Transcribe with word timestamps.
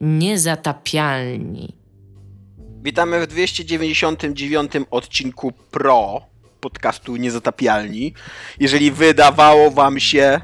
Niezatapialni. 0.00 1.76
Witamy 2.82 3.20
w 3.20 3.26
299 3.26 4.72
odcinku 4.90 5.52
Pro 5.70 6.20
podcastu 6.60 7.16
Niezatapialni. 7.16 8.14
Jeżeli 8.60 8.90
wydawało 8.90 9.70
wam 9.70 10.00
się, 10.00 10.40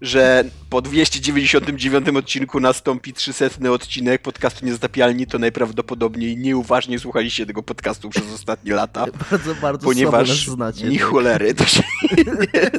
że 0.00 0.44
po 0.70 0.82
299 0.82 2.08
odcinku 2.08 2.60
nastąpi 2.60 3.12
300 3.12 3.70
odcinek 3.70 4.22
podcastu 4.22 4.66
Niezatapialni, 4.66 5.26
to 5.26 5.38
najprawdopodobniej 5.38 6.36
nieuważnie 6.36 6.98
słuchaliście 6.98 7.46
tego 7.46 7.62
podcastu 7.62 8.08
przez 8.10 8.32
ostatnie 8.34 8.74
lata. 8.74 9.06
Bardzo, 9.30 9.54
bardzo 9.54 9.86
ponieważ 9.88 10.46
znacie, 10.46 10.88
ni 10.88 10.98
cholery 10.98 11.54
to, 11.54 11.64
się 11.64 11.82
nie, 12.54 12.70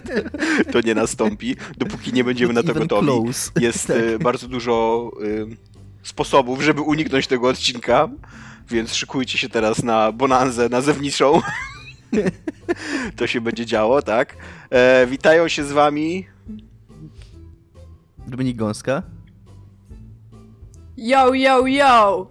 to 0.71 0.81
nie 0.81 0.95
nastąpi, 0.95 1.55
dopóki 1.77 2.13
nie 2.13 2.23
będziemy 2.23 2.53
na 2.53 2.63
to 2.63 2.73
gotowi. 2.73 3.07
close. 3.07 3.51
Jest 3.59 3.87
Tak. 3.87 3.97
e, 3.97 4.19
bardzo 4.19 4.47
dużo 4.47 5.11
e, 5.23 5.66
sposobów, 6.07 6.61
żeby 6.61 6.81
uniknąć 6.81 7.27
tego 7.27 7.47
odcinka, 7.47 8.09
więc 8.69 8.93
szykujcie 8.93 9.37
się 9.37 9.49
teraz 9.49 9.83
na 9.83 10.11
bonanzę 10.11 10.69
nazewniczą. 10.69 11.41
To 13.15 13.27
się 13.27 13.41
będzie 13.41 13.65
działo, 13.65 14.01
tak? 14.01 14.37
E, 14.69 15.07
witają 15.07 15.47
się 15.47 15.63
z 15.63 15.71
wami 15.71 16.27
Dominik 18.27 18.57
Gąska. 18.57 19.03
Yo, 20.97 21.33
yo, 21.33 21.67
yo! 21.67 22.27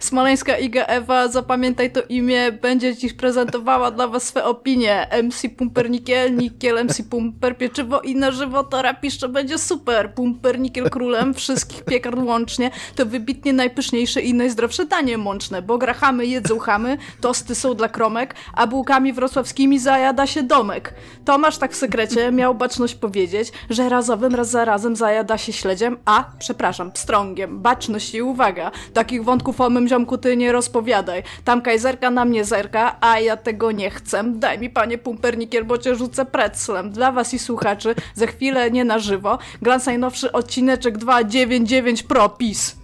Smoleńska 0.00 0.58
Iga 0.58 0.84
Ewa, 0.84 1.28
zapamiętaj 1.28 1.92
to 1.92 2.02
imię, 2.08 2.52
będzie 2.52 2.96
ci 2.96 3.14
prezentowała 3.14 3.90
dla 3.90 4.08
was 4.08 4.22
swe 4.22 4.44
opinie. 4.44 5.08
MC 5.22 5.48
Pumper 5.56 5.90
Nikiel, 5.90 6.84
MC 6.84 7.02
Pumper, 7.10 7.58
pieczywo 7.58 8.00
i 8.00 8.16
na 8.16 8.30
żywo 8.30 8.64
to 8.64 8.82
rapiszcze 8.82 9.28
będzie 9.28 9.58
super. 9.58 10.14
Pumper 10.14 10.58
Nikiel 10.58 10.90
królem 10.90 11.34
wszystkich 11.34 11.84
piekarn 11.84 12.22
łącznie, 12.22 12.70
to 12.94 13.06
wybitnie 13.06 13.52
najpyszniejsze 13.52 14.20
i 14.20 14.34
najzdrowsze 14.34 14.84
danie 14.84 15.18
mączne, 15.18 15.62
bo 15.62 15.78
grachamy 15.78 16.26
jedzą 16.26 16.58
chamy, 16.58 16.98
tosty 17.20 17.54
są 17.54 17.74
dla 17.74 17.88
kromek, 17.88 18.34
a 18.54 18.66
bułkami 18.66 19.12
wrocławskimi 19.12 19.78
zajada 19.78 20.26
się 20.26 20.42
domek. 20.42 20.94
Tomasz 21.24 21.58
tak 21.58 21.72
w 21.72 21.76
sekrecie 21.76 22.32
miał 22.32 22.54
baczność 22.54 22.94
powiedzieć, 22.94 23.52
że 23.70 23.88
razowym 23.88 24.34
raz 24.34 24.50
za 24.50 24.64
razem 24.64 24.96
zajada 24.96 25.38
się 25.38 25.52
śledziem, 25.52 25.96
a, 26.04 26.24
przepraszam, 26.38 26.92
pstrągiem. 26.92 27.62
Baczność 27.62 28.14
i 28.14 28.22
uwaga, 28.22 28.70
takich 29.16 29.24
wątków 29.24 29.60
o 29.60 29.70
mym 29.70 29.88
ziomku 29.88 30.18
ty 30.18 30.36
nie 30.36 30.52
rozpowiadaj. 30.52 31.22
Tam 31.44 31.62
kajzerka 31.62 32.10
na 32.10 32.24
mnie 32.24 32.44
zerka, 32.44 32.96
a 33.00 33.20
ja 33.20 33.36
tego 33.36 33.72
nie 33.72 33.90
chcę. 33.90 34.24
Daj 34.24 34.58
mi 34.58 34.70
panie 34.70 34.98
pumpernikiel, 34.98 35.64
bo 35.64 35.78
cię 35.78 35.94
rzucę 35.94 36.24
pretzlem. 36.24 36.90
Dla 36.90 37.12
was 37.12 37.34
i 37.34 37.38
słuchaczy, 37.38 37.94
za 38.14 38.26
chwilę 38.26 38.70
nie 38.70 38.84
na 38.84 38.98
żywo, 38.98 39.38
glans 39.62 39.86
najnowszy 39.86 40.32
odcineczek 40.32 40.98
299 40.98 42.02
Pro, 42.02 42.28
PiS. 42.28 42.76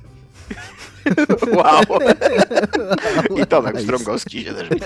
Wow! 1.56 1.83
I 3.36 3.46
Tomek 3.46 3.80
Strągowski 3.80 4.44
się 4.44 4.55
też. 4.55 4.69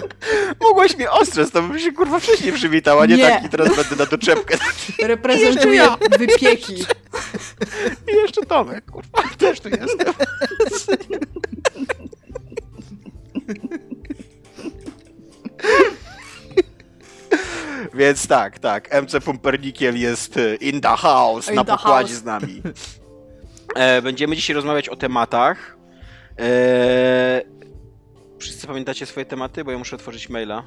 Mogłaś 0.68 0.96
mnie 0.96 1.10
ostrzec, 1.10 1.50
to 1.50 1.62
bym 1.62 1.78
się 1.78 1.92
kurwa 1.92 2.20
wcześniej 2.20 2.52
przywitała, 2.52 3.06
nie, 3.06 3.16
Nie. 3.16 3.30
taki 3.30 3.48
teraz 3.48 3.76
będę 3.76 3.96
na 3.96 4.06
doczepkę. 4.06 4.58
Reprezentuję 5.02 5.74
ja. 5.74 5.98
wypieki. 6.18 6.74
I 8.12 8.16
jeszcze 8.22 8.46
Tomek, 8.46 8.84
kurwa, 8.90 9.22
też 9.38 9.60
tu 9.60 9.68
jestem. 9.68 10.14
Więc 17.94 18.26
tak, 18.26 18.58
tak, 18.58 19.02
MC 19.02 19.20
Pumpernikiel 19.24 19.96
jest 20.00 20.36
e, 20.36 20.54
in 20.54 20.80
the 20.80 20.88
house, 20.96 21.48
In 21.48 21.54
na 21.54 21.64
the 21.64 21.72
pokładzie 21.72 22.08
house. 22.08 22.22
z 22.22 22.24
nami. 22.24 22.62
E, 23.74 24.02
będziemy 24.02 24.36
dzisiaj 24.36 24.56
rozmawiać 24.56 24.88
o 24.88 24.96
tematach. 24.96 25.76
E, 26.38 27.42
wszyscy 28.42 28.66
pamiętacie 28.66 29.06
swoje 29.06 29.26
tematy? 29.26 29.64
Bo 29.64 29.70
ja 29.70 29.78
muszę 29.78 29.96
otworzyć 29.96 30.28
maila. 30.28 30.64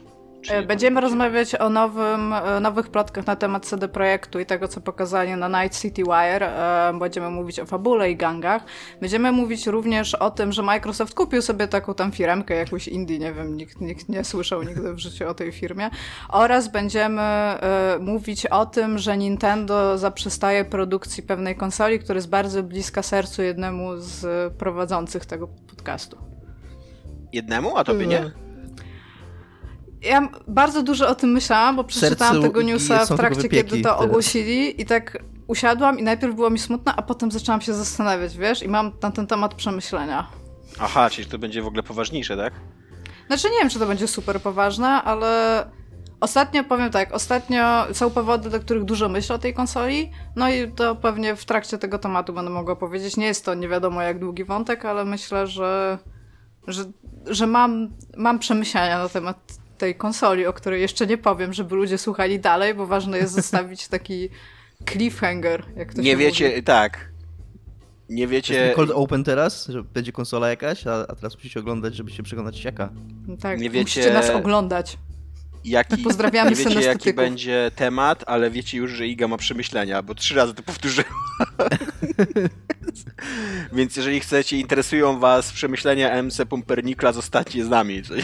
E, 0.49 0.63
Będziemy 0.63 1.01
rozmawiać 1.01 1.55
o 1.55 1.69
nowym, 1.69 2.33
e, 2.33 2.59
nowych 2.59 2.89
plotkach 2.89 3.27
na 3.27 3.35
temat 3.35 3.66
CD 3.66 3.88
Projektu 3.88 4.39
i 4.39 4.45
tego, 4.45 4.67
co 4.67 4.81
pokazali 4.81 5.31
na 5.35 5.63
Night 5.63 5.81
City 5.81 6.03
Wire. 6.03 6.44
E, 6.44 6.94
Będziemy 6.99 7.29
mówić 7.29 7.59
o 7.59 7.66
fabule 7.66 8.11
i 8.11 8.16
gangach. 8.16 8.63
Będziemy 9.01 9.31
mówić 9.31 9.67
również 9.67 10.16
o 10.16 10.31
tym, 10.31 10.51
że 10.51 10.63
Microsoft 10.63 11.13
kupił 11.13 11.41
sobie 11.41 11.67
taką 11.67 11.94
tam 11.94 12.11
firmkę, 12.11 12.55
jakąś 12.55 12.88
indie, 12.88 13.19
nie 13.19 13.33
wiem, 13.33 13.57
nikt, 13.57 13.81
nikt 13.81 14.09
nie 14.09 14.23
słyszał 14.23 14.63
nigdy 14.63 14.94
w 14.94 14.99
życiu 14.99 15.28
o 15.29 15.33
tej 15.33 15.51
firmie. 15.51 15.89
Oraz 16.29 16.67
będziemy 16.67 17.22
mówić 17.99 18.45
o 18.45 18.66
tym, 18.66 18.97
że 18.97 19.17
Nintendo 19.17 19.97
zaprzestaje 19.97 20.66
produkcji 20.66 21.23
pewnej 21.23 21.55
konsoli, 21.55 21.99
która 21.99 22.16
jest 22.16 22.29
bardzo 22.29 22.63
bliska 22.63 23.03
sercu 23.03 23.41
jednemu 23.41 23.97
z 23.97 24.53
prowadzących 24.53 25.25
tego 25.25 25.47
podcastu. 25.47 26.34
Jednemu, 27.35 27.78
a 27.78 27.84
tobie 27.84 28.07
nie? 28.07 28.31
Ja 30.01 30.29
bardzo 30.47 30.84
dużo 30.84 31.07
o 31.07 31.16
tym 31.16 31.29
myślałam, 31.31 31.75
bo 31.75 31.84
przeczytałam 31.84 32.41
tego 32.41 32.62
newsa 32.62 33.06
w 33.06 33.18
trakcie, 33.18 33.50
kiedy 33.50 33.81
to 33.81 33.97
ogłosili 33.97 34.81
i 34.81 34.85
tak 34.85 35.18
usiadłam 35.47 36.00
i 36.00 36.03
najpierw 36.03 36.35
było 36.35 36.50
mi 36.50 36.59
smutno, 36.59 36.94
a 36.96 37.01
potem 37.01 37.31
zaczęłam 37.31 37.62
się 37.62 37.73
zastanawiać, 37.73 38.38
wiesz, 38.38 38.63
i 38.63 38.68
mam 38.68 38.91
na 39.01 39.12
ten 39.12 39.28
temat 39.28 39.56
przemyślenia. 39.56 40.28
Aha, 40.79 41.09
czyli 41.09 41.29
to 41.29 41.38
będzie 41.38 41.62
w 41.62 41.68
ogóle 41.68 41.84
poważniejsze, 41.84 42.38
tak? 42.38 42.53
Znaczy 43.28 43.50
nie 43.50 43.59
wiem, 43.59 43.69
czy 43.69 43.79
to 43.79 43.85
będzie 43.85 44.07
super 44.07 44.41
poważne, 44.41 44.88
ale 44.88 45.66
ostatnio, 46.19 46.63
powiem 46.63 46.91
tak, 46.91 47.13
ostatnio 47.13 47.85
są 47.94 48.09
powody, 48.09 48.50
do 48.50 48.59
których 48.59 48.84
dużo 48.84 49.09
myślę 49.09 49.35
o 49.35 49.40
tej 49.40 49.53
konsoli, 49.53 50.12
no 50.35 50.50
i 50.50 50.72
to 50.72 50.96
pewnie 50.96 51.35
w 51.35 51.46
trakcie 51.46 51.78
tego 51.78 52.00
tematu 52.00 52.34
będę 52.34 52.52
mogła 52.52 52.75
powiedzieć. 52.75 53.17
Nie 53.17 53.25
jest 53.25 53.46
to 53.46 53.53
nie 53.53 53.67
wiadomo 53.67 54.02
jak 54.02 54.19
długi 54.19 54.44
wątek, 54.44 54.85
ale 54.85 55.06
myślę, 55.06 55.47
że, 55.47 55.97
że, 56.67 56.85
że 57.27 57.47
mam, 57.47 57.89
mam 58.17 58.39
przemyślenia 58.39 58.99
na 58.99 59.09
temat 59.09 59.57
tej 59.77 59.95
konsoli, 59.95 60.45
o 60.45 60.53
której 60.53 60.81
jeszcze 60.81 61.07
nie 61.07 61.17
powiem, 61.17 61.53
żeby 61.53 61.75
ludzie 61.75 61.97
słuchali 61.97 62.39
dalej, 62.39 62.73
bo 62.73 62.85
ważne 62.87 63.17
jest 63.17 63.33
zostawić 63.33 63.87
taki 63.97 64.29
cliffhanger, 64.89 65.63
jak 65.75 65.93
to 65.93 66.01
nie 66.01 66.17
wiecie, 66.17 66.49
mówi. 66.49 66.63
tak. 66.63 67.09
Nie 68.09 68.21
Jest 68.21 68.31
wiecie, 68.31 68.73
Cold 68.75 68.91
Open 68.91 69.23
teraz, 69.23 69.67
że 69.67 69.83
będzie 69.83 70.11
konsola 70.11 70.49
jakaś, 70.49 70.87
a, 70.87 70.93
a 71.07 71.15
teraz 71.15 71.35
musicie 71.35 71.59
oglądać, 71.59 71.95
żeby 71.95 72.11
się 72.11 72.23
przekonać 72.23 72.63
jaka. 72.63 72.89
Tak, 73.39 73.59
nie 73.59 73.69
wiecie- 73.69 73.83
musicie 74.01 74.13
nas 74.13 74.29
oglądać. 74.29 74.97
Jaki, 75.65 75.97
Pozdrawiamy 75.97 76.49
nie 76.49 76.55
wiecie 76.55 76.81
jaki 76.81 77.13
będzie 77.13 77.71
temat, 77.75 78.23
ale 78.27 78.51
wiecie 78.51 78.77
już, 78.77 78.91
że 78.91 79.07
Iga 79.07 79.27
ma 79.27 79.37
przemyślenia, 79.37 80.01
bo 80.01 80.15
trzy 80.15 80.35
razy 80.35 80.53
to 80.53 80.63
powtórzyłem. 80.63 81.09
Więc 83.73 83.95
jeżeli 83.95 84.19
chcecie, 84.19 84.57
interesują 84.57 85.19
was 85.19 85.51
przemyślenia 85.51 86.23
MC 86.23 86.45
Pumpernikla, 86.45 87.11
zostańcie 87.13 87.65
z 87.65 87.69
nami. 87.69 88.03
Czyli- 88.03 88.23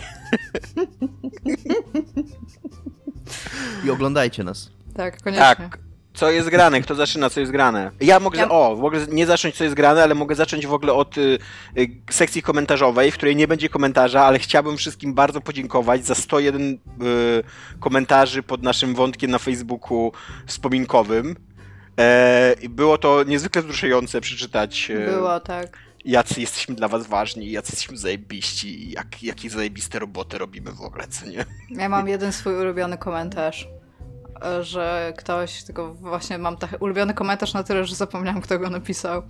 I 3.85 3.89
oglądajcie 3.89 4.43
nas. 4.43 4.71
Tak, 4.95 5.21
koniecznie. 5.21 5.45
Tak. 5.55 5.79
Co 6.21 6.31
jest 6.31 6.49
grane? 6.49 6.81
Kto 6.81 6.95
zaczyna, 6.95 7.29
co 7.29 7.39
jest 7.39 7.51
grane? 7.51 7.91
Ja 8.01 8.19
mogę, 8.19 8.39
Ja- 8.39 8.49
o, 8.49 8.75
mogę 8.75 8.99
nie 9.11 9.25
zacząć, 9.25 9.55
co 9.55 9.63
jest 9.63 9.75
grane, 9.75 10.03
ale 10.03 10.15
mogę 10.15 10.35
zacząć 10.35 10.67
w 10.67 10.73
ogóle 10.73 10.93
od 10.93 11.17
y, 11.17 11.37
y, 11.77 11.89
sekcji 12.11 12.41
komentarzowej, 12.41 13.11
w 13.11 13.13
której 13.13 13.35
nie 13.35 13.47
będzie 13.47 13.69
komentarza, 13.69 14.25
ale 14.25 14.39
chciałbym 14.39 14.77
wszystkim 14.77 15.13
bardzo 15.13 15.41
podziękować 15.41 16.05
za 16.05 16.15
101 16.15 16.61
y, 16.61 16.77
komentarzy 17.79 18.43
pod 18.43 18.63
naszym 18.63 18.95
wątkiem 18.95 19.31
na 19.31 19.39
Facebooku 19.39 20.11
wspominkowym. 20.45 21.35
E, 21.99 22.55
było 22.69 22.97
to 22.97 23.23
niezwykle 23.23 23.61
wzruszające 23.61 24.21
przeczytać, 24.21 24.91
e, 24.91 25.05
Było, 25.11 25.39
tak. 25.39 25.77
jacy 26.05 26.41
jesteśmy 26.41 26.75
dla 26.75 26.87
was 26.87 27.07
ważni, 27.07 27.51
jacy 27.51 27.71
jesteśmy 27.71 27.97
zajebiści 27.97 28.91
jak, 28.91 29.23
jakie 29.23 29.49
zajebiste 29.49 29.99
roboty 29.99 30.37
robimy 30.37 30.71
w 30.71 30.81
ogóle, 30.81 31.07
co 31.07 31.25
nie? 31.25 31.45
Ja 31.69 31.89
mam 31.89 32.07
jeden 32.07 32.31
swój 32.33 32.53
ulubiony 32.53 32.97
komentarz, 32.97 33.67
że 34.61 35.13
ktoś, 35.17 35.63
tylko 35.63 35.93
właśnie 35.93 36.37
mam 36.37 36.57
taki 36.57 36.75
ulubiony 36.75 37.13
komentarz 37.13 37.53
na 37.53 37.63
tyle, 37.63 37.85
że 37.85 37.95
zapomniałam, 37.95 38.41
kto 38.41 38.59
go 38.59 38.69
napisał, 38.69 39.23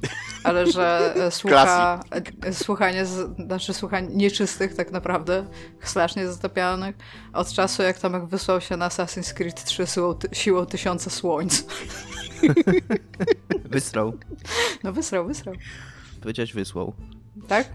ale 0.43 0.71
że 0.71 1.13
e, 1.15 1.31
słucha, 1.41 1.99
słuchanie, 2.51 3.05
znaczy 3.45 3.73
słuchanie 3.73 4.15
nieczystych 4.15 4.75
tak 4.75 4.91
naprawdę, 4.91 5.45
strasznie 5.83 6.27
zatopialnych, 6.27 6.95
od 7.33 7.53
czasu 7.53 7.83
jak 7.83 7.99
Tomek 7.99 8.25
wysłał 8.25 8.61
się 8.61 8.77
na 8.77 8.89
Assassin's 8.89 9.33
Creed 9.33 9.63
3 9.63 9.87
siłą, 9.87 10.19
siłą 10.31 10.65
tysiąca 10.65 11.09
słońc. 11.09 11.65
Wysrał. 13.65 14.13
No 14.83 14.93
wysrał, 14.93 15.27
wysrał. 15.27 15.55
Powiedziałeś 16.21 16.53
wysłał. 16.53 16.93
Tak? 17.47 17.69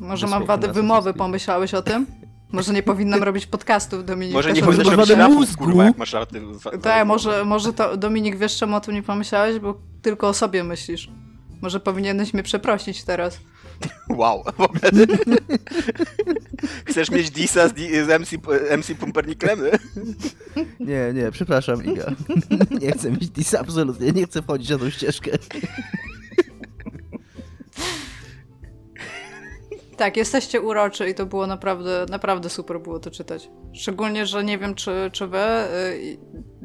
Może 0.00 0.26
Wysłał 0.26 0.40
mam 0.40 0.46
wadę 0.46 0.72
wymowy, 0.72 1.14
pomyślałeś 1.14 1.74
o 1.74 1.82
tym? 1.82 2.06
Może 2.52 2.72
nie 2.72 2.82
powinnam 2.82 3.22
robić 3.22 3.46
podcastów, 3.46 4.04
Dominik. 4.04 4.34
Może 4.34 4.52
nie 4.52 4.62
masz 4.62 4.78
robić 4.78 5.10
rapów, 5.10 5.36
mózgu. 5.36 5.64
kurwa, 5.64 5.84
jak 5.84 5.98
masz 5.98 6.12
raty. 6.12 6.42
Tak, 6.82 7.06
może, 7.06 7.44
może 7.44 7.72
to 7.72 7.96
Dominik 7.96 8.36
wiesz, 8.38 8.56
czemu 8.56 8.76
o 8.76 8.80
tym 8.80 8.94
nie 8.94 9.02
pomyślałeś, 9.02 9.58
bo 9.58 9.80
tylko 10.02 10.28
o 10.28 10.34
sobie 10.34 10.64
myślisz. 10.64 11.10
Może 11.62 11.80
powinieneś 11.80 12.34
mnie 12.34 12.42
przeprosić 12.42 13.04
teraz. 13.04 13.40
Wow, 14.08 14.44
w 14.56 14.60
ogóle. 14.60 14.80
Chcesz 16.84 17.10
mieć 17.10 17.30
Disa 17.30 17.68
z, 17.68 17.72
z 18.06 18.20
MC, 18.20 18.32
MC 18.78 18.94
Pumperniklem? 18.98 19.58
Nie, 20.80 21.12
nie, 21.14 21.30
przepraszam, 21.30 21.84
Iga. 21.84 22.12
Nie 22.82 22.92
chcę 22.92 23.10
mieć 23.10 23.30
dis 23.30 23.54
absolutnie, 23.54 24.12
nie 24.12 24.26
chcę 24.26 24.42
wchodzić 24.42 24.70
na 24.70 24.78
tą 24.78 24.90
ścieżkę. 24.90 25.30
Tak, 29.96 30.16
jesteście 30.16 30.60
uroczy 30.60 31.08
i 31.10 31.14
to 31.14 31.26
było 31.26 31.46
naprawdę, 31.46 32.06
naprawdę 32.10 32.48
super 32.50 32.80
było 32.80 32.98
to 33.00 33.10
czytać. 33.10 33.50
Szczególnie, 33.72 34.26
że 34.26 34.44
nie 34.44 34.58
wiem, 34.58 34.74
czy, 34.74 35.10
czy 35.12 35.26
wy, 35.26 35.38
y, 35.38 36.18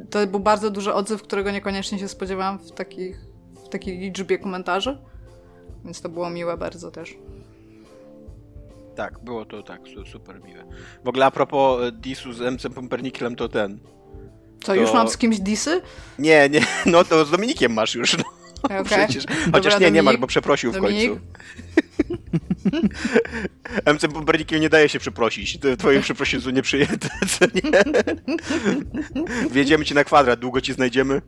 to 0.09 0.27
był 0.27 0.39
bardzo 0.39 0.69
duży 0.69 0.93
odzew, 0.93 1.21
którego 1.23 1.51
niekoniecznie 1.51 1.99
się 1.99 2.07
spodziewałam 2.07 2.59
w, 2.59 2.71
takich, 2.71 3.19
w 3.65 3.69
takiej 3.69 3.97
liczbie 3.99 4.37
komentarzy, 4.39 4.97
więc 5.85 6.01
to 6.01 6.09
było 6.09 6.29
miłe 6.29 6.57
bardzo 6.57 6.91
też. 6.91 7.15
Tak, 8.95 9.19
było 9.23 9.45
to 9.45 9.63
tak, 9.63 9.81
su- 9.87 10.05
super 10.05 10.41
miłe. 10.43 10.63
W 11.03 11.07
ogóle 11.07 11.25
a 11.25 11.31
propos 11.31 11.81
e, 11.83 11.91
Disu 11.91 12.33
z 12.33 12.39
MC 12.53 12.69
Pumperniklem, 12.75 13.35
to 13.35 13.49
ten. 13.49 13.79
Co, 14.63 14.75
już 14.75 14.89
To- 14.91 14.95
mam 14.97 15.09
z 15.09 15.17
kimś 15.17 15.39
disy? 15.39 15.81
Nie, 16.19 16.49
nie, 16.49 16.61
no 16.85 17.03
to 17.03 17.25
z 17.25 17.31
Dominikiem 17.31 17.73
masz 17.73 17.95
już, 17.95 18.17
no. 18.17 18.23
Okej. 18.63 18.83
Przecież. 18.85 19.25
Dobra, 19.25 19.51
Chociaż 19.53 19.73
nie, 19.73 19.79
nie 19.79 19.85
Dominik? 19.85 20.03
masz, 20.05 20.17
bo 20.17 20.27
przeprosił 20.27 20.71
w 20.71 20.75
Dominik? 20.75 21.09
końcu. 21.09 21.25
MC 23.85 24.07
Pumpernikiem 24.13 24.61
nie 24.61 24.69
daje 24.69 24.89
się 24.89 24.99
przeprosić. 24.99 25.59
Twoje 25.77 26.01
przeprosiny 26.01 26.41
są 26.41 26.49
nieprzyjęte, 26.49 27.09
co 27.27 27.45
nie? 27.55 27.83
Wjedziemy 29.51 29.85
ci 29.85 29.93
na 29.93 30.03
kwadrat, 30.03 30.39
długo 30.39 30.61
ci 30.61 30.73
znajdziemy. 30.73 31.21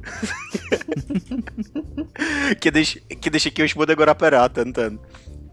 Kiedyś, 2.60 2.98
kiedyś 3.22 3.46
jakiegoś 3.46 3.76
młodego 3.76 4.06
rapera, 4.06 4.50
ten, 4.50 4.74
ten, 4.74 4.98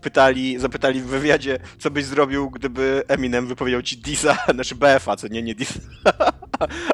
pytali, 0.01 0.59
zapytali 0.59 1.01
w 1.01 1.07
wywiadzie, 1.07 1.59
co 1.79 1.91
byś 1.91 2.05
zrobił, 2.05 2.51
gdyby 2.51 3.03
Eminem 3.09 3.47
wypowiedział 3.47 3.83
ci 3.83 3.99
Disa, 3.99 4.39
znaczy 4.55 4.75
BF-a, 4.75 5.17
co 5.17 5.29
nie, 5.29 5.43
nie 5.43 5.55
Disa. 5.55 5.81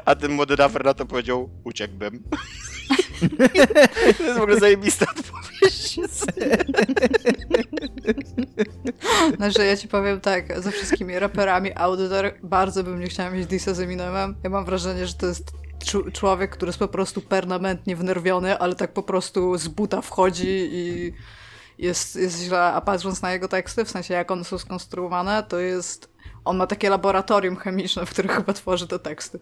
A 0.05 0.15
ten 0.15 0.31
młody 0.31 0.55
raper 0.55 0.85
na 0.85 0.93
to 0.93 1.05
powiedział, 1.05 1.49
uciekłbym. 1.63 2.23
To 4.17 4.23
jest 4.23 4.39
w 4.39 4.41
ogóle 4.41 4.59
zajebista 4.59 5.05
odpowiedź. 5.17 5.99
Znaczy, 9.37 9.65
ja 9.65 9.77
ci 9.77 9.87
powiem 9.87 10.21
tak, 10.21 10.61
ze 10.61 10.71
wszystkimi 10.71 11.19
raperami 11.19 11.71
Auditor 11.75 12.33
bardzo 12.43 12.83
bym 12.83 12.99
nie 12.99 13.07
chciała 13.07 13.29
mieć 13.29 13.47
disa 13.47 13.73
z 13.73 13.79
Eminemem. 13.79 14.35
Ja 14.43 14.49
mam 14.49 14.65
wrażenie, 14.65 15.07
że 15.07 15.13
to 15.13 15.27
jest 15.27 15.51
człowiek, 16.13 16.51
który 16.51 16.69
jest 16.69 16.79
po 16.79 16.87
prostu 16.87 17.21
permanentnie 17.21 17.95
wnerwiony, 17.95 18.59
ale 18.59 18.75
tak 18.75 18.93
po 18.93 19.03
prostu 19.03 19.57
z 19.57 19.67
buta 19.67 20.01
wchodzi 20.01 20.69
i 20.71 21.13
jest, 21.77 22.15
jest 22.15 22.43
źle, 22.43 22.61
a 22.61 22.81
patrząc 22.81 23.21
na 23.21 23.33
jego 23.33 23.47
teksty, 23.47 23.85
w 23.85 23.91
sensie 23.91 24.13
jak 24.13 24.31
one 24.31 24.43
są 24.43 24.57
skonstruowane, 24.57 25.43
to 25.43 25.59
jest... 25.59 26.16
On 26.47 26.57
ma 26.57 26.67
takie 26.67 26.89
laboratorium 26.89 27.55
chemiczne, 27.55 28.05
w 28.05 28.09
którym 28.09 28.31
chyba 28.31 28.53
tworzy 28.53 28.87
te 28.87 28.99
teksty. 28.99 29.39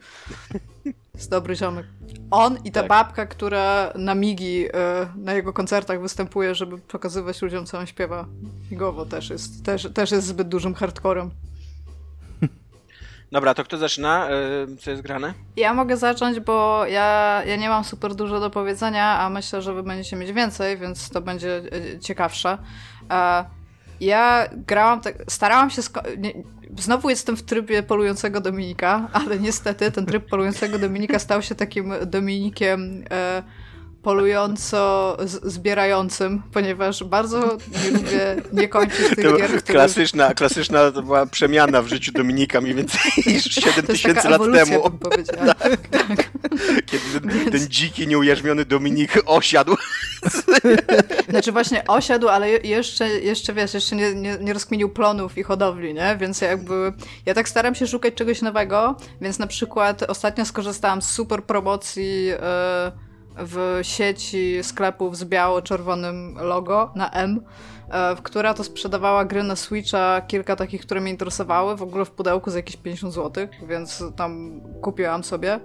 Jest 1.16 1.30
dobry 1.31 1.56
ziomek. 1.56 1.86
On 2.31 2.57
i 2.63 2.72
ta 2.72 2.80
Tak. 2.80 2.90
babka, 2.90 3.25
która 3.25 3.92
na 3.96 4.16
migi 4.16 4.68
y, 4.68 4.72
na 5.16 5.34
jego 5.34 5.54
koncertach 5.54 6.02
występuje, 6.02 6.56
żeby 6.56 6.78
pokazywać 6.78 7.42
ludziom, 7.42 7.66
co 7.66 7.80
on 7.80 7.88
śpiewa 7.88 8.25
migowo, 8.72 9.06
też 9.06 9.30
jest, 9.30 9.66
też, 9.66 9.88
też 9.94 10.12
jest 10.12 10.28
zbyt 10.28 10.48
dużym 10.48 10.74
hardcorem. 10.74 11.31
Dobra, 13.31 13.54
to 13.54 13.63
kto 13.63 13.78
zaczyna? 13.78 14.30
E, 14.30 14.34
Co 14.80 14.92
jest 14.92 15.04
grane? 15.04 15.34
Ja 15.58 15.74
mogę 15.74 15.98
zacząć, 15.98 16.40
bo 16.40 16.86
ja, 16.86 17.42
ja 17.46 17.56
nie 17.56 17.69
mam 17.69 17.84
super 17.84 18.16
dużo 18.16 18.40
do 18.40 18.50
powiedzenia, 18.50 19.19
a 19.19 19.30
myślę, 19.30 19.62
że 19.62 19.74
wy 19.74 19.84
będziecie 19.84 20.16
mieć 20.16 20.31
więcej, 20.31 20.78
więc 20.78 21.10
to 21.10 21.22
będzie 21.22 21.62
e, 21.96 22.00
ciekawsze. 22.00 22.58
Ja 24.00 24.50
grałam, 24.68 25.02
tak, 25.02 25.16
starałam 25.30 25.70
się. 25.70 25.82
Nie, 26.18 26.34
znowu 26.80 27.10
jestem 27.10 27.38
w 27.38 27.44
trybie 27.44 27.84
polującego 27.84 28.42
Dominika, 28.42 29.08
ale 29.14 29.40
niestety 29.40 29.92
ten 29.92 30.06
tryb 30.06 30.30
polującego 30.30 30.80
Dominika 30.80 31.20
stał 31.20 31.42
się 31.42 31.56
takim 31.56 31.94
Dominikiem 32.06 33.04
e, 33.12 33.44
polująco-zbierającym, 34.06 36.42
ponieważ 36.54 37.04
bardzo 37.04 37.57
nie 37.84 37.92
lubię 37.92 38.36
nie 38.54 38.68
kończyć 38.68 39.07
tych 39.16 39.25
To 39.25 39.38
gier, 39.38 39.48
które... 39.50 39.62
klasyczna, 39.80 40.34
klasyczna 40.34 40.92
to 40.92 41.02
była 41.02 41.25
przemiana 41.25 41.81
w 41.81 41.88
życiu 41.88 42.12
Dominika 42.12 42.62
mniej 42.62 42.75
więcej 42.75 43.02
niż 43.28 43.44
7 43.44 43.74
To 43.74 43.80
jest 43.80 43.88
tysięcy 43.88 44.30
lat 44.30 44.42
temu, 44.54 44.84
bym 44.90 45.00
powiedziała. 45.00 45.54
tak. 45.92 46.30
kiedy 46.86 47.04
ten, 47.22 47.52
ten 47.52 47.68
dziki, 47.69 48.07
nieujarzmiony 48.07 48.66
Dominik 48.66 49.12
osiadł. 49.25 49.75
Znaczy 51.30 51.51
właśnie 51.51 51.88
osiadł, 51.88 52.28
ale 52.30 52.50
je- 52.50 52.60
jeszcze, 52.63 53.10
jeszcze 53.10 53.54
wiesz, 53.54 53.74
jeszcze 53.74 53.96
nie, 53.96 54.13
nie, 54.16 54.38
nie 54.42 54.54
rozkminił 54.54 54.90
plonów 54.90 55.38
i 55.38 55.44
hodowli, 55.44 55.94
nie? 55.94 56.18
Więc 56.19 56.42
jakby 56.42 56.94
ja 57.25 57.34
tak 57.34 57.50
staram 57.50 57.75
się 57.75 57.88
szukać 57.88 58.13
czegoś 58.13 58.42
nowego, 58.42 58.96
więc 59.22 59.40
na 59.40 59.48
przykład 59.48 60.04
ostatnio 60.04 60.46
skorzystałam 60.46 61.01
z 61.01 61.10
super 61.12 61.44
promocji 61.44 62.28
e, 62.40 62.92
w 63.38 63.80
sieci 63.82 64.64
sklepów 64.64 65.18
z 65.18 65.26
biało-czerwonym 65.26 66.38
logo 66.38 66.92
na 66.96 67.12
M, 67.12 67.42
e, 67.90 68.16
w 68.16 68.22
która 68.22 68.54
to 68.54 68.64
sprzedawała 68.64 69.26
gry 69.26 69.44
na 69.44 69.56
Switcha, 69.56 70.22
kilka 70.22 70.56
takich, 70.56 70.82
które 70.82 71.02
mnie 71.02 71.12
interesowały, 71.12 71.76
w 71.76 71.82
ogóle 71.82 72.06
w 72.06 72.12
pudełku 72.12 72.52
za 72.52 72.58
jakieś 72.58 72.78
50 72.78 73.14
zł, 73.14 73.48
więc 73.68 74.04
tam 74.16 74.62
kupiłam 74.82 75.24
sobie. 75.24 75.60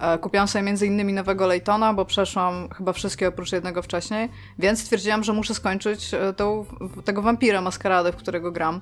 E, 0.00 0.18
Kupiłam 0.18 0.48
sobie 0.48 0.62
między 0.62 0.86
innymi 0.86 1.12
nowego 1.12 1.46
Laytona, 1.46 1.94
bo 1.94 2.04
przeszłam 2.04 2.68
chyba 2.68 2.92
wszystkie 2.92 3.28
oprócz 3.28 3.52
jednego 3.52 3.82
wcześniej, 3.82 4.28
więc 4.58 4.82
stwierdziłam, 4.82 5.24
że 5.24 5.32
muszę 5.32 5.54
skończyć 5.54 6.14
e, 6.14 6.32
tą, 6.32 6.64
tego 7.04 7.22
wampira 7.22 7.60
maskaradę, 7.60 8.12
w 8.12 8.16
którego 8.16 8.52
gram. 8.52 8.80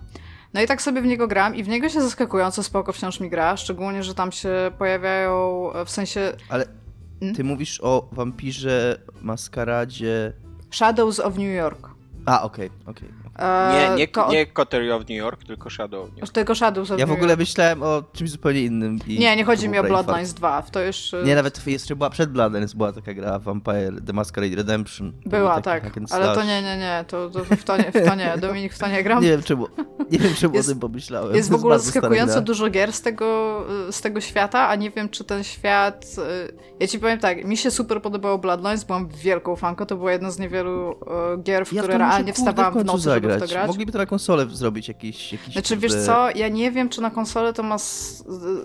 No 0.54 0.62
i 0.62 0.66
tak 0.66 0.82
sobie 0.82 1.02
w 1.02 1.06
niego 1.06 1.28
gram 1.28 1.54
i 1.54 1.62
w 1.62 1.68
niego 1.68 1.88
się 1.88 2.00
zaskakująco 2.00 2.62
spoko 2.62 2.92
wciąż 2.92 3.20
mi 3.20 3.30
gra, 3.30 3.56
szczególnie, 3.56 4.02
że 4.02 4.14
tam 4.14 4.32
się 4.32 4.50
pojawiają, 4.78 5.70
w 5.86 5.90
sensie 5.90 6.32
Ale 6.48 6.83
Mm? 7.22 7.34
ty 7.34 7.44
mówisz 7.44 7.80
o 7.82 8.08
wampirze, 8.12 8.98
maskaradzie... 9.22 10.32
Shadows 10.70 11.20
of 11.20 11.36
New 11.36 11.54
York. 11.56 11.90
A, 12.26 12.42
okej, 12.42 12.70
okej. 12.86 13.08
E, 13.08 13.23
Nie, 13.72 13.96
nie, 13.96 14.08
to 14.08 14.30
nie 14.30 14.46
Coterie 14.46 14.94
of 14.96 15.00
New 15.00 15.10
York, 15.18 15.44
tylko 15.44 15.70
Shadow 15.70 16.02
of 16.04 16.08
New 16.10 16.18
York. 16.18 16.32
Tylko 16.32 16.54
Shadows 16.54 16.90
of 16.90 17.00
Ja 17.00 17.06
w 17.06 17.12
ogóle 17.12 17.36
myślałem 17.36 17.82
o 17.82 18.02
czymś 18.12 18.30
zupełnie 18.30 18.60
innym. 18.62 18.98
I 19.06 19.18
Nie, 19.18 19.36
nie 19.36 19.44
chodzi 19.44 19.68
mi 19.68 19.78
o. 19.78 19.84
Bloodlines 19.84 20.34
2, 20.34 20.62
w 20.62 20.70
to 20.70 20.82
już... 20.82 21.14
e, 21.14 21.22
Nie, 21.24 21.34
nawet 21.34 21.66
jeszcze 21.66 21.96
była 21.96 22.10
przed 22.10 22.30
Bloodlines, 22.32 22.74
była 22.74 22.92
taka 22.92 23.14
gra 23.14 23.38
Vampire 23.38 24.00
The 24.06 24.12
Masquerade 24.12 24.56
Redemption. 24.56 25.12
Była, 25.26 25.60
tak, 25.60 25.90
ale 26.10 26.34
to 26.34 26.44
nie, 26.44 26.62
nie, 26.62 26.76
nie, 26.76 27.04
to, 27.08 27.30
to 27.30 27.44
w, 27.44 27.64
to 27.64 27.76
nie, 27.76 27.92
w 27.92 28.06
to 28.08 28.14
nie, 28.14 28.34
Dominik 28.38 28.74
w 28.74 28.78
to 28.78 28.88
nie 28.88 29.02
gram. 29.02 29.22
Nie 29.22 29.28
wiem 29.28 29.42
czemu, 29.42 29.66
nie 30.10 30.18
wiem 30.18 30.34
czemu 30.34 30.54
Jest- 30.54 30.68
o 30.68 30.72
tym 30.72 30.80
pomyślałem. 30.80 31.36
Jest 31.36 31.50
w 31.50 31.54
ogóle 31.54 31.78
zaskakująco 31.78 32.40
dużo 32.40 32.70
gier 32.70 32.92
z 32.92 33.02
tego, 33.02 33.60
z 33.90 34.00
tego 34.00 34.20
świata, 34.20 34.68
a 34.68 34.74
nie 34.74 34.90
wiem, 34.90 35.08
czy 35.08 35.24
ten 35.24 35.44
świat... 35.44 36.06
y, 36.50 36.54
Ja 36.80 36.86
ci 36.86 36.98
powiem 36.98 37.18
tak, 37.18 37.44
mi 37.44 37.56
się 37.56 37.70
super 37.70 38.02
podobało 38.02 38.38
Bloodlines, 38.38 38.84
byłam 38.84 39.08
wielką 39.08 39.56
fanką, 39.56 39.86
to 39.86 39.96
była 39.96 40.12
jedna 40.12 40.30
z 40.30 40.38
niewielu 40.38 40.96
gier, 41.42 41.66
w 41.66 41.72
Ja 41.72 41.82
które 41.82 41.98
realnie 41.98 42.32
wstawałam 42.32 42.72
w 42.74 42.84
nocy, 42.84 43.20
żeby 43.32 43.46
w 43.46 43.48
to 43.48 43.54
grać. 43.54 43.66
Mogliby 43.68 43.92
to 43.92 43.98
na 43.98 44.06
konsolę 44.06 44.46
zrobić 44.46 44.88
jakiś... 44.88 45.32
jakiś 45.32 45.52
Znaczy, 45.52 45.76
wiesz 45.76 45.94
co, 46.06 46.30
ja 46.34 46.48
nie 46.48 46.70
wiem, 46.70 46.88
czy 46.88 47.00
na 47.00 47.10
konsolę 47.10 47.52
to 47.52 47.62
ma 47.62 47.76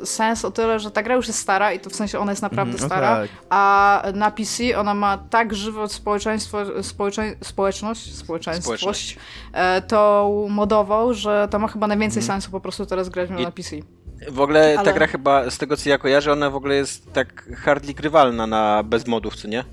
sens 0.04 0.46
o 0.46 0.52
tyle, 0.52 0.80
że 0.80 0.92
ta 0.92 1.04
gra 1.04 1.16
już 1.16 1.28
jest 1.28 1.40
stara 1.40 1.74
i 1.74 1.80
to 1.80 1.90
w 1.90 1.96
sensie 1.96 2.20
ona 2.20 2.32
jest 2.32 2.42
naprawdę 2.42 2.72
Mhm, 2.74 2.90
no 2.90 2.96
stara, 2.96 3.16
tak. 3.22 3.30
a 3.50 4.04
na 4.14 4.32
PC 4.32 4.80
ona 4.80 4.94
ma 4.94 5.18
tak 5.18 5.56
żywo 5.56 5.88
społeczeństwo, 5.88 6.58
społecze, 6.84 7.36
społeczność, 7.44 8.16
społeczeństwość, 8.16 8.82
Społeczność. 8.82 9.18
e, 9.54 9.82
tą 9.82 10.48
modową, 10.50 11.14
że 11.14 11.48
to 11.52 11.60
ma 11.60 11.68
chyba 11.68 11.88
najwięcej 11.88 12.22
Mhm. 12.24 12.42
sensu 12.42 12.52
po 12.52 12.60
prostu 12.60 12.86
teraz 12.86 13.10
grać 13.10 13.30
I- 13.30 13.44
na 13.44 13.52
PC. 13.52 13.76
W 14.32 14.40
ogóle 14.40 14.74
ta 14.76 14.80
Ale- 14.82 14.94
gra 14.94 15.08
chyba, 15.08 15.50
z 15.50 15.58
tego 15.58 15.78
co 15.78 15.90
ja 15.90 15.98
kojarzę, 15.98 16.32
ona 16.32 16.50
w 16.50 16.56
ogóle 16.56 16.76
jest 16.76 17.14
tak 17.14 17.50
hardly 17.58 17.94
grywalna 17.94 18.48
na 18.48 18.84
bez 18.84 19.08
modów, 19.08 19.36
co 19.36 19.48
nie? 19.48 19.64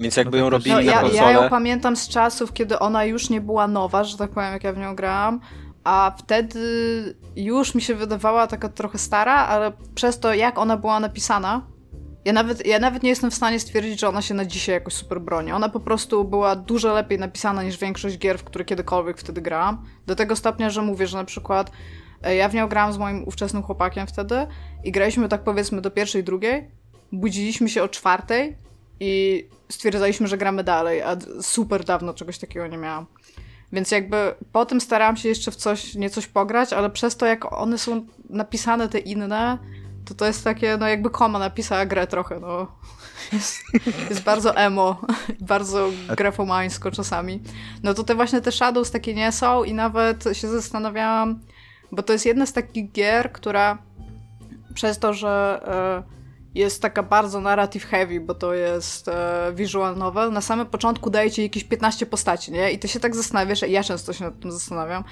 Więc 0.00 0.16
jakby 0.16 0.38
No 0.38 0.44
ją 0.44 0.50
tak, 0.50 0.52
robili 0.52 0.70
No, 0.70 0.76
na 0.76 0.82
ja, 0.82 1.00
konsolę... 1.00 1.22
ja 1.22 1.30
ją 1.30 1.48
pamiętam 1.48 1.96
z 1.96 2.08
czasów, 2.08 2.52
kiedy 2.52 2.78
ona 2.78 3.04
już 3.04 3.30
nie 3.30 3.40
była 3.40 3.68
nowa, 3.68 4.04
że 4.04 4.16
tak 4.18 4.30
powiem, 4.30 4.52
jak 4.52 4.64
ja 4.64 4.72
w 4.72 4.78
nią 4.78 4.96
grałam. 4.96 5.40
A 5.84 6.14
wtedy 6.18 6.60
już 7.36 7.74
mi 7.74 7.82
się 7.82 7.94
wydawała 7.94 8.46
taka 8.46 8.68
trochę 8.68 8.98
stara, 8.98 9.34
ale 9.34 9.72
przez 9.94 10.20
to, 10.20 10.34
jak 10.34 10.58
ona 10.58 10.76
była 10.76 11.00
napisana, 11.00 11.66
ja 12.26 12.32
nawet, 12.32 12.66
ja 12.66 12.78
nawet 12.78 13.02
nie 13.02 13.08
jestem 13.08 13.30
w 13.30 13.34
stanie 13.34 13.60
stwierdzić, 13.60 14.00
że 14.00 14.08
ona 14.08 14.22
się 14.22 14.34
na 14.34 14.44
dzisiaj 14.44 14.74
jakoś 14.74 14.94
super 14.94 15.20
broni. 15.20 15.52
Ona 15.52 15.68
po 15.68 15.80
prostu 15.80 16.24
była 16.24 16.56
dużo 16.56 16.94
lepiej 16.94 17.18
napisana 17.18 17.62
niż 17.62 17.78
większość 17.78 18.18
gier, 18.18 18.38
w 18.38 18.44
które 18.44 18.64
kiedykolwiek 18.64 19.18
wtedy 19.18 19.42
grałam. 19.42 19.84
Do 20.06 20.16
tego 20.16 20.36
stopnia, 20.36 20.70
że 20.70 20.82
mówię, 20.82 21.06
że 21.06 21.16
na 21.16 21.24
przykład 21.24 21.70
e, 22.22 22.36
ja 22.36 22.48
w 22.48 22.54
nią 22.54 22.68
grałam 22.68 22.92
z 22.92 22.98
moim 22.98 23.28
ówczesnym 23.28 23.62
chłopakiem 23.62 24.06
wtedy 24.06 24.46
i 24.84 24.92
graliśmy 24.92 25.28
tak 25.28 25.44
powiedzmy 25.44 25.80
do 25.80 25.90
pierwszej, 25.90 26.24
drugiej, 26.24 26.70
budziliśmy 27.12 27.68
się 27.68 27.82
o 27.82 27.88
czwartej 27.88 28.56
i 29.00 29.44
stwierdzaliśmy, 29.68 30.26
że 30.26 30.38
gramy 30.38 30.64
dalej, 30.64 31.02
a 31.02 31.16
super 31.42 31.84
dawno 31.84 32.14
czegoś 32.14 32.38
takiego 32.38 32.66
nie 32.66 32.78
miałam. 32.78 33.06
Więc 33.72 33.90
jakby 33.90 34.34
po 34.52 34.66
tym 34.66 34.80
starałam 34.80 35.16
się 35.16 35.28
jeszcze 35.28 35.50
w 35.50 35.56
coś, 35.56 35.94
nie 35.94 36.10
coś 36.10 36.26
pograć, 36.26 36.72
ale 36.72 36.90
przez 36.90 37.16
to, 37.16 37.26
jak 37.26 37.52
one 37.52 37.78
są 37.78 38.06
napisane, 38.30 38.88
te 38.88 38.98
inne, 38.98 39.58
to 40.04 40.14
to 40.14 40.26
jest 40.26 40.44
takie, 40.44 40.76
no 40.76 40.88
jakby 40.88 41.10
koma 41.10 41.38
napisała 41.38 41.86
grę 41.86 42.06
trochę, 42.06 42.40
no. 42.40 42.66
jest, 43.32 43.62
jest 44.10 44.22
bardzo 44.22 44.56
emo, 44.56 45.00
bardzo 45.40 45.90
grafomańsko 46.16 46.90
czasami. 46.90 47.42
No 47.82 47.94
to 47.94 48.04
te 48.04 48.14
właśnie 48.14 48.40
te 48.40 48.52
Shadows 48.52 48.90
takie 48.90 49.14
nie 49.14 49.32
są 49.32 49.64
i 49.64 49.74
nawet 49.74 50.24
się 50.32 50.48
zastanawiałam, 50.48 51.40
bo 51.92 52.02
to 52.02 52.12
jest 52.12 52.26
jedna 52.26 52.46
z 52.46 52.52
takich 52.52 52.92
gier, 52.92 53.32
która 53.32 53.78
przez 54.74 54.98
to, 54.98 55.14
że 55.14 55.60
e, 56.06 56.16
jest 56.56 56.82
taka 56.82 57.02
bardzo 57.02 57.40
narrative 57.40 57.84
heavy, 57.84 58.20
bo 58.20 58.34
to 58.34 58.54
jest 58.54 59.08
e, 59.08 59.52
visual 59.54 59.96
novel. 59.96 60.32
Na 60.32 60.40
samym 60.40 60.66
początku 60.66 61.10
daje 61.10 61.30
ci 61.30 61.42
jakieś 61.42 61.64
15 61.64 62.06
postaci, 62.06 62.52
nie? 62.52 62.70
I 62.72 62.78
ty 62.78 62.88
się 62.88 63.00
tak 63.00 63.16
zastanawiasz, 63.16 63.62
ja 63.62 63.84
często 63.84 64.12
się 64.12 64.24
nad 64.24 64.40
tym 64.40 64.52
zastanawiam, 64.52 65.04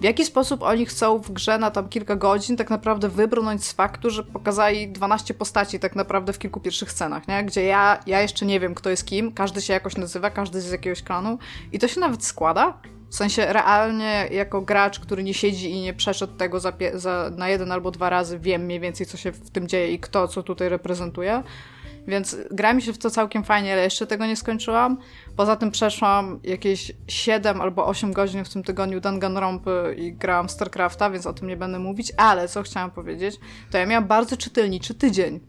w 0.00 0.04
jaki 0.04 0.24
sposób 0.24 0.62
oni 0.62 0.86
chcą 0.86 1.18
w 1.18 1.32
grze 1.32 1.58
na 1.58 1.70
tam 1.70 1.88
kilka 1.88 2.16
godzin 2.16 2.56
tak 2.56 2.70
naprawdę 2.70 3.08
wybrnąć 3.08 3.64
z 3.64 3.72
faktu, 3.72 4.10
że 4.10 4.24
pokazali 4.24 4.92
12 4.92 5.34
postaci 5.34 5.80
tak 5.80 5.96
naprawdę 5.96 6.32
w 6.32 6.38
kilku 6.38 6.60
pierwszych 6.60 6.92
scenach, 6.92 7.28
nie? 7.28 7.44
Gdzie 7.44 7.64
ja, 7.64 8.00
ja 8.06 8.20
jeszcze 8.20 8.46
nie 8.46 8.60
wiem, 8.60 8.74
kto 8.74 8.90
jest 8.90 9.06
kim, 9.06 9.32
każdy 9.32 9.62
się 9.62 9.72
jakoś 9.72 9.96
nazywa, 9.96 10.30
każdy 10.30 10.60
z 10.60 10.70
jakiegoś 10.70 11.02
klanu 11.02 11.38
i 11.72 11.78
to 11.78 11.88
się 11.88 12.00
nawet 12.00 12.24
składa. 12.24 12.78
W 13.10 13.14
sensie 13.14 13.52
realnie 13.52 14.28
jako 14.30 14.62
gracz, 14.62 15.00
który 15.00 15.22
nie 15.22 15.34
siedzi 15.34 15.70
i 15.70 15.80
nie 15.80 15.94
przeszedł 15.94 16.36
tego 16.36 16.60
za, 16.60 16.72
za, 16.94 17.30
na 17.36 17.48
jeden 17.48 17.72
albo 17.72 17.90
dwa 17.90 18.10
razy, 18.10 18.38
wiem 18.38 18.62
mniej 18.62 18.80
więcej 18.80 19.06
co 19.06 19.16
się 19.16 19.32
w 19.32 19.50
tym 19.50 19.68
dzieje 19.68 19.92
i 19.92 19.98
kto 19.98 20.28
co 20.28 20.42
tutaj 20.42 20.68
reprezentuje. 20.68 21.42
Więc 22.06 22.36
gra 22.50 22.72
mi 22.72 22.82
się 22.82 22.92
w 22.92 22.98
to 22.98 23.10
całkiem 23.10 23.44
fajnie, 23.44 23.72
ale 23.72 23.82
jeszcze 23.82 24.06
tego 24.06 24.26
nie 24.26 24.36
skończyłam. 24.36 24.98
Poza 25.36 25.56
tym 25.56 25.70
przeszłam 25.70 26.40
jakieś 26.44 26.92
7 27.08 27.60
albo 27.60 27.86
8 27.86 28.12
godzin 28.12 28.44
w 28.44 28.48
tym 28.48 28.62
tygodniu 28.62 29.00
Danganronpy 29.00 29.94
i 29.98 30.12
grałam 30.12 30.48
StarCrafta, 30.48 31.10
więc 31.10 31.26
o 31.26 31.32
tym 31.32 31.48
nie 31.48 31.56
będę 31.56 31.78
mówić. 31.78 32.12
Ale 32.16 32.48
co 32.48 32.62
chciałam 32.62 32.90
powiedzieć, 32.90 33.36
to 33.70 33.78
ja 33.78 33.86
miałam 33.86 34.08
bardzo 34.08 34.36
czytelniczy 34.36 34.94
tydzień. 34.94 35.40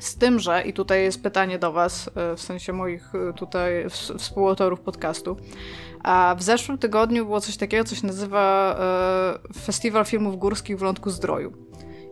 Z 0.00 0.16
tym, 0.16 0.38
że, 0.38 0.62
i 0.62 0.72
tutaj 0.72 1.02
jest 1.02 1.22
pytanie 1.22 1.58
do 1.58 1.72
Was, 1.72 2.10
e, 2.14 2.36
w 2.36 2.40
sensie 2.40 2.72
moich 2.72 3.14
e, 3.14 3.32
tutaj 3.32 3.86
współautorów 4.18 4.80
podcastu, 4.80 5.36
a 6.04 6.34
w 6.38 6.42
zeszłym 6.42 6.78
tygodniu 6.78 7.24
było 7.24 7.40
coś 7.40 7.56
takiego, 7.56 7.84
co 7.84 7.94
się 7.94 8.06
nazywa 8.06 8.76
e, 8.78 9.54
Festiwal 9.64 10.04
Filmów 10.04 10.38
Górskich 10.38 10.78
w 10.78 10.82
Lądku 10.82 11.10
Zdroju. 11.10 11.52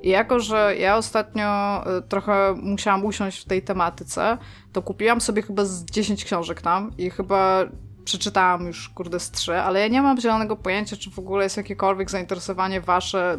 I 0.03 0.09
jako, 0.09 0.41
że 0.41 0.77
ja 0.79 0.97
ostatnio 0.97 1.83
y, 1.99 2.03
trochę 2.03 2.55
musiałam 2.63 3.05
usiąść 3.05 3.41
w 3.41 3.45
tej 3.45 3.63
tematyce, 3.63 4.39
to 4.73 4.83
kupiłam 4.83 5.21
sobie 5.21 5.43
chyba 5.43 5.65
z 5.65 5.85
10 5.85 6.25
książek 6.25 6.63
tam 6.63 6.93
i 6.99 7.11
chyba 7.11 7.65
przeczytałam 8.05 8.67
już, 8.67 8.89
kurde, 8.89 9.21
z 9.21 9.31
3, 9.31 9.55
ale 9.55 9.81
ja 9.81 9.89
nie 9.89 10.03
mam 10.03 10.21
zielonego 10.21 10.57
pojęcia, 10.57 10.97
czy 10.97 11.11
w 11.11 11.19
ogóle 11.19 11.45
jest 11.45 11.57
jakiekolwiek 11.57 12.11
zainteresowanie 12.11 12.81
wasze 12.81 13.39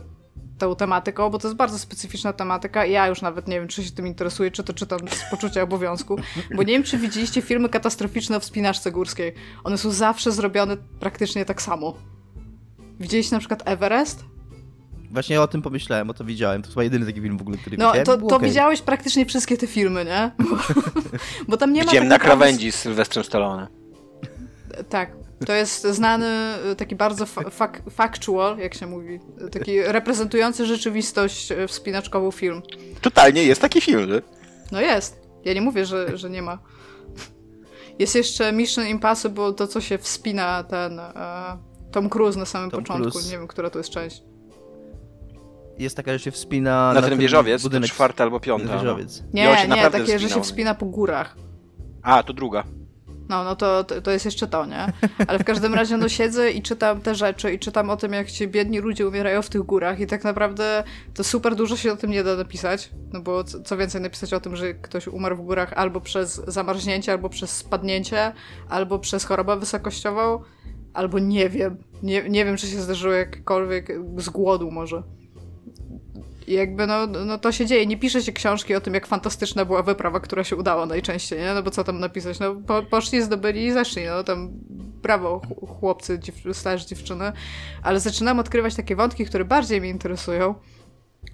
tą 0.57 0.75
tematyką, 0.75 1.29
bo 1.29 1.39
to 1.39 1.48
jest 1.48 1.57
bardzo 1.57 1.79
specyficzna 1.79 2.33
tematyka 2.33 2.86
i 2.86 2.91
ja 2.91 3.07
już 3.07 3.22
nawet 3.22 3.48
nie 3.48 3.60
wiem, 3.60 3.67
czy 3.67 3.83
się 3.83 3.91
tym 3.91 4.07
interesuję, 4.07 4.51
czy 4.51 4.63
to 4.63 4.74
czytam 4.74 5.00
z 5.00 5.29
poczucia 5.31 5.62
obowiązku, 5.62 6.17
bo 6.55 6.63
nie 6.63 6.74
wiem, 6.74 6.83
czy 6.83 6.98
widzieliście 6.98 7.41
filmy 7.41 7.69
katastroficzne 7.69 8.38
o 8.38 8.39
wspinaczce 8.39 8.91
górskiej. 8.91 9.33
One 9.63 9.77
są 9.77 9.91
zawsze 9.91 10.31
zrobione 10.31 10.77
praktycznie 11.00 11.45
tak 11.45 11.62
samo. 11.62 11.93
Widzieliście 13.00 13.36
na 13.36 13.39
przykład 13.39 13.62
Everest? 13.65 14.25
Właśnie 15.12 15.41
o 15.41 15.48
tym 15.48 15.62
pomyślałem, 15.62 16.07
bo 16.07 16.13
to 16.13 16.24
widziałem. 16.24 16.62
To 16.62 16.69
chyba 16.69 16.83
jedyny 16.83 17.05
taki 17.05 17.22
film 17.22 17.38
w 17.38 17.41
ogóle, 17.41 17.57
który 17.57 17.77
no, 17.77 17.86
widziałem. 17.86 18.07
No, 18.07 18.17
to, 18.17 18.27
to 18.27 18.36
okay. 18.36 18.50
widziałeś 18.50 18.81
praktycznie 18.81 19.25
wszystkie 19.25 19.57
te 19.57 19.67
filmy, 19.67 20.05
nie? 20.05 20.31
Bo, 20.50 20.57
bo 21.48 21.57
tam 21.57 21.74
nie 21.74 21.81
Widziałem 21.81 22.03
ma... 22.03 22.10
na 22.10 22.19
krawędzi 22.19 22.72
z 22.72 22.75
Sylwestrem 22.75 23.25
Stallone. 23.25 23.67
Tak. 24.89 25.23
To 25.46 25.54
jest 25.54 25.84
znany, 25.84 26.28
taki 26.78 26.96
bardzo 26.96 27.26
fa 27.26 27.42
factual, 27.90 28.58
jak 28.58 28.74
się 28.74 28.88
mówi, 28.88 29.20
taki 29.52 29.82
reprezentujący 29.82 30.66
rzeczywistość 30.66 31.52
e, 31.52 31.68
wspinaczkową 31.68 32.32
film. 32.32 32.62
Totalnie 33.02 33.44
jest 33.44 33.62
taki 33.62 33.82
film, 33.82 34.10
nie? 34.10 34.22
No 34.72 34.82
jest. 34.82 35.22
Ja 35.46 35.54
nie 35.54 35.62
mówię, 35.62 35.86
że, 35.86 36.18
że 36.18 36.30
nie 36.30 36.42
ma. 36.42 36.60
Jest 38.00 38.16
jeszcze 38.16 38.52
Mission 38.52 38.88
Impossible, 38.88 39.54
to 39.54 39.68
co 39.68 39.82
się 39.82 39.98
wspina 39.98 40.64
ten 40.64 41.00
uh, 41.00 41.14
Tom 41.92 42.10
Cruise 42.10 42.40
na 42.40 42.46
samym 42.46 42.72
Tom 42.72 42.80
początku. 42.84 43.12
Cruise. 43.12 43.32
Nie 43.32 43.38
wiem, 43.38 43.48
która 43.48 43.70
to 43.70 43.80
jest 43.80 43.90
część 43.90 44.24
jest 45.80 45.96
taka, 45.96 46.14
że 46.14 46.20
się 46.20 46.32
wspina 46.32 46.94
na, 46.94 47.02
na 47.02 47.08
ten 47.08 47.20
wieżowiec, 47.20 47.64
budynek 47.64 47.90
czwarty 47.90 48.24
albo 48.24 48.40
piąty. 48.40 48.68
No. 48.68 48.74
Wieżowiec. 48.74 49.24
Nie, 49.34 49.68
nie, 49.68 49.90
takie, 49.90 50.20
że 50.20 50.30
się 50.30 50.42
wspina 50.42 50.76
po 50.76 50.86
górach. 50.86 51.36
A, 52.02 52.24
to 52.24 52.34
druga. 52.34 52.64
No, 53.30 53.44
no 53.44 53.56
to, 53.56 53.84
to 53.84 54.12
jest 54.12 54.25
jeszcze 54.25 54.48
to, 54.48 54.65
nie? 54.65 54.88
Ale 55.27 55.39
w 55.39 55.44
każdym 55.44 55.74
razie 55.74 55.98
no 55.98 56.10
siedzę 56.10 56.51
i 56.51 56.62
czytam 56.62 57.01
te 57.01 57.15
rzeczy 57.15 57.53
i 57.53 57.60
czytam 57.60 57.89
o 57.89 57.98
tym, 57.98 58.13
jak 58.13 58.32
ci 58.32 58.48
biedni 58.48 58.80
ludzie 58.80 59.08
umierają 59.08 59.42
w 59.42 59.50
tych 59.50 59.62
górach 59.62 60.00
i 60.00 60.08
tak 60.08 60.24
naprawdę 60.24 60.84
to 61.13 61.24
super 61.24 61.56
dużo 61.56 61.77
się 61.77 61.94
o 61.94 61.98
tym 61.98 62.12
nie 62.12 62.24
da 62.24 62.36
napisać, 62.36 62.89
no 63.13 63.22
bo 63.22 63.44
co 63.44 63.77
więcej 63.77 64.01
napisać 64.01 64.34
o 64.34 64.39
tym, 64.39 64.56
że 64.56 64.74
ktoś 64.74 65.08
umarł 65.08 65.36
w 65.36 65.42
górach 65.42 65.74
albo 65.74 66.01
przez 66.01 66.42
zamarznięcie, 66.48 67.12
albo 67.12 67.30
przez 67.30 67.51
spadnięcie, 67.51 68.34
albo 68.70 69.00
przez 69.00 69.25
chorobę 69.25 69.60
wysokościową, 69.60 70.39
albo 70.94 71.20
nie 71.20 71.50
wiem. 71.50 71.77
Nie, 72.03 72.30
nie 72.30 72.46
wiem, 72.46 72.58
czy 72.58 72.68
się 72.68 72.82
zdarzyło 72.82 73.13
jakkolwiek 73.13 73.89
z 74.18 74.30
głodu 74.30 74.72
może. 74.72 75.03
Jakby 76.48 76.88
no, 76.88 77.08
no 77.08 77.38
to 77.38 77.52
się 77.52 77.66
dzieje. 77.66 77.86
Nie 77.86 77.98
pisze 77.98 78.22
się 78.22 78.32
książki 78.32 78.76
o 78.76 78.82
tym, 78.82 78.94
jak 78.94 79.08
fantastyczna 79.08 79.66
była 79.66 79.84
wyprawa, 79.84 80.20
która 80.20 80.44
się 80.44 80.56
udała 80.56 80.86
najczęściej, 80.86 81.40
nie? 81.40 81.54
No 81.54 81.64
bo 81.64 81.72
co 81.72 81.84
tam 81.84 82.00
napisać? 82.00 82.40
No 82.40 82.56
po, 82.56 82.84
poszli, 82.84 83.22
zdobyli 83.22 83.66
i 83.66 83.72
zeszli, 83.72 84.06
no 84.06 84.24
tam 84.24 84.50
brawo 85.04 85.42
chłopcy, 85.80 86.20
dziew 86.20 86.36
dziewczyny. 86.86 87.32
Ale 87.84 88.00
zaczynam 88.00 88.40
odkrywać 88.40 88.76
takie 88.76 88.96
wątki, 88.96 89.26
które 89.26 89.46
bardziej 89.46 89.82
mnie 89.82 89.90
interesują. 89.90 90.56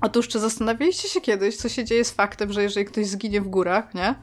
Otóż, 0.02 0.28
czy 0.28 0.40
zastanawialiście 0.40 1.10
się 1.10 1.22
kiedyś, 1.22 1.58
co 1.58 1.70
się 1.70 1.86
dzieje 1.86 2.06
z 2.06 2.12
faktem, 2.12 2.54
że 2.54 2.64
jeżeli 2.64 2.86
ktoś 2.86 3.08
zginie 3.08 3.42
w 3.42 3.48
górach, 3.48 3.94
nie? 3.94 4.16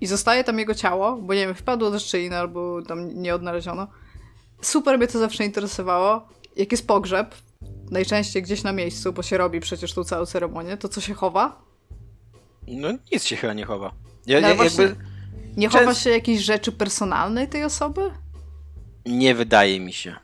I 0.00 0.06
zostaje 0.06 0.44
tam 0.44 0.58
jego 0.58 0.74
ciało, 0.74 1.16
bo 1.16 1.34
nie 1.34 1.46
wiem, 1.46 1.54
wpadło 1.54 1.90
do 1.90 1.98
szczeliny 1.98 2.36
albo 2.36 2.82
tam 2.82 3.22
nie 3.22 3.34
odnaleziono. 3.34 3.86
Super 4.60 4.98
mnie 4.98 5.06
to 5.06 5.18
zawsze 5.18 5.44
interesowało. 5.44 6.28
Jak 6.56 6.72
jest 6.72 6.86
pogrzeb, 6.86 7.34
najczęściej 7.90 8.42
gdzieś 8.42 8.62
na 8.62 8.72
miejscu, 8.72 9.12
bo 9.12 9.22
się 9.22 9.38
robi 9.38 9.60
przecież 9.60 9.92
tą 9.92 10.04
całą 10.04 10.26
ceremonię, 10.26 10.76
to 10.76 10.88
co 10.88 11.00
się 11.00 11.14
chowa? 11.14 11.62
No 12.68 12.88
nic 13.12 13.24
się 13.24 13.36
chyba 13.36 13.52
nie 13.52 13.64
chowa. 13.64 13.92
Ja, 14.26 14.40
no, 14.40 14.48
ja 14.48 14.54
jakby... 14.54 14.96
Nie 15.56 15.68
chowa 15.68 15.94
się 15.94 16.10
jakiejś 16.10 16.40
rzeczy 16.40 16.72
personalnej 16.72 17.48
tej 17.48 17.64
osoby? 17.64 18.10
Nie 19.06 19.34
wydaje 19.34 19.80
mi 19.80 19.92
się. 19.92 20.16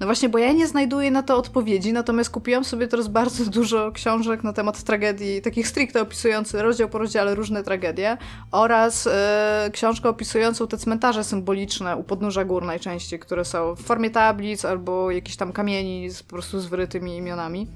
No 0.00 0.06
właśnie, 0.06 0.28
bo 0.28 0.38
ja 0.38 0.52
nie 0.52 0.66
znajduję 0.66 1.10
na 1.10 1.22
to 1.22 1.36
odpowiedzi, 1.36 1.92
natomiast 1.92 2.30
kupiłam 2.30 2.64
sobie 2.64 2.88
teraz 2.88 3.08
bardzo 3.08 3.44
dużo 3.60 3.92
książek 3.92 4.44
na 4.44 4.52
temat 4.52 4.82
tragedii, 4.82 5.42
takich 5.42 5.68
stricte 5.68 6.02
opisujących 6.02 6.60
rozdział 6.60 6.88
po 6.88 6.98
rozdziale 6.98 7.34
różne 7.34 7.62
tragedie 7.62 8.16
oraz 8.52 9.06
e, 9.06 9.70
książkę 9.72 10.08
opisującą 10.08 10.66
te 10.66 10.78
cmentarze 10.78 11.24
symboliczne 11.24 11.96
u 11.96 12.02
podnóża 12.02 12.44
gór 12.44 12.64
najczęściej, 12.64 13.18
które 13.18 13.44
są 13.44 13.74
w 13.74 13.80
formie 13.80 14.10
tablic 14.10 14.64
albo 14.64 15.10
jakichś 15.10 15.36
tam 15.36 15.52
kamieni 15.52 16.10
z, 16.10 16.22
po 16.22 16.30
prostu 16.30 16.60
z 16.60 16.66
wyrytymi 16.66 17.16
imionami. 17.16 17.66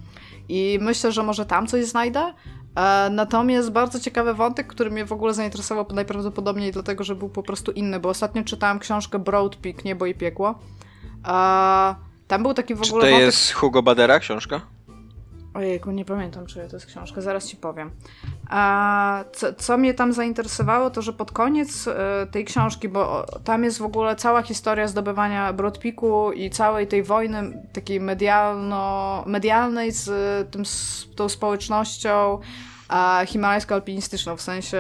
I 0.49 0.79
myślę, 0.83 1.13
że 1.13 1.23
może 1.23 1.47
tam 1.47 1.67
coś 1.67 1.85
znajdę. 1.85 2.35
E, 2.77 3.11
natomiast 3.11 3.71
bardzo 3.71 4.01
ciekawy 4.01 4.35
wątek, 4.35 4.67
który 4.67 4.91
mnie 4.91 5.05
w 5.05 5.13
ogóle 5.13 5.35
zainteresował 5.35 5.87
najprawdopodobniej 5.93 6.73
dlatego, 6.73 7.05
że 7.05 7.15
był 7.15 7.29
po 7.29 7.43
prostu 7.43 7.73
inny, 7.73 8.01
bo 8.01 8.09
ostatnio 8.09 8.45
czytałam 8.45 8.79
książkę 8.79 9.19
Broad 9.19 9.57
Peak, 9.57 9.85
Niebo 9.85 10.07
i 10.07 10.15
Piekło. 10.15 10.59
E, 12.35 12.37
tam 12.37 12.43
był 12.43 12.55
taki 12.55 12.75
w 12.75 12.83
ogóle. 12.83 12.87
Czy 12.87 12.91
to 12.93 13.01
wątek... 13.01 13.21
jest 13.21 13.53
Hugo 13.53 13.83
Badera 13.83 14.19
książka? 14.19 14.61
Ojejku, 15.55 15.91
nie 15.91 16.05
pamiętam, 16.05 16.47
czy 16.47 16.69
to 16.69 16.77
jest 16.77 16.87
książka, 16.87 17.21
zaraz 17.21 17.47
ci 17.47 17.57
powiem. 17.57 17.91
A 18.49 19.25
co, 19.33 19.55
co 19.55 19.79
mnie 19.79 19.95
tam 19.95 20.13
zainteresowało, 20.13 20.91
to 20.91 21.03
że 21.03 21.13
pod 21.13 21.33
koniec 21.33 21.89
e, 21.89 22.27
tej 22.31 22.45
książki, 22.45 22.89
bo 22.89 23.27
tam 23.45 23.65
jest 23.65 23.79
w 23.79 23.83
ogóle 23.83 24.17
cała 24.17 24.43
historia 24.43 24.89
zdobywania 24.89 25.53
Broadpiku 25.53 26.33
i 26.33 26.51
całej 26.51 26.87
tej 26.87 27.03
wojny 27.03 27.63
takiej 27.73 28.01
medialno, 28.01 29.25
medialnej 29.27 29.93
z, 29.93 30.11
tym, 30.51 30.67
z 30.67 31.09
tą 31.17 31.29
społecznością 31.29 32.39
a 32.89 33.23
himalajsko-alpinistyczną, 33.27 34.37
w 34.37 34.43
sensie 34.43 34.79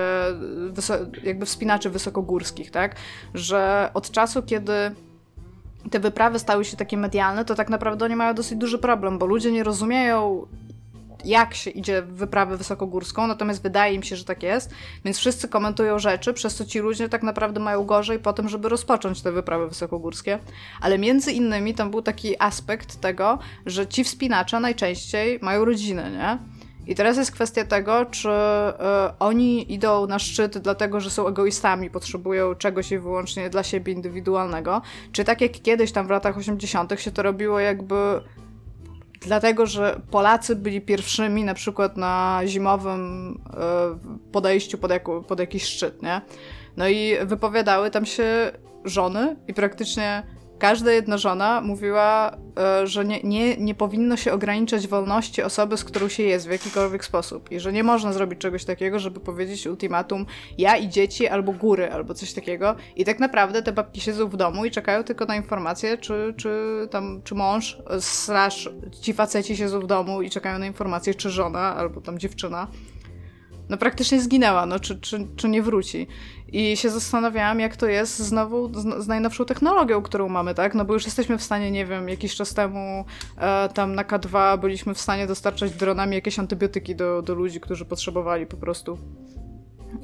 jakby 1.23 1.47
wspinaczy 1.47 1.91
wysokogórskich, 1.91 2.71
tak? 2.71 2.97
Że 3.35 3.91
od 3.95 4.11
czasu, 4.11 4.43
kiedy 4.43 4.73
te 5.91 6.01
wyprawy 6.01 6.39
stały 6.39 6.65
się 6.65 6.77
takie 6.77 6.97
medialne, 6.97 7.45
to 7.45 7.55
tak 7.55 7.71
naprawdę 7.71 8.05
oni 8.05 8.17
mają 8.17 8.35
dosyć 8.35 8.59
duży 8.59 8.79
problem, 8.79 9.19
bo 9.19 9.27
ludzie 9.27 9.53
nie 9.53 9.65
rozumieją, 9.65 10.47
jak 11.25 11.55
się 11.55 11.71
idzie 11.71 12.03
w 12.03 12.15
wyprawę 12.15 12.57
wysokogórską, 12.57 13.27
natomiast 13.27 13.63
wydaje 13.63 13.95
im 13.95 14.03
się, 14.03 14.17
że 14.17 14.25
tak 14.25 14.43
jest, 14.43 14.71
więc 15.05 15.19
wszyscy 15.19 15.49
komentują 15.49 15.99
rzeczy, 15.99 16.33
przez 16.33 16.55
co 16.55 16.65
ci 16.65 16.79
ludzie 16.79 17.09
tak 17.09 17.23
naprawdę 17.23 17.61
mają 17.61 17.85
gorzej 17.85 18.19
po 18.19 18.33
tym, 18.33 18.49
żeby 18.49 18.69
rozpocząć 18.69 19.23
te 19.23 19.33
wyprawy 19.33 19.69
wysokogórskie. 19.69 20.39
Ale 20.81 20.99
między 20.99 21.33
innymi 21.33 21.75
tam 21.75 21.91
był 21.91 22.03
taki 22.03 22.43
aspekt 22.43 23.01
tego, 23.01 23.39
że 23.67 23.87
ci 23.87 24.05
wspinacze 24.05 24.61
najczęściej 24.61 25.39
mają 25.43 25.65
rodziny, 25.65 26.11
nie? 26.11 26.39
I 26.87 26.95
teraz 26.95 27.17
jest 27.17 27.33
kwestia 27.33 27.65
tego, 27.65 28.05
czy 28.05 28.29
y, 28.29 28.33
oni 29.19 29.73
idą 29.73 30.07
na 30.07 30.19
szczyt 30.19 30.59
dlatego, 30.59 31.01
że 31.01 31.11
są 31.11 31.29
egoistami, 31.29 31.91
potrzebują 31.91 32.55
czegoś 32.55 32.93
i 32.93 32.99
wyłącznie 32.99 33.51
dla 33.51 33.63
siebie 33.63 33.93
indywidualnego, 33.93 34.83
czy 35.13 35.25
tak 35.25 35.41
jak 35.41 35.53
kiedyś 35.53 35.93
tam 35.93 36.07
w 36.07 36.11
latach 36.11 36.39
80. 36.39 37.01
się 37.01 37.11
to 37.11 37.23
robiło 37.23 37.61
jakby 37.61 37.95
dlatego, 39.21 39.67
że 39.67 40.01
Polacy 40.11 40.57
byli 40.57 40.81
pierwszymi 40.81 41.45
na 41.45 41.55
przykład 41.55 41.97
na 41.97 42.41
zimowym 42.47 43.35
e, 43.57 44.31
podejściu 44.33 44.79
pod, 44.79 44.91
jako, 44.91 45.23
pod 45.23 45.41
jakiś 45.41 45.65
szczyt, 45.65 46.03
nie? 46.03 46.21
No 46.77 46.89
i 46.89 47.17
wypowiadały 47.25 47.91
tam 47.91 48.07
się 48.07 48.53
żony 48.85 49.37
i 49.49 49.55
praktycznie 49.55 50.23
każda 50.59 50.93
jedna 50.93 51.19
żona 51.19 51.61
mówiła, 51.61 52.37
e, 52.59 52.87
że 52.87 53.05
nie, 53.05 53.23
nie, 53.23 53.57
nie 53.57 53.75
powinno 53.75 54.17
się 54.17 54.33
ograniczać 54.33 54.89
wolności 54.89 55.43
osoby, 55.43 55.77
z 55.77 55.85
którą 55.85 56.09
się 56.09 56.23
jest 56.23 56.49
w 56.49 56.51
jakikolwiek 56.51 57.05
sposób. 57.05 57.53
I 57.53 57.61
że 57.61 57.73
nie 57.73 57.85
można 57.85 58.13
zrobić 58.13 58.41
czegoś 58.41 58.65
takiego, 58.65 58.99
żeby 58.99 59.21
powiedzieć 59.21 59.67
ultimatum 59.67 60.27
ja 60.59 60.77
i 60.77 60.89
dzieci 60.89 61.29
albo 61.29 61.53
góry, 61.53 61.93
albo 61.93 62.15
coś 62.15 62.33
takiego. 62.33 62.77
I 62.97 63.05
tak 63.05 63.19
naprawdę 63.19 63.63
te 63.63 63.73
babki 63.73 64.01
siedzą 64.01 64.29
w 64.29 64.37
domu 64.37 64.65
i 64.65 64.71
czekają 64.71 65.05
tylko 65.05 65.25
na 65.25 65.37
informację, 65.37 65.99
czy, 65.99 66.35
czy 66.37 66.51
tam, 66.91 67.21
czy 67.25 67.35
mąż, 67.35 67.79
slash 68.01 68.69
ci 69.01 69.13
faceci 69.13 69.57
siedzą 69.57 69.81
w 69.81 69.87
domu 69.87 70.23
i 70.23 70.31
czekają 70.31 70.59
na 70.59 70.67
informację, 70.67 71.15
czy 71.15 71.31
żona, 71.31 71.77
albo 71.77 72.01
tam 72.01 72.19
dziewczyna 72.19 72.69
no 73.69 73.77
praktycznie 73.77 74.21
zginęła, 74.21 74.67
no 74.67 74.81
czy, 74.81 75.01
czy, 75.01 75.27
czy 75.37 75.49
nie 75.49 75.63
wróci. 75.63 76.07
I 76.53 76.77
się 76.77 76.91
zastanawiałam, 76.91 77.61
jak 77.61 77.77
to 77.77 77.87
jest 77.87 78.19
z, 78.19 78.35
z, 79.03 79.07
najnowszą 79.07 79.45
technologią, 79.45 80.03
którą 80.03 80.29
mamy, 80.29 80.55
tak? 80.55 80.75
No 80.75 80.85
bo 80.85 80.95
już 80.95 81.05
jesteśmy 81.05 81.39
w 81.39 81.43
stanie, 81.43 81.71
nie 81.71 81.87
wiem, 81.87 82.09
jakiś 82.09 82.35
czas 82.35 82.55
temu 82.55 83.05
e, 83.39 83.69
tam 83.69 83.95
na 83.95 84.05
K2 84.05 84.59
byliśmy 84.59 84.95
w 84.95 85.01
stanie 85.01 85.27
dostarczać 85.27 85.73
dronami 85.73 86.15
jakieś 86.15 86.39
antybiotyki 86.39 86.97
do, 86.97 87.23
do 87.23 87.35
ludzi, 87.35 87.61
którzy 87.61 87.85
potrzebowali 87.85 88.47
po 88.47 88.57
prostu 88.57 88.99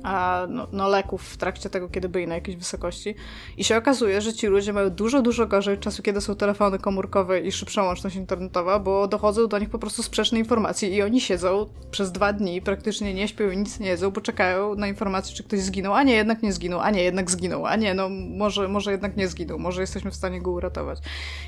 a, 0.02 0.46
no, 0.48 0.66
no, 0.72 0.88
leków 0.88 1.22
w 1.22 1.36
trakcie 1.36 1.70
tego, 1.70 1.88
kiedy 1.88 2.08
byli 2.08 2.26
na 2.26 2.34
jakiejś 2.34 2.56
wysokości. 2.56 3.14
I 3.56 3.64
się 3.64 3.76
okazuje, 3.76 4.20
że 4.20 4.32
ci 4.32 4.46
ludzie 4.46 4.72
mają 4.72 4.90
dużo, 4.90 5.22
dużo 5.22 5.46
gorzej 5.46 5.78
czasu, 5.78 6.02
kiedy 6.02 6.20
są 6.20 6.36
telefony 6.36 6.78
komórkowe 6.78 7.40
i 7.40 7.52
szybsza 7.52 7.82
łączność 7.82 8.16
internetowa, 8.16 8.78
bo 8.78 9.08
dochodzą 9.08 9.48
do 9.48 9.58
nich 9.58 9.70
po 9.70 9.78
prostu 9.78 10.02
sprzeczne 10.02 10.38
informacje 10.38 10.88
i 10.88 11.02
oni 11.02 11.20
siedzą 11.20 11.66
przez 11.90 12.12
dwa 12.12 12.32
dni, 12.32 12.62
praktycznie 12.62 13.14
nie 13.14 13.28
śpią 13.28 13.50
i 13.50 13.56
nic 13.56 13.80
nie 13.80 13.88
jedzą, 13.88 14.10
bo 14.10 14.20
czekają 14.20 14.74
na 14.74 14.88
informację, 14.88 15.36
czy 15.36 15.44
ktoś 15.44 15.60
zginął, 15.60 15.94
a 15.94 16.02
nie, 16.02 16.14
jednak 16.14 16.42
nie 16.42 16.52
zginął, 16.52 16.80
a 16.80 16.90
nie, 16.90 17.02
jednak 17.02 17.30
zginął, 17.30 17.66
a 17.66 17.76
nie, 17.76 17.94
no 17.94 18.08
może, 18.08 18.68
może 18.68 18.90
jednak 18.90 19.16
nie 19.16 19.28
zginął, 19.28 19.58
może 19.58 19.80
jesteśmy 19.80 20.10
w 20.10 20.14
stanie 20.16 20.42
go 20.42 20.50
uratować. 20.50 20.98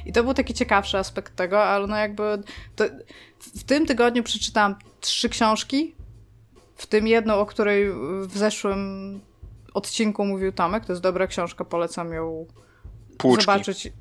I 0.07 0.13
to 0.13 0.25
był 0.25 0.35
taki 0.35 0.55
ciekawszy 0.55 0.99
aspekt 0.99 1.37
tego, 1.37 1.65
ale 1.65 1.87
no 1.87 1.97
jakby 1.97 2.23
to, 2.77 2.85
w 3.39 3.65
tym 3.65 3.87
tygodniu 3.87 4.23
przeczytałam 4.23 4.75
trzy 5.01 5.29
książki, 5.29 5.95
w 6.83 6.87
tym 6.87 7.07
jedną, 7.07 7.35
o 7.35 7.47
której 7.47 7.93
w 8.27 8.39
zeszłym 8.39 9.21
odcinku 9.75 10.25
mówił 10.25 10.53
Tomek, 10.53 10.85
to 10.85 10.93
jest 10.93 11.03
dobra 11.03 11.27
książka, 11.27 11.65
polecam 11.65 12.13
ją 12.13 12.47
Płuczki. 13.19 13.45
zobaczyć. 13.45 13.93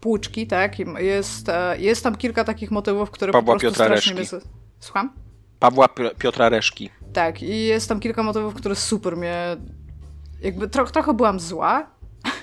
Płuczki, 0.00 0.46
tak. 0.46 0.78
Jest, 0.98 1.48
e, 1.48 1.78
jest 1.78 2.04
tam 2.04 2.16
kilka 2.16 2.44
takich 2.44 2.70
motywów, 2.70 3.10
które 3.10 3.32
Pawła 3.32 3.54
po 3.54 3.60
prostu 3.60 3.80
Piotra 3.80 3.96
strasznie 3.96 4.14
Reszki. 4.14 4.36
Słucham? 4.80 5.12
Pawła 5.58 5.88
Piotra 6.18 6.48
Reszki. 6.48 6.90
Tak, 7.12 7.42
i 7.42 7.64
jest 7.64 7.88
tam 7.88 8.00
kilka 8.00 8.22
motywów, 8.22 8.54
które 8.54 8.74
super 8.74 9.16
mnie... 9.16 9.56
Jakby 10.40 10.68
tro 10.68 10.86
trochę 10.86 11.14
byłam 11.14 11.40
zła. 11.40 11.90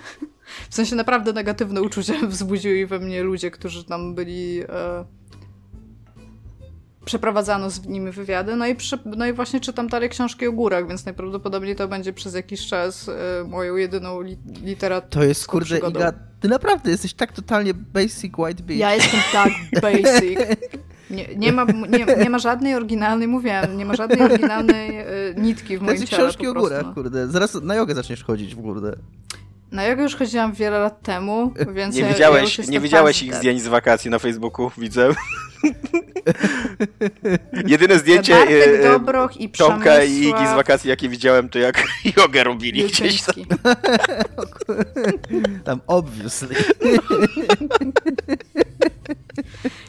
w 0.69 0.75
sensie 0.75 0.95
naprawdę 0.95 1.33
negatywne 1.33 1.81
uczucia 1.81 2.13
wzbudziły 2.27 2.87
we 2.87 2.99
mnie 2.99 3.23
ludzie, 3.23 3.51
którzy 3.51 3.83
tam 3.83 4.15
byli... 4.15 4.61
E 4.61 5.05
przeprowadzano 7.05 7.69
z 7.69 7.87
nimi 7.87 8.11
wywiady, 8.11 8.55
no 8.55 8.67
i, 8.67 8.75
przy, 8.75 8.99
no 9.05 9.25
i 9.25 9.33
właśnie 9.33 9.59
czytam 9.59 9.87
dalej 9.87 10.09
książki 10.09 10.47
o 10.47 10.51
górach, 10.51 10.87
więc 10.87 11.05
najprawdopodobniej 11.05 11.75
to 11.75 11.87
będzie 11.87 12.13
przez 12.13 12.33
jakiś 12.33 12.67
czas 12.67 13.07
y, 13.07 13.11
moją 13.47 13.75
jedyną 13.75 14.21
li, 14.21 14.37
literaturą. 14.63 15.09
To 15.09 15.23
jest, 15.23 15.47
kurde, 15.47 15.65
przygodą. 15.65 15.99
Iga, 15.99 16.13
ty 16.39 16.47
naprawdę 16.47 16.91
jesteś 16.91 17.13
tak 17.13 17.31
totalnie 17.31 17.73
basic 17.73 18.37
white 18.37 18.63
bitch. 18.63 18.79
Ja 18.79 18.95
jestem 18.95 19.19
tak 19.33 19.51
basic. 19.81 20.39
Nie, 21.09 21.27
nie, 21.35 21.51
ma, 21.51 21.65
nie, 21.89 22.05
nie 22.23 22.29
ma 22.29 22.39
żadnej 22.39 22.75
oryginalnej, 22.75 23.27
mówiłem, 23.27 23.77
nie 23.77 23.85
ma 23.85 23.95
żadnej 23.95 24.21
oryginalnej 24.21 24.99
y, 24.99 25.35
nitki 25.37 25.77
w 25.77 25.81
moim 25.81 25.97
ciele. 25.97 26.07
książki 26.07 26.47
o 26.47 26.53
górach, 26.53 26.93
kurde. 26.93 27.27
Zaraz 27.27 27.53
na 27.61 27.75
jogę 27.75 27.95
zaczniesz 27.95 28.23
chodzić 28.23 28.55
w 28.55 28.61
górę. 28.61 28.95
Na 29.71 29.83
jogę 29.83 30.03
już 30.03 30.15
chodziłam 30.15 30.53
wiele 30.53 30.79
lat 30.79 31.01
temu, 31.01 31.53
więc 31.75 31.95
Nie 31.95 32.01
ja, 32.01 32.13
widziałeś, 32.13 32.57
ja 32.57 32.65
nie 32.65 32.79
widziałeś 32.79 33.23
ich 33.23 33.35
zdjęć 33.35 33.61
z 33.61 33.67
wakacji 33.67 34.11
na 34.11 34.19
Facebooku, 34.19 34.71
widzę. 34.77 35.09
Jedyne 37.67 37.99
zdjęcie 37.99 38.33
Bartek, 38.33 38.79
e, 38.79 38.83
Dobroch 38.83 39.37
i 39.37 39.49
Tomka 39.49 40.03
i 40.03 40.11
Igi 40.11 40.47
z 40.47 40.55
wakacji, 40.55 40.89
jakie 40.89 41.09
widziałem, 41.09 41.49
to 41.49 41.59
jak 41.59 41.83
jogę 42.17 42.43
robili 42.43 42.83
gdzieś 42.83 43.21
tam. 43.21 43.35
tam 45.63 45.81
obviously. 45.87 46.55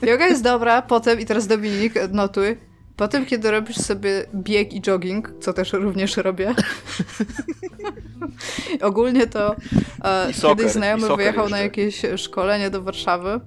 Yoga 0.02 0.26
jest 0.26 0.42
dobra, 0.42 0.82
potem, 0.82 1.20
i 1.20 1.26
teraz 1.26 1.46
Dominik, 1.46 1.94
notuj, 2.10 2.56
Potem, 2.96 3.26
kiedy 3.26 3.50
robisz 3.50 3.76
sobie 3.76 4.24
bieg 4.34 4.72
i 4.72 4.80
jogging, 4.80 5.34
co 5.40 5.52
też 5.52 5.72
również 5.72 6.16
robię, 6.16 6.54
ogólnie 8.80 9.26
to 9.26 9.56
e, 10.04 10.32
kiedyś 10.42 10.72
znajomy 10.72 11.16
wyjechał 11.16 11.48
na 11.48 11.58
jakieś 11.58 12.02
szkolenie 12.16 12.70
do 12.70 12.82
Warszawy 12.82 13.40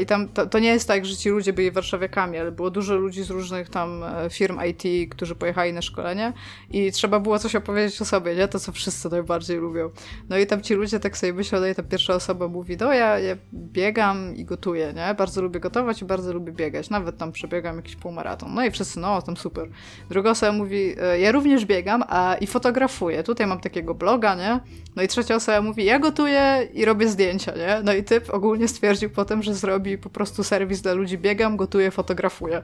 I 0.00 0.06
tam 0.06 0.28
to, 0.28 0.46
to, 0.46 0.58
nie 0.58 0.68
jest 0.68 0.88
tak, 0.88 1.04
że 1.04 1.16
ci 1.16 1.28
ludzie 1.28 1.52
byli 1.52 1.70
warszawiakami, 1.70 2.38
ale 2.38 2.52
było 2.52 2.70
dużo 2.70 2.96
ludzi 2.96 3.22
z 3.22 3.30
różnych 3.30 3.68
tam 3.68 4.02
e, 4.02 4.30
firm 4.30 4.58
IT, 4.70 5.10
którzy 5.10 5.34
pojechali 5.34 5.72
na 5.72 5.82
szkolenie 5.82 6.32
i 6.70 6.92
trzeba 6.92 7.20
było 7.20 7.38
coś 7.38 7.54
opowiedzieć 7.54 8.02
o 8.02 8.04
sobie, 8.04 8.34
nie? 8.34 8.48
To, 8.48 8.60
co 8.60 8.72
wszyscy 8.72 9.10
najbardziej 9.10 9.58
lubią. 9.58 9.90
No 10.28 10.38
i 10.38 10.46
tam 10.46 10.60
ci 10.60 10.74
ludzie 10.74 11.00
tak 11.00 11.18
sobie 11.18 11.32
myślą, 11.32 11.60
no 11.60 11.66
i 11.66 11.74
ta 11.74 11.82
pierwsza 11.82 12.14
osoba 12.14 12.48
mówi, 12.48 12.76
no 12.80 12.92
ja, 12.92 13.18
ja 13.18 13.36
biegam 13.54 14.36
i 14.36 14.44
gotuję, 14.44 14.92
nie? 14.96 15.14
Bardzo 15.14 15.42
lubię 15.42 15.60
gotować 15.60 16.02
i 16.02 16.04
bardzo 16.04 16.32
lubię 16.32 16.52
biegać. 16.52 16.90
Nawet 16.90 17.18
tam 17.18 17.32
przebiegam 17.32 17.76
jakiś 17.76 17.96
półmaraton. 17.96 18.54
No 18.54 18.64
i 18.64 18.70
wszyscy, 18.70 19.00
no, 19.00 19.22
tam 19.22 19.36
super. 19.36 19.68
Druga 20.10 20.30
osoba 20.30 20.52
mówi, 20.52 20.94
e, 21.00 21.20
ja 21.20 21.32
również 21.32 21.64
biegam 21.64 22.04
a, 22.08 22.36
i 22.40 22.46
fotografuję. 22.46 23.22
Tutaj 23.22 23.46
mam 23.46 23.60
takiego 23.60 23.94
bloga, 23.94 24.34
nie? 24.34 24.60
No 24.96 25.02
i 25.02 25.08
trzecia 25.08 25.34
osoba 25.34 25.62
mówi, 25.62 25.84
ja 25.84 25.98
gotuję 25.98 26.68
i 26.74 26.84
robię 26.84 27.08
zdjęcia, 27.08 27.52
nie? 27.56 27.80
No 27.84 27.92
i 27.94 28.04
typ 28.04 28.34
ogólnie 28.34 28.68
stwierdził 28.68 29.10
potem, 29.10 29.42
że 29.42 29.54
zrobi 29.62 29.98
po 29.98 30.10
prostu 30.10 30.44
serwis 30.44 30.80
dla 30.80 30.92
ludzi. 30.92 31.18
Biegam, 31.18 31.56
gotuję, 31.56 31.90
fotografuję. 31.90 32.62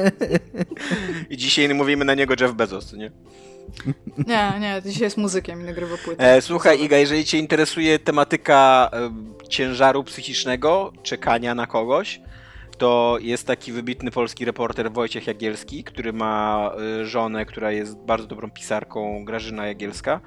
I 1.30 1.36
dzisiaj 1.36 1.74
mówimy 1.74 2.04
na 2.04 2.14
niego 2.14 2.34
Jeff 2.40 2.52
Bezos, 2.52 2.92
nie? 2.92 3.10
Nie, 4.26 4.52
nie, 4.60 4.82
dzisiaj 4.84 5.02
jest 5.02 5.16
muzykiem 5.16 5.60
i 5.60 5.64
nagrywa 5.64 5.96
płytę. 6.04 6.34
E, 6.34 6.42
słuchaj, 6.42 6.82
Iga, 6.82 6.96
jeżeli 6.96 7.24
cię 7.24 7.38
interesuje 7.38 7.98
tematyka 7.98 8.90
ciężaru 9.48 10.04
psychicznego, 10.04 10.92
czekania 11.02 11.54
na 11.54 11.66
kogoś, 11.66 12.20
to 12.78 13.18
jest 13.20 13.46
taki 13.46 13.72
wybitny 13.72 14.10
polski 14.10 14.44
reporter 14.44 14.92
Wojciech 14.92 15.26
Jagielski, 15.26 15.84
który 15.84 16.12
ma 16.12 16.70
e, 17.00 17.06
żonę, 17.06 17.46
która 17.46 17.72
jest 17.72 17.98
bardzo 17.98 18.26
dobrą 18.26 18.50
pisarką, 18.50 19.24
Grażyna 19.24 19.66
Jagielska. 19.66 20.20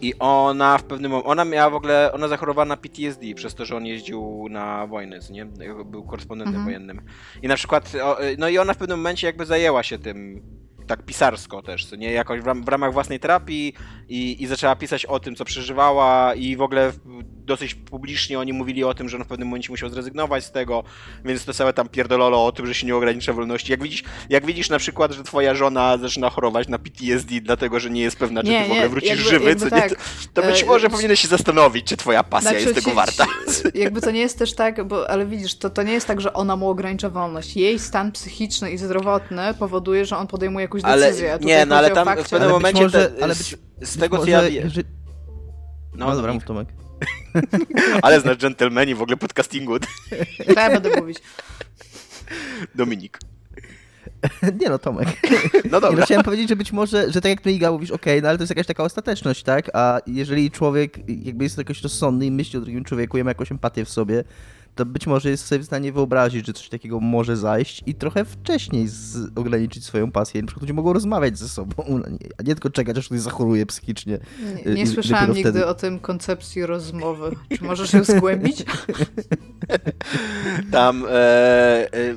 I 0.00 0.14
ona 0.18 0.78
w 0.78 0.84
pewnym 0.84 1.10
momencie, 1.10 1.28
ona 1.28 1.44
miała 1.44 1.70
w 1.70 1.74
ogóle, 1.74 2.12
ona 2.12 2.28
zachorowała 2.28 2.64
na 2.64 2.76
PTSD 2.76 3.34
przez 3.34 3.54
to, 3.54 3.64
że 3.64 3.76
on 3.76 3.86
jeździł 3.86 4.46
na 4.50 4.86
wojnę, 4.86 5.18
nie? 5.30 5.46
Był 5.84 6.04
korespondentem 6.04 6.54
mhm. 6.54 6.64
wojennym. 6.64 7.02
I 7.42 7.48
na 7.48 7.56
przykład, 7.56 7.92
no 8.38 8.48
i 8.48 8.58
ona 8.58 8.74
w 8.74 8.76
pewnym 8.76 8.98
momencie 8.98 9.26
jakby 9.26 9.46
zajęła 9.46 9.82
się 9.82 9.98
tym 9.98 10.42
tak 10.90 11.02
pisarsko 11.02 11.62
też, 11.62 11.86
co 11.86 11.96
nie? 11.96 12.12
Jakoś 12.12 12.40
w, 12.40 12.46
ram, 12.46 12.64
w 12.64 12.68
ramach 12.68 12.92
własnej 12.92 13.20
terapii 13.20 13.74
i, 14.08 14.42
i 14.42 14.46
zaczęła 14.46 14.76
pisać 14.76 15.06
o 15.06 15.20
tym, 15.20 15.36
co 15.36 15.44
przeżywała 15.44 16.34
i 16.34 16.56
w 16.56 16.62
ogóle 16.62 16.92
dosyć 17.50 17.74
publicznie 17.74 18.38
oni 18.38 18.52
mówili 18.52 18.84
o 18.84 18.94
tym, 18.94 19.08
że 19.08 19.16
on 19.16 19.24
w 19.24 19.26
pewnym 19.26 19.48
momencie 19.48 19.72
musiał 19.72 19.88
zrezygnować 19.88 20.44
z 20.44 20.52
tego, 20.52 20.84
więc 21.24 21.44
to 21.44 21.54
całe 21.54 21.72
tam 21.72 21.88
pierdololo 21.88 22.46
o 22.46 22.52
tym, 22.52 22.66
że 22.66 22.74
się 22.74 22.86
nie 22.86 22.96
ogranicza 22.96 23.32
wolności. 23.32 23.72
Jak 23.72 23.82
widzisz, 23.82 24.04
jak 24.28 24.46
widzisz 24.46 24.70
na 24.70 24.78
przykład, 24.78 25.12
że 25.12 25.24
twoja 25.24 25.54
żona 25.54 25.98
zaczyna 25.98 26.30
chorować 26.30 26.68
na 26.68 26.78
PTSD, 26.78 27.40
dlatego 27.40 27.80
że 27.80 27.90
nie 27.90 28.02
jest 28.02 28.16
pewna, 28.16 28.42
czy 28.42 28.48
nie, 28.48 28.62
ty 28.62 28.68
w 28.68 28.72
ogóle 28.72 28.88
wrócisz 28.88 29.10
jakby, 29.10 29.24
żywy, 29.24 29.48
jakby 29.48 29.70
tak. 29.70 29.90
nie, 29.90 29.96
to, 30.34 30.42
być 30.42 30.62
e, 30.62 30.66
może 30.66 30.86
e, 30.86 30.90
powinieneś 30.90 31.20
się 31.20 31.28
zastanowić, 31.28 31.86
czy 31.86 31.96
twoja 31.96 32.22
pasja 32.24 32.50
znaczy, 32.50 32.64
jest 32.64 32.74
tego 32.74 32.90
warta. 32.90 33.26
Jakby 33.74 34.00
to 34.00 34.10
nie 34.10 34.20
jest 34.20 34.38
też 34.38 34.54
tak, 34.54 34.84
bo, 34.84 35.10
ale 35.10 35.26
widzisz, 35.26 35.54
to, 35.54 35.70
to 35.70 35.82
nie 35.82 35.92
jest 35.92 36.06
tak, 36.06 36.20
że 36.20 36.32
ona 36.32 36.56
mu 36.56 36.68
ogranicza 36.68 37.10
wolność. 37.10 37.56
Jej 37.56 37.78
stan 37.78 38.12
psychiczny 38.12 38.70
i 38.70 38.78
zdrowotny 38.78 39.54
powoduje, 39.58 40.04
że 40.04 40.16
on 40.16 40.26
podejmuje 40.26 40.64
jakąś 40.64 40.79
decyzję. 40.82 41.32
Ale, 41.32 41.44
nie, 41.44 41.66
no 41.66 41.76
ale 41.76 41.90
tam 41.90 42.08
w 42.24 42.28
pewnym 42.28 42.50
momencie, 42.50 42.82
może, 42.82 43.10
te, 43.10 43.24
ale 43.24 43.34
być, 43.34 43.56
z, 43.82 43.98
tego 43.98 44.18
co 44.18 44.26
ja 44.26 44.42
wiem... 44.42 44.70
No, 45.94 46.06
no 46.06 46.16
dobra, 46.16 46.32
mów 46.32 46.44
Tomek. 46.44 46.68
Ale 48.02 48.20
znasz 48.20 48.36
dżentelmeni 48.36 48.94
w 48.94 49.02
ogóle 49.02 49.16
podcastingu. 49.16 49.78
To 50.54 50.60
ja 50.60 50.70
będę 50.70 51.00
mówić. 51.00 51.18
Dominik. 52.74 53.18
Nie 54.60 54.68
no, 54.68 54.78
Tomek. 54.78 55.08
No 55.64 55.70
dobra. 55.70 55.90
Nie, 55.90 55.96
no, 55.96 56.04
chciałem 56.04 56.24
powiedzieć, 56.24 56.48
że 56.48 56.56
być 56.56 56.72
może, 56.72 57.12
że 57.12 57.20
tak 57.20 57.30
jak 57.30 57.40
ty 57.40 57.52
Iga 57.52 57.72
mówisz, 57.72 57.90
okej, 57.90 58.12
okay, 58.12 58.22
no 58.22 58.28
ale 58.28 58.38
to 58.38 58.42
jest 58.42 58.50
jakaś 58.50 58.66
taka 58.66 58.84
ostateczność, 58.84 59.42
tak? 59.42 59.70
A 59.74 60.00
jeżeli 60.06 60.50
człowiek 60.50 60.98
jakby 61.08 61.44
jest 61.44 61.58
jakoś 61.58 61.82
rozsądny 61.82 62.26
i 62.26 62.30
myśli 62.30 62.58
o 62.58 62.62
drugim 62.62 62.84
człowieku, 62.84 63.18
ma 63.18 63.30
jakąś 63.30 63.52
empatię 63.52 63.84
w 63.84 63.90
sobie, 63.90 64.24
to 64.74 64.86
być 64.86 65.06
może 65.06 65.30
jest 65.30 65.46
sobie 65.46 65.62
w 65.62 65.64
stanie 65.64 65.92
wyobrazić, 65.92 66.46
że 66.46 66.52
coś 66.52 66.68
takiego 66.68 67.00
może 67.00 67.36
zajść 67.36 67.82
i 67.86 67.94
trochę 67.94 68.24
wcześniej 68.24 68.88
z, 68.88 69.16
ograniczyć 69.36 69.84
swoją 69.84 70.10
pasję. 70.10 70.40
Na 70.40 70.46
przykład 70.46 70.62
ludzie 70.62 70.74
mogą 70.74 70.92
rozmawiać 70.92 71.38
ze 71.38 71.48
sobą, 71.48 71.74
a 72.38 72.42
nie 72.42 72.54
tylko 72.54 72.70
czekać, 72.70 72.98
aż 72.98 73.06
ktoś 73.06 73.20
zachoruje 73.20 73.66
psychicznie. 73.66 74.18
Nie, 74.66 74.74
nie 74.74 74.86
słyszyłam 74.86 75.26
nigdy 75.26 75.50
wtedy... 75.50 75.66
o 75.66 75.74
tym 75.74 75.98
koncepcji 75.98 76.66
rozmowy. 76.66 77.36
Czy 77.56 77.64
możesz 77.64 77.92
ją 77.92 78.04
zgłębić? 78.04 78.64
Tam, 80.72 81.06
e, 81.10 81.94
e, 81.94 82.14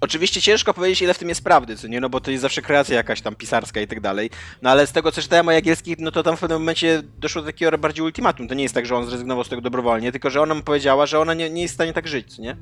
oczywiście 0.00 0.40
ciężko 0.40 0.74
powiedzieć, 0.74 1.02
ile 1.02 1.14
w 1.14 1.18
tym 1.18 1.28
jest 1.28 1.44
prawdy, 1.44 1.76
co 1.76 1.88
nie, 1.88 2.00
no 2.00 2.08
bo 2.08 2.20
to 2.20 2.30
jest 2.30 2.42
zawsze 2.42 2.62
kreacja 2.62 2.96
jakaś 2.96 3.20
tam 3.20 3.34
pisarska 3.34 3.80
i 3.80 3.86
tak 3.86 4.00
dalej, 4.00 4.30
no 4.62 4.70
ale 4.70 4.86
z 4.86 4.92
tego, 4.92 5.12
co 5.12 5.22
czytałem 5.22 5.48
o 5.48 5.52
Jagielskich, 5.52 5.98
no 5.98 6.10
to 6.10 6.22
tam 6.22 6.36
w 6.36 6.40
pewnym 6.40 6.58
momencie 6.58 7.02
doszło 7.18 7.42
do 7.42 7.46
takiego 7.46 7.78
bardziej 7.78 8.04
ultimatum, 8.04 8.48
to 8.48 8.54
nie 8.54 8.62
jest 8.62 8.74
tak, 8.74 8.86
że 8.86 8.96
on 8.96 9.06
zrezygnował 9.06 9.44
z 9.44 9.48
tego 9.48 9.62
dobrowolnie, 9.62 10.12
tylko, 10.12 10.30
że 10.30 10.40
ona 10.40 10.54
mu 10.54 10.62
powiedziała, 10.62 11.06
że 11.06 11.18
ona 11.18 11.34
nie, 11.34 11.50
nie 11.50 11.62
jest 11.62 11.78
stanie 11.80 11.92
tak 11.92 12.08
żyć, 12.08 12.38
nie, 12.38 12.56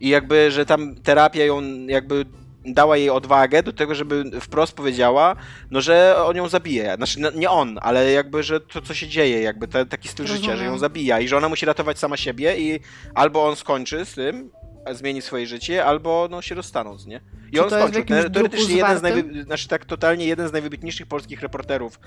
i 0.00 0.08
jakby, 0.08 0.50
że 0.50 0.66
tam 0.66 0.94
terapia 0.94 1.44
ją 1.44 1.62
jakby 1.86 2.24
dała 2.64 2.96
jej 2.96 3.10
odwagę 3.10 3.62
do 3.62 3.72
tego, 3.72 3.94
żeby 3.94 4.40
wprost 4.40 4.72
powiedziała, 4.72 5.36
no, 5.70 5.80
że 5.80 6.16
on 6.24 6.36
ją 6.36 6.48
zabije. 6.48 6.94
Znaczy, 6.96 7.20
no, 7.20 7.30
nie 7.30 7.50
on, 7.50 7.78
ale 7.82 8.12
jakby, 8.12 8.42
że 8.42 8.60
to, 8.60 8.80
co 8.80 8.94
się 8.94 9.08
dzieje, 9.08 9.42
jakby 9.42 9.68
te, 9.68 9.86
taki 9.86 10.08
styl 10.08 10.26
Rozumiem. 10.26 10.42
życia, 10.42 10.56
że 10.56 10.64
ją 10.64 10.78
zabija 10.78 11.20
i 11.20 11.28
że 11.28 11.36
ona 11.36 11.48
musi 11.48 11.66
ratować 11.66 11.98
sama 11.98 12.16
siebie 12.16 12.58
i 12.58 12.80
albo 13.14 13.48
on 13.48 13.56
skończy 13.56 14.04
z 14.04 14.14
tym, 14.14 14.50
zmieni 14.92 15.22
swoje 15.22 15.46
życie, 15.46 15.84
albo 15.84 16.28
no 16.30 16.42
się 16.42 16.54
rozstaną, 16.54 16.96
nie? 17.06 17.20
I 17.52 17.56
Czy 17.56 17.62
on 17.64 17.70
to 17.70 17.78
jest 17.78 17.90
w 17.90 17.94
skończył. 17.94 18.30
Teoretycznie 18.30 18.76
jeden 18.76 18.98
z 18.98 19.02
najwy... 19.02 19.42
znaczy 19.42 19.68
tak 19.68 19.84
totalnie 19.84 20.26
jeden 20.26 20.48
z 20.48 20.52
najwybitniejszych 20.52 21.06
polskich 21.06 21.40
reporterów 21.40 22.00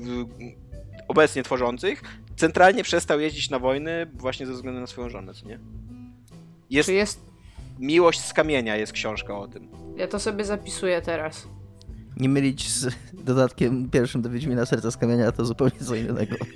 w... 0.00 0.24
obecnie 1.08 1.42
tworzących, 1.42 2.02
centralnie 2.36 2.82
przestał 2.82 3.20
jeździć 3.20 3.50
na 3.50 3.58
wojny 3.58 4.06
właśnie 4.14 4.46
ze 4.46 4.52
względu 4.52 4.80
na 4.80 4.86
swoją 4.86 5.08
żonę, 5.08 5.34
co 5.34 5.48
nie? 5.48 5.58
Jest 6.70 6.86
Czy 6.86 6.92
jest... 6.92 7.28
Miłość 7.78 8.20
z 8.20 8.32
kamienia 8.32 8.76
jest 8.76 8.92
książka 8.92 9.38
o 9.38 9.48
tym. 9.48 9.68
Ja 9.96 10.08
to 10.08 10.18
sobie 10.18 10.44
zapisuję 10.44 11.02
teraz. 11.02 11.48
Nie 12.16 12.28
mylić 12.28 12.68
z 12.68 12.94
dodatkiem 13.12 13.90
pierwszym 13.90 14.22
do 14.22 14.30
Wiedźmina 14.30 14.66
Serca 14.66 14.90
z 14.90 14.96
Kamienia, 14.96 15.32
to 15.32 15.44
zupełnie 15.44 15.78
co 15.86 15.94
innego. 15.94 16.36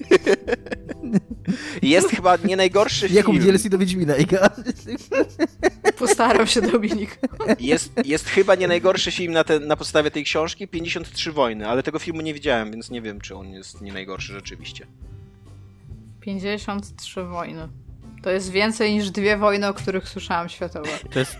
Jest 1.83 2.09
chyba 2.09 2.37
nie 2.44 2.57
najgorszy 2.57 3.09
Jaką 3.09 3.33
film. 3.33 3.44
DLC 3.44 3.68
do 3.68 3.79
Wiedźmina, 3.79 4.16
Iga? 4.16 4.51
Postaram 5.98 6.46
się, 6.46 6.62
Dominik. 6.62 7.18
Jest, 7.61 7.92
jest 8.05 8.29
chyba 8.29 8.55
nie 8.55 8.68
najgorszy 8.68 9.11
film 9.11 9.33
na, 9.33 9.44
te, 9.44 9.61
na 9.61 9.77
podstawie 9.77 10.11
tej 10.11 10.25
książki, 10.25 10.68
53 10.68 11.33
wojny, 11.33 11.68
ale 11.68 11.83
tego 11.83 11.98
filmu 11.98 12.20
nie 12.20 12.35
widziałem, 12.35 12.70
więc 12.70 12.90
nie 12.90 13.03
wiem, 13.03 13.20
czy 13.20 13.37
on 13.37 13.51
jest 13.51 13.81
nie 13.81 13.92
najgorszy 13.92 14.33
rzeczywiście. 14.33 14.87
53 16.20 17.25
wojny. 17.25 17.68
To 18.22 18.30
jest 18.30 18.50
więcej 18.50 18.94
niż 18.94 19.11
dwie 19.11 19.37
wojny, 19.37 19.68
o 19.68 19.74
których 19.74 20.08
słyszałam 20.08 20.48
światowe. 20.48 20.88
To 21.12 21.18
jest 21.18 21.37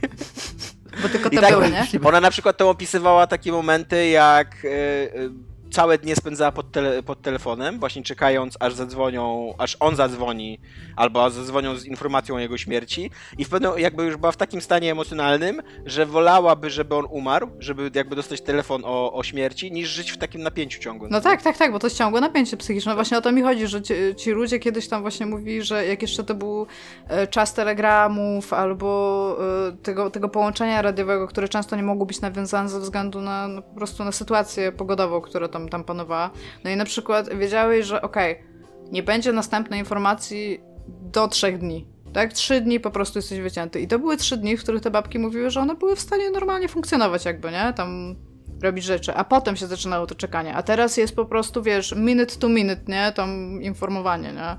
Bo 1.03 1.09
tylko 1.09 1.29
I 1.29 1.37
te 1.37 1.41
tak, 1.41 1.51
były, 1.51 1.71
nie? 1.71 1.87
ona 2.05 2.21
na 2.21 2.31
przykład 2.31 2.57
to 2.57 2.71
opisywała 2.71 3.27
takie 3.27 3.53
momenty, 3.53 4.09
jak 4.09 4.65
e, 4.65 4.69
e, 4.69 5.52
całe 5.73 5.99
dnie 5.99 6.17
spędzała 6.17 6.53
pod, 6.53 6.73
tele, 6.73 7.03
pod 7.03 7.23
telefonem, 7.23 7.79
właśnie 7.79 8.03
czekając, 8.03 8.57
aż 8.61 8.75
zadzwonią, 8.75 9.55
aż 9.59 9.77
on 9.81 9.97
zadzwoni, 9.97 10.59
albo 10.97 11.31
zadzwonią 11.31 11.77
z 11.77 11.85
informacją 11.85 12.35
o 12.35 12.39
jego 12.39 12.59
śmierci. 12.59 13.11
I 13.39 13.45
w 13.45 13.49
pewnym, 13.49 13.79
jakby 13.79 14.05
już 14.05 14.17
była 14.17 14.33
w 14.33 14.37
takim 14.37 14.61
stanie 14.61 14.93
emocjonalnym, 14.93 15.63
że 15.87 16.07
wolałaby, 16.07 16.71
żeby 16.71 16.95
on 16.95 17.07
umarł, 17.11 17.51
żeby 17.59 17.91
jakby 17.95 18.17
dostać 18.17 18.41
telefon 18.41 18.83
o, 18.85 19.13
o 19.13 19.23
śmierci, 19.23 19.73
niż 19.73 19.89
żyć 19.89 20.13
w 20.13 20.17
takim 20.17 20.43
napięciu 20.43 20.81
ciągłym. 20.81 21.11
No 21.11 21.21
tak, 21.21 21.43
tak, 21.43 21.57
tak, 21.59 21.73
bo 21.73 21.79
to 21.79 21.87
jest 21.87 21.99
ciągłe 21.99 22.21
napięcie 22.21 22.57
psychiczne. 22.57 22.95
Właśnie 22.95 23.19
o 23.19 23.21
to 23.21 23.33
mi 23.33 23.43
chodzi, 23.43 23.67
że 23.67 23.83
ci, 23.83 23.95
ci 24.17 24.31
ludzie 24.31 24.59
kiedyś 24.59 24.89
tam 24.89 25.03
właśnie 25.03 25.27
mówili, 25.27 25.63
że 25.63 25.87
jak 25.87 26.03
jeszcze 26.03 26.25
to 26.25 26.35
był 26.35 26.67
e, 27.09 27.27
czas 27.27 27.55
telegramów 27.55 28.53
albo 28.53 29.37
e, 29.69 29.73
tego, 29.73 30.11
tego 30.11 30.29
połączenia 30.29 30.83
radiowego, 30.83 31.29
które 31.29 31.49
często 31.49 31.77
nie 31.77 31.83
mogło 31.83 32.07
być 32.07 32.21
nawiązane 32.21 32.69
ze 32.69 32.81
względu 32.81 33.21
na 33.21 33.49
no, 33.49 33.63
po 33.63 33.75
prostu 33.75 34.05
na 34.05 34.13
sytuację 34.13 34.73
pogodową, 34.73 35.21
która 35.21 35.49
tam, 35.49 35.62
tam 35.69 35.85
panowała. 35.85 36.31
No 36.65 36.71
i 36.71 36.77
na 36.77 36.85
przykład 36.85 37.39
wiedziałeś, 37.39 37.87
że 37.87 38.03
okej, 38.03 38.43
nie 38.91 39.03
będzie 39.03 39.33
następnej 39.33 39.81
informacji 39.81 40.61
do 40.89 41.29
trzech 41.29 41.59
dni. 41.59 41.87
Tak? 42.13 42.33
Trzy 42.33 42.61
dni 42.61 42.81
po 42.81 42.91
prostu 42.91 43.19
jesteś 43.19 43.41
wycięty. 43.41 43.81
I 43.81 43.89
to 43.89 43.99
były 43.99 44.17
trzy 44.17 44.37
dni, 44.37 44.57
w 44.57 44.63
których 44.63 44.83
te 44.83 44.91
babki 44.91 45.19
mówiły, 45.19 45.51
że 45.51 45.61
one 45.61 45.75
były 45.75 45.97
w 45.97 46.01
stanie 46.01 46.31
normalnie 46.31 46.69
funkcjonować 46.69 47.25
jakby, 47.25 47.51
nie? 47.51 47.73
Tam 47.77 48.17
robić 48.63 48.85
rzeczy, 48.85 49.15
a 49.15 49.25
potem 49.25 49.57
się 49.57 49.67
zaczynało 49.67 50.07
to 50.07 50.15
czekanie. 50.15 50.55
A 50.55 50.63
teraz 50.63 50.97
jest 50.97 51.17
po 51.17 51.25
prostu, 51.25 51.63
wiesz, 51.63 51.95
minute 51.97 52.37
to 52.37 52.49
minute, 52.49 52.83
nie? 52.89 53.13
Tam 53.13 53.63
informowanie, 53.63 54.33
nie? 54.33 54.57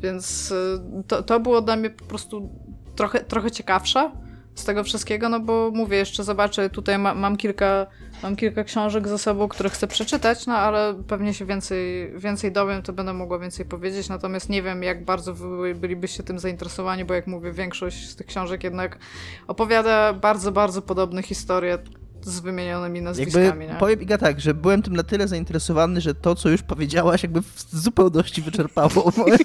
Więc 0.00 0.50
y, 0.50 0.80
to, 1.06 1.22
to 1.22 1.40
było 1.40 1.60
dla 1.60 1.76
mnie 1.76 1.90
po 1.90 2.04
prostu 2.04 2.50
trochę, 2.96 3.20
trochę 3.20 3.50
ciekawsze 3.50 4.10
z 4.54 4.64
tego 4.64 4.84
wszystkiego, 4.84 5.28
no 5.28 5.40
bo 5.40 5.70
mówię, 5.74 5.96
jeszcze 5.96 6.24
zobaczę, 6.24 6.70
tutaj 6.70 6.98
ma, 6.98 7.14
mam 7.14 7.36
kilka 7.36 7.86
mam 8.22 8.36
kilka 8.36 8.64
książek 8.64 9.08
ze 9.08 9.18
sobą, 9.18 9.48
które 9.48 9.70
chcę 9.70 9.86
przeczytać, 9.86 10.46
no 10.46 10.54
ale 10.54 10.94
pewnie 11.08 11.34
się 11.34 11.44
więcej, 11.44 12.12
więcej 12.16 12.52
dowiem, 12.52 12.82
to 12.82 12.92
będę 12.92 13.12
mogła 13.12 13.38
więcej 13.38 13.66
powiedzieć, 13.66 14.08
natomiast 14.08 14.48
nie 14.48 14.62
wiem, 14.62 14.82
jak 14.82 15.04
bardzo 15.04 15.34
wy 15.34 15.74
bylibyście 15.74 16.22
tym 16.22 16.38
zainteresowani, 16.38 17.04
bo 17.04 17.14
jak 17.14 17.26
mówię, 17.26 17.52
większość 17.52 18.08
z 18.08 18.16
tych 18.16 18.26
książek 18.26 18.64
jednak 18.64 18.98
opowiada 19.46 20.12
bardzo, 20.12 20.52
bardzo 20.52 20.82
podobne 20.82 21.22
historie 21.22 21.78
z 22.24 22.40
wymienionymi 22.40 23.02
nazwiskami, 23.02 23.44
Jakby 23.46 23.66
nie? 23.66 23.74
powiem 23.74 24.02
Iga 24.02 24.18
tak, 24.18 24.40
że 24.40 24.54
byłem 24.54 24.82
tym 24.82 24.96
na 24.96 25.02
tyle 25.02 25.28
zainteresowany, 25.28 26.00
że 26.00 26.14
to, 26.14 26.34
co 26.34 26.48
już 26.48 26.62
powiedziałaś, 26.62 27.22
jakby 27.22 27.42
w 27.42 27.64
zupełności 27.72 28.42
wyczerpało 28.42 29.12
moje... 29.16 29.38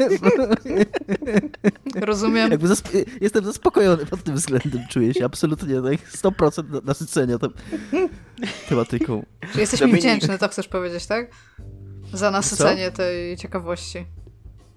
Rozumiem. 1.96 2.52
jakby 2.52 2.68
zasp- 2.68 3.06
jestem 3.22 3.46
zaspokojony 3.46 4.06
pod 4.06 4.24
tym 4.24 4.36
względem, 4.36 4.82
czuję 4.90 5.14
się 5.14 5.26
absolutnie 5.26 5.82
tak 5.82 6.12
100% 6.12 6.70
na- 6.70 6.82
nasycenia 6.84 7.38
tą 7.38 7.48
tematyką. 8.70 9.26
Czy 9.54 9.60
jesteś 9.60 9.80
mi 9.82 9.88
Dominik. 9.88 10.02
wdzięczny, 10.02 10.38
to 10.38 10.48
chcesz 10.48 10.68
powiedzieć, 10.68 11.06
tak? 11.06 11.32
Za 12.14 12.32
nasycenie 12.32 12.92
tej 12.92 13.38
ciekawości. 13.38 14.06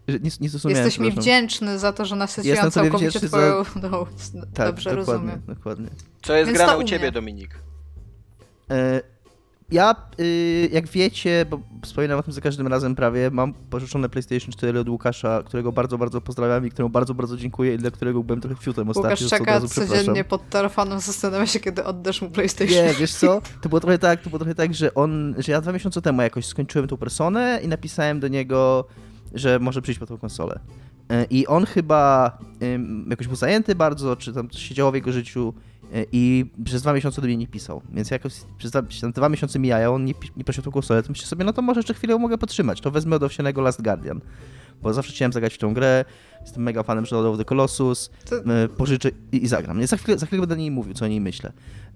Że 0.09 0.19
Nie, 0.19 0.31
nie 0.41 0.49
Jesteś 0.69 0.99
mi 0.99 1.11
wdzięczny 1.11 1.79
za 1.79 1.93
to, 1.93 2.05
że 2.05 2.17
nasyciłam 2.17 2.71
całkowicie 2.71 3.21
twoją... 3.21 3.65
za- 3.65 3.71
No, 3.83 4.07
Tak, 4.55 4.67
dobrze, 4.67 4.91
dokładnie, 4.97 5.31
rozumiem. 5.31 5.43
dokładnie. 5.47 5.89
Co 6.23 6.35
jest 6.35 6.47
Więc 6.47 6.59
grane 6.59 6.79
u 6.79 6.85
ciebie. 6.85 7.13
Dominik? 7.13 7.59
E, 8.73 9.13
Ja, 9.73 9.95
y, 10.21 10.69
jak 10.73 10.89
wiecie, 10.89 11.47
bo 11.51 11.61
wspominam 11.83 12.19
o 12.19 12.23
tym 12.23 12.33
za 12.33 12.41
każdym 12.41 12.67
razem 12.67 12.95
prawie, 12.95 13.31
mam 13.31 13.55
pożyczone 13.55 14.09
PlayStation 14.09 14.53
4 14.53 14.81
od 14.81 14.89
Łukasza, 14.89 15.43
którego 15.47 15.73
bardzo, 15.73 15.99
bardzo 15.99 16.21
pozdrawiam 16.21 16.67
i 16.67 16.71
któremu 16.71 16.91
bardzo, 16.91 17.15
bardzo 17.15 17.37
dziękuję 17.37 17.75
i 17.75 17.79
dla 17.79 17.91
którego 17.91 18.23
byłem 18.23 18.41
trochę 18.41 18.57
fiutem 18.57 18.89
ostatnio, 18.89 19.11
Łukasz 19.11 19.31
czeka 19.31 19.61
codziennie 19.61 20.25
pod 20.25 20.51
telefonem, 20.51 21.01
zastanawia 21.01 21.47
się, 21.47 21.61
kiedy 21.61 21.85
oddasz 21.85 22.23
mu 22.23 22.31
PlayStation. 22.31 22.87
Nie, 22.87 22.95
wiesz 22.95 23.15
co? 23.15 23.43
To 23.63 23.69
było 23.69 23.81
trochę 23.81 23.99
tak, 23.99 24.21
to 24.23 24.31
było 24.31 24.39
trochę 24.39 24.55
tak, 24.55 24.75
że 24.75 24.95
on, 24.95 25.35
że 25.39 25.53
ja 25.53 25.61
dwa 25.61 25.73
miesiące 25.73 26.03
temu 26.03 26.23
jakoś 26.23 26.47
skończyłem 26.47 26.89
tą 26.89 26.97
personę 26.97 27.61
i 27.65 27.69
napisałem 27.69 28.21
do 28.21 28.29
niego, 28.29 28.85
że 29.35 29.59
może 29.59 29.83
przyjść 29.83 30.01
po 30.01 30.07
tą 30.07 30.19
konsolę. 30.19 30.61
E, 31.11 31.25
I 31.25 31.47
on 31.47 31.67
chyba 31.67 32.39
jakoś 33.11 33.27
był 33.27 33.37
zajęty 33.37 33.75
bardzo, 33.75 34.17
czy 34.17 34.33
tam 34.33 34.51
coś 34.51 34.63
się 34.63 34.75
działo 34.75 34.93
w 34.93 34.95
jego 34.95 35.13
życiu 35.13 35.55
i 36.13 36.51
przez 36.65 36.83
dwa 36.83 36.93
miesiące 36.93 37.21
do 37.21 37.27
mnie 37.27 37.37
nie 37.37 37.47
pisał. 37.47 37.83
Więc 37.93 38.11
jakoś 38.11 38.33
przez 38.59 38.71
dwa, 39.15 39.29
miesiące 39.29 39.59
mijają, 39.59 39.95
on 39.95 40.05
nie, 40.05 40.15
nie 40.37 40.45
prosił 40.45 40.63
o 40.67 40.73
konsolę, 40.73 41.03
to 41.03 41.09
myślę 41.09 41.27
sobie, 41.27 41.45
no 41.45 41.53
to 41.53 41.63
może 41.63 41.79
jeszcze 41.79 41.95
chwilę 41.95 42.19
mogę 42.19 42.39
podtrzymać. 42.39 42.81
To 42.81 42.91
wezmę 42.91 43.17
od 43.17 43.23
owsianego 43.23 43.61
Last 43.61 43.83
Guardian. 43.83 44.21
Bo 44.83 44.93
zawsze 44.95 45.13
chciałem 45.13 45.33
zagrać 45.33 45.55
w 45.55 45.59
tą 45.59 45.75
grę, 45.75 46.05
jestem 46.41 46.63
mega 46.63 46.83
fanem 46.83 47.07
Shadow 47.07 47.33
of 47.33 47.39
the 47.39 47.45
Colossus, 47.45 48.11
To- 48.31 48.37
e, 48.55 48.69
pożyczę 48.69 49.11
i, 49.33 49.45
i 49.45 49.47
zagram. 49.49 49.79
Nie, 49.81 49.87
za, 49.87 49.97
chwilę, 49.97 50.19
za 50.19 50.27
chwilę 50.27 50.41
będę 50.41 50.55
o 50.55 50.59
niej 50.59 50.71
mówił, 50.71 50.95
co 50.95 51.05
o 51.05 51.09
niej 51.09 51.21
myślę. 51.21 51.53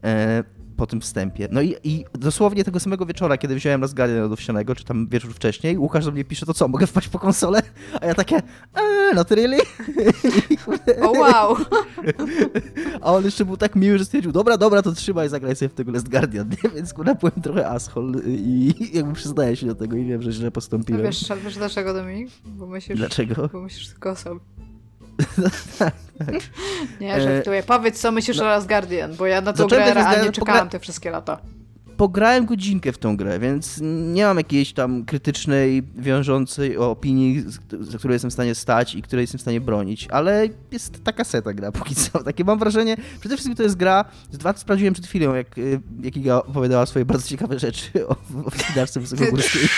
E, 0.06 0.44
po 0.76 0.86
tym 0.86 1.00
wstępie. 1.00 1.48
No 1.50 1.62
i, 1.62 1.76
i 1.84 2.04
dosłownie 2.14 2.64
tego 2.64 2.80
samego 2.80 3.06
wieczora, 3.06 3.38
kiedy 3.38 3.54
wziąłem 3.54 3.80
Last 3.80 3.96
Guardian 3.96 4.24
od 4.24 4.32
owsianego, 4.32 4.74
czy 4.74 4.84
tam 4.84 5.08
wieczór 5.08 5.34
wcześniej, 5.34 5.78
Łukasz 5.78 6.04
do 6.04 6.12
mnie 6.12 6.24
pisze, 6.24 6.46
to 6.46 6.54
co, 6.54 6.68
mogę 6.68 6.86
wpaść 6.86 7.08
po 7.08 7.18
konsolę? 7.18 7.62
A 8.00 8.06
ja 8.06 8.14
takie, 8.14 8.36
eee, 8.36 9.14
not 9.14 9.30
really. 9.30 9.58
O 11.02 11.10
wow! 11.10 11.56
A 13.00 13.12
on 13.12 13.24
jeszcze 13.24 13.44
był 13.44 13.56
tak 13.56 13.76
miły, 13.76 13.98
że 13.98 14.04
stwierdził, 14.04 14.32
dobra, 14.32 14.56
dobra, 14.56 14.82
to 14.82 14.92
trzymaj, 14.92 15.28
zagraj 15.28 15.56
sobie 15.56 15.68
w 15.68 15.74
tego 15.74 15.92
Last 15.92 16.08
Guardian? 16.08 16.50
Więc 16.74 16.92
kurde, 16.94 17.14
byłem 17.14 17.42
trochę 17.42 17.68
asshole 17.68 18.18
i 18.26 18.74
jakby 18.92 19.12
przyznaję 19.12 19.56
się 19.56 19.66
do 19.66 19.74
tego 19.74 19.96
i 19.96 20.04
wiem, 20.04 20.22
że 20.22 20.32
źle 20.32 20.44
No 20.44 20.50
postąpiłem. 20.50 21.02
wiesz, 21.02 21.24
wiesz 21.44 21.54
dlaczego, 21.54 21.94
Dominik? 21.94 22.28
Bo 22.44 22.66
myślisz, 22.66 22.98
Dlaczego? 22.98 23.48
Bo 23.52 23.60
myślisz 23.60 23.88
tylko 23.88 24.10
o 24.10 24.16
sobie. 24.16 24.40
Tak, 25.78 25.94
tak. 26.18 26.34
Nie, 27.00 27.14
E, 27.14 27.20
żartuję. 27.20 27.62
Powiedz, 27.62 28.00
co 28.00 28.12
myślisz 28.12 28.36
no- 28.36 28.44
o 28.44 28.46
Last 28.46 28.68
Guardian, 28.68 29.16
bo 29.16 29.26
ja 29.26 29.40
na 29.40 29.52
tą 29.52 29.66
grę 29.66 29.94
realnie 29.94 30.32
czekałam 30.32 30.68
te 30.68 30.78
wszystkie 30.78 31.10
lata. 31.10 31.38
Pograłem 31.96 32.46
godzinkę 32.46 32.92
w 32.92 32.98
tą 32.98 33.16
grę, 33.16 33.38
więc 33.38 33.80
nie 33.82 34.24
mam 34.24 34.36
jakiejś 34.36 34.72
tam 34.72 35.04
krytycznej, 35.04 35.82
wiążącej 35.96 36.76
opinii, 36.76 37.44
za 37.80 37.98
którą 37.98 38.12
jestem 38.12 38.30
w 38.30 38.34
stanie 38.34 38.54
stać 38.54 38.94
i 38.94 39.02
której 39.02 39.22
jestem 39.22 39.38
w 39.38 39.42
stanie 39.42 39.60
bronić, 39.60 40.08
ale 40.10 40.48
jest 40.72 41.04
taka 41.04 41.24
seta 41.24 41.52
gra 41.52 41.72
póki 41.78 41.94
co. 41.94 42.22
Takie 42.24 42.44
mam 42.44 42.58
wrażenie, 42.58 42.96
przede 43.20 43.36
wszystkim 43.36 43.56
to 43.56 43.62
jest 43.62 43.76
gra, 43.76 44.04
z 44.32 44.38
dwa 44.38 44.56
sprawdziłem 44.56 44.94
przed 44.94 45.06
chwilą, 45.06 45.34
jak, 45.34 45.58
y, 45.58 45.80
jak 46.02 46.16
Iga 46.16 46.36
opowiadała 46.36 46.86
swoje 46.86 47.04
bardzo 47.04 47.28
ciekawe 47.28 47.58
rzeczy 47.58 48.08
o, 48.08 48.10
o 48.44 48.50
Widarce 48.68 49.00
Wysokogórskiej. 49.06 49.68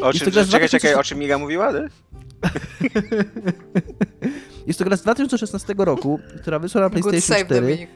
O 0.00 0.12
czym, 0.12 0.20
czekaj, 0.32 0.44
czekaj, 0.44 0.68
2000 0.68 0.98
o 0.98 1.04
czym 1.04 1.18
Miga 1.18 1.38
mówiła? 1.38 1.72
ty? 1.72 1.88
Jest 4.66 4.78
to 4.78 4.84
gra 4.84 4.96
z 4.96 5.02
2016 5.02 5.74
roku, 5.78 6.20
która 6.40 6.58
wyszła 6.58 6.80
na 6.80 6.90
PlayStation 6.90 7.20
save, 7.20 7.44
4. 7.46 7.60
Dominik. 7.60 7.90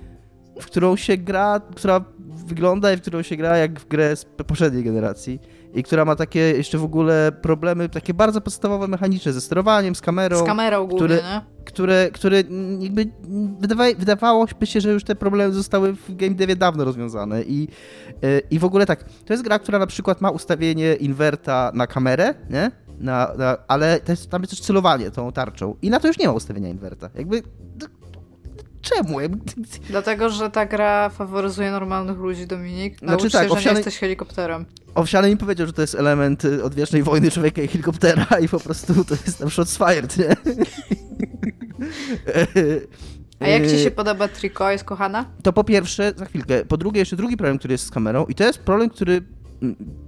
w 0.61 0.67
którą 0.67 0.97
się 0.97 1.17
gra, 1.17 1.61
która 1.77 2.05
wygląda 2.47 2.93
i 2.93 2.97
w 2.97 3.01
którą 3.01 3.23
się 3.23 3.37
gra 3.37 3.57
jak 3.57 3.81
w 3.81 3.89
grę 3.89 4.17
z 4.17 4.25
poprzedniej 4.25 4.85
generacji 4.85 5.41
i 5.75 5.83
która 5.83 6.05
ma 6.05 6.17
takie 6.17 6.41
jeszcze 6.41 6.79
w 6.79 6.85
ogóle 6.85 7.33
problemy, 7.43 7.89
takie 7.89 8.15
bardzo 8.15 8.41
podstawowe 8.41 8.89
mechaniczne 8.89 9.33
ze 9.33 9.41
sterowaniem, 9.41 9.95
z 9.95 10.01
kamerą, 10.01 10.39
Z 10.39 10.43
kamerą 10.43 10.87
głównie, 10.87 10.97
który- 10.97 11.15
nie? 11.23 11.41
które, 11.65 12.11
które 12.11 12.37
jakby 12.79 13.07
wydawa, 13.61 13.85
wydawało 13.99 14.47
się, 14.65 14.81
że 14.81 14.93
już 14.93 15.05
te 15.05 15.15
problemy 15.15 15.55
zostały 15.55 15.93
w 15.93 16.17
game 16.17 16.35
devie 16.35 16.57
dawno 16.57 16.85
rozwiązane 16.85 17.43
i, 17.43 17.69
i 18.51 18.59
w 18.59 18.65
ogóle 18.65 18.87
tak, 18.87 19.05
to 19.25 19.33
jest 19.33 19.43
gra, 19.43 19.59
która 19.59 19.79
na 19.79 19.87
przykład 19.87 20.21
ma 20.21 20.31
ustawienie 20.31 20.95
inwerta 20.95 21.71
na 21.75 21.87
kamerę, 21.87 22.35
nie? 22.51 22.71
Na, 23.01 23.33
na, 23.39 23.57
ale 23.69 24.01
jest, 24.09 24.31
tam 24.31 24.43
jest 24.43 24.51
też 24.51 24.61
celowanie 24.61 25.11
tą 25.11 25.33
tarczą 25.33 25.77
i 25.83 25.91
na 25.91 26.01
to 26.01 26.09
już 26.09 26.19
nie 26.19 26.27
ma 26.27 26.33
ustawienia 26.33 26.69
inwerta. 26.69 27.11
Jakby 27.15 27.43
czemu? 28.81 29.19
Dlatego, 29.89 30.29
że 30.29 30.51
ta 30.51 30.67
gra 30.67 31.09
faworyzuje 31.09 31.71
normalnych 31.71 32.19
ludzi, 32.19 32.47
Dominik. 32.47 32.99
Znaczy 32.99 33.23
Naucz 33.23 33.33
tak, 33.33 33.43
się, 33.43 33.49
że 33.49 33.55
owsiany... 33.55 33.75
nie 33.75 33.79
jesteś 33.79 33.99
helikopterem. 33.99 34.65
Owsiany 34.95 35.29
mi 35.31 35.37
powiedział, 35.37 35.67
że 35.67 35.73
to 35.73 35.81
jest 35.81 35.95
element 35.95 36.45
y, 36.45 36.65
odwiecznej 36.65 37.03
wojny 37.03 37.31
człowieka 37.31 37.63
i 37.63 37.69
helikoptera 37.69 38.27
i 38.41 38.49
po 38.49 38.61
prostu 38.61 39.05
to 39.05 39.15
jest 39.15 39.39
tam 39.39 39.51
shots 39.51 39.79
fired, 39.79 40.17
nie? 40.17 40.37
A 43.41 43.47
jak 43.47 43.71
ci 43.71 43.79
się 43.79 43.91
podoba 43.91 44.29
Triko? 44.29 44.71
Jest 44.71 44.85
kochana? 44.85 45.25
To 45.43 45.53
po 45.53 45.65
pierwsze, 45.65 46.13
za 46.17 46.25
chwilkę. 46.25 46.65
Po 46.65 46.77
drugie, 46.77 46.99
jeszcze 46.99 47.17
drugi 47.17 47.37
problem, 47.37 47.59
który 47.59 47.73
jest 47.73 47.87
z 47.87 47.91
kamerą 47.91 48.27
i 48.27 48.35
to 48.35 48.45
jest 48.45 48.59
problem, 48.59 48.91
który 48.91 49.23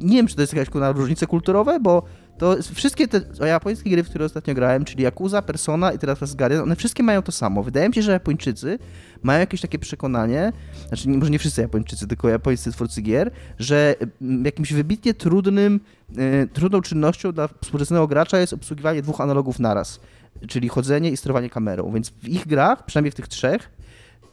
nie 0.00 0.16
wiem, 0.16 0.26
czy 0.26 0.34
to 0.34 0.40
jest 0.40 0.52
jakaś 0.52 0.70
kurna 0.70 0.92
różnice 0.92 1.26
kulturowe, 1.26 1.80
bo 1.80 2.02
to 2.38 2.56
wszystkie 2.74 3.08
te 3.08 3.20
japońskie 3.46 3.90
gry, 3.90 4.02
w 4.02 4.08
które 4.08 4.24
ostatnio 4.24 4.54
grałem, 4.54 4.84
czyli 4.84 5.04
Yakuza, 5.04 5.42
Persona 5.42 5.92
i 5.92 5.98
teraz 5.98 6.22
Asgardian, 6.22 6.62
one 6.62 6.76
wszystkie 6.76 7.02
mają 7.02 7.22
to 7.22 7.32
samo. 7.32 7.62
Wydaje 7.62 7.88
mi 7.88 7.94
się, 7.94 8.02
że 8.02 8.12
Japończycy 8.12 8.78
mają 9.22 9.40
jakieś 9.40 9.60
takie 9.60 9.78
przekonanie, 9.78 10.52
znaczy 10.88 11.08
może 11.08 11.30
nie 11.30 11.38
wszyscy 11.38 11.60
Japończycy, 11.60 12.06
tylko 12.06 12.28
japońscy 12.28 12.72
twórcy 12.72 13.02
gier, 13.02 13.30
że 13.58 13.94
mm, 14.22 14.44
jakimś 14.44 14.72
wybitnie 14.72 15.14
trudnym, 15.14 15.80
y, 16.18 16.48
trudną 16.52 16.80
czynnością 16.80 17.32
dla 17.32 17.48
współczesnego 17.48 18.06
gracza 18.06 18.38
jest 18.38 18.52
obsługiwanie 18.52 19.02
dwóch 19.02 19.20
analogów 19.20 19.58
naraz, 19.58 20.00
czyli 20.48 20.68
chodzenie 20.68 21.10
i 21.10 21.16
sterowanie 21.16 21.50
kamerą. 21.50 21.92
Więc 21.92 22.10
w 22.10 22.28
ich 22.28 22.46
grach, 22.46 22.84
przynajmniej 22.84 23.12
w 23.12 23.14
tych 23.14 23.28
trzech, 23.28 23.70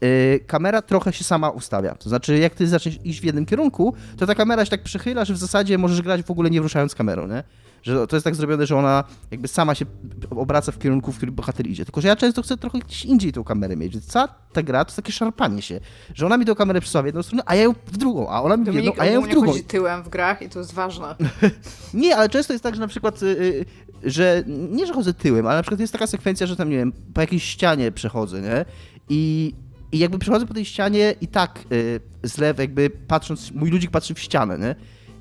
Yy, 0.01 0.39
kamera 0.47 0.81
trochę 0.81 1.13
się 1.13 1.23
sama 1.23 1.49
ustawia. 1.49 1.95
To 1.95 2.09
znaczy, 2.09 2.37
jak 2.37 2.55
ty 2.55 2.67
zaczniesz 2.67 2.99
iść 3.03 3.21
w 3.21 3.23
jednym 3.23 3.45
kierunku, 3.45 3.93
to 4.17 4.27
ta 4.27 4.35
kamera 4.35 4.65
się 4.65 4.71
tak 4.71 4.83
przychyla, 4.83 5.25
że 5.25 5.33
w 5.33 5.37
zasadzie 5.37 5.77
możesz 5.77 6.01
grać 6.01 6.23
w 6.23 6.31
ogóle 6.31 6.49
nie 6.49 6.59
ruszając 6.59 6.95
kamerą, 6.95 7.27
nie? 7.27 7.43
Że 7.83 8.07
to 8.07 8.15
jest 8.15 8.23
tak 8.23 8.35
zrobione, 8.35 8.65
że 8.65 8.77
ona 8.77 9.03
jakby 9.31 9.47
sama 9.47 9.75
się 9.75 9.85
obraca 10.29 10.71
w 10.71 10.79
kierunku, 10.79 11.11
w 11.11 11.17
którym 11.17 11.35
bohater 11.35 11.67
idzie. 11.67 11.85
Tylko, 11.85 12.01
że 12.01 12.07
ja 12.07 12.15
często 12.15 12.41
chcę 12.41 12.57
trochę 12.57 12.79
gdzieś 12.79 13.05
indziej 13.05 13.33
tą 13.33 13.43
kamerę 13.43 13.75
mieć. 13.75 13.93
Więc 13.93 14.05
cała 14.05 14.27
ta 14.27 14.63
gra 14.63 14.85
to 14.85 14.95
takie 14.95 15.11
szarpanie 15.11 15.61
się, 15.61 15.79
że 16.13 16.25
ona 16.25 16.37
mi 16.37 16.45
tą 16.45 16.55
kamerę 16.55 16.81
przesuwa 16.81 17.01
w 17.01 17.05
jedną 17.05 17.23
stronę, 17.23 17.43
a 17.45 17.55
ja 17.55 17.63
ją 17.63 17.73
w 17.85 17.97
drugą, 17.97 18.29
a 18.29 18.41
ona 18.41 18.57
mi 18.57 18.65
w 18.65 18.73
jedną, 18.73 18.91
a 18.97 19.05
ja 19.05 19.11
ją 19.11 19.21
w 19.21 19.27
drugą. 19.27 19.47
chodzi 19.47 19.63
tyłem 19.63 20.03
w 20.03 20.09
grach 20.09 20.41
i 20.41 20.49
to 20.49 20.59
jest 20.59 20.73
ważne. 20.73 21.15
nie, 21.93 22.15
ale 22.15 22.29
często 22.29 22.53
jest 22.53 22.63
tak, 22.63 22.75
że 22.75 22.81
na 22.81 22.87
przykład, 22.87 23.21
yy, 23.21 23.65
że 24.03 24.43
nie, 24.47 24.85
że 24.85 24.93
chodzę 24.93 25.13
tyłem, 25.13 25.47
ale 25.47 25.55
na 25.55 25.61
przykład 25.61 25.79
jest 25.79 25.93
taka 25.93 26.07
sekwencja, 26.07 26.47
że 26.47 26.55
tam, 26.55 26.69
nie 26.69 26.77
wiem, 26.77 26.93
po 27.13 27.21
jakiejś 27.21 27.43
ścianie 27.43 27.91
przechodzę, 27.91 28.41
nie? 28.41 28.65
I 29.09 29.53
i 29.91 29.99
jakby 29.99 30.19
przechodzę 30.19 30.45
po 30.45 30.53
tej 30.53 30.65
ścianie 30.65 31.15
i 31.21 31.27
tak 31.27 31.59
y, 31.71 31.99
z 32.23 32.37
lewej, 32.37 32.63
jakby 32.63 32.89
patrząc, 32.89 33.51
mój 33.51 33.69
ludzik 33.69 33.91
patrzy 33.91 34.13
w 34.13 34.19
ścianę, 34.19 34.57
nie? 34.59 34.75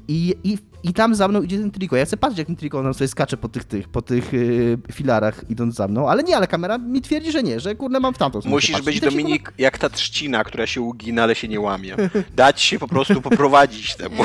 I, 0.08 0.34
i, 0.44 0.58
I 0.82 0.92
tam 0.92 1.14
za 1.14 1.28
mną 1.28 1.42
idzie 1.42 1.58
ten 1.58 1.70
triko. 1.70 1.96
Ja 1.96 2.04
chcę 2.04 2.16
patrzeć, 2.16 2.38
jak 2.38 2.46
ten 2.46 2.56
triko 2.56 2.82
nam 2.82 2.94
sobie 2.94 3.08
skacze 3.08 3.36
po 3.36 3.48
tych, 3.48 3.64
tych, 3.64 3.88
po 3.88 4.02
tych 4.02 4.32
yy, 4.32 4.78
filarach, 4.92 5.44
idąc 5.50 5.74
za 5.74 5.88
mną, 5.88 6.08
ale 6.08 6.22
nie, 6.22 6.36
ale 6.36 6.46
kamera 6.46 6.78
mi 6.78 7.00
twierdzi, 7.00 7.32
że 7.32 7.42
nie, 7.42 7.60
że 7.60 7.74
kurde 7.74 8.00
mam 8.00 8.14
w 8.14 8.18
tamtą 8.18 8.40
Musisz 8.44 8.82
być, 8.82 9.00
Dominik, 9.00 9.42
kurwa... 9.42 9.56
jak 9.58 9.78
ta 9.78 9.88
trzcina, 9.88 10.44
która 10.44 10.66
się 10.66 10.80
ugina, 10.80 11.22
ale 11.22 11.34
się 11.34 11.48
nie 11.48 11.60
łamie. 11.60 11.96
Dać 12.36 12.60
się 12.60 12.78
po 12.78 12.88
prostu 12.88 13.22
poprowadzić 13.22 13.96
temu. 13.96 14.24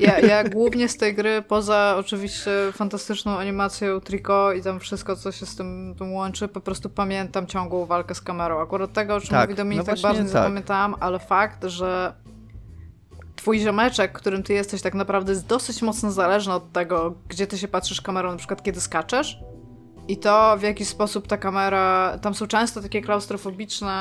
ja, 0.06 0.20
ja 0.20 0.44
głównie 0.44 0.88
z 0.88 0.96
tej 0.96 1.14
gry, 1.14 1.42
poza 1.48 1.96
oczywiście 1.98 2.50
fantastyczną 2.72 3.38
animacją 3.38 4.00
triko 4.00 4.52
i 4.52 4.62
tam 4.62 4.80
wszystko, 4.80 5.16
co 5.16 5.32
się 5.32 5.46
z 5.46 5.56
tym, 5.56 5.94
tym 5.98 6.12
łączy, 6.12 6.48
po 6.48 6.60
prostu 6.60 6.90
pamiętam 6.90 7.46
ciągłą 7.46 7.86
walkę 7.86 8.14
z 8.14 8.20
kamerą. 8.20 8.60
Akurat 8.60 8.92
tego, 8.92 9.14
o 9.14 9.20
czym 9.20 9.30
tak, 9.30 9.48
mówi 9.48 9.56
Dominik, 9.56 9.86
no 9.86 9.92
tak 9.94 10.02
bardzo 10.02 10.22
nie 10.22 10.28
tak. 10.28 10.32
zapamiętałam, 10.32 10.94
ale 11.00 11.18
fakt, 11.18 11.64
że 11.64 12.14
twój 13.44 13.58
ziomeczek, 13.58 14.12
którym 14.12 14.42
ty 14.42 14.52
jesteś 14.52 14.82
tak 14.82 14.94
naprawdę 14.94 15.32
jest 15.32 15.46
dosyć 15.46 15.82
mocno 15.82 16.12
zależny 16.12 16.52
od 16.52 16.72
tego, 16.72 17.14
gdzie 17.28 17.46
ty 17.46 17.58
się 17.58 17.68
patrzysz 17.68 18.00
kamerą, 18.00 18.30
na 18.30 18.36
przykład 18.36 18.62
kiedy 18.62 18.80
skaczesz. 18.80 19.38
I 20.08 20.16
to 20.16 20.56
w 20.58 20.62
jaki 20.62 20.84
sposób 20.84 21.26
ta 21.26 21.36
kamera. 21.36 22.18
Tam 22.22 22.34
są 22.34 22.46
często 22.46 22.82
takie 22.82 23.02
klaustrofobiczne, 23.02 23.92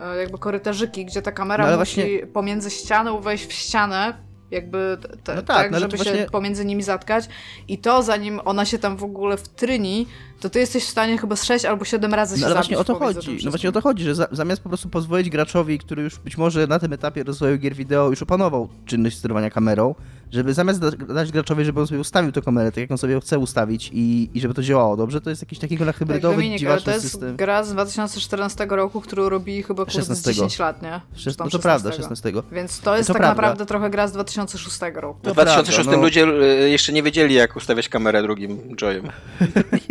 e, 0.00 0.16
jakby 0.16 0.38
korytarzyki, 0.38 1.04
gdzie 1.04 1.22
ta 1.22 1.32
kamera 1.32 1.70
no, 1.70 1.78
musi 1.78 2.00
właśnie... 2.00 2.26
pomiędzy 2.26 2.70
ścianą 2.70 3.20
wejść 3.20 3.46
w 3.46 3.52
ścianę, 3.52 4.14
jakby 4.50 4.98
te, 5.24 5.34
no 5.34 5.42
tak, 5.42 5.56
tak 5.56 5.70
no 5.70 5.78
żeby 5.80 5.98
się 5.98 6.04
właśnie... 6.04 6.26
pomiędzy 6.26 6.64
nimi 6.64 6.82
zatkać. 6.82 7.28
I 7.68 7.78
to 7.78 8.02
zanim 8.02 8.40
ona 8.44 8.64
się 8.64 8.78
tam 8.78 8.96
w 8.96 9.04
ogóle 9.04 9.36
wtryni, 9.36 10.06
to 10.42 10.50
ty 10.50 10.58
jesteś 10.58 10.84
w 10.84 10.88
stanie 10.88 11.18
chyba 11.18 11.36
z 11.36 11.44
6 11.44 11.64
albo 11.64 11.84
7 11.84 12.14
razy 12.14 12.34
no, 12.34 12.36
się 12.36 12.40
no, 12.40 12.46
ale 12.46 12.54
właśnie 12.54 12.78
o 12.78 12.84
to 12.84 12.94
chodzi. 12.94 13.38
No 13.44 13.50
właśnie 13.50 13.68
o 13.68 13.72
to 13.72 13.80
chodzi, 13.80 14.04
że 14.04 14.14
za, 14.14 14.28
zamiast 14.32 14.62
po 14.62 14.68
prostu 14.68 14.88
pozwolić 14.88 15.30
graczowi, 15.30 15.78
który 15.78 16.02
już 16.02 16.18
być 16.18 16.38
może 16.38 16.66
na 16.66 16.78
tym 16.78 16.92
etapie 16.92 17.22
rozwoju 17.22 17.58
gier 17.58 17.74
wideo 17.74 18.10
już 18.10 18.22
opanował 18.22 18.68
czynność 18.86 19.18
sterowania 19.18 19.50
kamerą, 19.50 19.94
żeby 20.32 20.54
zamiast 20.54 20.80
dać 21.14 21.32
graczowi, 21.32 21.64
żeby 21.64 21.80
on 21.80 21.86
sobie 21.86 22.00
ustawił 22.00 22.32
tę 22.32 22.42
kamerę 22.42 22.72
tak, 22.72 22.76
jak 22.78 22.90
on 22.90 22.98
sobie 22.98 23.20
chce 23.20 23.38
ustawić 23.38 23.90
i, 23.92 24.30
i 24.34 24.40
żeby 24.40 24.54
to 24.54 24.62
działało 24.62 24.96
dobrze, 24.96 25.20
to 25.20 25.30
jest 25.30 25.42
jakiś 25.42 25.58
taki 25.58 25.76
gra 25.76 25.92
hybrydowy, 25.92 26.34
tak, 26.34 26.36
Dominik, 26.36 26.66
ale 26.66 26.80
to 26.80 26.90
jest 26.90 27.10
system. 27.10 27.36
gra 27.36 27.64
z 27.64 27.72
2014 27.72 28.66
roku, 28.70 29.00
którą 29.00 29.28
robili 29.28 29.62
chyba 29.62 29.84
kurde 29.84 30.16
10 30.22 30.58
lat, 30.58 30.82
nie? 30.82 31.00
Szes, 31.14 31.38
no 31.38 31.48
to 31.48 31.58
prawda, 31.58 31.92
16. 31.92 32.32
Więc 32.52 32.80
to 32.80 32.96
jest 32.96 33.06
to 33.06 33.12
tak 33.12 33.22
prawda. 33.22 33.42
naprawdę 33.42 33.66
trochę 33.66 33.90
gra 33.90 34.08
z 34.08 34.12
2006 34.12 34.78
roku. 34.94 35.18
W 35.22 35.32
2006 35.32 35.88
no. 35.88 35.96
ludzie 35.96 36.24
e, 36.24 36.68
jeszcze 36.68 36.92
nie 36.92 37.02
wiedzieli, 37.02 37.34
jak 37.34 37.56
ustawiać 37.56 37.88
kamerę 37.88 38.22
drugim 38.22 38.76
Joyem. 38.76 39.08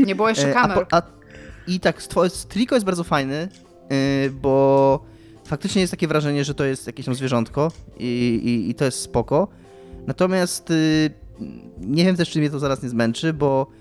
Nie 0.07 0.15
było 0.15 0.29
jeszcze 0.29 0.40
e, 0.49 0.53
kamer. 0.53 0.85
A, 0.91 0.97
a, 0.97 1.01
I 1.67 1.79
tak, 1.79 2.03
Trico 2.49 2.75
jest 2.75 2.85
bardzo 2.85 3.03
fajny, 3.03 3.49
yy, 3.89 4.29
bo 4.29 5.05
faktycznie 5.43 5.81
jest 5.81 5.91
takie 5.91 6.07
wrażenie, 6.07 6.43
że 6.43 6.55
to 6.55 6.65
jest 6.65 6.87
jakieś 6.87 7.05
tam 7.05 7.15
zwierzątko 7.15 7.71
i, 7.99 8.41
i, 8.43 8.69
i 8.69 8.75
to 8.75 8.85
jest 8.85 8.99
spoko. 8.99 9.47
Natomiast 10.07 10.71
y, 10.71 11.11
nie 11.77 12.05
wiem 12.05 12.15
też, 12.15 12.29
czy 12.29 12.39
mnie 12.39 12.49
to 12.49 12.59
zaraz 12.59 12.83
nie 12.83 12.89
zmęczy, 12.89 13.33
bo 13.33 13.67
y, 13.69 13.80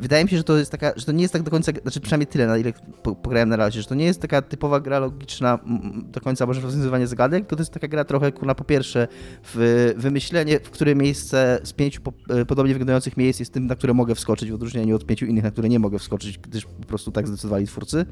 wydaje 0.00 0.24
mi 0.24 0.30
się, 0.30 0.36
że 0.36 0.44
to 0.44 0.58
jest 0.58 0.70
taka, 0.70 0.92
że 0.96 1.04
to 1.04 1.12
nie 1.12 1.22
jest 1.22 1.32
tak 1.32 1.42
do 1.42 1.50
końca, 1.50 1.72
znaczy 1.82 2.00
przynajmniej 2.00 2.26
tyle, 2.26 2.46
na 2.46 2.58
ile 2.58 2.72
pograłem 3.22 3.48
na 3.48 3.56
razie, 3.56 3.82
że 3.82 3.88
to 3.88 3.94
nie 3.94 4.04
jest 4.04 4.20
taka 4.20 4.42
typowa 4.42 4.80
gra 4.80 4.98
logiczna 4.98 5.58
do 6.12 6.20
końca, 6.20 6.46
może 6.46 6.60
rozwiązywanie 6.60 7.06
zagadek, 7.06 7.46
to, 7.46 7.56
to 7.56 7.62
jest 7.62 7.72
taka 7.72 7.88
gra 7.88 8.04
trochę, 8.04 8.32
kurna, 8.32 8.54
po 8.54 8.64
pierwsze 8.64 9.08
w 9.54 9.94
wymyślenie, 9.96 10.60
w 10.60 10.70
które 10.70 10.94
miejsce 10.94 11.60
z 11.64 11.72
pięciu 11.72 12.00
y, 12.40 12.46
podobnie 12.46 12.74
wyglądających 12.74 13.16
miejsc 13.16 13.40
jest 13.40 13.52
tym, 13.52 13.66
na 13.66 13.76
które 13.76 13.94
mogę 13.94 14.14
wskoczyć, 14.14 14.50
w 14.50 14.54
odróżnieniu 14.54 14.96
od 14.96 15.06
pięciu 15.06 15.26
innych, 15.26 15.44
na 15.44 15.50
które 15.50 15.68
nie 15.68 15.78
mogę 15.78 15.98
wskoczyć, 15.98 16.38
gdyż 16.38 16.64
po 16.64 16.86
prostu 16.86 17.12
tak 17.12 17.28
zdecydowali 17.28 17.66
twórcy. 17.66 18.06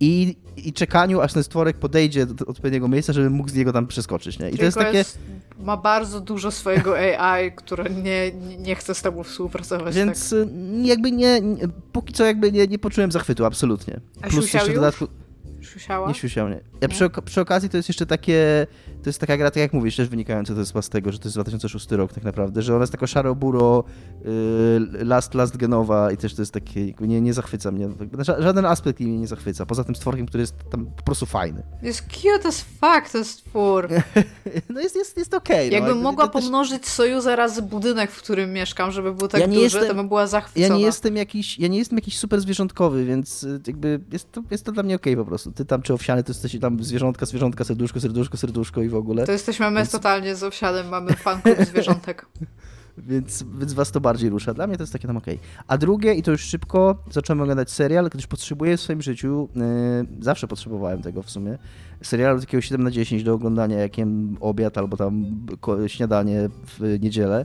I, 0.00 0.36
i 0.56 0.72
czekaniu, 0.72 1.20
aż 1.20 1.32
ten 1.32 1.42
stworek 1.42 1.76
podejdzie 1.76 2.26
do 2.26 2.46
odpowiedniego 2.46 2.88
miejsca, 2.88 3.12
żeby 3.12 3.30
mógł 3.30 3.48
z 3.48 3.54
niego 3.54 3.72
tam 3.72 3.86
przeskoczyć. 3.86 4.38
Nie? 4.38 4.50
I 4.50 4.58
to 4.58 4.64
jest 4.64 4.78
takie. 4.78 4.98
Jest, 4.98 5.18
ma 5.58 5.76
bardzo 5.76 6.20
dużo 6.20 6.50
swojego 6.50 6.96
AI, 6.98 7.52
które 7.52 7.84
nie, 7.90 8.32
nie 8.58 8.74
chce 8.74 8.94
z 8.94 9.02
tobą 9.02 9.22
współpracować. 9.22 9.94
Więc 9.94 10.30
tak. 10.30 10.38
jakby 10.82 11.12
nie, 11.12 11.40
póki 11.92 12.12
co 12.12 12.24
jakby 12.24 12.52
nie, 12.52 12.66
nie 12.66 12.78
poczułem 12.78 13.12
zachwytu, 13.12 13.44
absolutnie. 13.44 14.00
A 14.22 14.28
Plus 14.28 14.52
jeszcze 14.54 14.70
w 14.70 14.74
dodatku. 14.74 15.08
Siusiała? 15.60 16.08
Nie 16.08 16.14
siusiał, 16.14 16.48
nie. 16.48 16.60
Ja 16.80 16.88
przy, 16.88 17.10
przy, 17.24 17.40
okazji 17.40 17.68
to 17.68 17.76
jest 17.76 17.88
jeszcze 17.88 18.06
takie, 18.06 18.66
to 19.06 19.10
jest 19.10 19.20
taka 19.20 19.36
gra, 19.36 19.50
tak 19.50 19.56
jak 19.56 19.72
mówisz, 19.72 19.96
też 19.96 20.08
wynikająca 20.08 20.54
to 20.54 20.60
jest 20.60 20.74
z 20.80 20.88
tego, 20.88 21.12
że 21.12 21.18
to 21.18 21.24
jest 21.28 21.36
2006 21.36 21.90
rok 21.90 22.12
tak 22.12 22.24
naprawdę, 22.24 22.62
że 22.62 22.74
ona 22.74 22.82
jest 22.82 22.92
taka 22.92 23.06
szaro-buro, 23.06 23.84
yy, 24.24 25.04
last, 25.04 25.34
last 25.34 25.56
genowa 25.56 26.12
i 26.12 26.16
też 26.16 26.34
to 26.34 26.42
jest 26.42 26.52
takie, 26.52 26.92
nie, 27.00 27.20
nie 27.20 27.32
zachwyca 27.32 27.70
mnie, 27.70 27.88
żaden 28.38 28.64
aspekt 28.64 29.00
mnie 29.00 29.18
nie 29.18 29.26
zachwyca, 29.26 29.66
poza 29.66 29.84
tym 29.84 29.94
stworkiem, 29.94 30.26
który 30.26 30.40
jest 30.40 30.54
tam 30.70 30.86
po 30.86 31.02
prostu 31.02 31.26
fajny. 31.26 31.62
Jest 31.82 32.02
cute 32.02 32.48
as 32.48 32.60
fuck 32.60 33.12
ten 33.12 33.24
stwór. 33.24 33.88
no 34.74 34.80
jest, 34.80 34.96
jest, 34.96 35.16
jest 35.16 35.34
okej. 35.34 35.68
Okay, 35.68 35.80
Jakbym 35.80 35.96
no. 35.96 36.02
mogła 36.02 36.28
też... 36.28 36.42
pomnożyć 36.42 36.88
Sojuza 36.88 37.36
razy 37.36 37.62
budynek, 37.62 38.10
w 38.10 38.22
którym 38.22 38.52
mieszkam, 38.52 38.92
żeby 38.92 39.14
był 39.14 39.28
tak 39.28 39.40
ja 39.40 39.46
duży, 39.46 39.60
jestem, 39.60 39.88
to 39.88 39.94
bym 39.94 40.08
była 40.08 40.26
zachwycona. 40.26 40.74
Ja 40.74 40.80
nie 40.80 40.84
jestem 40.84 41.16
jakiś, 41.16 41.58
ja 41.58 41.68
nie 41.68 41.78
jestem 41.78 41.98
jakiś 41.98 42.18
super 42.18 42.40
zwierzątkowy, 42.40 43.04
więc 43.04 43.42
y, 43.42 43.60
jakby 43.66 44.00
jest 44.12 44.32
to, 44.32 44.42
jest 44.50 44.64
to 44.64 44.72
dla 44.72 44.82
mnie 44.82 44.94
okej 44.94 45.12
okay 45.12 45.24
po 45.24 45.28
prostu. 45.28 45.52
Ty 45.52 45.64
tam 45.64 45.82
czy 45.82 45.94
owsiany, 45.94 46.24
to 46.24 46.30
jesteś 46.30 46.58
tam 46.60 46.84
zwierzątka, 46.84 47.26
zwierzątka, 47.26 47.64
serduszko, 47.64 48.00
serduszko, 48.00 48.36
serduszko 48.36 48.82
i 48.82 48.88
w 48.88 48.95
ogóle. 48.96 49.26
To 49.26 49.32
jesteśmy 49.32 49.70
my 49.70 49.76
więc... 49.76 49.90
totalnie 49.90 50.36
z 50.36 50.42
owsianem, 50.42 50.88
mamy 50.88 51.12
fanklub 51.12 51.58
zwierzątek. 51.58 52.26
więc, 52.98 53.44
więc 53.58 53.72
was 53.72 53.90
to 53.90 54.00
bardziej 54.00 54.30
rusza. 54.30 54.54
Dla 54.54 54.66
mnie 54.66 54.76
to 54.76 54.82
jest 54.82 54.92
takie 54.92 55.06
tam 55.06 55.16
okej. 55.16 55.34
Okay. 55.34 55.64
A 55.66 55.78
drugie, 55.78 56.14
i 56.14 56.22
to 56.22 56.30
już 56.30 56.40
szybko, 56.40 57.04
zacząłem 57.10 57.40
oglądać 57.40 57.70
serial, 57.70 58.08
gdyż 58.08 58.26
potrzebuję 58.26 58.76
w 58.76 58.80
swoim 58.80 59.02
życiu, 59.02 59.48
yy, 59.56 59.62
zawsze 60.20 60.48
potrzebowałem 60.48 61.02
tego 61.02 61.22
w 61.22 61.30
sumie, 61.30 61.58
serialu 62.02 62.40
takiego 62.40 62.60
7 62.60 62.82
na 62.82 62.90
10 62.90 63.24
do 63.24 63.34
oglądania, 63.34 63.78
jakiem 63.78 64.36
obiad 64.40 64.78
albo 64.78 64.96
tam 64.96 65.24
śniadanie 65.86 66.48
w 66.66 66.98
niedzielę. 67.00 67.44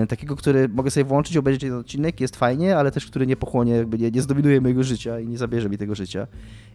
Yy, 0.00 0.06
takiego, 0.06 0.36
który 0.36 0.68
mogę 0.68 0.90
sobie 0.90 1.04
włączyć, 1.04 1.36
obejrzeć 1.36 1.62
jeden 1.62 1.78
odcinek, 1.78 2.20
jest 2.20 2.36
fajnie, 2.36 2.76
ale 2.76 2.90
też 2.90 3.06
który 3.06 3.26
nie 3.26 3.36
pochłonie, 3.36 3.72
jakby 3.72 3.98
nie, 3.98 4.10
nie 4.10 4.22
zdominuje 4.22 4.60
mojego 4.60 4.82
życia 4.82 5.20
i 5.20 5.26
nie 5.26 5.38
zabierze 5.38 5.68
mi 5.68 5.78
tego 5.78 5.94
życia. 5.94 6.26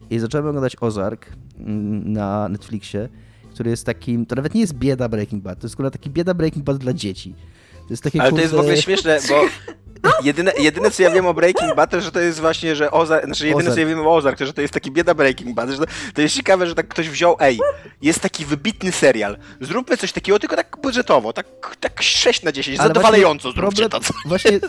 I 0.10 0.19
zacząłem 0.19 0.47
oglądać 0.47 0.75
Ozark 0.82 1.25
mm, 1.60 2.13
na 2.13 2.49
Netflixie, 2.49 3.10
który 3.53 3.69
jest 3.69 3.85
takim, 3.85 4.25
to 4.25 4.35
nawet 4.35 4.53
nie 4.53 4.61
jest 4.61 4.73
bieda 4.73 5.09
Breaking 5.09 5.43
Bad, 5.43 5.59
to 5.59 5.67
jest 5.67 5.77
taki 5.93 6.09
bieda 6.09 6.33
Breaking 6.33 6.65
Bad 6.65 6.77
dla 6.77 6.93
dzieci. 6.93 7.35
jest 7.89 8.03
takie, 8.03 8.21
Ale 8.21 8.29
kurde... 8.29 8.41
to 8.41 8.43
jest 8.43 8.55
w 8.55 8.59
ogóle 8.59 8.77
śmieszne, 8.77 9.19
bo 9.29 9.41
jedyne, 10.23 10.51
jedyne 10.59 10.91
co 10.91 11.03
ja 11.03 11.09
wiem 11.11 11.25
o 11.25 11.33
Breaking 11.33 11.75
Bad, 11.75 11.89
to 11.89 12.01
że 12.01 12.11
to 12.11 12.19
jest 12.19 12.39
właśnie, 12.39 12.75
że 12.75 12.91
Ozark, 12.91 13.25
znaczy 13.25 13.47
jedyne 13.47 13.59
Ozark. 13.63 13.75
co 13.75 13.79
ja 13.81 13.87
wiem 13.87 13.99
o 13.99 14.15
Ozark, 14.15 14.37
to 14.37 14.45
że 14.45 14.53
to 14.53 14.61
jest 14.61 14.73
taki 14.73 14.91
bieda 14.91 15.13
Breaking 15.13 15.55
Bad, 15.55 15.69
że 15.69 15.77
to, 15.77 15.83
to 16.13 16.21
jest 16.21 16.35
ciekawe, 16.35 16.67
że 16.67 16.75
tak 16.75 16.87
ktoś 16.87 17.09
wziął, 17.09 17.35
ej, 17.39 17.59
jest 18.01 18.19
taki 18.19 18.45
wybitny 18.45 18.91
serial, 18.91 19.37
zróbmy 19.61 19.97
coś 19.97 20.11
takiego, 20.11 20.39
tylko 20.39 20.55
tak 20.55 20.77
budżetowo, 20.83 21.33
tak, 21.33 21.75
tak 21.79 22.01
6 22.01 22.43
na 22.43 22.51
10, 22.51 22.79
Ale 22.79 22.87
zadowalająco 22.87 23.43
właśnie 23.51 23.61
zróbcie 23.61 23.89
to. 23.89 23.99
problem- 23.99 24.21
Właśnie 24.25 24.59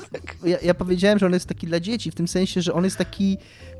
ja, 0.53 0.59
ja 0.63 0.75
powiedziałem, 0.75 1.19
że 1.19 1.27
on 1.27 1.33
jest 1.33 1.47
taki 1.47 1.67
dla 1.67 1.81
dzieci, 1.81 2.11
w 2.11 2.15
tym 2.15 2.29
sensie, 2.29 2.63
że 2.63 2.73
on 2.73 2.85
jest 2.85 2.97
taki... 2.97 3.39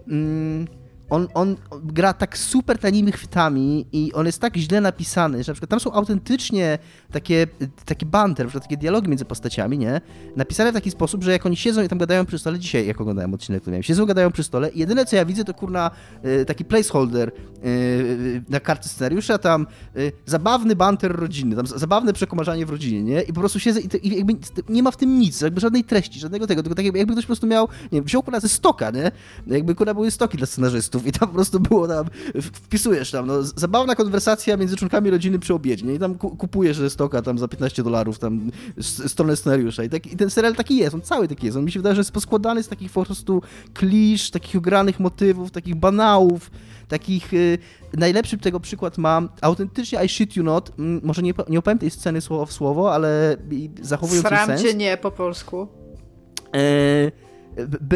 Mm, 0.09 0.82
on, 1.13 1.29
on 1.35 1.57
gra 1.83 2.13
tak 2.13 2.39
super 2.39 2.79
tanimi 2.79 3.13
chwytami 3.13 3.87
i 3.93 4.13
on 4.13 4.27
jest 4.27 4.41
tak 4.41 4.57
źle 4.57 4.81
napisany, 4.81 5.45
że 5.45 5.53
na 5.53 5.55
przykład 5.55 5.71
tam 5.71 5.81
są 5.81 5.93
autentycznie 5.93 6.79
takie, 7.11 7.47
takie 7.85 8.07
banter, 8.07 8.55
na 8.55 8.61
takie 8.61 8.77
dialogi 8.77 9.09
między 9.09 9.25
postaciami, 9.25 9.79
nie? 9.79 10.01
Napisane 10.37 10.71
w 10.71 10.75
taki 10.75 10.91
sposób, 10.91 11.25
że 11.25 11.33
jak 11.33 11.47
oni 11.47 11.57
siedzą 11.57 11.83
i 11.83 11.89
tam 11.89 11.99
gadają 11.99 12.27
przy 12.27 12.39
stole, 12.39 12.59
dzisiaj 12.59 12.87
jak 12.87 13.01
oglądałem 13.01 13.35
odcinek, 13.35 13.65
to 13.65 13.71
miałem, 13.71 13.83
siedzą, 13.83 14.07
gadają 14.07 14.33
przy 14.33 14.43
stole 14.43 14.71
i 14.71 14.79
jedyne 14.79 15.05
co 15.05 15.17
ja 15.17 15.25
widzę 15.25 15.45
to 15.45 15.55
kurna 15.55 15.91
y, 16.25 16.45
taki 16.45 16.65
placeholder 16.65 17.33
y, 17.65 18.43
na 18.49 18.61
kartce 18.61 18.89
scenariusza, 18.89 19.39
tam 19.39 19.67
y, 19.97 20.13
zabawny 20.27 20.77
banter 20.77 21.17
rodzinny, 21.17 21.57
tam 21.57 21.67
zabawne 21.67 22.13
przekomarzanie 22.13 22.67
w 22.67 22.71
rodzinie, 22.71 23.03
nie? 23.03 23.23
I 23.23 23.33
po 23.33 23.41
prostu 23.41 23.61
siedzę 23.61 23.81
i, 23.81 23.89
to, 23.89 23.97
i 23.97 24.17
jakby 24.17 24.35
nie 24.69 24.83
ma 24.83 24.91
w 24.91 24.97
tym 24.97 25.19
nic, 25.19 25.41
jakby 25.41 25.61
żadnej 25.61 25.85
treści, 25.85 26.21
żadnego 26.21 26.47
tego, 26.47 26.63
tylko 26.63 26.75
tak 26.75 26.85
jakby, 26.85 26.99
jakby 26.99 27.13
ktoś 27.13 27.25
po 27.25 27.29
prostu 27.29 27.47
miał, 27.47 27.69
nie 27.83 27.99
wiem, 27.99 28.05
wziął 28.05 28.23
kurna 28.23 28.41
ze 28.41 28.49
stoka, 28.49 28.91
nie? 28.91 29.11
Jakby 29.47 29.75
kurna 29.75 29.95
były 29.95 30.11
stoki 30.11 30.39
dla 30.39 30.47
scenarzystów 30.47 31.02
i 31.07 31.13
tam 31.13 31.29
po 31.29 31.35
prostu 31.35 31.61
było 31.61 31.89
tam, 31.89 32.07
wpisujesz 32.41 33.11
tam, 33.11 33.27
no, 33.27 33.43
zabawna 33.43 33.95
konwersacja 33.95 34.57
między 34.57 34.77
członkami 34.77 35.11
rodziny 35.11 35.39
przy 35.39 35.55
obiedzie, 35.55 35.87
nie? 35.87 35.95
I 35.95 35.99
tam 35.99 36.15
ku, 36.15 36.37
kupujesz 36.37 36.77
ze 36.77 36.91
stoka 36.91 37.23
tam 37.23 37.39
za 37.39 37.49
15 37.49 37.83
dolarów 37.83 38.19
tam 38.19 38.51
stronę 38.81 39.37
scenariusza 39.37 39.85
i, 39.85 39.89
tak, 39.89 40.07
i 40.07 40.17
ten 40.17 40.31
serial 40.31 40.55
taki 40.55 40.77
jest, 40.77 40.95
on 40.95 41.01
cały 41.01 41.29
taki 41.29 41.47
jest, 41.47 41.59
on 41.59 41.65
mi 41.65 41.73
się 41.73 41.79
wydaje, 41.79 41.95
że 41.95 42.01
jest 42.01 42.13
poskładany 42.13 42.63
z 42.63 42.69
takich 42.69 42.93
po 42.93 43.05
prostu 43.05 43.43
klisz, 43.75 44.31
takich 44.31 44.57
ogranych 44.57 45.01
motywów, 45.01 45.51
takich 45.51 45.75
banałów, 45.75 46.51
takich... 46.89 47.35
Y, 47.35 47.59
najlepszy 47.97 48.39
tego 48.39 48.61
przykład 48.61 48.99
mam, 48.99 49.29
autentycznie 49.41 50.05
I 50.05 50.09
shit 50.09 50.37
you 50.37 50.45
not, 50.45 50.73
mm, 50.79 51.01
może 51.05 51.23
nie, 51.23 51.35
nie 51.49 51.59
opowiem 51.59 51.79
tej 51.79 51.91
sceny 51.91 52.21
słowo 52.21 52.47
w 52.47 52.53
słowo, 52.53 52.95
ale 52.95 53.37
zachowując 53.83 54.29
Sram 54.29 54.47
sens. 54.47 54.63
cię 54.63 54.75
nie 54.75 54.97
po 54.97 55.11
polsku. 55.11 55.69
E, 56.55 57.13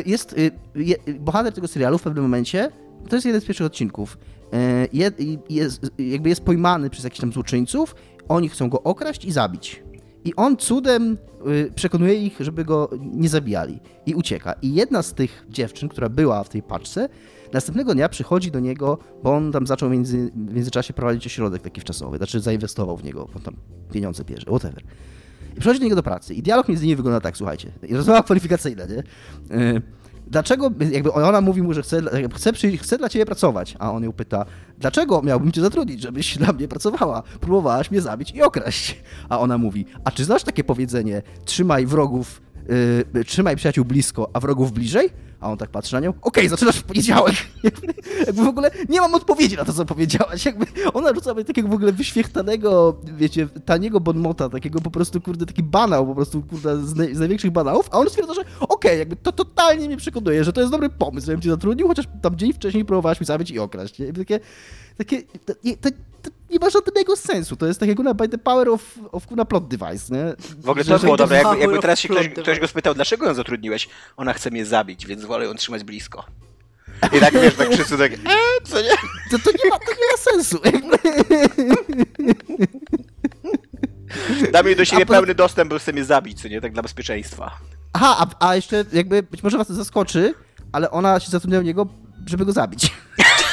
jest 0.06 0.32
y, 0.32 0.50
je, 0.74 0.96
bohater 1.20 1.52
tego 1.52 1.68
serialu 1.68 1.98
w 1.98 2.02
pewnym 2.02 2.24
momencie, 2.24 2.70
to 3.08 3.16
jest 3.16 3.26
jeden 3.26 3.40
z 3.40 3.44
pierwszych 3.44 3.66
odcinków, 3.66 4.18
e, 4.52 4.86
je, 4.92 5.10
jest, 5.50 5.90
jakby 5.98 6.28
jest 6.28 6.44
pojmany 6.44 6.90
przez 6.90 7.04
jakichś 7.04 7.20
tam 7.20 7.32
złoczyńców, 7.32 7.94
oni 8.28 8.48
chcą 8.48 8.68
go 8.68 8.82
okraść 8.82 9.24
i 9.24 9.32
zabić. 9.32 9.82
I 10.26 10.34
on 10.36 10.56
cudem 10.56 11.18
y, 11.46 11.72
przekonuje 11.74 12.14
ich, 12.14 12.36
żeby 12.40 12.64
go 12.64 12.90
nie 13.00 13.28
zabijali. 13.28 13.80
I 14.06 14.14
ucieka. 14.14 14.54
I 14.62 14.74
jedna 14.74 15.02
z 15.02 15.14
tych 15.14 15.46
dziewczyn, 15.48 15.88
która 15.88 16.08
była 16.08 16.44
w 16.44 16.48
tej 16.48 16.62
paczce, 16.62 17.08
następnego 17.52 17.94
dnia 17.94 18.08
przychodzi 18.08 18.50
do 18.50 18.60
niego, 18.60 18.98
bo 19.22 19.34
on 19.34 19.52
tam 19.52 19.66
zaczął 19.66 19.90
między, 19.90 20.30
w 20.34 20.54
międzyczasie 20.54 20.94
prowadzić 20.94 21.26
ośrodek 21.26 21.62
taki 21.62 21.80
wczasowy, 21.80 22.16
znaczy 22.16 22.40
zainwestował 22.40 22.96
w 22.96 23.04
niego, 23.04 23.28
bo 23.34 23.40
tam 23.40 23.56
pieniądze 23.92 24.24
bierze, 24.24 24.46
whatever. 24.46 24.82
I 25.56 25.60
przychodzi 25.60 25.80
do 25.80 25.84
niego 25.84 25.96
do 25.96 26.02
pracy 26.02 26.34
i 26.34 26.42
dialog 26.42 26.68
między 26.68 26.84
nimi 26.84 26.96
wygląda 26.96 27.20
tak, 27.20 27.36
słuchajcie, 27.36 27.72
i 27.82 27.94
rozmowa 27.94 28.22
kwalifikacyjna, 28.22 28.84
nie? 28.86 29.02
Dlaczego, 30.26 30.70
jakby 30.90 31.12
ona 31.12 31.40
mówi 31.40 31.62
mu, 31.62 31.74
że 31.74 31.82
chce, 31.82 32.02
chce, 32.34 32.52
przyjść, 32.52 32.82
chce 32.82 32.98
dla 32.98 33.08
ciebie 33.08 33.26
pracować, 33.26 33.76
a 33.78 33.92
on 33.92 34.04
ją 34.04 34.12
pyta, 34.12 34.44
dlaczego 34.78 35.22
miałbym 35.22 35.52
cię 35.52 35.60
zatrudnić, 35.60 36.02
żebyś 36.02 36.38
dla 36.38 36.52
mnie 36.52 36.68
pracowała? 36.68 37.22
Próbowałaś 37.40 37.90
mnie 37.90 38.00
zabić 38.00 38.30
i 38.30 38.42
okraść. 38.42 39.02
A 39.28 39.38
ona 39.38 39.58
mówi, 39.58 39.86
a 40.04 40.10
czy 40.10 40.24
znasz 40.24 40.42
takie 40.42 40.64
powiedzenie, 40.64 41.22
trzymaj 41.44 41.86
wrogów, 41.86 42.40
yy, 43.14 43.24
trzymaj 43.24 43.56
przyjaciół 43.56 43.84
blisko, 43.84 44.30
a 44.32 44.40
wrogów 44.40 44.72
bliżej? 44.72 45.10
A 45.40 45.50
on 45.50 45.58
tak 45.58 45.70
patrzy 45.70 45.94
na 45.94 46.00
nią, 46.00 46.12
okej, 46.22 46.48
zaczynasz 46.48 46.76
w 46.76 46.82
poniedziałek. 46.82 47.34
Jakby, 47.64 47.94
w 48.32 48.48
ogóle 48.48 48.70
nie 48.88 49.00
mam 49.00 49.14
odpowiedzi 49.14 49.56
na 49.56 49.64
to, 49.64 49.72
co 49.72 49.84
powiedziałaś. 49.84 50.44
Jakby 50.44 50.66
ona 50.94 51.14
rzuca 51.14 51.34
mnie 51.34 51.44
takiego 51.44 51.68
w 51.68 51.72
ogóle 51.72 51.92
wyświechtanego, 51.92 53.00
wiecie, 53.16 53.48
taniego 53.64 54.00
bonmota, 54.00 54.48
takiego 54.48 54.80
po 54.80 54.90
prostu, 54.90 55.20
kurde, 55.20 55.46
taki 55.46 55.62
banał, 55.62 56.06
po 56.06 56.14
prostu, 56.14 56.42
kurde, 56.42 56.86
z, 56.86 56.94
naj, 56.94 57.14
z 57.14 57.18
największych 57.18 57.50
banałów, 57.50 57.88
a 57.90 57.98
on 57.98 58.10
stwierdza, 58.10 58.34
że 58.34 58.44
okej, 58.60 58.98
jakby 58.98 59.16
to 59.16 59.32
totalnie 59.32 59.86
mnie 59.86 59.96
przekonuje, 59.96 60.44
że 60.44 60.52
to 60.52 60.60
jest 60.60 60.72
dobry 60.72 60.88
pomysł, 60.88 61.26
żebym 61.26 61.42
cię 61.42 61.50
zatrudnił, 61.50 61.88
chociaż 61.88 62.04
tam 62.22 62.36
dzień 62.36 62.52
wcześniej 62.52 62.84
próbowałaś 62.84 63.20
mi 63.20 63.26
zabić 63.26 63.50
i 63.50 63.58
okraść. 63.58 63.98
Nie? 63.98 64.12
Takie, 64.12 64.40
takie, 64.96 65.22
to, 65.22 65.54
to 65.80 65.88
nie 66.50 66.58
ma 66.58 66.70
żadnego 66.70 67.16
sensu, 67.16 67.56
to 67.56 67.66
jest 67.66 67.80
tak 67.80 67.88
jak 67.88 67.98
na 67.98 68.14
by 68.14 68.28
the 68.28 68.38
power 68.38 68.68
of, 68.68 68.82
of 69.12 69.26
kurna 69.26 69.44
plot 69.44 69.68
device, 69.68 70.14
nie? 70.14 70.34
W 70.62 70.68
ogóle 70.68 70.84
Że- 70.84 70.98
to 70.98 71.04
było 71.04 71.16
dobre, 71.16 71.36
jakby, 71.36 71.58
jakby 71.58 71.78
teraz 71.78 71.98
się 72.00 72.08
ktoś, 72.08 72.28
ktoś 72.28 72.60
go 72.60 72.68
spytał, 72.68 72.94
dlaczego 72.94 73.26
ją 73.26 73.34
zatrudniłeś? 73.34 73.88
Ona 74.16 74.32
chce 74.32 74.50
mnie 74.50 74.66
zabić, 74.66 75.06
więc 75.06 75.24
wolę 75.24 75.44
ją 75.44 75.54
trzymać 75.54 75.84
blisko. 75.84 76.24
I 77.16 77.20
tak 77.20 77.34
wiesz, 77.34 77.54
tak 77.54 77.70
wszyscy 77.72 77.98
tak, 77.98 78.12
eee, 78.12 78.18
co 78.64 78.82
nie? 78.82 78.90
To, 79.30 79.38
to, 79.38 79.50
nie 79.64 79.70
ma, 79.70 79.78
to 79.78 79.92
nie 79.92 80.06
ma 80.12 80.16
sensu. 80.32 80.58
Jakby. 80.64 80.98
Dam 84.52 84.66
jej 84.66 84.76
do 84.76 84.84
siebie 84.84 85.06
poza- 85.06 85.16
pełny 85.18 85.34
dostęp, 85.34 85.70
bo 85.70 85.78
chce 85.78 85.92
mnie 85.92 86.04
zabić, 86.04 86.42
co 86.42 86.48
nie? 86.48 86.60
Tak 86.60 86.72
dla 86.72 86.82
bezpieczeństwa. 86.82 87.58
Aha, 87.92 88.16
a, 88.40 88.48
a 88.48 88.56
jeszcze 88.56 88.84
jakby, 88.92 89.22
być 89.22 89.42
może 89.42 89.58
was 89.58 89.66
to 89.66 89.74
zaskoczy, 89.74 90.34
ale 90.72 90.90
ona 90.90 91.20
się 91.20 91.30
zatrudnia 91.30 91.58
u 91.58 91.62
niego, 91.62 91.86
żeby 92.26 92.44
go 92.46 92.52
zabić. 92.52 92.90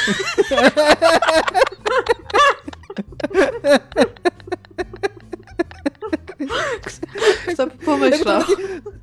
Kto 7.54 7.68
pomyślał? 7.86 8.42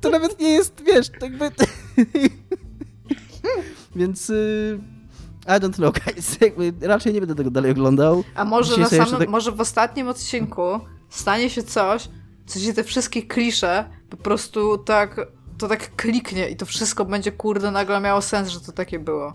To 0.01 0.09
nawet 0.09 0.39
nie 0.39 0.49
jest, 0.49 0.83
wiesz, 0.83 1.09
tak 1.09 1.21
jakby... 1.21 1.51
Więc... 3.95 4.29
y, 4.29 4.79
I 5.47 5.51
don't 5.51 5.73
know, 5.73 5.93
guys. 6.05 6.37
Raczej 6.81 7.13
nie 7.13 7.19
będę 7.19 7.35
tego 7.35 7.51
dalej 7.51 7.71
oglądał. 7.71 8.23
A 8.35 8.45
może, 8.45 8.75
Dzisiaj 8.75 8.99
na 8.99 9.05
samym, 9.05 9.19
tak- 9.19 9.29
może 9.29 9.51
w 9.51 9.61
ostatnim 9.61 10.07
odcinku 10.07 10.79
stanie 11.09 11.49
się 11.49 11.63
coś, 11.63 12.09
co 12.45 12.59
się 12.59 12.73
te 12.73 12.83
wszystkie 12.83 13.23
klisze 13.23 13.89
po 14.09 14.17
prostu 14.17 14.77
tak, 14.77 15.21
to 15.57 15.67
tak 15.67 15.95
kliknie 15.95 16.49
i 16.49 16.55
to 16.55 16.65
wszystko 16.65 17.05
będzie 17.05 17.31
kurde 17.31 17.71
nagle 17.71 17.99
miało 17.99 18.21
sens, 18.21 18.49
że 18.49 18.61
to 18.61 18.71
takie 18.71 18.99
było. 18.99 19.33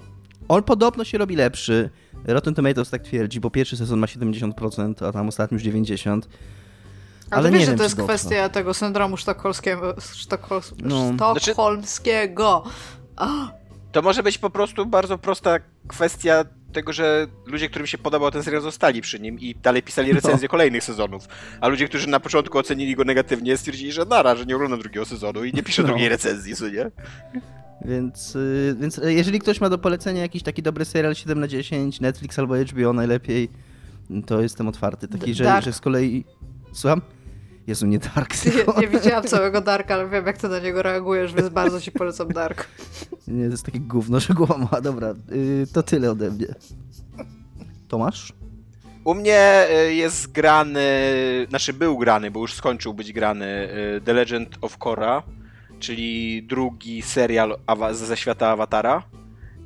On 0.49 0.63
podobno 0.63 1.05
się 1.05 1.19
robi 1.19 1.37
lepszy. 1.37 1.91
Rotten 2.25 2.55
Tomatoes 2.55 2.91
tak 2.91 3.03
twierdzi, 3.03 3.41
bo 3.41 3.51
pierwszy 3.51 3.77
sezon 3.77 3.99
ma 3.99 4.07
70%, 4.07 5.07
a 5.09 5.13
tam 5.13 5.29
ostatni 5.29 5.55
już 5.55 5.63
90%. 5.65 6.21
Ale, 7.31 7.41
Ale 7.41 7.43
to 7.43 7.49
nie 7.55 7.59
wiesz, 7.59 7.67
że 7.71 7.75
to 7.77 7.83
jest 7.83 8.03
kwestia 8.03 8.49
tego 8.49 8.75
syndromu 8.75 9.17
sztokholmskiego, 9.17 9.95
No. 10.83 11.35
sztokholmskiego. 11.39 12.65
A, 13.17 13.29
To 13.93 14.03
może 14.03 14.23
być 14.23 14.39
po 14.39 14.51
prostu 14.51 14.87
bardzo 14.87 15.19
prosta 15.19 15.59
kwestia 15.89 16.45
tego, 16.73 16.93
że 16.93 17.27
ludzie, 17.47 17.69
którym 17.69 17.87
się 17.87 17.99
podobał 17.99 18.31
ten 18.31 18.43
serial, 18.43 18.63
zostali 18.63 19.01
przy 19.01 19.21
nim 19.21 19.41
i 19.41 19.55
dalej 19.55 19.83
pisali 19.83 20.13
recenzje 20.13 20.49
kolejnych 20.49 20.85
sezonów. 20.85 21.29
A 21.61 21.69
ludzie, 21.69 21.89
którzy 21.89 22.09
na 22.09 22.21
początku 22.21 22.59
ocenili 22.59 22.95
go 22.97 23.05
negatywnie, 23.05 23.57
stwierdzili, 23.57 23.93
że 23.93 24.05
nara, 24.05 24.37
że 24.37 24.47
nie 24.47 24.57
oglądam 24.57 24.81
drugiego 24.81 25.07
sezonu 25.07 25.45
i 25.45 25.53
nie 25.53 25.63
piszę 25.63 25.83
No. 25.83 25.89
drugiej 25.89 26.09
recenzji, 26.09 26.57
co 26.57 26.69
nie? 26.69 26.91
Więc, 27.85 28.37
y, 28.37 28.77
więc 28.81 28.99
y, 28.99 29.13
jeżeli 29.13 29.39
ktoś 29.39 29.61
ma 29.61 29.71
do 29.71 29.79
polecenia 29.79 30.23
jakiś 30.23 30.43
taki 30.43 30.63
dobry 30.63 30.85
serial 30.85 31.15
7 31.15 31.41
na 31.41 31.49
10, 31.49 32.01
Netflix 32.01 32.39
albo 32.39 32.55
HBO 32.57 32.93
najlepiej, 32.93 33.49
to 34.27 34.41
jestem 34.41 34.69
otwarty. 34.69 35.09
Taki, 35.09 35.35
że, 35.35 35.63
że 35.63 35.73
z 35.73 35.81
kolei... 35.81 36.25
Słucham? 36.73 37.01
Jezu, 37.67 37.87
nie 37.87 37.99
Dark. 37.99 38.35
nie, 38.47 38.81
nie 38.81 38.89
widziałam 38.89 39.25
całego 39.25 39.61
Darka, 39.61 39.95
ale 39.95 40.09
wiem 40.09 40.27
jak 40.27 40.39
ty 40.39 40.49
na 40.49 40.59
niego 40.59 40.83
reagujesz, 40.83 41.35
więc 41.35 41.49
bardzo 41.49 41.81
ci 41.81 41.93
polecam 41.93 42.29
Dark. 42.29 42.69
Nie, 43.29 43.45
to 43.45 43.51
jest 43.51 43.67
takie 43.67 43.81
gówno, 43.81 44.21
że 44.21 44.35
głowa 44.35 44.59
ma. 44.59 44.81
Dobra, 44.81 45.15
y, 45.33 45.67
to 45.73 45.83
tyle 45.83 46.11
ode 46.11 46.31
mnie. 46.31 46.47
Tomasz? 47.89 48.33
U 49.05 49.15
mnie 49.15 49.67
y, 49.89 49.95
jest 49.95 50.33
grany, 50.33 50.87
znaczy 51.49 51.73
był 51.73 51.99
grany, 51.99 52.31
bo 52.31 52.41
już 52.41 52.55
skończył 52.55 52.95
być 52.95 53.13
grany 53.13 53.69
The 54.05 54.13
Legend 54.13 54.59
of 54.61 54.79
Korra, 54.79 55.23
czyli 55.79 56.43
drugi 56.43 57.03
serial 57.03 57.57
ze 57.93 58.17
świata 58.17 58.49
Awatara, 58.49 59.03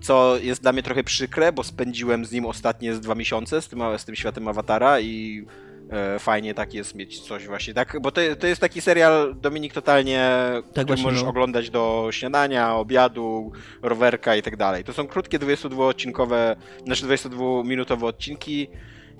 co 0.01 0.37
jest 0.37 0.63
dla 0.63 0.73
mnie 0.73 0.83
trochę 0.83 1.05
przykre, 1.05 1.53
bo 1.53 1.65
spędziłem 1.65 2.25
z 2.25 2.33
nim 2.33 2.47
ostatnie 2.47 2.95
z 2.95 3.01
dwa 3.01 3.15
miesiące, 3.15 3.63
z 3.63 3.69
tym, 3.69 3.83
z 3.99 4.05
tym 4.05 4.17
światem 4.17 4.49
Awatara 4.49 5.01
i 5.01 5.47
e, 5.91 6.19
fajnie 6.19 6.55
tak 6.55 6.75
jest 6.75 6.95
mieć 6.95 7.21
coś 7.21 7.47
właśnie 7.47 7.75
tak, 7.75 7.97
bo 8.01 8.11
to, 8.11 8.21
to 8.39 8.47
jest 8.47 8.61
taki 8.61 8.81
serial, 8.81 9.35
Dominik, 9.41 9.73
totalnie, 9.73 10.31
który 10.71 10.87
właśnie, 10.87 11.05
możesz 11.05 11.23
no. 11.23 11.29
oglądać 11.29 11.71
do 11.71 12.09
śniadania, 12.11 12.75
obiadu, 12.75 13.53
rowerka 13.83 14.37
i 14.37 14.43
tak 14.43 14.57
dalej. 14.57 14.85
To 14.85 14.93
są 14.93 15.07
krótkie 15.07 15.39
22-odcinkowe, 15.39 16.57
znaczy 16.85 17.07
22-minutowe 17.07 18.05
odcinki 18.05 18.69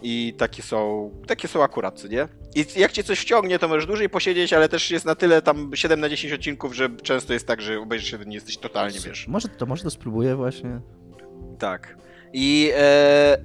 i 0.03 0.35
takie 0.39 0.63
są, 0.63 1.11
takie 1.27 1.49
są 1.49 1.63
akurat, 1.63 2.01
co 2.01 2.09
nie? 2.09 2.29
I 2.55 2.67
jak 2.77 2.93
cię 2.93 3.05
coś 3.05 3.19
wciągnie, 3.19 3.59
to 3.59 3.69
możesz 3.69 3.87
dłużej 3.87 4.09
posiedzieć, 4.09 4.53
ale 4.53 4.69
też 4.69 4.91
jest 4.91 5.05
na 5.05 5.15
tyle 5.15 5.43
tam 5.43 5.71
7 5.75 6.01
na 6.01 6.09
10 6.09 6.33
odcinków, 6.33 6.75
że 6.75 6.91
często 7.03 7.33
jest 7.33 7.47
tak, 7.47 7.63
że 7.63 7.79
obejrzysz 7.79 8.13
jeden 8.13 8.31
i 8.31 8.35
jesteś 8.35 8.57
totalnie, 8.57 9.01
wiesz. 9.01 9.29
Może 9.29 9.49
to, 9.49 9.67
może 9.67 9.83
to 9.83 9.91
spróbuję 9.91 10.37
właśnie. 10.37 10.81
Tak. 11.59 11.97
I 12.33 12.71
e, 12.77 13.39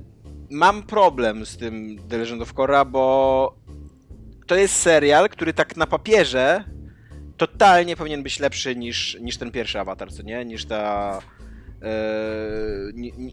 mam 0.52 0.84
problem 0.84 1.46
z 1.46 1.58
tym 1.58 1.98
The 2.10 2.18
Legend 2.18 2.42
of 2.42 2.54
Korra, 2.54 2.86
bo 2.86 3.56
to 4.48 4.56
jest 4.56 4.76
serial, 4.76 5.30
który 5.30 5.54
tak 5.54 5.78
na 5.78 5.88
papierze 5.88 6.64
totalnie 7.38 7.96
powinien 7.96 8.24
być 8.24 8.40
lepszy 8.40 8.76
niż, 8.76 9.18
niż 9.22 9.38
ten 9.38 9.52
pierwszy 9.52 9.80
awatar, 9.80 10.12
co 10.12 10.24
nie? 10.24 10.46
Niż 10.46 10.66
ta. 10.66 11.20
E, 11.82 11.92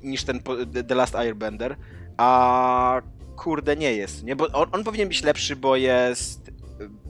niż 0.03 0.25
ten 0.25 0.41
The 0.89 0.95
Last 0.95 1.15
Airbender. 1.15 1.77
A 2.17 3.03
kurde, 3.37 3.77
nie 3.77 3.93
jest, 3.93 4.25
nie? 4.25 4.37
Bo 4.37 4.47
on, 4.53 4.69
on 4.73 4.85
powinien 4.85 5.09
być 5.09 5.23
lepszy, 5.23 5.57
bo 5.57 5.77
jest 5.77 6.53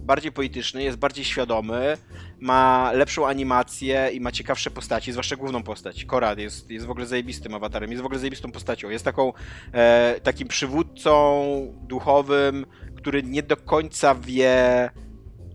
bardziej 0.02 0.32
polityczny, 0.32 0.82
jest 0.82 0.98
bardziej 0.98 1.24
świadomy, 1.24 1.96
ma 2.40 2.92
lepszą 2.92 3.26
animację 3.26 4.10
i 4.12 4.20
ma 4.20 4.32
ciekawsze 4.32 4.70
postaci, 4.70 5.12
zwłaszcza 5.12 5.36
główną 5.36 5.62
postać. 5.62 6.04
Korad 6.04 6.38
jest, 6.38 6.70
jest 6.70 6.86
w 6.86 6.90
ogóle 6.90 7.06
zajebistym 7.06 7.54
awatarem, 7.54 7.90
jest 7.90 8.02
w 8.02 8.06
ogóle 8.06 8.18
zajebistą 8.18 8.52
postacią. 8.52 8.90
Jest 8.90 9.04
taką, 9.04 9.32
e, 9.72 10.20
takim 10.22 10.48
przywódcą 10.48 11.44
duchowym, 11.82 12.66
który 12.96 13.22
nie 13.22 13.42
do 13.42 13.56
końca 13.56 14.14
wie, 14.14 14.90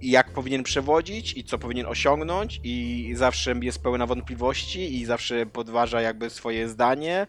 jak 0.01 0.33
powinien 0.33 0.63
przewodzić 0.63 1.37
i 1.37 1.43
co 1.43 1.57
powinien 1.57 1.85
osiągnąć 1.85 2.59
i 2.63 3.11
zawsze 3.15 3.55
jest 3.61 3.83
pełna 3.83 4.05
wątpliwości 4.05 4.95
i 4.95 5.05
zawsze 5.05 5.45
podważa 5.45 6.01
jakby 6.01 6.29
swoje 6.29 6.69
zdanie 6.69 7.27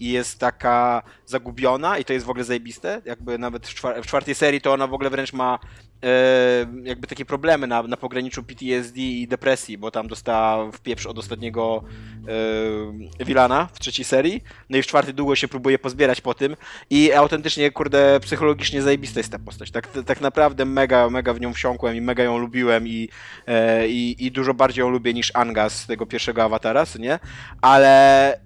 i 0.00 0.12
jest 0.12 0.38
taka 0.38 1.02
zagubiona 1.26 1.98
i 1.98 2.04
to 2.04 2.12
jest 2.12 2.26
w 2.26 2.30
ogóle 2.30 2.44
zajebiste, 2.44 3.02
jakby 3.04 3.38
nawet 3.38 3.66
w, 3.66 3.74
czwar 3.74 4.02
w 4.02 4.06
czwartej 4.06 4.34
serii 4.34 4.60
to 4.60 4.72
ona 4.72 4.86
w 4.86 4.94
ogóle 4.94 5.10
wręcz 5.10 5.32
ma 5.32 5.58
jakby 6.84 7.06
takie 7.06 7.24
problemy 7.24 7.66
na, 7.66 7.82
na 7.82 7.96
pograniczu 7.96 8.42
PTSD 8.42 9.00
i 9.00 9.28
depresji, 9.28 9.78
bo 9.78 9.90
tam 9.90 10.08
dostała 10.08 10.72
w 10.72 10.80
pieprz 10.80 11.06
od 11.06 11.18
ostatniego 11.18 11.84
e, 13.20 13.24
Wilana 13.24 13.68
w 13.72 13.78
trzeciej 13.78 14.04
serii, 14.04 14.44
no 14.70 14.78
i 14.78 14.82
w 14.82 14.86
czwartej 14.86 15.14
długo 15.14 15.36
się 15.36 15.48
próbuje 15.48 15.78
pozbierać 15.78 16.20
po 16.20 16.34
tym. 16.34 16.56
I 16.90 17.12
autentycznie, 17.12 17.70
kurde, 17.70 18.20
psychologicznie 18.20 18.82
zajebista 18.82 19.20
jest 19.20 19.32
ta 19.32 19.38
postać, 19.38 19.70
tak, 19.70 19.88
tak 20.06 20.20
naprawdę 20.20 20.64
mega, 20.64 21.10
mega 21.10 21.34
w 21.34 21.40
nią 21.40 21.52
wsiąkłem 21.52 21.96
i 21.96 22.00
mega 22.00 22.24
ją 22.24 22.38
lubiłem 22.38 22.88
i, 22.88 23.08
e, 23.46 23.88
i, 23.88 24.32
dużo 24.32 24.54
bardziej 24.54 24.82
ją 24.82 24.90
lubię 24.90 25.14
niż 25.14 25.30
Anga 25.34 25.68
z 25.68 25.86
tego 25.86 26.06
pierwszego 26.06 26.44
awatara, 26.44 26.84
nie? 26.98 27.18
Ale 27.62 28.40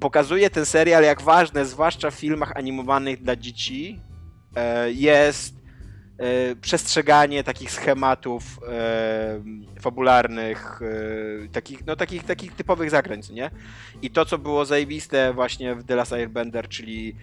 pokazuje 0.00 0.50
ten 0.50 0.66
serial, 0.66 1.04
jak 1.04 1.22
ważne, 1.22 1.66
zwłaszcza 1.66 2.10
w 2.10 2.14
filmach 2.14 2.56
animowanych 2.56 3.22
dla 3.22 3.36
dzieci, 3.36 4.00
e, 4.56 4.92
jest 4.92 5.53
e, 5.53 5.53
przestrzeganie 6.60 7.44
takich 7.44 7.70
schematów 7.70 8.42
fabularnych, 9.80 10.80
takich, 11.52 11.86
no, 11.86 11.96
takich, 11.96 12.24
takich 12.24 12.52
typowych 12.52 12.90
zagrań, 12.90 13.20
nie? 13.32 13.50
I 14.02 14.10
to, 14.10 14.24
co 14.24 14.38
było 14.38 14.64
zajebiste 14.64 15.32
właśnie 15.32 15.74
w 15.74 15.84
The 15.84 15.96
Last 15.96 16.12
Airbender, 16.12 16.68
czyli 16.68 17.16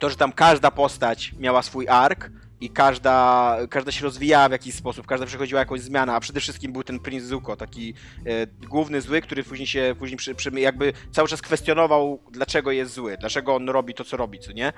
to, 0.00 0.10
że 0.10 0.16
tam 0.16 0.32
każda 0.32 0.70
postać 0.70 1.32
miała 1.38 1.62
swój 1.62 1.88
ark, 1.88 2.30
i 2.64 2.70
każda, 2.70 3.56
każda 3.70 3.92
się 3.92 4.02
rozwijała 4.02 4.48
w 4.48 4.52
jakiś 4.52 4.74
sposób, 4.74 5.06
każda 5.06 5.26
przechodziła 5.26 5.60
jakąś 5.60 5.80
zmianę, 5.80 6.12
a 6.12 6.20
przede 6.20 6.40
wszystkim 6.40 6.72
był 6.72 6.82
ten 6.82 7.00
Prince 7.00 7.24
Zuko, 7.24 7.56
taki 7.56 7.94
e, 8.26 8.46
główny 8.46 9.00
zły, 9.00 9.20
który 9.20 9.44
później 9.44 9.66
się, 9.66 9.94
później 9.98 10.16
przy, 10.16 10.34
przy, 10.34 10.50
jakby 10.50 10.92
cały 11.12 11.28
czas 11.28 11.42
kwestionował, 11.42 12.20
dlaczego 12.30 12.70
jest 12.70 12.92
zły, 12.92 13.16
dlaczego 13.20 13.54
on 13.54 13.68
robi 13.68 13.94
to, 13.94 14.04
co 14.04 14.16
robi, 14.16 14.38
co 14.38 14.52
nie? 14.52 14.72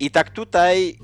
I 0.00 0.10
tak 0.10 0.30
tutaj 0.30 0.98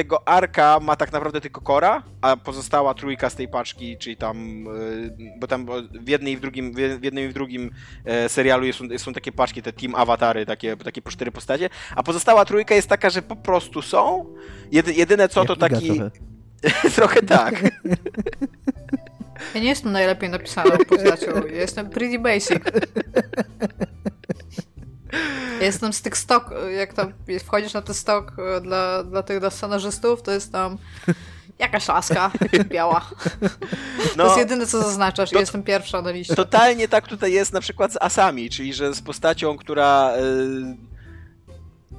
tego 0.00 0.28
arka 0.28 0.80
ma 0.80 0.96
tak 0.96 1.12
naprawdę 1.12 1.40
tylko 1.40 1.60
Kora, 1.60 2.02
a 2.20 2.36
pozostała 2.36 2.94
trójka 2.94 3.30
z 3.30 3.34
tej 3.34 3.48
paczki, 3.48 3.98
czyli 3.98 4.16
tam, 4.16 4.66
e, 4.66 5.38
bo 5.38 5.46
tam 5.46 5.66
w 6.04 6.08
jednej 6.08 6.32
i 6.32 6.36
w 6.36 6.40
drugim, 6.40 6.74
w 6.74 7.04
jednym 7.04 7.24
i 7.24 7.28
w 7.28 7.32
drugim 7.32 7.70
e, 8.04 8.28
serialu 8.28 8.72
są, 8.72 8.84
są 8.96 9.12
takie 9.12 9.32
paczki, 9.32 9.62
te 9.62 9.72
team 9.72 9.94
awatary, 9.94 10.46
takie, 10.46 10.76
takie 10.76 11.02
po 11.02 11.10
cztery 11.10 11.32
postacie, 11.32 11.68
a 11.96 12.02
pozostała 12.02 12.44
trójka 12.44 12.74
jest 12.74 12.88
taka, 12.88 13.10
że 13.10 13.22
po 13.22 13.36
prostu 13.36 13.82
są. 13.82 14.26
Jedy, 14.72 14.92
jedyne 14.92 15.28
co 15.28 15.44
to 15.44 15.56
taki... 15.56 15.86
Trochę. 15.86 16.10
trochę 16.96 17.22
tak. 17.22 17.62
Ja 19.54 19.60
nie 19.60 19.68
jestem 19.68 19.92
najlepiej 19.92 20.30
napisaną 20.30 20.70
postacią, 20.88 21.46
ja 21.46 21.60
jestem 21.66 21.90
pretty 21.90 22.18
basic. 22.18 22.58
Ja 25.60 25.66
jestem 25.66 25.92
z 25.92 26.02
tych 26.02 26.16
stok, 26.16 26.50
jak 26.76 26.92
tam 26.92 27.12
wchodzisz 27.44 27.72
na 27.72 27.82
ten 27.82 27.94
stok 27.94 28.32
e, 28.38 28.60
dla, 28.60 29.04
dla 29.04 29.22
tych 29.22 29.40
dla 29.40 29.50
scenarzystów, 29.50 30.22
to 30.22 30.30
jest 30.30 30.52
tam 30.52 30.78
jakaś 31.58 31.88
laska 31.88 32.30
biała. 32.64 33.10
No, 34.16 34.16
to 34.16 34.24
jest 34.24 34.38
jedyne, 34.38 34.66
co 34.66 34.82
zaznaczasz. 34.82 35.30
To, 35.30 35.40
jestem 35.40 35.62
pierwsza 35.62 36.02
na 36.02 36.10
liście. 36.10 36.34
Totalnie 36.34 36.88
tak 36.88 37.08
tutaj 37.08 37.32
jest 37.32 37.52
na 37.52 37.60
przykład 37.60 37.92
z 37.92 37.96
Asami, 38.00 38.50
czyli 38.50 38.74
że 38.74 38.94
z 38.94 39.02
postacią, 39.02 39.56
która... 39.56 40.12
Yy, 40.16 40.76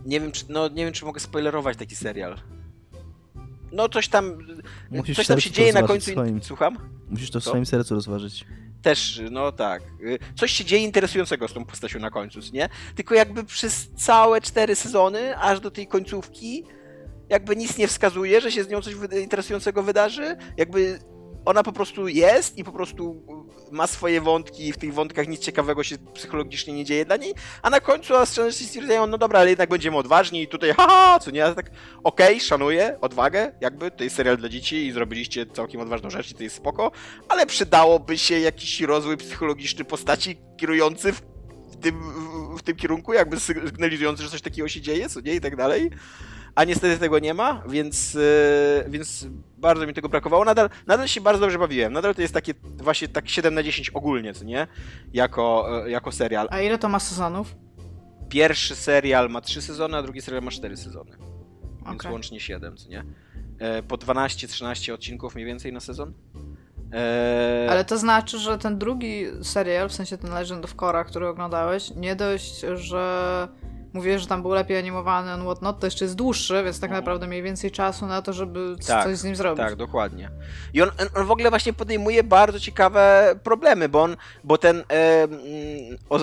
nie 0.05 0.19
wiem, 0.19 0.31
czy, 0.31 0.45
no, 0.49 0.67
nie 0.67 0.85
wiem, 0.85 0.93
czy 0.93 1.05
mogę 1.05 1.19
spoilerować 1.19 1.77
taki 1.77 1.95
serial. 1.95 2.37
No 3.71 3.89
coś 3.89 4.07
tam, 4.07 4.37
Musisz 4.91 5.17
coś 5.17 5.27
tam 5.27 5.41
się 5.41 5.51
dzieje 5.51 5.73
na 5.73 5.83
końcu. 5.83 6.11
Swoim. 6.11 6.43
Słucham? 6.43 6.77
Musisz 7.09 7.31
to 7.31 7.39
w 7.39 7.43
swoim 7.43 7.65
sercu 7.65 7.95
rozważyć 7.95 8.45
też, 8.81 9.21
no 9.31 9.51
tak. 9.51 9.83
Y, 10.01 10.19
coś 10.35 10.51
się 10.51 10.65
dzieje 10.65 10.83
interesującego 10.83 11.47
z 11.47 11.53
tą 11.53 11.65
postacią 11.65 11.99
na 11.99 12.09
końcu, 12.09 12.39
nie? 12.53 12.69
Tylko 12.95 13.15
jakby 13.15 13.43
przez 13.43 13.89
całe 13.95 14.41
cztery 14.41 14.75
sezony, 14.75 15.37
aż 15.37 15.59
do 15.59 15.71
tej 15.71 15.87
końcówki, 15.87 16.63
jakby 17.29 17.55
nic 17.55 17.77
nie 17.77 17.87
wskazuje, 17.87 18.41
że 18.41 18.51
się 18.51 18.63
z 18.63 18.69
nią 18.69 18.81
coś 18.81 18.95
interesującego 19.21 19.83
wydarzy. 19.83 20.37
Jakby 20.57 20.99
ona 21.45 21.63
po 21.63 21.71
prostu 21.71 22.07
jest 22.07 22.57
i 22.57 22.63
po 22.63 22.71
prostu 22.71 23.23
ma 23.71 23.87
swoje 23.87 24.21
wątki 24.21 24.67
i 24.67 24.73
w 24.73 24.77
tych 24.77 24.93
wątkach 24.93 25.27
nic 25.27 25.41
ciekawego 25.41 25.83
się 25.83 25.97
psychologicznie 26.13 26.73
nie 26.73 26.85
dzieje 26.85 27.05
dla 27.05 27.17
niej, 27.17 27.33
a 27.61 27.69
na 27.69 27.79
końcu 27.79 28.15
Astronaci 28.15 28.65
stwierdzają, 28.65 29.07
no 29.07 29.17
dobra, 29.17 29.39
ale 29.39 29.49
jednak 29.49 29.69
będziemy 29.69 29.97
odważni 29.97 30.43
i 30.43 30.47
tutaj 30.47 30.73
haha, 30.73 31.19
co 31.19 31.31
nie, 31.31 31.43
tak 31.43 31.71
okej, 32.03 32.35
okay, 32.35 32.39
szanuję 32.39 32.97
odwagę, 33.01 33.51
jakby 33.61 33.91
to 33.91 34.03
jest 34.03 34.15
serial 34.15 34.37
dla 34.37 34.49
dzieci 34.49 34.87
i 34.87 34.91
zrobiliście 34.91 35.45
całkiem 35.45 35.81
odważną 35.81 36.09
rzecz 36.09 36.31
i 36.31 36.33
to 36.33 36.43
jest 36.43 36.55
spoko, 36.55 36.91
ale 37.29 37.45
przydałoby 37.45 38.17
się 38.17 38.39
jakiś 38.39 38.81
rozwój 38.81 39.17
psychologiczny 39.17 39.85
postaci 39.85 40.37
kierujący 40.57 41.13
w 41.13 41.21
tym, 41.81 42.01
w 42.57 42.63
tym 42.63 42.75
kierunku, 42.75 43.13
jakby 43.13 43.39
sygnalizujący, 43.39 44.23
że 44.23 44.29
coś 44.29 44.41
takiego 44.41 44.67
się 44.67 44.81
dzieje, 44.81 45.09
co 45.09 45.21
nie, 45.21 45.35
i 45.35 45.41
tak 45.41 45.55
dalej 45.55 45.91
a 46.55 46.63
niestety 46.63 46.99
tego 46.99 47.19
nie 47.19 47.33
ma, 47.33 47.63
więc, 47.69 48.13
yy, 48.13 48.21
więc 48.89 49.27
bardzo 49.57 49.87
mi 49.87 49.93
tego 49.93 50.09
brakowało. 50.09 50.45
Nadal, 50.45 50.69
nadal 50.87 51.07
się 51.07 51.21
bardzo 51.21 51.41
dobrze 51.41 51.59
bawiłem. 51.59 51.93
Nadal 51.93 52.15
to 52.15 52.21
jest 52.21 52.33
takie 52.33 52.53
właśnie 52.63 53.07
tak 53.07 53.29
7 53.29 53.53
na 53.53 53.63
10 53.63 53.89
ogólnie, 53.89 54.33
co 54.33 54.43
nie? 54.43 54.67
Jako, 55.13 55.69
yy, 55.85 55.91
jako 55.91 56.11
serial. 56.11 56.47
A 56.51 56.61
ile 56.61 56.77
to 56.77 56.89
ma 56.89 56.99
sezonów? 56.99 57.55
Pierwszy 58.29 58.75
serial 58.75 59.29
ma 59.29 59.41
3 59.41 59.61
sezony, 59.61 59.97
a 59.97 60.01
drugi 60.01 60.21
serial 60.21 60.43
ma 60.43 60.51
4 60.51 60.77
sezony. 60.77 61.11
Więc 61.85 62.01
okay. 62.01 62.11
łącznie 62.11 62.39
7, 62.39 62.77
co 62.77 62.89
nie? 62.89 63.03
Yy, 63.59 63.83
po 63.83 63.95
12-13 63.95 64.93
odcinków 64.93 65.35
mniej 65.35 65.47
więcej 65.47 65.73
na 65.73 65.79
sezon. 65.79 66.13
Eee... 66.93 67.69
Ale 67.69 67.85
to 67.85 67.97
znaczy, 67.97 68.39
że 68.39 68.57
ten 68.57 68.77
drugi 68.77 69.25
serial, 69.43 69.89
w 69.89 69.93
sensie 69.93 70.17
ten 70.17 70.33
Legend 70.33 70.65
of 70.65 70.75
Korra, 70.75 71.03
który 71.03 71.27
oglądałeś, 71.27 71.91
nie 71.95 72.15
dość, 72.15 72.61
że 72.73 73.47
mówiłeś, 73.93 74.21
że 74.21 74.27
tam 74.27 74.41
był 74.41 74.51
lepiej 74.51 74.77
animowany 74.77 75.33
on 75.33 75.43
whatnot, 75.43 75.79
to 75.79 75.87
jeszcze 75.87 76.05
jest 76.05 76.15
dłuższy, 76.15 76.63
więc 76.63 76.79
tak 76.79 76.89
mhm. 76.89 77.03
naprawdę 77.03 77.27
miej 77.27 77.43
więcej 77.43 77.71
czasu 77.71 78.07
na 78.07 78.21
to, 78.21 78.33
żeby 78.33 78.75
tak, 78.87 79.03
coś 79.03 79.17
z 79.17 79.23
nim 79.23 79.35
zrobić. 79.35 79.65
Tak, 79.65 79.75
dokładnie. 79.75 80.29
I 80.73 80.81
on, 80.81 80.89
on 81.15 81.25
w 81.25 81.31
ogóle 81.31 81.49
właśnie 81.49 81.73
podejmuje 81.73 82.23
bardzo 82.23 82.59
ciekawe 82.59 83.35
problemy, 83.43 83.89
bo 83.89 84.01
on, 84.01 84.17
bo 84.43 84.57
ten 84.57 84.83
e, 84.91 85.27
o, 86.09 86.19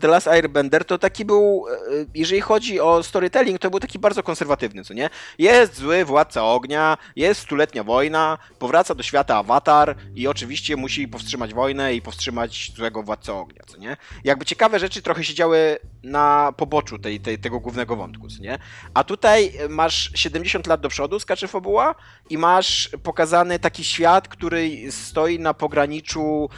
The 0.00 0.08
Last 0.08 0.28
Airbender 0.28 0.84
to 0.84 0.98
taki 0.98 1.24
był, 1.24 1.64
e, 1.70 2.04
jeżeli 2.14 2.40
chodzi 2.40 2.80
o 2.80 3.02
storytelling, 3.02 3.58
to 3.58 3.70
był 3.70 3.80
taki 3.80 3.98
bardzo 3.98 4.22
konserwatywny, 4.22 4.84
co 4.84 4.94
nie? 4.94 5.10
Jest 5.38 5.76
zły 5.76 6.04
władca 6.04 6.44
ognia, 6.44 6.98
jest 7.16 7.40
stuletnia 7.40 7.84
wojna, 7.84 8.38
powraca 8.58 8.94
do 8.94 9.02
świata 9.02 9.36
awatar 9.36 9.96
i 10.14 10.28
oczywiście 10.28 10.76
musi 10.76 11.08
powstrzymać 11.08 11.54
wojnę 11.54 11.94
i 11.94 12.02
powstrzymać 12.02 12.72
złego 12.76 13.02
władcę 13.02 13.34
ognia, 13.34 13.62
co 13.66 13.78
nie? 13.78 13.96
Jakby 14.24 14.44
ciekawe 14.44 14.78
rzeczy 14.78 15.02
trochę 15.02 15.24
się 15.24 15.34
działy 15.34 15.78
na 16.02 16.52
poboczu 16.56 16.98
tej, 16.98 17.20
tej, 17.20 17.38
tego 17.38 17.60
głównego 17.60 17.96
wątku, 17.96 18.26
nie? 18.40 18.58
A 18.94 19.04
tutaj 19.04 19.52
masz 19.68 20.10
70 20.14 20.66
lat 20.66 20.80
do 20.80 20.88
przodu, 20.88 21.18
skacze 21.18 21.48
fabuła 21.48 21.94
i 22.30 22.38
masz 22.38 22.90
pokazany 23.02 23.58
taki 23.58 23.84
świat, 23.84 24.28
który 24.28 24.92
stoi 24.92 25.38
na 25.38 25.54
pograniczu 25.54 26.48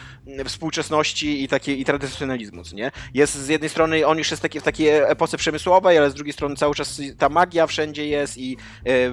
współczesności 0.44 1.42
i, 1.42 1.48
i 1.80 1.84
tradycjonalizmu, 1.84 2.62
nie? 2.72 2.90
Jest 3.14 3.34
z 3.34 3.48
jednej 3.48 3.70
strony, 3.70 4.06
on 4.06 4.18
już 4.18 4.30
jest 4.30 4.42
taki, 4.42 4.60
w 4.60 4.62
takiej 4.62 4.88
epoce 4.88 5.36
przemysłowej, 5.36 5.98
ale 5.98 6.10
z 6.10 6.14
drugiej 6.14 6.32
strony 6.32 6.56
cały 6.56 6.74
czas 6.74 7.00
ta 7.18 7.28
magia 7.28 7.66
wszędzie 7.66 8.06
jest 8.06 8.38
i 8.38 8.56
y, 8.86 9.10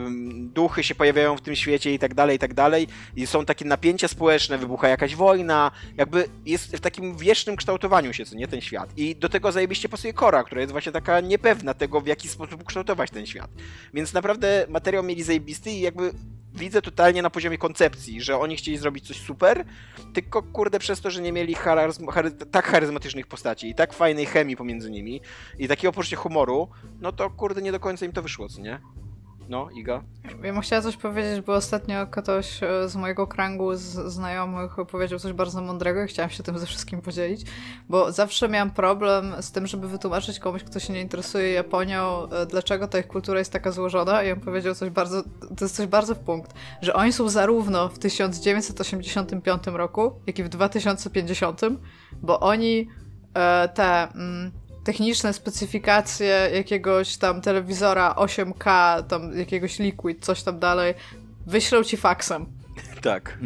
duchy 0.53 0.83
się 0.83 0.95
pojawiają 0.95 1.37
w 1.37 1.41
tym 1.41 1.55
świecie 1.55 1.93
i 1.93 1.99
tak 1.99 2.13
dalej, 2.13 2.35
i 2.35 2.39
tak 2.39 2.53
dalej. 2.53 2.87
I 3.15 3.27
są 3.27 3.45
takie 3.45 3.65
napięcia 3.65 4.07
społeczne, 4.07 4.57
wybucha 4.57 4.87
jakaś 4.87 5.15
wojna, 5.15 5.71
jakby 5.97 6.25
jest 6.45 6.77
w 6.77 6.79
takim 6.79 7.17
wiecznym 7.17 7.55
kształtowaniu 7.55 8.13
się, 8.13 8.25
co 8.25 8.35
nie, 8.35 8.47
ten 8.47 8.61
świat. 8.61 8.89
I 8.97 9.15
do 9.15 9.29
tego 9.29 9.51
zajebiście 9.51 9.89
pasuje 9.89 10.13
Kora, 10.21 10.43
która 10.43 10.61
jest 10.61 10.71
właśnie 10.71 10.91
taka 10.91 11.19
niepewna 11.19 11.73
tego, 11.73 12.01
w 12.01 12.07
jaki 12.07 12.27
sposób 12.27 12.61
ukształtować 12.61 13.11
ten 13.11 13.25
świat. 13.25 13.51
Więc 13.93 14.13
naprawdę 14.13 14.65
materiał 14.69 15.03
mieli 15.03 15.23
zajebisty 15.23 15.71
i 15.71 15.81
jakby 15.81 16.11
widzę 16.53 16.81
totalnie 16.81 17.21
na 17.21 17.29
poziomie 17.29 17.57
koncepcji, 17.57 18.21
że 18.21 18.37
oni 18.37 18.55
chcieli 18.55 18.77
zrobić 18.77 19.07
coś 19.07 19.17
super, 19.17 19.65
tylko 20.13 20.43
kurde 20.43 20.79
przez 20.79 21.01
to, 21.01 21.11
że 21.11 21.21
nie 21.21 21.31
mieli 21.31 21.55
charyzm, 21.55 22.07
chary, 22.07 22.31
tak 22.31 22.65
charyzmatycznych 22.65 23.27
postaci 23.27 23.69
i 23.69 23.75
tak 23.75 23.93
fajnej 23.93 24.25
chemii 24.25 24.57
pomiędzy 24.57 24.91
nimi 24.91 25.21
i 25.59 25.67
takiego 25.67 25.91
poczucia 25.91 26.17
humoru, 26.17 26.69
no 26.99 27.11
to 27.11 27.29
kurde 27.29 27.61
nie 27.61 27.71
do 27.71 27.79
końca 27.79 28.05
im 28.05 28.11
to 28.11 28.21
wyszło, 28.21 28.49
co 28.49 28.61
nie? 28.61 28.79
No, 29.49 29.69
Iga? 29.75 30.03
Ja 30.43 30.53
bym 30.53 30.61
chciała 30.61 30.81
coś 30.81 30.97
powiedzieć, 30.97 31.45
bo 31.45 31.53
ostatnio 31.53 32.07
ktoś 32.07 32.63
e, 32.63 32.89
z 32.89 32.95
mojego 32.95 33.27
kręgu 33.27 33.75
z 33.75 33.81
znajomych 34.13 34.75
powiedział 34.91 35.19
coś 35.19 35.33
bardzo 35.33 35.61
mądrego 35.61 36.03
i 36.03 36.07
chciałam 36.07 36.29
się 36.29 36.43
tym 36.43 36.59
ze 36.59 36.65
wszystkim 36.65 37.01
podzielić, 37.01 37.45
bo 37.89 38.11
zawsze 38.11 38.49
miałam 38.49 38.71
problem 38.71 39.33
z 39.41 39.51
tym, 39.51 39.67
żeby 39.67 39.87
wytłumaczyć 39.87 40.39
komuś, 40.39 40.63
kto 40.63 40.79
się 40.79 40.93
nie 40.93 41.01
interesuje 41.01 41.51
Japonią, 41.51 42.29
e, 42.29 42.45
dlaczego 42.45 42.87
ta 42.87 42.99
ich 42.99 43.07
kultura 43.07 43.39
jest 43.39 43.53
taka 43.53 43.71
złożona 43.71 44.23
i 44.23 44.31
on 44.31 44.39
powiedział 44.39 44.75
coś 44.75 44.89
bardzo, 44.89 45.23
to 45.57 45.65
jest 45.65 45.75
coś 45.75 45.87
bardzo 45.87 46.15
w 46.15 46.19
punkt, 46.19 46.53
że 46.81 46.93
oni 46.93 47.13
są 47.13 47.29
zarówno 47.29 47.89
w 47.89 47.99
1985 47.99 49.63
roku, 49.67 50.21
jak 50.27 50.39
i 50.39 50.43
w 50.43 50.49
2050, 50.49 51.61
bo 52.21 52.39
oni 52.39 52.87
e, 53.33 53.69
te... 53.69 54.11
Mm, 54.13 54.60
techniczne 54.83 55.33
specyfikacje 55.33 56.49
jakiegoś 56.53 57.17
tam 57.17 57.41
telewizora 57.41 58.15
8K, 58.17 59.03
tam 59.03 59.37
jakiegoś 59.37 59.79
Liquid, 59.79 60.25
coś 60.25 60.43
tam 60.43 60.59
dalej, 60.59 60.93
wyślą 61.47 61.83
ci 61.83 61.97
faksem. 61.97 62.45
Tak. 63.01 63.37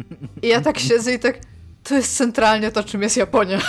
I 0.42 0.48
ja 0.48 0.60
tak 0.60 0.78
siedzę 0.78 1.14
i 1.14 1.18
tak, 1.18 1.38
to 1.82 1.94
jest 1.94 2.16
centralnie 2.16 2.72
to, 2.72 2.84
czym 2.84 3.02
jest 3.02 3.16
Japonia. 3.16 3.60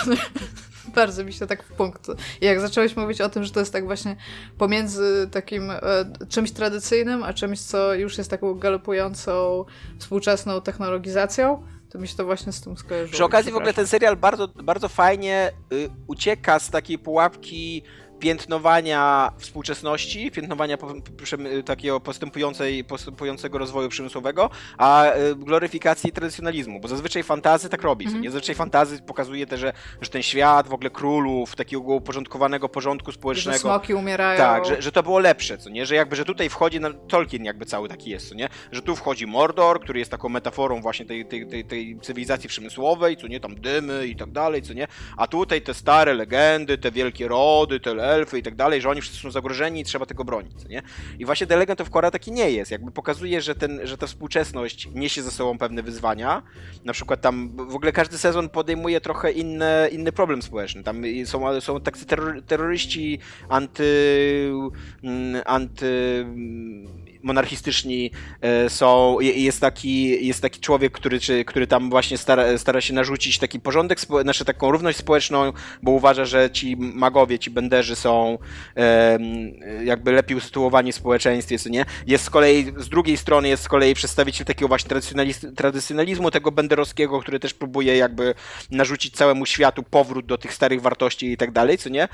Bardzo 0.94 1.24
mi 1.24 1.32
się 1.32 1.46
tak 1.46 1.62
w 1.62 1.72
punkt. 1.72 2.06
I 2.40 2.44
jak 2.44 2.60
zacząłeś 2.60 2.96
mówić 2.96 3.20
o 3.20 3.28
tym, 3.28 3.44
że 3.44 3.50
to 3.50 3.60
jest 3.60 3.72
tak 3.72 3.84
właśnie 3.84 4.16
pomiędzy 4.58 5.28
takim 5.32 5.70
e, 5.70 5.80
czymś 6.28 6.50
tradycyjnym, 6.50 7.22
a 7.22 7.32
czymś, 7.32 7.60
co 7.60 7.94
już 7.94 8.18
jest 8.18 8.30
taką 8.30 8.54
galopującą 8.54 9.64
współczesną 9.98 10.60
technologizacją, 10.60 11.62
to 11.90 11.98
mi 11.98 12.08
się 12.08 12.16
to 12.16 12.24
właśnie 12.24 12.52
z 12.52 12.60
tym 12.60 12.76
skojarzyło. 12.76 13.12
Przy 13.12 13.24
okazji 13.24 13.52
w 13.52 13.56
ogóle 13.56 13.74
ten 13.74 13.86
serial 13.86 14.16
bardzo, 14.16 14.48
bardzo 14.48 14.88
fajnie 14.88 15.52
y, 15.72 15.90
ucieka 16.06 16.58
z 16.58 16.70
takiej 16.70 16.98
pułapki 16.98 17.82
piętnowania 18.18 19.32
współczesności, 19.38 20.30
piętnowania 20.30 20.78
takiego 21.64 22.00
postępującej, 22.00 22.84
postępującego 22.84 23.58
rozwoju 23.58 23.88
przemysłowego, 23.88 24.50
a 24.78 25.12
y, 25.14 25.36
gloryfikacji 25.36 26.12
tradycjonalizmu, 26.12 26.80
bo 26.80 26.88
zazwyczaj 26.88 27.22
fantazy 27.22 27.68
tak 27.68 27.82
robi. 27.82 28.06
Mm 28.06 28.22
-hmm. 28.22 28.24
Zazwyczaj 28.24 28.54
fantazy 28.54 29.02
pokazuje 29.02 29.46
też, 29.46 29.60
że, 29.60 29.72
że 30.00 30.10
ten 30.10 30.22
świat, 30.22 30.68
w 30.68 30.72
ogóle 30.72 30.90
królów, 30.90 31.56
takiego 31.56 31.82
uporządkowanego 31.82 32.68
porządku 32.68 33.12
społecznego. 33.12 33.58
Że 33.58 33.62
smoki 33.62 33.94
umierają. 33.94 34.38
Tak, 34.38 34.64
że, 34.64 34.82
że 34.82 34.92
to 34.92 35.02
było 35.02 35.18
lepsze, 35.18 35.58
co 35.58 35.70
nie? 35.70 35.86
Że 35.86 35.94
jakby, 35.94 36.16
że 36.16 36.24
tutaj 36.24 36.48
wchodzi, 36.48 36.80
na, 36.80 36.92
Tolkien 36.92 37.44
jakby 37.44 37.66
cały 37.66 37.88
taki 37.88 38.10
jest, 38.10 38.28
co 38.28 38.34
nie? 38.34 38.48
Że 38.72 38.82
tu 38.82 38.96
wchodzi 38.96 39.26
Mordor, 39.26 39.80
który 39.80 39.98
jest 39.98 40.10
taką 40.10 40.28
metaforą 40.28 40.80
właśnie 40.80 41.06
tej, 41.06 41.26
tej, 41.26 41.46
tej, 41.46 41.64
tej 41.64 41.98
cywilizacji 42.02 42.48
przemysłowej, 42.48 43.16
co 43.16 43.26
nie? 43.26 43.40
Tam 43.40 43.54
dymy 43.54 44.06
i 44.06 44.16
tak 44.16 44.30
dalej, 44.30 44.62
co 44.62 44.72
nie? 44.72 44.86
A 45.16 45.26
tutaj 45.26 45.62
te 45.62 45.74
stare 45.74 46.14
legendy, 46.14 46.78
te 46.78 46.90
wielkie 46.90 47.28
rody, 47.28 47.80
te 47.80 47.94
elfy 48.10 48.38
i 48.38 48.42
tak 48.42 48.54
dalej, 48.54 48.80
że 48.80 48.88
oni 48.90 49.00
wszyscy 49.00 49.20
są 49.20 49.30
zagrożeni 49.30 49.80
i 49.80 49.84
trzeba 49.84 50.06
tego 50.06 50.24
bronić, 50.24 50.64
nie? 50.68 50.82
I 51.18 51.24
właśnie 51.24 51.46
The 51.46 51.56
Legend 51.56 51.80
of 51.80 51.90
Korra 51.90 52.10
taki 52.10 52.32
nie 52.32 52.50
jest, 52.50 52.70
jakby 52.70 52.90
pokazuje, 52.90 53.40
że, 53.40 53.54
ten, 53.54 53.80
że 53.84 53.98
ta 53.98 54.06
współczesność 54.06 54.88
niesie 54.94 55.22
ze 55.22 55.30
sobą 55.30 55.58
pewne 55.58 55.82
wyzwania, 55.82 56.42
na 56.84 56.92
przykład 56.92 57.20
tam 57.20 57.50
w 57.68 57.74
ogóle 57.74 57.92
każdy 57.92 58.18
sezon 58.18 58.48
podejmuje 58.48 59.00
trochę 59.00 59.32
inny, 59.32 59.88
inny 59.92 60.12
problem 60.12 60.42
społeczny, 60.42 60.82
tam 60.82 61.02
są, 61.24 61.60
są 61.60 61.80
tacy 61.80 62.06
terroryści 62.46 63.18
anty, 63.48 63.84
mm, 65.04 65.42
anty 65.46 66.26
monarchistyczni 67.22 68.10
e, 68.40 68.70
są, 68.70 69.20
jest 69.20 69.60
taki, 69.60 70.26
jest 70.26 70.42
taki 70.42 70.60
człowiek, 70.60 70.92
który, 70.92 71.18
który 71.46 71.66
tam 71.66 71.90
właśnie 71.90 72.18
stara, 72.18 72.58
stara 72.58 72.80
się 72.80 72.94
narzucić 72.94 73.38
taki 73.38 73.60
porządek, 73.60 74.00
znaczy 74.22 74.44
taką 74.44 74.70
równość 74.70 74.98
społeczną, 74.98 75.52
bo 75.82 75.90
uważa, 75.90 76.24
że 76.24 76.50
ci 76.50 76.76
magowie, 76.76 77.38
ci 77.38 77.50
benderzy 77.50 77.96
są 77.96 78.38
jakby 79.84 80.12
lepiej 80.12 80.36
usytuowani 80.36 80.92
w 80.92 80.96
społeczeństwie, 80.96 81.58
co 81.58 81.68
nie? 81.68 81.84
Jest 82.06 82.24
z 82.24 82.30
kolei, 82.30 82.72
z 82.76 82.88
drugiej 82.88 83.16
strony 83.16 83.48
jest 83.48 83.62
z 83.62 83.68
kolei 83.68 83.94
przedstawiciel 83.94 84.46
takiego 84.46 84.68
właśnie 84.68 84.90
tradycjonalizmu 85.56 86.30
tego 86.30 86.52
benderowskiego, 86.52 87.20
który 87.20 87.40
też 87.40 87.54
próbuje 87.54 87.96
jakby 87.96 88.34
narzucić 88.70 89.14
całemu 89.14 89.46
światu 89.46 89.82
powrót 89.82 90.26
do 90.26 90.38
tych 90.38 90.54
starych 90.54 90.82
wartości 90.82 91.32
i 91.32 91.36
tak 91.36 91.52
dalej, 91.52 91.78
co 91.78 91.88
nie? 91.88 92.08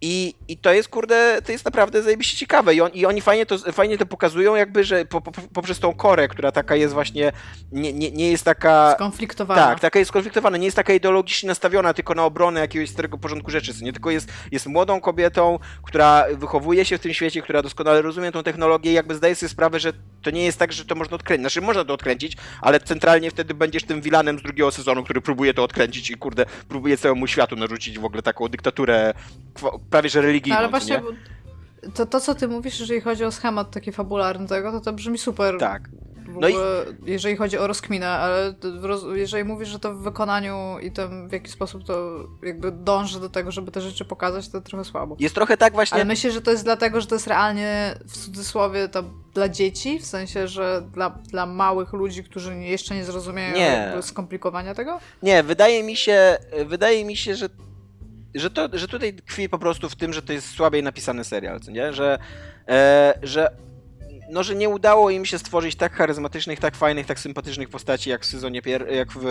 I, 0.00 0.34
I 0.48 0.56
to 0.56 0.72
jest, 0.72 0.88
kurde, 0.88 1.42
to 1.42 1.52
jest 1.52 1.64
naprawdę 1.64 2.02
zajebiście 2.02 2.36
ciekawe. 2.36 2.74
I, 2.74 2.80
on, 2.80 2.90
i 2.94 3.06
oni 3.06 3.20
fajnie 3.20 3.46
to, 3.46 3.58
fajnie 3.58 3.98
to 3.98 4.06
pokazują, 4.06 4.54
jakby, 4.54 4.84
że 4.84 5.04
po, 5.04 5.20
po, 5.20 5.32
poprzez 5.32 5.78
tą 5.78 5.94
korę, 5.94 6.28
która 6.28 6.52
taka 6.52 6.76
jest 6.76 6.94
właśnie, 6.94 7.32
nie, 7.72 7.92
nie, 7.92 8.10
nie 8.10 8.30
jest 8.30 8.44
taka... 8.44 8.94
Skonfliktowana. 8.94 9.62
Tak, 9.62 9.80
taka 9.80 9.98
jest 9.98 10.08
skonfliktowana, 10.08 10.56
nie 10.56 10.64
jest 10.64 10.76
taka 10.76 10.92
ideologicznie 10.92 11.46
nastawiona 11.46 11.94
tylko 11.94 12.14
na 12.14 12.24
obronę 12.24 12.60
jakiegoś 12.60 12.90
starego 12.90 13.18
porządku 13.18 13.50
rzeczy, 13.50 13.72
nie 13.82 13.92
tylko 13.92 14.10
jest, 14.10 14.32
jest 14.52 14.66
młodą 14.66 15.00
kobietą, 15.00 15.58
która 15.82 16.24
wychowuje 16.32 16.84
się 16.84 16.98
w 16.98 17.00
tym 17.00 17.14
świecie, 17.14 17.42
która 17.42 17.62
doskonale 17.62 18.02
rozumie 18.02 18.32
tą 18.32 18.42
technologię 18.42 18.90
i 18.90 18.94
jakby 18.94 19.14
zdaje 19.14 19.34
sobie 19.34 19.50
sprawę, 19.50 19.80
że 19.80 19.92
to 20.22 20.30
nie 20.30 20.44
jest 20.44 20.58
tak, 20.58 20.72
że 20.72 20.84
to 20.84 20.94
można 20.94 21.14
odkręcić. 21.14 21.42
Znaczy, 21.42 21.60
można 21.60 21.84
to 21.84 21.94
odkręcić, 21.94 22.36
ale 22.60 22.80
centralnie 22.80 23.30
wtedy 23.30 23.54
będziesz 23.54 23.84
tym 23.84 24.00
wilanem 24.00 24.38
z 24.38 24.42
drugiego 24.42 24.70
sezonu, 24.70 25.04
który 25.04 25.20
próbuje 25.20 25.54
to 25.54 25.64
odkręcić 25.64 26.10
i, 26.10 26.14
kurde, 26.14 26.46
próbuje 26.68 26.96
całemu 26.96 27.26
światu 27.26 27.56
narzucić 27.56 27.98
w 27.98 28.04
ogóle 28.04 28.22
taką 28.22 28.48
dyktaturę 28.48 29.14
prawie 29.90 30.08
że 30.08 30.20
religijną. 30.20 30.58
Ale 30.58 30.68
właśnie, 30.68 31.02
to, 31.94 32.06
to 32.06 32.20
co 32.20 32.34
ty 32.34 32.48
mówisz, 32.48 32.80
jeżeli 32.80 33.00
chodzi 33.00 33.24
o 33.24 33.32
schemat 33.32 33.70
taki 33.70 33.92
fabularny 33.92 34.48
tego, 34.48 34.72
to 34.72 34.80
to 34.80 34.92
brzmi 34.92 35.18
super. 35.18 35.58
Tak. 35.58 35.88
No 36.40 36.48
i... 36.48 36.54
jeżeli 37.04 37.36
chodzi 37.36 37.58
o 37.58 37.66
rozkminę, 37.66 38.08
ale 38.08 38.54
jeżeli 39.14 39.44
mówisz, 39.44 39.68
że 39.68 39.78
to 39.78 39.94
w 39.94 40.02
wykonaniu 40.02 40.76
i 40.82 40.90
tym 40.90 41.28
w 41.28 41.32
jaki 41.32 41.50
sposób 41.50 41.84
to 41.84 42.24
jakby 42.42 42.72
dąży 42.72 43.20
do 43.20 43.28
tego, 43.28 43.50
żeby 43.50 43.70
te 43.70 43.80
rzeczy 43.80 44.04
pokazać, 44.04 44.48
to 44.48 44.60
trochę 44.60 44.84
słabo. 44.84 45.16
Jest 45.18 45.34
trochę 45.34 45.56
tak 45.56 45.72
właśnie. 45.72 45.94
Ale 45.94 46.04
myślę, 46.04 46.30
że 46.30 46.40
to 46.40 46.50
jest 46.50 46.64
dlatego, 46.64 47.00
że 47.00 47.06
to 47.06 47.14
jest 47.14 47.26
realnie 47.26 47.94
w 48.06 48.12
cudzysłowie 48.12 48.88
to 48.88 49.02
dla 49.34 49.48
dzieci, 49.48 49.98
w 49.98 50.06
sensie, 50.06 50.48
że 50.48 50.82
dla, 50.92 51.10
dla 51.10 51.46
małych 51.46 51.92
ludzi, 51.92 52.24
którzy 52.24 52.56
jeszcze 52.56 52.94
nie 52.94 53.04
zrozumieją 53.04 53.54
nie. 53.54 53.92
skomplikowania 54.02 54.74
tego? 54.74 55.00
Nie, 55.22 55.42
wydaje 55.42 55.82
mi 55.82 55.96
się, 55.96 56.38
wydaje 56.66 57.04
mi 57.04 57.16
się, 57.16 57.34
że 57.34 57.48
że, 58.34 58.50
to, 58.50 58.68
że 58.72 58.88
tutaj 58.88 59.14
tkwi 59.14 59.48
po 59.48 59.58
prostu 59.58 59.88
w 59.88 59.96
tym, 59.96 60.12
że 60.12 60.22
to 60.22 60.32
jest 60.32 60.50
słabiej 60.50 60.82
napisany 60.82 61.24
serial, 61.24 61.60
co 61.60 61.70
nie? 61.70 61.92
Że, 61.92 62.18
e, 62.68 63.14
że 63.22 63.50
no, 64.30 64.42
że 64.42 64.54
nie 64.54 64.68
udało 64.68 65.10
im 65.10 65.24
się 65.24 65.38
stworzyć 65.38 65.74
tak 65.76 65.92
charyzmatycznych, 65.92 66.60
tak 66.60 66.76
fajnych, 66.76 67.06
tak 67.06 67.18
sympatycznych 67.18 67.68
postaci 67.68 68.10
jak 68.10 68.22
w 68.22 68.26
sezonie, 68.26 68.62
pier 68.62 68.92
jak 68.92 69.12
w 69.12 69.26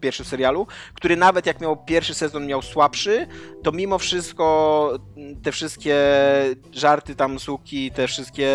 pierwszym 0.00 0.26
serialu, 0.26 0.66
który 0.94 1.16
nawet 1.16 1.46
jak 1.46 1.60
miał 1.60 1.84
pierwszy 1.84 2.14
sezon 2.14 2.46
miał 2.46 2.62
słabszy, 2.62 3.26
to 3.62 3.72
mimo 3.72 3.98
wszystko 3.98 4.98
te 5.42 5.52
wszystkie 5.52 5.96
żarty 6.72 7.14
tam 7.14 7.38
Suki, 7.38 7.90
te 7.90 8.06
wszystkie 8.06 8.50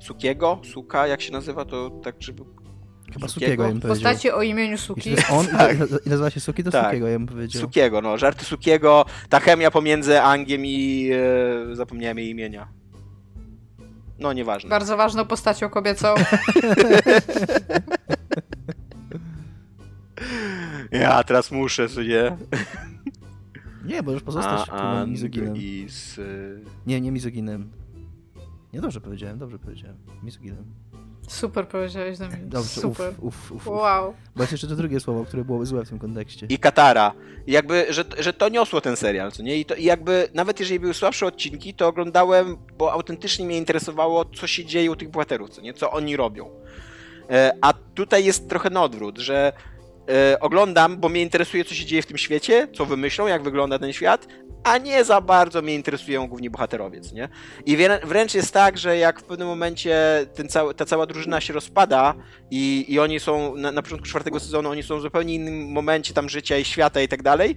Sukiego, 0.00 0.60
Suka, 0.72 1.06
jak 1.06 1.22
się 1.22 1.32
nazywa, 1.32 1.64
to 1.64 1.90
tak, 1.90 2.14
żeby 2.20 2.44
Chyba 3.12 3.28
Sukiego, 3.28 3.68
ja 3.68 3.74
Postaci 3.88 4.30
o 4.30 4.42
imieniu 4.42 4.78
Suki. 4.78 5.10
Jeśli 5.10 5.34
on 5.34 5.46
tak. 5.58 5.76
i 6.06 6.08
nazywa 6.08 6.30
się 6.30 6.40
Suki, 6.40 6.64
to 6.64 6.70
tak. 6.70 6.84
Sukiego, 6.86 7.08
ja 7.08 7.18
bym 7.18 7.26
powiedział. 7.26 7.62
Sukiego, 7.62 8.00
no, 8.00 8.18
żarty 8.18 8.44
Sukiego, 8.44 9.04
ta 9.28 9.40
chemia 9.40 9.70
pomiędzy 9.70 10.20
Angiem 10.20 10.66
i... 10.66 11.10
E, 11.72 11.76
zapomniałem 11.76 12.18
jej 12.18 12.30
imienia. 12.30 12.68
No, 14.18 14.32
nieważne. 14.32 14.70
Bardzo 14.70 14.96
ważną 14.96 15.26
postacią 15.26 15.68
kobiecą. 15.70 16.14
ja 20.90 21.22
teraz 21.24 21.50
muszę, 21.50 21.86
nie? 22.08 22.36
Nie, 23.84 24.02
możesz 24.02 24.22
pozostać 24.22 24.68
a, 24.70 25.04
mizoginem. 25.06 25.54
Z... 25.88 26.20
Nie, 26.86 27.00
nie 27.00 27.12
mizoginem. 27.12 27.70
Nie, 28.72 28.80
dobrze 28.80 29.00
powiedziałem, 29.00 29.38
dobrze 29.38 29.58
powiedziałem. 29.58 29.96
Mizoginem. 30.22 30.64
Super 31.28 31.68
powiedziałeś 31.68 32.18
do 32.18 32.26
mnie. 32.26 32.36
Dobrze, 32.42 32.80
Super. 32.80 33.14
Uf, 33.20 33.52
uf, 33.52 33.66
uf, 33.66 33.66
wow. 33.66 34.14
Bo 34.36 34.42
jest 34.42 34.52
jeszcze 34.52 34.66
to 34.66 34.76
drugie 34.76 35.00
słowo, 35.00 35.24
które 35.24 35.44
byłoby 35.44 35.66
złe 35.66 35.84
w 35.84 35.88
tym 35.88 35.98
kontekście. 35.98 36.46
I 36.48 36.58
Katara. 36.58 37.12
I 37.46 37.52
jakby, 37.52 37.86
że, 37.90 38.04
że 38.18 38.32
to 38.32 38.48
niosło 38.48 38.80
ten 38.80 38.96
serial, 38.96 39.32
co 39.32 39.42
nie? 39.42 39.56
I, 39.56 39.64
to, 39.64 39.74
I 39.74 39.84
jakby, 39.84 40.28
nawet 40.34 40.60
jeżeli 40.60 40.80
były 40.80 40.94
słabsze 40.94 41.26
odcinki, 41.26 41.74
to 41.74 41.86
oglądałem, 41.88 42.56
bo 42.78 42.92
autentycznie 42.92 43.46
mnie 43.46 43.58
interesowało, 43.58 44.24
co 44.24 44.46
się 44.46 44.64
dzieje 44.64 44.90
u 44.90 44.96
tych 44.96 45.10
bohaterów, 45.10 45.50
co 45.50 45.60
nie? 45.60 45.74
Co 45.74 45.90
oni 45.90 46.16
robią. 46.16 46.50
E, 47.30 47.52
a 47.60 47.72
tutaj 47.72 48.24
jest 48.24 48.48
trochę 48.48 48.70
na 48.70 48.82
odwrót, 48.82 49.18
że 49.18 49.52
e, 50.08 50.40
oglądam, 50.40 50.96
bo 50.96 51.08
mnie 51.08 51.22
interesuje, 51.22 51.64
co 51.64 51.74
się 51.74 51.84
dzieje 51.84 52.02
w 52.02 52.06
tym 52.06 52.18
świecie, 52.18 52.68
co 52.74 52.86
wymyślą, 52.86 53.26
jak 53.26 53.42
wygląda 53.42 53.78
ten 53.78 53.92
świat, 53.92 54.26
a 54.64 54.78
nie 54.78 55.04
za 55.04 55.20
bardzo 55.20 55.62
mnie 55.62 55.74
interesują 55.74 56.26
główni 56.26 56.50
bohaterowie, 56.50 57.00
nie? 57.12 57.28
I 57.66 57.76
wręcz 58.04 58.34
jest 58.34 58.52
tak, 58.52 58.78
że 58.78 58.96
jak 58.96 59.20
w 59.20 59.24
pewnym 59.24 59.48
momencie 59.48 60.26
ten 60.34 60.48
cały, 60.48 60.74
ta 60.74 60.84
cała 60.84 61.06
drużyna 61.06 61.40
się 61.40 61.52
rozpada 61.52 62.14
i, 62.50 62.84
i 62.88 62.98
oni 62.98 63.20
są, 63.20 63.56
na, 63.56 63.72
na 63.72 63.82
początku 63.82 64.06
czwartego 64.06 64.40
sezonu, 64.40 64.70
oni 64.70 64.82
są 64.82 64.98
w 64.98 65.02
zupełnie 65.02 65.34
innym 65.34 65.72
momencie 65.72 66.14
tam 66.14 66.28
życia 66.28 66.58
i 66.58 66.64
świata 66.64 67.00
i 67.00 67.08
tak 67.08 67.22
dalej, 67.22 67.56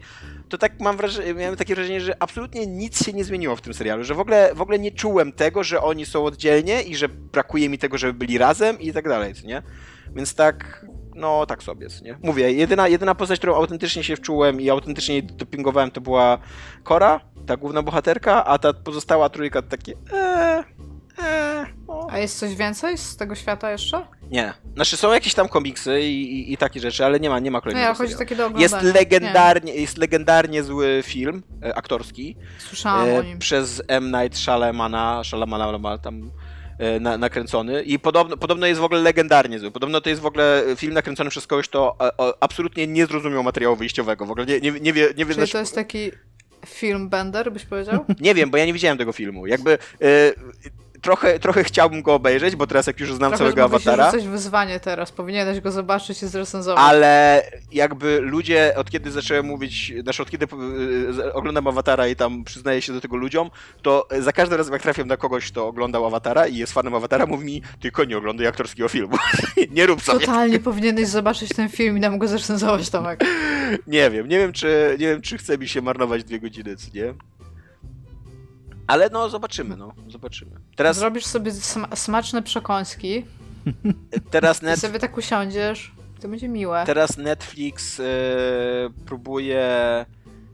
to 0.50 0.58
tak 0.58 0.80
mam 0.80 0.98
wrażenie, 0.98 1.34
miałem 1.34 1.56
takie 1.56 1.76
wrażenie, 1.76 2.02
że 2.02 2.16
absolutnie 2.20 2.68
nic 2.68 3.06
się 3.06 3.14
nie 3.14 3.24
zmieniło 3.24 3.56
w 3.56 3.62
tym 3.62 3.74
serialu, 3.74 4.04
że 4.04 4.16
w 4.16 4.20
ogóle, 4.20 4.56
w 4.56 4.62
ogóle 4.62 4.80
nie 4.80 4.92
czułem 4.92 5.32
tego, 5.32 5.64
że 5.64 5.82
oni 5.82 6.06
są 6.06 6.26
oddzielnie 6.26 6.82
i 6.82 6.96
że 6.96 7.10
brakuje 7.10 7.70
mi 7.70 7.78
tego, 7.78 7.98
żeby 7.98 8.14
byli 8.14 8.38
razem 8.38 8.80
i 8.80 8.94
tak 8.94 9.10
dalej, 9.10 9.34
nie? 9.46 9.62
Więc 10.16 10.36
tak, 10.36 10.86
no 11.18 11.46
tak 11.46 11.64
sobie, 11.64 11.88
nie? 12.04 12.18
Mówię, 12.24 12.52
jedyna, 12.52 12.88
jedyna 12.88 13.16
postać, 13.16 13.40
którą 13.40 13.56
autentycznie 13.56 14.04
się 14.04 14.16
wczułem 14.16 14.62
i 14.62 14.70
autentycznie 14.70 15.22
dopingowałem, 15.24 15.92
to 15.92 16.02
była 16.02 16.38
Kora, 16.84 17.20
ta 17.46 17.58
główna 17.58 17.82
bohaterka, 17.82 18.46
a 18.46 18.58
ta 18.58 18.74
pozostała 18.74 19.30
trójka 19.30 19.62
takie 19.62 19.94
eee, 20.14 20.64
eee 21.24 21.66
no. 21.88 22.08
A 22.10 22.20
jest 22.20 22.40
coś 22.40 22.56
więcej 22.56 22.98
z 22.98 23.18
tego 23.18 23.36
świata 23.36 23.72
jeszcze? 23.72 24.08
Nie. 24.32 24.54
Znaczy 24.76 24.98
są 24.98 25.12
jakieś 25.14 25.34
tam 25.34 25.48
komiksy 25.48 26.02
i, 26.02 26.40
i, 26.40 26.54
i 26.54 26.58
takie 26.58 26.80
rzeczy, 26.80 27.06
ale 27.06 27.20
nie 27.20 27.30
ma, 27.30 27.40
nie 27.40 27.52
ma 27.52 27.58
No 27.58 27.62
kolejnego 27.62 27.88
ja 27.88 27.94
chodzi 27.94 28.14
serialu. 28.14 28.30
takie 28.54 28.54
do 28.54 28.60
Jest 28.60 28.82
legendarnie, 28.82 29.74
jest 29.76 29.98
legendarnie 29.98 30.64
zły 30.64 31.02
film 31.06 31.44
e, 31.64 31.76
aktorski 31.76 32.36
Nie, 32.40 32.46
Słyszałam 32.60 33.10
e, 33.10 33.20
o 33.20 33.24
nim. 33.24 33.40
przez 33.40 33.82
M. 33.88 34.12
Night 34.12 34.38
Shyamalana, 34.40 35.24
Shyamalana 35.24 35.98
tam 35.98 36.32
na, 37.00 37.18
nakręcony 37.18 37.84
i 37.84 38.00
podobno, 38.00 38.38
podobno 38.38 38.68
jest 38.68 38.82
w 38.82 38.84
ogóle 38.84 39.02
legendarnie 39.02 39.60
zły. 39.60 39.72
Podobno 39.72 40.02
to 40.02 40.10
jest 40.10 40.22
w 40.22 40.26
ogóle 40.26 40.64
film 40.76 40.94
nakręcony 40.94 41.30
przez 41.30 41.48
kogoś, 41.48 41.68
kto 41.68 41.96
e, 42.02 42.12
absolutnie 42.40 42.88
nie 42.88 43.06
zrozumiał 43.06 43.44
materiału 43.44 43.76
wyjściowego. 43.76 44.26
W 44.26 44.32
ogóle 44.32 44.46
nie, 44.46 44.60
nie, 44.60 44.72
nie 44.72 44.94
wie, 44.94 45.02
nie 45.02 45.08
wie 45.08 45.16
Czyli 45.16 45.34
znaczy- 45.34 45.52
to 45.52 45.60
jest 45.60 45.76
taki 45.76 46.12
film 46.66 47.10
Bender, 47.10 47.52
byś 47.52 47.66
powiedział? 47.66 48.06
Nie 48.20 48.36
wiem, 48.36 48.50
bo 48.50 48.58
ja 48.58 48.66
nie 48.66 48.74
widziałem 48.74 48.98
tego 48.98 49.12
filmu. 49.12 49.48
Jakby 49.48 49.72
e, 49.72 49.78
trochę, 51.08 51.40
trochę 51.40 51.64
chciałbym 51.64 52.02
go 52.02 52.14
obejrzeć, 52.14 52.56
bo 52.56 52.68
teraz 52.68 52.88
jak 52.88 53.00
już 53.00 53.14
znam 53.14 53.32
Trochę 53.32 53.38
całego 53.38 53.64
awatara. 53.64 54.06
rzucać 54.06 54.28
wyzwanie 54.28 54.80
teraz. 54.80 55.12
Powinieneś 55.12 55.60
go 55.60 55.72
zobaczyć 55.72 56.24
i 56.24 56.28
zrecenzować. 56.28 56.84
Ale 56.84 57.44
jakby 57.72 58.20
ludzie, 58.22 58.74
od 58.78 58.92
kiedy 58.92 59.12
zacząłem 59.12 59.46
mówić, 59.46 59.94
znaczy 60.04 60.22
od 60.22 60.32
kiedy 60.32 60.46
y, 61.20 61.34
oglądam 61.34 61.68
Awatara 61.68 62.08
i 62.08 62.16
tam 62.16 62.44
przyznaję 62.44 62.82
się 62.82 62.94
do 62.94 63.02
tego 63.02 63.18
ludziom, 63.18 63.50
to 63.82 64.08
za 64.20 64.32
każdym 64.32 64.58
razem 64.58 64.74
jak 64.74 64.82
trafiam 64.82 65.08
na 65.08 65.18
kogoś, 65.18 65.52
kto 65.52 65.68
oglądał 65.68 66.06
Awatara 66.06 66.48
i 66.48 66.56
jest 66.56 66.74
fanem 66.74 66.96
Awatara, 66.96 67.26
mówi 67.26 67.46
mi, 67.46 67.62
tylko 67.80 68.04
nie 68.04 68.18
oglądaj 68.18 68.48
aktorskiego 68.48 68.90
filmu. 68.90 69.18
nie 69.72 69.86
rób 69.86 70.02
sobie. 70.02 70.20
Totalnie 70.20 70.60
powinieneś 70.60 71.08
zobaczyć 71.08 71.50
ten 71.50 71.70
film 71.70 71.98
i 71.98 72.00
nam 72.00 72.18
go 72.18 72.28
zrecenzować, 72.28 72.90
Tomek. 72.90 73.24
Nie 73.88 74.10
wiem, 74.12 74.28
nie 74.28 74.38
wiem, 74.40 74.54
czy, 74.54 74.96
nie 75.00 75.08
wiem, 75.08 75.22
czy 75.22 75.38
chce 75.38 75.58
mi 75.58 75.68
się 75.68 75.82
marnować 75.82 76.24
dwie 76.24 76.40
godziny, 76.40 76.76
czy 76.78 76.98
nie? 76.98 77.14
Ale 78.88 79.10
no, 79.10 79.30
zobaczymy, 79.30 79.78
no, 79.78 79.94
zobaczymy. 80.08 80.52
Teraz, 80.76 80.98
Zrobisz 80.98 81.26
sobie 81.26 81.52
sma- 81.52 81.96
smaczne 81.96 82.44
przekąski 82.44 83.26
teraz, 84.32 84.62
i 84.62 84.66
net, 84.66 84.80
sobie 84.80 85.00
tak 85.00 85.18
usiądziesz. 85.18 85.92
To 86.22 86.28
będzie 86.28 86.48
miłe. 86.50 86.84
teraz 86.86 87.18
Netflix 87.18 88.00
e, 88.00 88.04
próbuje 89.06 89.66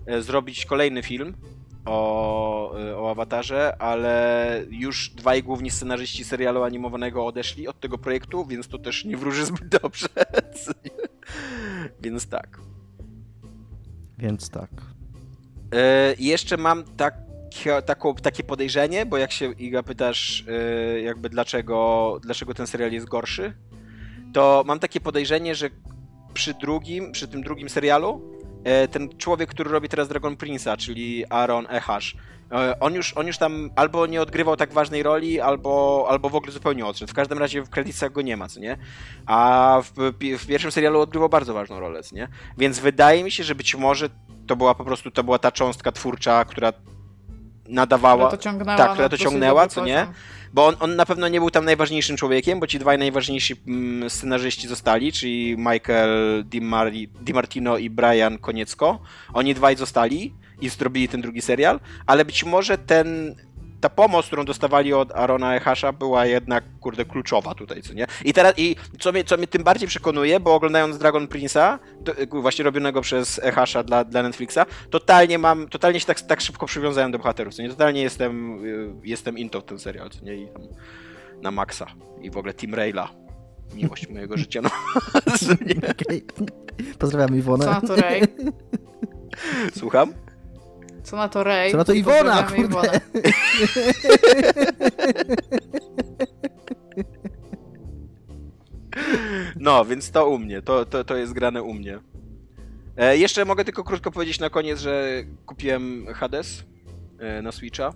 e, 0.05 0.21
zrobić 0.21 0.65
kolejny 0.65 1.03
film 1.03 1.33
o, 1.85 2.77
e, 2.79 2.97
o 2.97 3.11
Awatarze, 3.11 3.81
ale 3.81 4.65
już 4.69 5.09
dwaj 5.09 5.43
główni 5.43 5.71
scenarzyści 5.71 6.23
serialu 6.23 6.63
animowanego 6.63 7.25
odeszli 7.25 7.67
od 7.67 7.79
tego 7.79 7.97
projektu, 7.97 8.45
więc 8.45 8.67
to 8.67 8.77
też 8.77 9.05
nie 9.05 9.17
wróży 9.17 9.45
zbyt 9.45 9.67
dobrze. 9.67 10.07
więc 12.03 12.27
tak. 12.27 12.59
Więc 14.17 14.49
tak. 14.49 14.69
I 16.17 16.25
jeszcze 16.25 16.57
mam 16.57 16.83
tak, 16.83 17.17
taką, 17.85 18.15
takie 18.15 18.43
podejrzenie, 18.43 19.05
bo 19.05 19.17
jak 19.17 19.31
się 19.31 19.51
Iga 19.51 19.83
pytasz, 19.83 20.45
e, 20.47 21.01
jakby 21.01 21.29
dlaczego, 21.29 22.19
dlaczego 22.21 22.53
ten 22.53 22.67
serial 22.67 22.91
jest 22.91 23.05
gorszy, 23.05 23.53
to 24.33 24.63
mam 24.67 24.79
takie 24.79 24.99
podejrzenie, 24.99 25.55
że 25.55 25.69
przy 26.33 26.53
drugim, 26.53 27.11
przy 27.11 27.27
tym 27.27 27.43
drugim 27.43 27.69
serialu, 27.69 28.21
e, 28.63 28.87
ten 28.87 29.09
człowiek, 29.17 29.49
który 29.49 29.69
robi 29.69 29.89
teraz 29.89 30.07
Dragon 30.07 30.35
Prince'a, 30.35 30.77
czyli 30.77 31.25
Aaron 31.29 31.67
Ehash, 31.69 32.15
e, 32.51 32.79
on 32.79 32.93
już, 32.93 33.17
on 33.17 33.27
już 33.27 33.37
tam 33.37 33.69
albo 33.75 34.05
nie 34.05 34.21
odgrywał 34.21 34.57
tak 34.57 34.73
ważnej 34.73 35.03
roli, 35.03 35.41
albo, 35.41 36.05
albo 36.09 36.29
w 36.29 36.35
ogóle 36.35 36.51
zupełnie 36.51 36.85
odszedł. 36.85 37.11
W 37.11 37.15
każdym 37.15 37.37
razie 37.37 37.61
w 37.61 37.69
kredytach 37.69 38.11
go 38.11 38.21
nie 38.21 38.37
ma, 38.37 38.47
co 38.47 38.59
nie? 38.59 38.77
A 39.25 39.81
w, 39.83 40.13
w 40.39 40.47
pierwszym 40.47 40.71
serialu 40.71 40.99
odgrywał 41.01 41.29
bardzo 41.29 41.53
ważną 41.53 41.79
rolę, 41.79 42.03
co 42.03 42.15
nie? 42.15 42.27
Więc 42.57 42.79
wydaje 42.79 43.23
mi 43.23 43.31
się, 43.31 43.43
że 43.43 43.55
być 43.55 43.75
może 43.75 44.09
to 44.47 44.55
była 44.55 44.75
po 44.75 44.85
prostu, 44.85 45.11
to 45.11 45.23
była 45.23 45.39
ta 45.39 45.51
cząstka 45.51 45.91
twórcza, 45.91 46.45
która 46.45 46.73
nadawała, 47.67 48.27
Która 48.27 48.37
to 48.37 48.43
ciągnęła 48.43 48.77
tak, 48.77 48.91
która 48.91 49.09
to 49.09 49.17
dosyć 49.17 49.23
ciągnęła, 49.23 49.67
co 49.67 49.85
nie? 49.85 50.07
bo 50.53 50.67
on, 50.67 50.75
on 50.79 50.95
na 50.95 51.05
pewno 51.05 51.27
nie 51.27 51.39
był 51.39 51.49
tam 51.49 51.65
najważniejszym 51.65 52.17
człowiekiem, 52.17 52.59
bo 52.59 52.67
ci 52.67 52.79
dwaj 52.79 52.97
najważniejsi 52.97 53.55
mm, 53.67 54.09
scenarzyści 54.09 54.67
zostali, 54.67 55.11
czyli 55.11 55.55
Michael 55.57 56.43
Di, 56.45 56.61
Mari, 56.61 57.07
Di 57.07 57.33
i 57.79 57.89
Brian 57.89 58.37
Koniecko. 58.37 58.99
Oni 59.33 59.53
dwaj 59.53 59.75
zostali 59.75 60.33
i 60.61 60.69
zrobili 60.69 61.07
ten 61.09 61.21
drugi 61.21 61.41
serial, 61.41 61.79
ale 62.05 62.25
być 62.25 62.43
może 62.43 62.77
ten 62.77 63.35
ta 63.83 63.89
pomoc, 63.89 64.25
którą 64.27 64.45
dostawali 64.45 64.93
od 64.93 65.11
Arona 65.11 65.55
Ehasha 65.55 65.91
była 65.91 66.25
jednak, 66.25 66.63
kurde, 66.79 67.05
kluczowa 67.05 67.55
tutaj, 67.55 67.81
co 67.81 67.93
nie? 67.93 68.07
I 68.25 68.33
teraz, 68.33 68.53
i 68.57 68.75
co 68.99 69.11
mnie, 69.11 69.23
co 69.23 69.37
mnie 69.37 69.47
tym 69.47 69.63
bardziej 69.63 69.87
przekonuje, 69.87 70.39
bo 70.39 70.55
oglądając 70.55 70.97
Dragon 70.97 71.27
Prince'a, 71.27 71.79
to, 72.05 72.19
y, 72.21 72.41
właśnie 72.41 72.65
robionego 72.65 73.01
przez 73.01 73.39
Ehasha 73.43 73.83
dla, 73.83 74.03
dla 74.03 74.23
Netflixa, 74.23 74.59
totalnie 74.89 75.37
mam, 75.37 75.67
totalnie 75.67 75.99
się 75.99 76.05
tak, 76.05 76.21
tak 76.21 76.41
szybko 76.41 76.65
przywiązałem 76.65 77.11
do 77.11 77.17
bohaterów, 77.17 77.53
co 77.53 77.61
nie? 77.61 77.69
Totalnie 77.69 78.01
jestem, 78.01 78.65
y, 78.65 79.07
jestem 79.07 79.37
into 79.37 79.61
w 79.61 79.63
ten 79.63 79.79
serial, 79.79 80.09
co 80.09 80.25
nie? 80.25 80.35
I 80.35 80.47
tam 80.47 80.61
na 81.41 81.51
maksa. 81.51 81.85
I 82.21 82.31
w 82.31 82.37
ogóle 82.37 82.53
Team 82.53 82.75
Raila. 82.75 83.09
Miłość 83.75 84.09
mojego 84.09 84.37
życia, 84.37 84.61
no. 84.61 84.69
Okej. 85.91 86.23
Pozdrawiam 86.99 87.37
Iwonę. 87.37 87.65
Co 87.65 87.87
to 87.87 87.95
Ray? 87.95 88.21
Słucham? 89.79 90.13
Co 91.03 91.17
na 91.17 91.27
to 91.29 91.43
Ray? 91.43 91.71
Co 91.71 91.77
na 91.77 91.83
to 91.83 91.93
Iwona, 91.93 92.43
kurde. 92.43 92.61
Iwonę. 92.63 92.99
No, 99.59 99.85
więc 99.85 100.11
to 100.11 100.29
u 100.29 100.39
mnie, 100.39 100.61
to, 100.61 100.85
to, 100.85 101.03
to 101.03 101.15
jest 101.17 101.33
grane 101.33 101.63
u 101.63 101.73
mnie. 101.73 101.99
E, 102.97 103.17
jeszcze 103.17 103.45
mogę 103.45 103.65
tylko 103.65 103.83
krótko 103.83 104.11
powiedzieć 104.11 104.39
na 104.39 104.49
koniec, 104.49 104.79
że 104.79 105.23
kupiłem 105.45 106.05
Hades 106.13 106.63
e, 107.19 107.41
na 107.41 107.51
Switcha, 107.51 107.93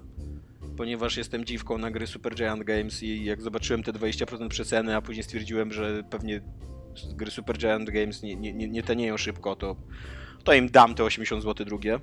ponieważ 0.78 1.18
jestem 1.18 1.45
dziwką 1.45 1.78
na 1.78 1.91
gry 1.91 2.08
Super 2.08 2.36
Giant 2.36 2.64
Games 2.64 3.03
i 3.03 3.26
jak 3.26 3.41
zobaczyłem 3.41 3.84
te 3.84 3.91
20% 3.91 4.47
przeceny, 4.47 4.95
a 4.95 5.01
później 5.01 5.24
stwierdziłem, 5.24 5.74
że 5.74 6.03
pewnie 6.10 6.41
gry 7.16 7.32
Super 7.32 7.58
Giant 7.58 7.89
Games 7.89 8.24
nie, 8.24 8.36
nie, 8.36 8.53
nie- 8.53 8.68
nie 8.70 8.84
tanieją 8.84 9.18
szybko, 9.18 9.55
to, 9.55 9.76
to 10.43 10.53
im 10.53 10.70
dam 10.70 10.95
te 10.95 11.03
80 11.03 11.43
zł 11.43 11.66
drugie. 11.66 11.99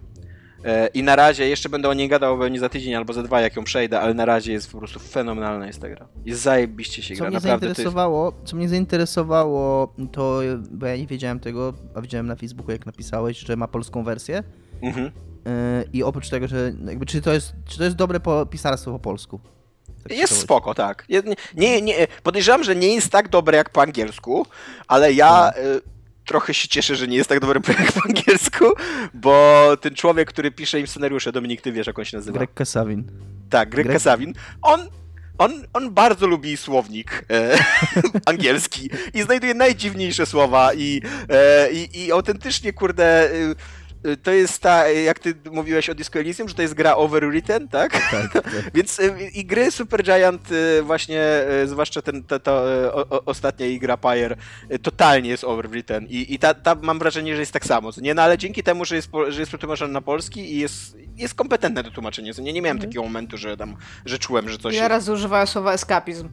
E, 0.65 0.87
I 0.87 1.03
na 1.03 1.17
razie, 1.17 1.49
jeszcze 1.49 1.69
będę 1.69 1.89
o 1.89 1.95
niej 1.95 2.09
gadał 2.09 2.39
pewnie 2.39 2.61
za 2.61 2.69
tydzień 2.69 2.95
albo 2.95 3.13
za 3.13 3.23
dwa, 3.23 3.41
jak 3.41 3.57
ją 3.57 3.65
przejdę, 3.65 4.01
ale 4.01 4.15
na 4.15 4.25
razie 4.25 4.53
jest 4.53 4.73
po 4.73 4.79
prostu 4.79 4.99
fenomenalna 4.99 5.67
jest 5.67 5.81
ta 5.81 5.89
gra. 5.89 6.09
Jest 6.25 6.43
zajebiście 6.43 7.03
się 7.03 7.15
Co 7.15 7.21
gra, 7.21 7.31
mnie 7.31 7.35
naprawdę 7.35 7.61
to 7.61 7.67
jest... 7.67 7.77
zainteresowało, 7.77 8.33
co 8.45 8.57
mnie 8.57 8.69
zainteresowało, 8.69 9.95
to, 10.13 10.41
bo 10.71 10.87
ja 10.87 10.97
nie 10.97 11.07
wiedziałem 11.07 11.41
tego, 11.41 11.75
a 11.95 12.01
widziałem 12.01 12.27
na 12.27 12.37
Facebooku, 12.37 12.73
jak 12.73 12.87
napisałeś, 12.87 13.39
że 13.39 13.57
ma 13.57 13.69
polską 13.69 14.05
wersję. 14.05 14.43
Mhm. 14.83 15.05
Yy, 15.07 15.53
I 15.93 16.03
oprócz 16.03 16.29
tego, 16.29 16.49
że 16.49 16.73
jakby, 16.85 17.07
czy 17.07 17.23
to 17.23 17.33
jest, 17.33 17.53
czy 17.67 17.79
to 17.79 17.85
jest 17.85 17.97
dobre 17.97 18.21
po, 18.21 18.47
pisarstwo 18.47 18.93
po 18.93 18.99
polsku? 18.99 19.41
Tak 20.03 20.19
Jest 20.19 20.41
spoko, 20.41 20.75
tak. 20.75 21.07
Nie, 21.09 21.23
nie, 21.55 21.83
nie, 21.83 22.07
podejrzewam, 22.23 22.65
że 22.65 22.77
nie 22.77 22.95
jest 22.95 23.11
tak 23.11 23.29
dobre 23.29 23.57
jak 23.57 23.71
po 23.71 23.83
angielsku, 23.83 24.47
ale 24.89 25.13
ja 25.13 25.51
y, 25.51 25.94
trochę 26.25 26.55
się 26.55 26.69
cieszę, 26.69 26.97
że 26.97 27.09
nie 27.09 27.17
jest 27.17 27.29
tak 27.29 27.41
dobre 27.41 27.61
jak 27.79 27.93
po 27.93 28.01
angielsku, 28.09 28.65
bo 29.15 29.63
ten 29.81 29.95
człowiek, 29.95 30.29
który 30.29 30.51
pisze 30.51 30.81
im 30.81 30.87
scenariusze, 30.87 31.33
Dominik, 31.33 31.61
ty 31.61 31.73
wiesz, 31.73 31.87
jak 31.87 31.99
on 31.99 32.05
się 32.05 32.17
nazywa. 32.17 32.39
Greg 32.39 32.55
Kasawin. 32.55 33.05
Tak, 33.51 33.71
Greg 33.71 33.87
Greg- 33.87 33.93
Kasawin. 33.93 34.35
On, 34.63 34.89
on, 35.39 35.53
on 35.73 35.91
bardzo 35.91 36.27
lubi 36.27 36.57
słownik 36.57 37.25
e, 37.31 37.59
angielski 38.31 38.91
i 39.15 39.23
znajduje 39.23 39.55
najdziwniejsze 39.55 40.27
słowa 40.27 40.75
i, 40.75 41.03
e, 41.29 41.73
i, 41.73 42.05
i 42.05 42.13
autentycznie, 42.13 42.73
kurde... 42.73 43.31
to 44.23 44.31
jest 44.31 44.59
ta, 44.59 44.89
jak 44.89 45.19
ty 45.19 45.35
mówiłeś 45.53 45.91
o 45.91 45.95
Disco 45.95 46.19
Elysium, 46.19 46.49
że 46.49 46.55
to 46.55 46.63
jest 46.63 46.75
gra 46.75 46.97
overwritten, 46.97 47.69
tak? 47.69 47.93
Tak, 48.11 48.33
tak. 48.33 48.45
Więc 48.75 48.99
y, 49.01 49.31
i 49.35 49.45
gry 49.45 49.71
Supergiant, 49.71 50.53
y, 50.53 50.83
właśnie, 50.83 51.23
y, 51.63 51.69
zwłaszcza 51.69 52.03
ten, 52.03 52.23
ta, 52.25 52.39
ta 52.39 52.53
o, 52.93 53.09
o, 53.11 53.25
ostatnia 53.25 53.67
i 53.67 53.79
gra 53.79 53.97
Pyre, 53.97 54.37
totalnie 54.83 55.31
jest 55.31 55.45
overwritten 55.45 56.07
i, 56.07 56.35
i 56.35 56.39
ta, 56.39 56.55
ta 56.55 56.75
mam 56.75 56.99
wrażenie, 56.99 57.35
że 57.35 57.41
jest 57.41 57.53
tak 57.53 57.67
samo, 57.67 57.91
nie? 58.03 58.15
No 58.15 58.23
ale 58.23 58.39
dzięki 58.39 58.63
temu, 58.63 58.85
że 58.85 58.97
jest, 58.97 59.09
że 59.29 59.41
jest 59.41 59.51
przetłumaczony 59.51 59.93
na 59.93 60.01
polski 60.01 60.55
i 60.55 60.59
jest, 60.59 60.97
jest 61.17 61.35
kompetentne 61.35 61.85
to 61.85 61.91
tłumaczenie, 61.91 62.35
co 62.35 62.43
nie? 62.43 62.53
Nie 62.53 62.63
miałem 62.63 62.77
Mhm. 62.77 62.91
takiego 62.91 63.03
momentu, 63.03 63.37
że 63.37 63.57
tam, 63.57 63.77
że 64.05 64.19
czułem, 64.19 64.49
że 64.49 64.59
coś 64.59 64.75
Ja 64.75 64.89
raz 64.89 65.09
używałem 65.09 65.47
słowa 65.47 65.73
eskapizm. 65.73 66.29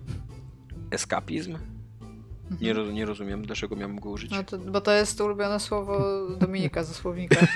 Eskapizm? 0.91 1.57
Nie, 2.61 2.73
roz, 2.73 2.93
nie 2.93 3.05
rozumiem, 3.05 3.45
dlaczego 3.45 3.75
miałem 3.75 3.99
go 3.99 4.09
użyć. 4.09 4.31
No 4.31 4.43
to, 4.43 4.57
bo 4.57 4.81
to 4.81 4.91
jest 4.91 5.21
ulubione 5.21 5.59
słowo 5.59 6.27
Dominika 6.39 6.83
ze 6.83 6.93
słownika. 6.93 7.35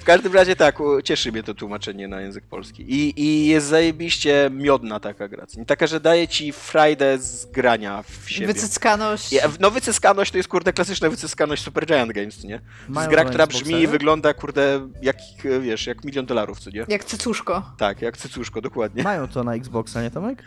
W 0.00 0.04
każdym 0.04 0.32
razie 0.32 0.56
tak, 0.56 0.78
cieszy 1.04 1.32
mnie 1.32 1.42
to 1.42 1.54
tłumaczenie 1.54 2.08
na 2.08 2.20
język 2.20 2.44
polski. 2.44 2.82
I, 2.82 3.20
i 3.20 3.46
jest 3.46 3.66
zajebiście 3.66 4.50
miodna 4.52 5.00
taka 5.00 5.28
gra. 5.28 5.46
Taka, 5.66 5.86
że 5.86 6.00
daje 6.00 6.28
ci 6.28 6.52
frajdę 6.52 7.18
z 7.18 7.46
grania 7.46 8.02
w 8.02 8.30
siebie. 8.30 8.46
Wycyckaność. 8.46 9.32
Ja, 9.32 9.42
no 9.60 9.70
wycyskaność 9.70 10.30
to 10.30 10.36
jest 10.36 10.48
kurde 10.48 10.72
klasyczna 10.72 11.10
wycyskaność 11.10 11.62
Super 11.62 11.86
Giant 11.86 12.12
Games, 12.12 12.44
nie? 12.44 12.58
To 12.58 12.64
jest 12.64 12.88
Mają 12.88 13.10
gra, 13.10 13.24
która 13.24 13.46
brzmi 13.46 13.74
i 13.82 13.86
wygląda 13.86 14.34
kurde 14.34 14.88
jak, 15.02 15.16
wiesz, 15.60 15.86
jak 15.86 16.04
milion 16.04 16.26
dolarów, 16.26 16.60
co 16.60 16.70
nie? 16.70 16.84
Jak 16.88 17.04
cycuszko. 17.04 17.62
Tak, 17.78 18.02
jak 18.02 18.16
cycuszko, 18.16 18.60
dokładnie. 18.60 19.02
Mają 19.02 19.28
to 19.28 19.44
na 19.44 19.54
Xboxa, 19.54 20.02
nie 20.02 20.10
Tomek? 20.10 20.42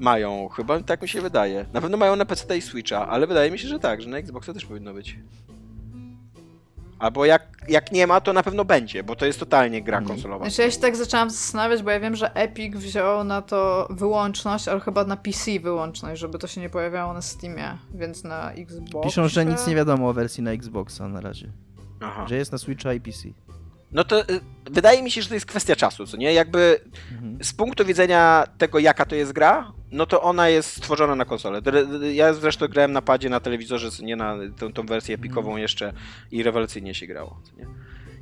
Mają, 0.00 0.48
chyba 0.48 0.80
tak 0.82 1.02
mi 1.02 1.08
się 1.08 1.20
wydaje. 1.20 1.66
Na 1.72 1.80
pewno 1.80 1.96
mają 1.96 2.16
na 2.16 2.24
PC 2.24 2.56
i 2.58 2.62
Switcha, 2.62 3.08
ale 3.08 3.26
wydaje 3.26 3.50
mi 3.50 3.58
się, 3.58 3.68
że 3.68 3.78
tak, 3.78 4.02
że 4.02 4.08
na 4.08 4.18
Xboxa 4.18 4.52
też 4.52 4.66
powinno 4.66 4.94
być. 4.94 5.16
Albo 6.98 7.24
jak, 7.24 7.42
jak 7.68 7.92
nie 7.92 8.06
ma, 8.06 8.20
to 8.20 8.32
na 8.32 8.42
pewno 8.42 8.64
będzie, 8.64 9.02
bo 9.02 9.16
to 9.16 9.26
jest 9.26 9.40
totalnie 9.40 9.82
gra 9.82 9.98
Mhm. 9.98 10.16
konsolowa. 10.16 10.44
Znaczy 10.44 10.62
ja 10.62 10.70
się 10.70 10.80
tak 10.80 10.96
zaczęłam 10.96 11.30
zastanawiać, 11.30 11.82
bo 11.82 11.90
ja 11.90 12.00
wiem, 12.00 12.16
że 12.16 12.34
Epic 12.34 12.76
wziął 12.76 13.24
na 13.24 13.42
to 13.42 13.88
wyłączność, 13.90 14.68
ale 14.68 14.80
chyba 14.80 15.04
na 15.04 15.16
PC 15.16 15.60
wyłączność, 15.60 16.20
żeby 16.20 16.38
to 16.38 16.46
się 16.46 16.60
nie 16.60 16.70
pojawiało 16.70 17.12
na 17.12 17.22
Steamie, 17.22 17.78
więc 17.94 18.24
na 18.24 18.52
Xbox. 18.52 19.06
Piszą, 19.06 19.28
że 19.28 19.44
nic 19.44 19.66
nie 19.66 19.74
wiadomo 19.74 20.08
o 20.08 20.12
wersji 20.12 20.42
na 20.42 20.50
Xboxa 20.50 21.08
na 21.08 21.20
razie. 21.20 21.52
Aha. 22.00 22.26
Że 22.28 22.36
jest 22.36 22.52
na 22.52 22.58
Switcha 22.58 22.92
i 22.92 23.00
PC. 23.00 23.28
No 23.92 24.04
to 24.04 24.20
y, 24.20 24.40
wydaje 24.70 25.02
mi 25.02 25.10
się, 25.10 25.22
że 25.22 25.28
to 25.28 25.34
jest 25.34 25.46
kwestia 25.46 25.76
czasu, 25.76 26.06
co 26.06 26.16
nie? 26.16 26.32
Jakby 26.32 26.80
Mhm. 27.12 27.44
z 27.44 27.52
punktu 27.52 27.84
widzenia 27.84 28.44
tego, 28.58 28.78
jaka 28.78 29.04
to 29.04 29.14
jest 29.14 29.32
gra, 29.32 29.72
no 29.92 30.06
to 30.06 30.22
ona 30.22 30.48
jest 30.48 30.76
stworzona 30.76 31.14
na 31.14 31.24
konsolę. 31.24 31.60
Ja 32.12 32.34
zresztą 32.34 32.68
grałem 32.68 32.92
na 32.92 33.02
padzie, 33.02 33.28
na 33.28 33.40
telewizorze, 33.40 33.88
nie 34.02 34.16
na 34.16 34.36
tą, 34.58 34.72
tą 34.72 34.86
wersję 34.86 35.14
epikową 35.14 35.56
jeszcze 35.56 35.92
i 36.30 36.42
rewelacyjnie 36.42 36.94
się 36.94 37.06
grało. 37.06 37.40
Nie? 37.58 37.66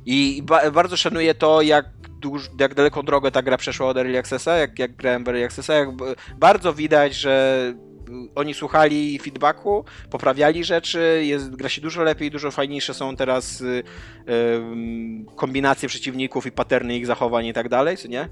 I 0.05 0.43
ba- 0.43 0.71
bardzo 0.71 0.97
szanuję 0.97 1.35
to, 1.35 1.61
jak, 1.61 1.85
duż, 2.19 2.49
jak 2.59 2.75
daleką 2.75 3.01
drogę 3.01 3.31
ta 3.31 3.41
gra 3.41 3.57
przeszła 3.57 3.87
od 3.87 3.97
Early 3.97 4.19
Accessa, 4.19 4.57
jak, 4.57 4.79
jak 4.79 4.95
grałem 4.95 5.23
w 5.23 5.27
Early 5.27 5.45
Accessa, 5.45 5.73
jak 5.73 5.89
bardzo 6.37 6.73
widać, 6.73 7.15
że 7.15 7.73
y, 8.09 8.33
oni 8.35 8.53
słuchali 8.53 9.19
feedbacku, 9.19 9.85
poprawiali 10.09 10.63
rzeczy, 10.63 11.21
jest, 11.25 11.55
gra 11.55 11.69
się 11.69 11.81
dużo 11.81 12.03
lepiej, 12.03 12.31
dużo 12.31 12.51
fajniejsze 12.51 12.93
są 12.93 13.15
teraz 13.15 13.61
y, 13.61 13.83
ym, 14.29 15.25
kombinacje 15.35 15.89
przeciwników 15.89 16.45
i 16.45 16.51
paterny 16.51 16.97
ich 16.97 17.05
zachowań 17.05 17.45
i 17.45 17.53
tak 17.53 17.69
dalej, 17.69 17.97
co 17.97 18.07
nie? 18.07 18.29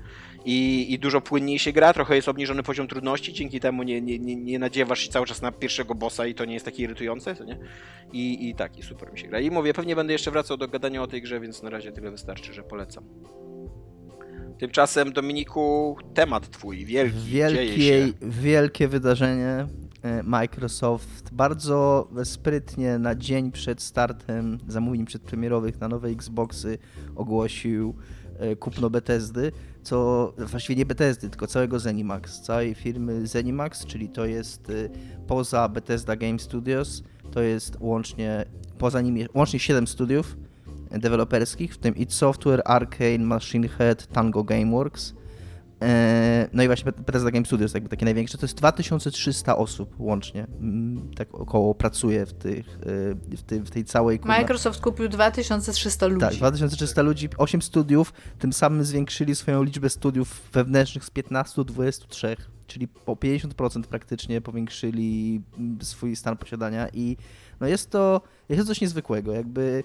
I, 0.48 0.94
I 0.94 1.00
dużo 1.00 1.22
płynniej 1.22 1.60
się 1.60 1.72
gra, 1.72 1.94
trochę 1.94 2.16
jest 2.16 2.30
obniżony 2.30 2.64
poziom 2.64 2.88
trudności, 2.88 3.34
dzięki 3.34 3.60
temu 3.60 3.84
nie, 3.84 4.02
nie, 4.02 4.20
nie, 4.20 4.36
nie 4.36 4.60
nadziewasz 4.60 5.00
się 5.00 5.10
cały 5.10 5.26
czas 5.26 5.42
na 5.42 5.52
pierwszego 5.52 5.96
bossa 5.96 6.28
i 6.28 6.36
to 6.36 6.46
nie 6.46 6.54
jest 6.54 6.66
takie 6.66 6.84
irytujące, 6.84 7.36
co 7.36 7.44
nie? 7.44 7.58
I, 8.14 8.50
I 8.50 8.56
tak, 8.56 8.78
i 8.78 8.84
super 8.84 9.12
mi 9.12 9.20
się 9.20 9.28
gra. 9.28 9.40
I 9.40 9.52
mówię, 9.52 9.74
pewnie 9.74 9.96
będę 9.96 10.14
jeszcze 10.14 10.32
wracał 10.32 10.58
do 10.58 10.68
gadania 10.68 11.04
o 11.04 11.08
tej 11.08 11.22
grze, 11.22 11.40
więc 11.40 11.64
na 11.64 11.70
razie 11.70 11.92
tyle 11.92 12.12
wystarczy, 12.12 12.54
że 12.54 12.64
polecam. 12.64 13.04
Tymczasem, 14.60 15.14
Dominiku, 15.14 15.98
temat 16.14 16.50
twój, 16.50 16.86
wielki, 16.86 17.18
dzieje 17.22 18.14
Wielkie, 18.22 18.88
wydarzenie. 18.88 19.68
E, 20.04 20.24
Microsoft 20.24 21.34
bardzo 21.34 22.08
sprytnie 22.24 23.00
na 23.00 23.16
dzień 23.16 23.52
przed 23.52 23.82
startem 23.82 24.58
zamówień 24.68 25.06
przedpremierowych 25.06 25.80
na 25.80 25.88
nowe 25.88 26.10
Xboxy 26.10 26.78
ogłosił 27.16 27.96
e, 28.40 28.56
kupno 28.56 28.90
Bethesdy, 28.90 29.52
co 29.88 30.34
właściwie 30.38 30.76
nie 30.76 30.86
Bethesdy, 30.86 31.30
tylko 31.30 31.48
całego 31.48 31.80
Zenimax, 31.80 32.42
całej 32.42 32.76
firmy 32.76 33.28
Zenimax, 33.28 33.86
czyli 33.86 34.10
to 34.10 34.26
jest 34.26 34.70
e, 34.70 34.74
poza 35.28 35.70
Bethesda 35.70 36.16
Game 36.16 36.40
Studios, 36.40 37.04
to 37.32 37.42
jest 37.42 37.78
łącznie, 37.80 38.46
poza 38.78 39.02
nimi 39.02 39.26
łącznie 39.34 39.60
7 39.60 39.88
studiów 39.88 40.38
deweloperskich, 40.92 41.74
w 41.74 41.78
tym 41.78 41.96
id 41.96 42.14
Software, 42.14 42.62
Arcane, 42.66 43.20
Machine 43.20 43.68
Head, 43.68 44.08
Tango 44.08 44.44
Gameworks. 44.44 45.14
E, 45.82 46.50
No 46.54 46.64
i 46.64 46.68
właśnie 46.68 46.92
Bethesda 46.92 47.32
Game 47.32 47.46
Studios, 47.46 47.74
jakby 47.74 47.90
takie 47.90 48.06
największe, 48.06 48.38
to 48.38 48.46
jest 48.46 48.58
2300 48.58 49.58
osób 49.58 49.96
łącznie, 50.00 50.48
mm, 50.60 51.12
tak 51.16 51.36
około 51.36 51.76
pracuje 51.76 52.26
w, 52.26 52.34
tych, 52.34 52.68
e, 52.68 53.36
w, 53.38 53.44
tej, 53.44 53.60
w 53.60 53.70
tej 53.70 53.86
całej... 53.86 54.20
kurna- 54.20 54.28
Microsoft 54.28 54.82
kupił 54.82 55.08
2300 55.10 56.08
ludzi. 56.08 56.20
Tak, 56.22 56.34
2300 56.36 57.02
ludzi, 57.02 57.30
8 57.38 57.62
studiów, 57.62 58.14
tym 58.40 58.54
samym 58.54 58.84
zwiększyli 58.84 59.36
swoją 59.36 59.64
liczbę 59.64 59.90
studiów 59.90 60.42
wewnętrznych 60.54 61.06
z 61.06 61.10
15 61.10 61.56
do 61.56 61.64
23, 61.64 62.36
czyli 62.68 62.88
po 62.88 63.14
50% 63.16 63.82
praktycznie 63.84 64.42
powiększyli 64.42 65.42
mm, 65.58 65.78
swój 65.82 66.16
stan 66.16 66.38
posiadania 66.38 66.88
i 66.94 67.18
no 67.60 67.68
jest 67.68 67.90
to, 67.90 68.22
jest 68.50 68.62
to 68.62 68.68
coś 68.68 68.82
niezwykłego, 68.82 69.32
jakby 69.34 69.84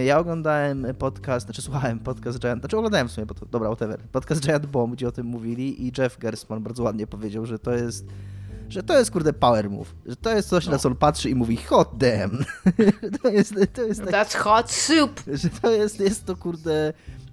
ja 0.00 0.18
oglądałem 0.18 0.86
podcast, 0.98 1.46
znaczy 1.46 1.62
słuchałem 1.62 1.98
podcast 1.98 2.38
Giant, 2.38 2.60
znaczy 2.62 2.76
oglądałem 2.76 3.08
w 3.08 3.12
sumie, 3.12 3.26
bo 3.26 3.34
to, 3.34 3.46
dobra, 3.46 3.68
whatever, 3.68 4.00
podcast 4.12 4.40
Giant 4.42 4.66
Bomb, 4.66 4.94
gdzie 4.94 5.08
o 5.08 5.12
tym 5.12 5.26
mówili 5.26 5.86
i 5.86 5.92
Jeff 5.98 6.18
Gersman 6.18 6.62
bardzo 6.62 6.82
ładnie 6.82 7.06
powiedział, 7.06 7.46
że 7.46 7.58
to 7.58 7.72
jest 7.72 8.06
że 8.68 8.82
to 8.82 8.98
jest 8.98 9.10
kurde 9.10 9.32
power 9.32 9.70
move, 9.70 9.94
że 10.06 10.16
to 10.16 10.36
jest 10.36 10.48
coś, 10.48 10.66
No. 10.66 10.72
na 10.72 10.78
co 10.78 10.88
on 10.88 10.96
patrzy 10.96 11.30
i 11.30 11.34
mówi 11.34 11.56
hot 11.56 11.90
damn. 11.96 12.44
to 13.22 13.28
jest, 13.28 13.54
to 13.72 13.82
jest 13.82 14.00
taki 14.00 14.12
That's 14.12 14.36
hot 14.36 14.70
soup! 14.70 15.20
że 15.32 15.48
to 15.50 15.70
jest, 15.70 16.00
jest 16.00 16.26
to 16.26 16.36
kurde. 16.36 16.92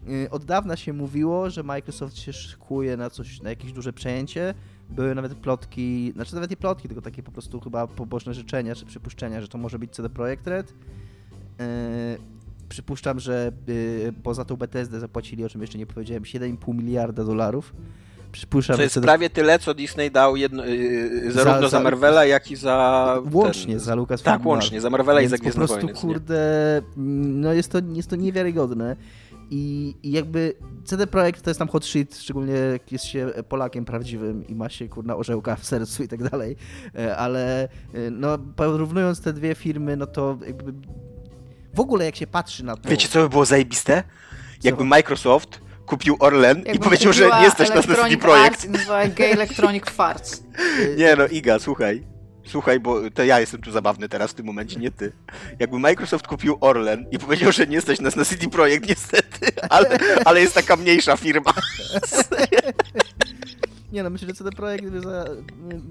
y, 0.10 0.30
Od 0.32 0.46
dawna 0.46 0.76
się 0.76 0.94
mówiło, 0.94 1.50
że 1.50 1.64
Microsoft 1.64 2.18
się 2.18 2.34
szykuje 2.34 2.98
na 2.98 3.10
coś, 3.10 3.42
na 3.42 3.50
jakieś 3.50 3.74
duże 3.74 3.94
przejęcie. 3.94 4.54
Były 4.90 5.16
nawet 5.16 5.36
plotki, 5.36 6.12
znaczy 6.16 6.36
nawet 6.36 6.50
nie 6.50 6.58
plotki, 6.58 6.88
tylko 6.88 7.02
takie 7.02 7.24
po 7.24 7.32
prostu 7.32 7.60
chyba 7.60 7.88
poboczne 7.88 8.34
życzenia 8.34 8.76
czy 8.76 8.86
przypuszczenia, 8.86 9.42
że 9.42 9.48
to 9.48 9.58
może 9.58 9.80
być 9.80 9.92
CD 9.92 10.10
Projekt 10.10 10.48
Red. 10.48 10.74
Przypuszczam, 12.70 13.20
że 13.20 13.52
y, 13.70 14.14
poza 14.24 14.46
tą 14.46 14.56
Bethesdę 14.56 15.00
zapłacili, 15.00 15.46
o 15.46 15.50
czym 15.50 15.62
jeszcze 15.62 15.78
nie 15.78 15.86
powiedziałem, 15.86 16.24
7,5 16.24 16.76
miliarda 16.76 17.24
dolarów. 17.24 17.74
Przypuszczam, 18.32 18.76
To 18.76 18.82
jest 18.82 19.00
prawie 19.00 19.30
tyle, 19.30 19.60
co 19.60 19.74
Disney 19.74 20.12
dał 20.12 20.36
jedno, 20.36 20.66
yy, 20.66 21.32
Za- 21.32 21.44
zarówno 21.44 21.62
za, 21.62 21.78
za- 21.78 21.84
Marvela, 21.84 22.26
jak 22.26 22.52
i 22.52 22.56
za... 22.56 23.18
Łącznie 23.34 23.74
ten, 23.74 23.80
za 23.80 23.96
Lucas 23.96 24.22
Tak, 24.22 24.46
łącznie, 24.46 24.82
za 24.82 24.90
Marvela 24.90 25.22
i 25.22 25.28
za 25.28 25.30
Więc 25.30 25.40
po 25.40 25.44
Gwiezdne 25.44 25.60
prostu, 25.68 25.86
Wojny. 25.86 26.00
kurde, 26.02 26.78
mm, 26.98 27.42
no 27.42 27.54
jest 27.54 27.72
to, 27.72 27.78
jest 27.94 28.10
to 28.10 28.16
niewiarygodne. 28.16 28.96
I, 29.52 29.96
I 30.04 30.12
jakby 30.12 30.54
CD 30.86 31.08
Projekt 31.08 31.42
to 31.42 31.50
jest 31.50 31.60
tam 31.60 31.68
hot 31.68 31.86
shit, 31.86 32.18
szczególnie 32.18 32.54
jak 32.54 32.92
jest 32.92 33.06
się 33.06 33.32
Polakiem 33.50 33.86
prawdziwym 33.86 34.48
i 34.48 34.56
ma 34.56 34.70
się 34.70 34.88
kurna 34.90 35.16
orzełka 35.16 35.56
w 35.56 35.66
sercu 35.66 36.04
i 36.04 36.08
tak 36.08 36.30
dalej. 36.30 36.56
E, 36.96 37.18
Ale 37.18 37.64
e, 37.64 37.68
no 38.12 38.38
porównując 38.38 39.22
te 39.22 39.34
dwie 39.34 39.56
firmy, 39.56 39.98
no 39.98 40.08
to 40.08 40.38
jakby 40.48 40.74
w 41.74 41.80
ogóle 41.80 42.06
jak 42.06 42.16
się 42.16 42.28
patrzy 42.28 42.66
na 42.66 42.76
to... 42.78 42.90
Wiecie, 42.90 43.08
co 43.08 43.22
by 43.22 43.30
było 43.30 43.46
zajebiste? 43.46 44.04
Jakby 44.64 44.86
Microsoft 44.86 45.62
kupił 45.86 46.18
Orlen 46.20 46.58
i 46.58 46.68
Jakbym 46.68 46.80
powiedział, 46.80 47.14
że 47.14 47.24
nie 47.24 47.30
nas 47.30 47.60
na 47.60 47.66
CD 47.66 47.74
Electronic 47.74 48.22
Projekt. 48.22 48.66
I 49.08 49.12
Gay 49.12 49.32
Electronic 49.32 49.90
Farts. 49.90 50.44
Nie 50.98 51.16
no, 51.16 51.28
Iga, 51.28 51.60
słuchaj. 51.60 52.04
Słuchaj, 52.46 52.80
bo 52.80 53.12
to 53.12 53.24
ja 53.24 53.40
jestem 53.40 53.62
tu 53.62 53.72
zabawny 53.72 54.10
teraz 54.10 54.32
w 54.32 54.34
tym 54.34 54.46
momencie, 54.46 54.80
nie 54.80 54.92
ty. 54.92 55.12
Jakby 55.60 55.80
Microsoft 55.80 56.28
kupił 56.28 56.58
Orlen 56.62 57.06
i 57.12 57.20
powiedział, 57.20 57.52
że 57.52 57.68
nie 57.68 57.82
stać 57.82 58.00
nas 58.00 58.16
na 58.16 58.26
CD 58.26 58.50
Projekt, 58.50 58.90
niestety, 58.90 59.48
ale, 59.70 59.98
ale 60.26 60.42
jest 60.42 60.54
taka 60.54 60.76
mniejsza 60.76 61.18
firma. 61.18 61.54
Nie 63.92 64.04
no, 64.04 64.10
myślę, 64.10 64.28
że 64.28 64.34
CD 64.34 64.52
Projekt 64.52 64.84
jakby, 64.84 65.02
za, 65.02 65.26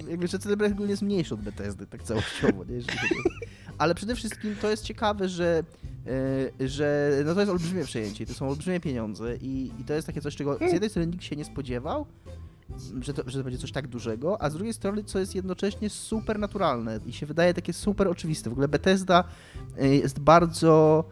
jakby 0.08 0.28
że 0.28 0.38
CD 0.38 0.56
Projekt 0.56 0.74
ogólnie 0.74 0.90
jest 0.90 1.02
mniejszy 1.02 1.34
od 1.34 1.40
Bethesdy, 1.40 1.86
tak 1.86 2.02
całościowo, 2.02 2.64
nie? 2.64 2.74
Jeżeli 2.74 2.98
Ale 3.78 3.94
przede 3.94 4.14
wszystkim 4.14 4.56
to 4.62 4.70
jest 4.70 4.84
ciekawe, 4.84 5.28
że, 5.28 5.62
e, 6.60 6.68
że 6.68 7.12
no 7.24 7.34
to 7.34 7.40
jest 7.40 7.52
olbrzymie 7.52 7.84
przejęcie, 7.84 8.26
to 8.26 8.34
są 8.34 8.48
olbrzymie 8.48 8.80
pieniądze 8.80 9.36
i, 9.36 9.72
i 9.78 9.84
to 9.84 9.94
jest 9.94 10.06
takie 10.06 10.20
coś, 10.20 10.36
czego 10.36 10.58
z 10.68 10.72
jednej 10.72 10.90
strony 10.90 11.06
nikt 11.06 11.24
się 11.24 11.36
nie 11.36 11.44
spodziewał, 11.44 12.06
że 13.00 13.14
to, 13.14 13.22
że 13.26 13.38
to 13.38 13.44
będzie 13.44 13.58
coś 13.58 13.72
tak 13.72 13.86
dużego, 13.86 14.42
a 14.42 14.50
z 14.50 14.54
drugiej 14.54 14.74
strony, 14.74 15.04
co 15.04 15.18
jest 15.18 15.34
jednocześnie 15.34 15.90
super 15.90 16.38
naturalne 16.38 17.00
i 17.06 17.12
się 17.12 17.26
wydaje 17.26 17.54
takie 17.54 17.72
super 17.72 18.08
oczywiste. 18.08 18.50
W 18.50 18.52
ogóle 18.52 18.68
Bethesda 18.68 19.24
e, 19.78 19.88
jest 19.88 20.18
bardzo 20.18 21.04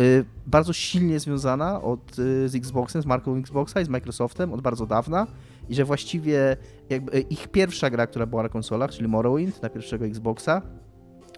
y, 0.00 0.24
bardzo 0.46 0.72
silnie 0.72 1.20
związana 1.20 1.82
od, 1.82 2.16
z 2.46 2.54
Xboxem, 2.54 3.02
z 3.02 3.06
marką 3.06 3.36
Xboxa 3.36 3.80
i 3.80 3.84
z 3.84 3.88
Microsoftem 3.88 4.52
od 4.52 4.60
bardzo 4.60 4.86
dawna 4.86 5.26
i 5.68 5.74
że 5.74 5.84
właściwie 5.84 6.56
ich 7.30 7.48
pierwsza 7.48 7.90
gra, 7.90 8.06
która 8.06 8.26
była 8.26 8.42
na 8.42 8.48
konsolach, 8.48 8.90
czyli 8.90 9.08
Morrowind 9.08 9.62
na 9.62 9.68
pierwszego 9.68 10.06
Xboxa, 10.06 10.62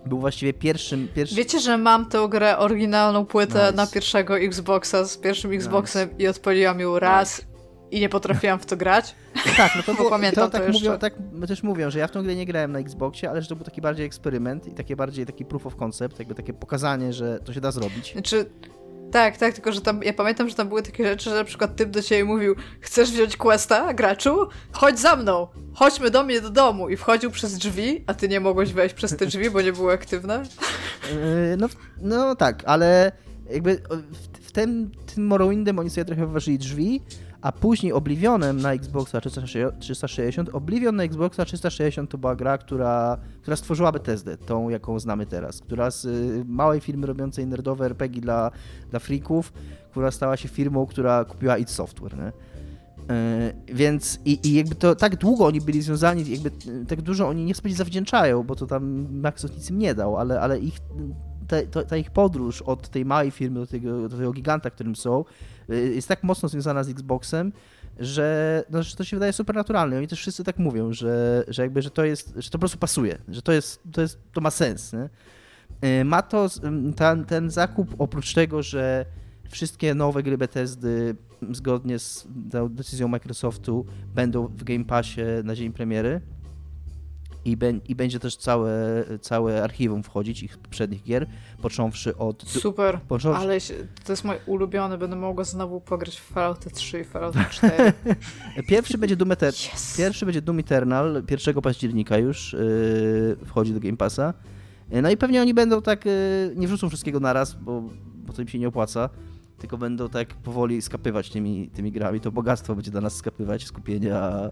był 0.08 0.18
właściwie 0.18 0.52
pierwszym... 0.52 1.08
Wiecie, 1.32 1.60
że 1.60 1.78
mam 1.78 2.06
tę 2.06 2.26
grę, 2.30 2.58
oryginalną 2.58 3.26
płytę 3.26 3.58
Nice. 3.58 3.72
na 3.72 3.86
pierwszego 3.86 4.38
Xboxa 4.38 5.04
z 5.04 5.16
pierwszym 5.16 5.52
Xboxem 5.52 6.18
i 6.18 6.26
odpaliłam 6.26 6.80
ją 6.80 6.98
raz 6.98 7.42
i 7.90 8.00
nie 8.00 8.08
potrafiłam 8.08 8.58
w 8.58 8.66
to 8.66 8.76
grać? 8.76 9.14
Tak, 9.56 9.72
no 9.76 9.82
to, 9.82 9.94
było, 9.94 10.10
Pamiętam 10.10 10.50
to, 10.50 10.58
to 10.58 10.64
tak, 10.64 10.72
mówią, 10.72 10.98
tak 10.98 11.14
też 11.48 11.62
mówią, 11.62 11.90
że 11.90 11.98
ja 11.98 12.06
w 12.06 12.10
tą 12.10 12.22
grę 12.22 12.34
nie 12.34 12.46
grałem 12.46 12.72
na 12.72 12.78
Xboxie, 12.78 13.30
ale 13.30 13.42
że 13.42 13.48
to 13.48 13.56
był 13.56 13.64
taki 13.64 13.80
bardziej 13.80 14.06
eksperyment 14.06 14.66
i 14.66 14.70
takie 14.70 14.96
bardziej 14.96 15.26
taki 15.26 15.44
proof 15.44 15.66
of 15.66 15.76
concept, 15.76 16.18
jakby 16.18 16.34
takie 16.34 16.52
pokazanie, 16.52 17.12
że 17.12 17.40
to 17.44 17.52
się 17.52 17.60
da 17.60 17.70
zrobić. 17.70 18.12
Znaczy, 18.12 18.46
tak, 19.12 19.36
tak, 19.36 19.54
tylko 19.54 19.72
że 19.72 19.80
tam, 19.80 20.02
ja 20.02 20.12
pamiętam, 20.12 20.48
że 20.48 20.54
tam 20.54 20.68
były 20.68 20.82
takie 20.82 21.04
rzeczy, 21.04 21.30
że 21.30 21.36
na 21.36 21.44
przykład 21.44 21.76
typ 21.76 21.90
do 21.90 22.02
ciebie 22.02 22.24
mówił, 22.24 22.54
chcesz 22.80 23.10
wziąć 23.10 23.36
questa, 23.36 23.94
graczu? 23.94 24.48
Chodź 24.72 24.98
za 24.98 25.16
mną, 25.16 25.48
chodźmy 25.74 26.10
do 26.10 26.24
mnie 26.24 26.40
do 26.40 26.50
domu 26.50 26.88
i 26.88 26.96
wchodził 26.96 27.30
przez 27.30 27.58
drzwi, 27.58 28.04
a 28.06 28.14
ty 28.14 28.28
nie 28.28 28.40
mogłeś 28.40 28.72
wejść 28.72 28.94
przez 28.94 29.16
te 29.16 29.26
drzwi, 29.26 29.50
bo 29.50 29.62
nie 29.62 29.72
były 29.72 29.92
aktywne. 29.92 30.42
Yy, 31.12 31.56
No, 31.56 31.68
no 32.00 32.36
tak, 32.36 32.62
ale 32.66 33.12
jakby 33.50 33.76
w, 33.76 34.46
w 34.46 34.52
tym, 34.52 34.90
tym 35.14 35.26
Morrowindem 35.26 35.78
oni 35.78 35.90
sobie 35.90 36.04
trochę 36.04 36.26
wyważyli 36.26 36.58
drzwi, 36.58 37.02
a 37.42 37.52
później 37.52 37.92
Oblivionem 37.92 38.60
na 38.60 38.72
Xboxa 38.72 39.20
360, 39.20 39.78
360 39.80 40.48
Oblivion 40.48 40.96
na 40.96 41.02
Xboxa 41.02 41.44
360 41.44 42.10
to 42.10 42.18
była 42.18 42.36
gra, 42.36 42.58
która, 42.58 43.18
która 43.42 43.56
stworzyła 43.56 43.92
Bethesdę, 43.92 44.36
tą 44.36 44.68
jaką 44.68 44.98
znamy 44.98 45.26
teraz, 45.26 45.60
która 45.60 45.90
z 45.90 46.04
y, 46.04 46.44
małej 46.46 46.80
firmy 46.80 47.06
robiącej 47.06 47.46
nerdowe 47.46 47.86
RPG 47.86 48.20
dla, 48.20 48.50
dla 48.90 48.98
freaków, 48.98 49.52
która 49.90 50.10
stała 50.10 50.36
się 50.36 50.48
firmą, 50.48 50.86
która 50.86 51.24
kupiła 51.24 51.58
id 51.58 51.70
Software, 51.70 52.18
nie? 52.18 52.32
Yy, 53.66 53.74
Więc 53.74 54.20
i, 54.24 54.48
i 54.48 54.54
jakby 54.54 54.74
to 54.74 54.94
tak 54.94 55.16
długo 55.16 55.46
oni 55.46 55.60
byli 55.60 55.82
związani, 55.82 56.30
jakby 56.30 56.48
y, 56.48 56.86
tak 56.86 57.02
dużo 57.02 57.28
oni 57.28 57.44
nie 57.44 57.54
sobie 57.54 57.74
zawdzięczają, 57.74 58.42
bo 58.42 58.56
to 58.56 58.66
tam 58.66 59.06
Microsoft 59.20 59.56
nic 59.56 59.70
im 59.70 59.78
nie 59.78 59.94
dał, 59.94 60.16
ale, 60.16 60.40
ale 60.40 60.58
ich 60.58 60.78
ta, 61.48 61.56
ta, 61.70 61.84
ta 61.84 61.96
ich 61.96 62.10
podróż 62.10 62.62
od 62.62 62.88
tej 62.88 63.04
małej 63.04 63.30
firmy 63.30 63.60
do 63.60 63.66
tego, 63.66 64.08
do 64.08 64.16
tego 64.16 64.32
giganta, 64.32 64.70
którym 64.70 64.96
są, 64.96 65.24
jest 65.68 66.08
tak 66.08 66.22
mocno 66.22 66.48
związana 66.48 66.84
z 66.84 66.88
Xboxem, 66.88 67.52
że, 67.98 68.64
no, 68.70 68.78
to 68.96 69.04
się 69.04 69.16
wydaje 69.16 69.32
super 69.32 69.56
naturalne. 69.56 69.96
Oni 69.96 70.08
też 70.08 70.18
wszyscy 70.18 70.44
tak 70.44 70.58
mówią, 70.58 70.92
że, 70.92 71.44
że 71.48 71.62
jakby, 71.62 71.82
że 71.82 71.90
to 71.90 72.04
jest, 72.04 72.32
że 72.36 72.50
to 72.50 72.52
po 72.52 72.58
prostu 72.58 72.78
pasuje, 72.78 73.18
że 73.28 73.42
to 73.42 73.52
jest, 73.52 73.82
to 73.92 74.00
jest, 74.00 74.18
to 74.32 74.40
ma 74.40 74.50
sens, 74.50 74.92
nie? 74.92 75.08
Y, 76.00 76.04
Ma 76.04 76.22
to, 76.22 76.48
ten, 76.96 77.24
ten 77.24 77.50
zakup 77.50 77.94
oprócz 77.98 78.34
tego, 78.34 78.62
że 78.62 79.06
wszystkie 79.48 79.94
nowe 79.94 80.22
gry 80.22 80.38
Bethesdy 80.38 81.16
zgodnie 81.50 81.98
z 81.98 82.28
decyzją 82.70 83.08
Microsoftu 83.08 83.86
będą 84.14 84.46
w 84.46 84.64
Game 84.64 84.84
Passie 84.84 85.20
na 85.44 85.54
dzień 85.54 85.72
premiery 85.72 86.20
i, 87.44 87.56
be, 87.56 87.70
i 87.88 87.94
będzie 87.94 88.20
też 88.20 88.36
całe, 88.36 89.04
całe 89.20 89.62
archiwum 89.62 90.02
wchodzić 90.02 90.42
ich 90.42 90.58
poprzednich 90.58 91.02
gier, 91.02 91.26
począwszy 91.62 92.16
od... 92.16 92.42
Super, 92.42 93.00
począwszy, 93.08 93.42
ale 93.42 93.58
to 94.04 94.12
jest 94.12 94.24
mój 94.24 94.36
ulubiony, 94.46 94.98
będę 94.98 95.16
mogła 95.16 95.44
znowu 95.44 95.80
pograć 95.80 96.16
w 96.20 96.22
Fallout 96.22 96.72
3 96.72 97.00
i 97.00 97.04
Fallout 97.04 97.34
4. 97.50 97.92
Pierwszy 98.68 98.98
będzie 98.98 99.16
Doom 99.16 99.32
Eternal. 99.32 99.72
Yes. 99.74 99.96
Pierwszy 99.98 100.24
będzie 100.26 100.42
Doom 100.42 100.58
Eternal, 100.58 101.22
1 101.30 101.54
października 101.62 102.18
już 102.18 102.52
yy, 102.52 103.36
wchodzi 103.46 103.74
do 103.74 103.80
Game 103.80 103.96
Passa. 103.96 104.34
Yy, 104.90 105.02
No 105.02 105.10
i 105.10 105.16
pewnie 105.16 105.42
oni 105.42 105.54
będą 105.54 105.82
tak, 105.82 106.06
yy, 106.06 106.12
nie 106.56 106.66
wrzucą 106.66 106.88
wszystkiego 106.88 107.20
naraz, 107.20 107.54
bo, 107.54 107.82
bo 108.14 108.32
to 108.32 108.42
im 108.42 108.48
się 108.48 108.58
nie 108.58 108.68
opłaca, 108.68 109.10
tylko 109.58 109.78
będą 109.78 110.08
tak 110.08 110.34
powoli 110.34 110.82
skapywać 110.82 111.30
tymi, 111.30 111.68
tymi 111.68 111.92
grami. 111.92 112.20
To 112.20 112.32
bogactwo 112.32 112.74
będzie 112.74 112.90
dla 112.90 113.00
nas 113.00 113.16
skapywać, 113.16 113.64
skupienia 113.64 114.50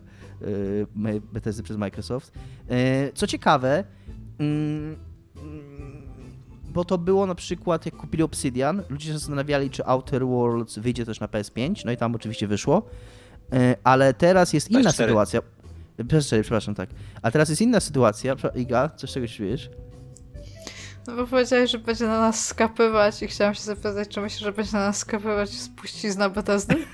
yy, 0.97 1.21
Bethesdy 1.33 1.63
przez 1.63 1.77
Microsoft. 1.77 2.33
Yy, 2.69 2.77
co 3.15 3.27
ciekawe, 3.27 3.85
mm, 4.39 4.97
bo 6.77 6.85
to 6.85 6.99
było 6.99 7.27
na 7.27 7.35
przykład, 7.35 7.87
jak 7.87 7.97
kupili 7.97 8.23
Obsidian, 8.23 8.83
ludzie 8.89 9.07
się 9.07 9.19
zastanawiali, 9.19 9.71
czy 9.71 9.87
Outer 9.87 10.27
Worlds 10.27 10.79
wyjdzie 10.79 11.07
też 11.07 11.21
na 11.21 11.27
PS5, 11.27 11.85
no 11.85 11.93
i 11.93 11.97
tam 11.97 12.15
oczywiście 12.15 12.47
wyszło. 12.47 12.83
E, 13.53 13.77
Ale 13.85 14.15
teraz 14.15 14.53
jest 14.53 14.71
inna 14.71 14.91
PS4. 14.91 14.93
sytuacja. 14.93 15.41
PS4, 15.99 16.41
przepraszam, 16.41 16.75
tak. 16.75 16.91
A 17.23 17.31
teraz 17.31 17.49
jest 17.49 17.63
inna 17.63 17.81
sytuacja. 17.81 18.37
Iga, 18.55 18.89
coś 18.97 19.13
czego 19.13 19.27
się 19.27 19.45
wiesz? 19.45 19.71
No 21.07 21.17
bo 21.17 21.27
powiedziałeś, 21.27 21.71
że 21.71 21.79
będzie 21.79 22.07
na 22.07 22.21
nas 22.21 22.47
skapywać 22.47 23.23
i 23.23 23.27
chciałam 23.27 23.55
się 23.55 23.63
zapytać, 23.63 24.09
czy 24.09 24.21
myślisz, 24.21 24.43
że 24.43 24.53
będzie 24.53 24.73
na 24.73 24.87
nas 24.87 24.99
skapywać 24.99 25.51
spuścizna 25.51 26.29
Bethesdy? 26.31 26.75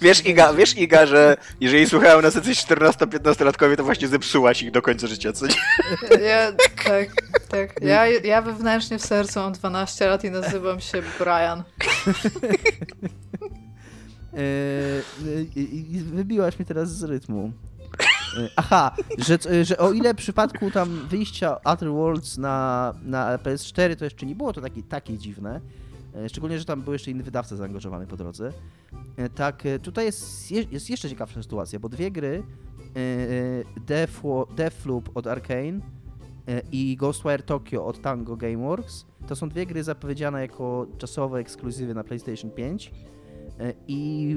Wiesz 0.00 0.26
Iga, 0.26 0.52
wiesz 0.52 0.78
Iga, 0.78 1.06
że 1.06 1.36
jeżeli 1.60 1.86
słuchają 1.86 2.22
nas 2.22 2.34
jacyś 2.34 2.58
14-15-latkowie, 2.64 3.76
to 3.76 3.84
właśnie 3.84 4.08
zepsułaś 4.08 4.62
ich 4.62 4.70
do 4.70 4.82
końca 4.82 5.06
życia, 5.06 5.32
co 5.32 5.46
nie? 5.46 5.54
Ja, 6.28 6.52
tak, 6.84 7.08
tak. 7.48 7.82
Ja, 7.82 8.06
ja 8.06 8.42
wewnętrznie 8.42 8.98
w 8.98 9.06
sercu 9.06 9.40
mam 9.40 9.52
12 9.52 10.06
lat 10.06 10.24
i 10.24 10.30
nazywam 10.30 10.80
się 10.80 11.02
Brian. 11.18 11.62
E, 14.36 15.42
i 15.56 16.02
Wybiłaś 16.14 16.58
mnie 16.58 16.66
teraz 16.66 16.96
z 16.96 17.02
rytmu. 17.02 17.52
E, 18.38 18.48
Aha, 18.56 18.94
że, 19.18 19.64
że 19.64 19.78
o 19.78 19.92
ile 19.92 20.14
w 20.14 20.16
przypadku 20.16 20.70
tam 20.70 21.06
wyjścia 21.10 21.56
Outer 21.64 21.88
Worlds 21.88 22.38
na, 22.38 22.94
na 23.04 23.36
PS4 23.38 23.96
to 23.96 24.04
jeszcze 24.04 24.26
nie 24.26 24.34
było 24.34 24.52
to 24.52 24.60
takie, 24.60 24.82
takie 24.82 25.18
dziwne, 25.18 25.60
e, 26.16 26.28
szczególnie, 26.28 26.58
że 26.58 26.64
tam 26.64 26.82
był 26.82 26.92
jeszcze 26.92 27.10
inny 27.10 27.22
wydawca 27.22 27.56
zaangażowany 27.56 28.06
po 28.06 28.16
drodze, 28.16 28.52
tak 29.34 29.62
tutaj 29.82 30.04
jest, 30.04 30.50
je- 30.50 30.66
jest 30.70 30.90
jeszcze 30.90 31.10
ciekawsza 31.10 31.42
sytuacja, 31.42 31.78
bo 31.80 31.88
dwie 31.88 32.10
gry, 32.10 32.42
Deathloop 34.56 35.10
od 35.16 35.26
Arkane 35.26 35.80
i 36.72 36.96
Ghostwire 36.96 37.42
Tokyo 37.42 37.86
od 37.86 38.00
Tango 38.02 38.36
Gameworks, 38.36 39.06
to 39.28 39.36
są 39.36 39.48
dwie 39.48 39.66
gry 39.66 39.84
zapowiedziane 39.84 40.40
jako 40.40 40.86
czasowe 40.98 41.38
ekskluzywy 41.38 41.94
na 41.94 42.04
PlayStation 42.04 42.50
5 42.50 42.92
E, 43.60 43.72
I 43.88 44.36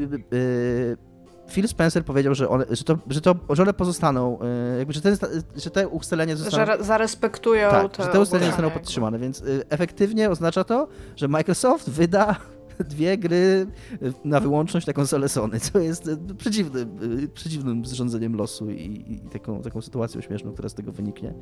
Phil 1.52 1.68
Spencer 1.68 2.06
powiedział, 2.06 2.36
że 2.36 2.50
one, 2.50 2.66
że, 2.70 2.84
to, 2.84 2.98
że, 3.10 3.22
to, 3.22 3.36
że 3.50 3.64
one 3.64 3.74
pozostaną, 3.74 4.40
e, 4.42 4.78
jakby, 4.78 4.94
że, 4.94 5.02
ten, 5.02 5.18
że 5.56 5.70
te 5.70 5.88
ustalenia 5.88 6.36
zostaną. 6.36 6.66
Że 6.66 6.74
re- 6.74 6.84
zarespektują 6.84 7.70
tak, 7.70 7.98
te 7.98 8.04
że 8.04 8.10
te 8.10 8.20
ustalenia 8.20 8.48
zostaną 8.48 8.72
podtrzymane, 8.72 9.20
więc 9.20 9.42
e, 9.42 9.46
efektywnie 9.70 10.30
oznacza 10.30 10.64
to, 10.64 10.88
że 11.16 11.28
Microsoft 11.28 11.90
wyda 11.90 12.36
dwie 12.90 13.18
gry 13.18 13.68
na 14.26 14.40
wyłączność 14.40 14.88
na 14.88 14.94
konsolę 14.94 15.30
Sony, 15.30 15.60
co 15.60 15.80
jest 15.80 16.08
e, 16.08 16.18
przeciwnym, 16.38 17.00
e, 17.24 17.28
przeciwnym 17.28 17.86
zrządzeniem 17.86 18.36
losu 18.36 18.70
i, 18.70 19.06
i 19.08 19.20
taką, 19.20 19.62
taką 19.62 19.82
sytuacją 19.82 20.22
śmieszną, 20.22 20.54
która 20.54 20.70
z 20.70 20.74
tego 20.74 20.92
wyniknie. 20.92 21.34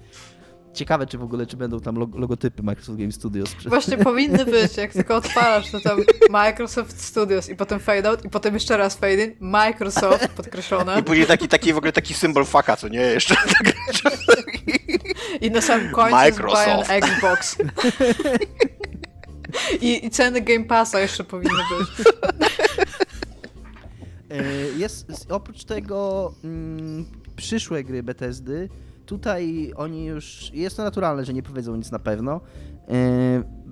Ciekawe, 0.76 1.06
czy 1.08 1.18
w 1.18 1.24
ogóle, 1.24 1.46
czy 1.46 1.58
będą 1.58 1.80
tam 1.80 1.96
log- 1.96 2.20
logotypy 2.20 2.64
Microsoft 2.64 3.00
Game 3.00 3.12
Studios. 3.12 3.50
Właśnie 3.66 3.98
powinny 3.98 4.46
być, 4.46 4.78
jak 4.78 4.94
tylko 4.94 5.16
odpalasz, 5.16 5.72
to 5.72 5.80
tam 5.80 6.00
Microsoft 6.30 7.02
Studios 7.02 7.50
i 7.50 7.56
potem 7.56 7.80
fade 7.80 8.10
out 8.10 8.26
i 8.26 8.30
potem 8.30 8.54
jeszcze 8.54 8.78
raz 8.78 8.96
fade 8.96 9.14
in, 9.24 9.36
Microsoft 9.40 10.28
podkreślone 10.28 11.00
I 11.00 11.04
później 11.04 11.28
taki, 11.28 11.48
taki 11.48 11.74
w 11.74 11.78
ogóle 11.78 11.92
taki 11.92 12.14
symbol 12.14 12.46
faka, 12.46 12.78
co 12.78 12.88
nie? 12.88 13.00
Jeszcze 13.02 13.36
tak. 13.56 13.74
i 15.42 15.52
na 15.52 15.62
samym 15.62 15.92
końcu 15.92 16.16
Microsoft. 16.16 16.90
Xbox. 16.90 17.58
I, 19.82 20.06
I 20.06 20.10
ceny 20.10 20.42
Game 20.42 20.66
Passa 20.66 21.00
jeszcze 21.00 21.24
powinny 21.24 21.60
być. 21.80 22.08
E, 24.30 24.44
Jest, 24.78 25.10
jest- 25.10 25.32
oprócz 25.32 25.64
tego 25.64 26.32
mm, 26.44 27.06
przyszłe 27.36 27.84
gry 27.84 28.04
Bethesdy, 28.04 28.70
tutaj 29.06 29.74
oni 29.76 30.06
już, 30.06 30.52
jest 30.54 30.78
to 30.78 30.84
naturalne, 30.84 31.26
że 31.26 31.34
nie 31.34 31.44
powiedzą 31.44 31.76
nic 31.76 31.92
na 31.92 32.00
pewno. 32.00 32.42
E, 32.90 33.66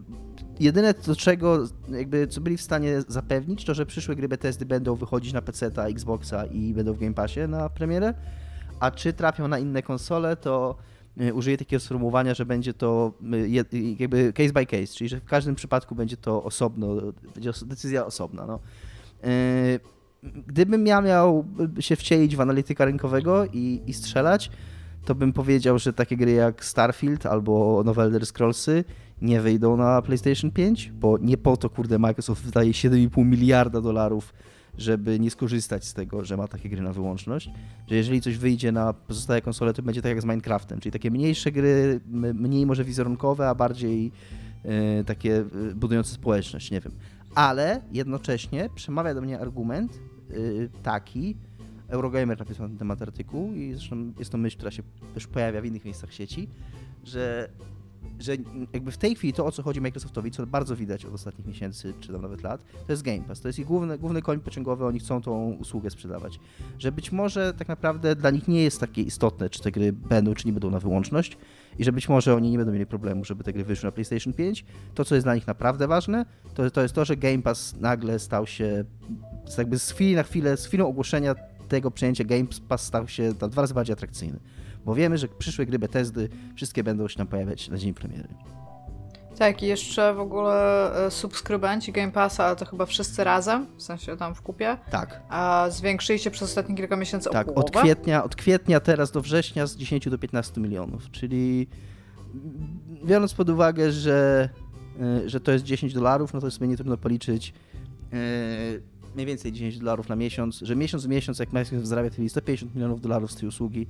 Jedyne 0.59 0.93
do 1.07 1.15
czego, 1.15 1.67
jakby 1.89 2.27
co 2.27 2.41
byli 2.41 2.57
w 2.57 2.61
stanie 2.61 3.01
zapewnić, 3.07 3.65
to 3.65 3.73
że 3.73 3.85
przyszłe 3.85 4.15
gry 4.15 4.27
Bethesdy 4.27 4.65
będą 4.65 4.95
wychodzić 4.95 5.33
na 5.33 5.41
PC, 5.41 5.71
Xboxa 5.75 6.45
i 6.45 6.73
będą 6.73 6.93
w 6.93 6.99
Game 6.99 7.13
Passie 7.13 7.39
na 7.47 7.69
premierę, 7.69 8.13
a 8.79 8.91
czy 8.91 9.13
trafią 9.13 9.47
na 9.47 9.59
inne 9.59 9.81
konsole, 9.81 10.35
to 10.35 10.75
e, 11.17 11.33
użyję 11.33 11.57
takiego 11.57 11.79
sformułowania, 11.79 12.33
że 12.33 12.45
będzie 12.45 12.73
to 12.73 13.13
e, 13.33 13.49
jakby 13.99 14.33
case 14.33 14.53
by 14.53 14.65
case, 14.65 14.87
czyli 14.87 15.09
że 15.09 15.19
w 15.19 15.25
każdym 15.25 15.55
przypadku 15.55 15.95
będzie 15.95 16.17
to 16.17 16.43
osobno, 16.43 16.95
będzie 17.33 17.51
decyzja 17.65 18.05
osobna. 18.05 18.45
No. 18.45 18.59
Gdybym 20.47 20.87
ja 20.87 21.01
miał 21.01 21.45
się 21.79 21.95
wcielić 21.95 22.35
w 22.35 22.41
analityka 22.41 22.85
rynkowego 22.85 23.45
i, 23.45 23.81
i 23.85 23.93
strzelać, 23.93 24.51
to 25.05 25.15
bym 25.15 25.33
powiedział, 25.33 25.79
że 25.79 25.93
takie 25.93 26.17
gry 26.17 26.31
jak 26.31 26.65
Starfield 26.65 27.25
albo 27.25 27.81
nowe 27.85 28.03
Elder 28.03 28.25
Scrollsy 28.25 28.83
nie 29.21 29.41
wyjdą 29.41 29.77
na 29.77 30.01
PlayStation 30.01 30.51
5, 30.51 30.91
bo 30.91 31.17
nie 31.17 31.37
po 31.37 31.57
to, 31.57 31.69
kurde, 31.69 31.99
Microsoft 31.99 32.43
wydaje 32.43 32.71
7,5 32.71 33.25
miliarda 33.25 33.81
dolarów, 33.81 34.33
żeby 34.77 35.19
nie 35.19 35.31
skorzystać 35.31 35.85
z 35.85 35.93
tego, 35.93 36.25
że 36.25 36.37
ma 36.37 36.47
takie 36.47 36.69
gry 36.69 36.81
na 36.81 36.93
wyłączność. 36.93 37.49
Że 37.87 37.95
jeżeli 37.95 38.21
coś 38.21 38.37
wyjdzie 38.37 38.71
na 38.71 38.93
pozostałe 38.93 39.41
konsole, 39.41 39.73
to 39.73 39.81
będzie 39.81 40.01
tak 40.01 40.09
jak 40.09 40.21
z 40.21 40.25
Minecraftem, 40.25 40.79
czyli 40.79 40.93
takie 40.93 41.11
mniejsze 41.11 41.51
gry, 41.51 41.99
mniej 42.33 42.65
może 42.65 42.83
wizerunkowe, 42.83 43.49
a 43.49 43.55
bardziej 43.55 44.11
e, 44.63 45.03
takie 45.03 45.37
e, 45.37 45.75
budujące 45.75 46.13
społeczność, 46.13 46.71
nie 46.71 46.81
wiem. 46.81 46.93
Ale 47.35 47.81
jednocześnie 47.91 48.69
przemawia 48.75 49.13
do 49.13 49.21
mnie 49.21 49.39
argument 49.39 49.99
y, 50.31 50.69
taki, 50.83 51.37
Eurogamer 51.93 52.39
napisał 52.39 52.63
na 52.63 52.69
ten 52.69 52.77
temat 52.77 53.01
artykuł 53.01 53.53
i 53.53 53.73
zresztą 53.73 54.13
jest 54.19 54.31
to 54.31 54.37
myśl, 54.37 54.57
która 54.57 54.71
się 54.71 54.83
też 55.13 55.27
pojawia 55.27 55.61
w 55.61 55.65
innych 55.65 55.85
miejscach 55.85 56.13
sieci, 56.13 56.47
że, 57.03 57.49
że 58.19 58.35
jakby 58.73 58.91
w 58.91 58.97
tej 58.97 59.15
chwili 59.15 59.33
to, 59.33 59.45
o 59.45 59.51
co 59.51 59.63
chodzi 59.63 59.81
Microsoftowi, 59.81 60.31
co 60.31 60.47
bardzo 60.47 60.75
widać 60.75 61.05
od 61.05 61.13
ostatnich 61.13 61.47
miesięcy, 61.47 61.93
czy 61.99 62.11
tam 62.11 62.21
nawet 62.21 62.43
lat, 62.43 62.63
to 62.87 62.93
jest 62.93 63.03
Game 63.03 63.21
Pass. 63.21 63.41
To 63.41 63.47
jest 63.47 63.59
ich 63.59 63.65
główny, 63.65 63.97
główny 63.97 64.21
koń 64.21 64.39
pociągowy, 64.39 64.85
oni 64.85 64.99
chcą 64.99 65.21
tą 65.21 65.51
usługę 65.51 65.89
sprzedawać. 65.89 66.39
Że 66.79 66.91
być 66.91 67.11
może 67.11 67.53
tak 67.53 67.67
naprawdę 67.67 68.15
dla 68.15 68.29
nich 68.29 68.47
nie 68.47 68.63
jest 68.63 68.79
takie 68.79 69.01
istotne, 69.01 69.49
czy 69.49 69.61
te 69.61 69.71
gry 69.71 69.93
będą, 69.93 70.33
czy 70.33 70.47
nie 70.47 70.53
będą 70.53 70.69
na 70.69 70.79
wyłączność 70.79 71.37
i 71.79 71.83
że 71.83 71.91
być 71.91 72.09
może 72.09 72.35
oni 72.35 72.51
nie 72.51 72.57
będą 72.57 72.73
mieli 72.73 72.85
problemu, 72.85 73.25
żeby 73.25 73.43
te 73.43 73.53
gry 73.53 73.63
wyszły 73.63 73.87
na 73.87 73.91
PlayStation 73.91 74.33
5. 74.33 74.65
To, 74.93 75.05
co 75.05 75.15
jest 75.15 75.25
dla 75.25 75.35
nich 75.35 75.47
naprawdę 75.47 75.87
ważne, 75.87 76.25
to, 76.53 76.71
to 76.71 76.81
jest 76.81 76.93
to, 76.93 77.05
że 77.05 77.17
Game 77.17 77.41
Pass 77.41 77.75
nagle 77.79 78.19
stał 78.19 78.47
się 78.47 78.85
jakby 79.57 79.79
z 79.79 79.91
chwili 79.91 80.15
na 80.15 80.23
chwilę, 80.23 80.57
z 80.57 80.65
chwilą 80.65 80.87
ogłoszenia 80.87 81.35
tego 81.67 81.91
przejęcia 81.91 82.23
Game 82.23 82.45
Pass 82.67 82.81
stał 82.81 83.07
się 83.07 83.33
dwa 83.33 83.61
razy 83.61 83.73
bardziej 83.73 83.93
atrakcyjny. 83.93 84.39
Bo 84.85 84.95
wiemy, 84.95 85.17
że 85.17 85.27
przyszłe 85.27 85.65
gry 85.65 85.79
Bethesdy 85.79 86.29
wszystkie 86.55 86.83
będą 86.83 87.07
się 87.07 87.17
tam 87.17 87.27
pojawiać 87.27 87.69
na 87.69 87.77
dzień 87.77 87.93
premiery. 87.93 88.27
Tak, 89.37 89.63
i 89.63 89.67
jeszcze 89.67 90.13
w 90.13 90.19
ogóle 90.19 91.05
e, 91.05 91.11
subskrybenci 91.11 91.91
Game 91.91 92.11
Passa, 92.11 92.45
ale 92.45 92.55
to 92.55 92.65
chyba 92.65 92.85
wszyscy 92.85 93.23
razem, 93.23 93.65
w 93.77 93.83
sensie 93.83 94.17
tam 94.17 94.35
w 94.35 94.41
kupie, 94.41 94.77
Tak, 94.91 95.21
a 95.29 95.67
zwiększyli 95.69 96.19
się 96.19 96.31
przez 96.31 96.49
ostatnie 96.49 96.75
kilka 96.75 96.95
miesięcy 96.95 97.29
tak. 97.29 97.47
o 97.47 97.53
Od 97.53 97.71
połowę. 97.71 97.79
kwietnia, 97.89 98.23
od 98.23 98.35
kwietnia 98.35 98.79
teraz 98.79 99.11
do 99.11 99.21
września 99.21 99.67
z 99.67 99.75
10 99.75 100.09
do 100.09 100.17
15 100.17 100.61
milionów, 100.61 101.11
czyli 101.11 101.67
biorąc 103.05 103.33
pod 103.33 103.49
uwagę, 103.49 103.91
że, 103.91 104.49
y, 105.25 105.29
że 105.29 105.39
to 105.39 105.51
jest 105.51 105.63
10 105.65 105.93
dolarów, 105.93 106.33
no 106.33 106.41
to 106.41 106.51
sobie 106.51 106.67
nie 106.67 106.75
trudno 106.77 106.97
policzyć 106.97 107.53
y, 108.13 108.81
mniej 109.15 109.25
więcej 109.27 109.51
10 109.51 109.79
dolarów 109.79 110.09
na 110.09 110.15
miesiąc, 110.15 110.59
że 110.59 110.75
miesiąc 110.75 111.05
w 111.05 111.09
miesiąc, 111.09 111.39
jak 111.39 111.53
Microsoft 111.53 111.87
zarabia 111.87 112.09
tyle 112.09 112.29
150 112.29 112.75
milionów 112.75 113.01
dolarów 113.01 113.31
z 113.31 113.35
tej 113.35 113.49
usługi, 113.49 113.87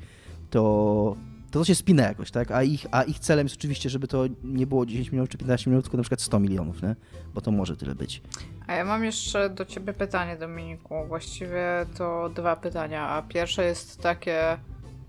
to, 0.49 1.15
to 1.51 1.59
to 1.59 1.65
się 1.65 1.75
spina 1.75 2.03
jakoś, 2.03 2.31
tak? 2.31 2.51
A 2.51 2.63
ich, 2.63 2.85
a 2.91 3.03
ich 3.03 3.19
celem 3.19 3.45
jest 3.45 3.55
oczywiście, 3.57 3.89
żeby 3.89 4.07
to 4.07 4.23
nie 4.43 4.67
było 4.67 4.85
10 4.85 5.11
milionów 5.11 5.29
czy 5.29 5.37
15 5.37 5.69
milionów, 5.69 5.83
tylko 5.85 5.97
na 5.97 6.03
przykład 6.03 6.21
100 6.21 6.39
milionów, 6.39 6.81
nie? 6.83 6.95
Bo 7.33 7.41
to 7.41 7.51
może 7.51 7.77
tyle 7.77 7.95
być. 7.95 8.21
A 8.67 8.73
ja 8.73 8.85
mam 8.85 9.03
jeszcze 9.03 9.49
do 9.49 9.65
ciebie 9.65 9.93
pytanie, 9.93 10.37
Dominiku. 10.37 10.95
Właściwie 11.07 11.85
to 11.97 12.29
dwa 12.35 12.55
pytania. 12.55 13.07
A 13.09 13.21
pierwsze 13.21 13.65
jest 13.65 14.01
takie, 14.01 14.57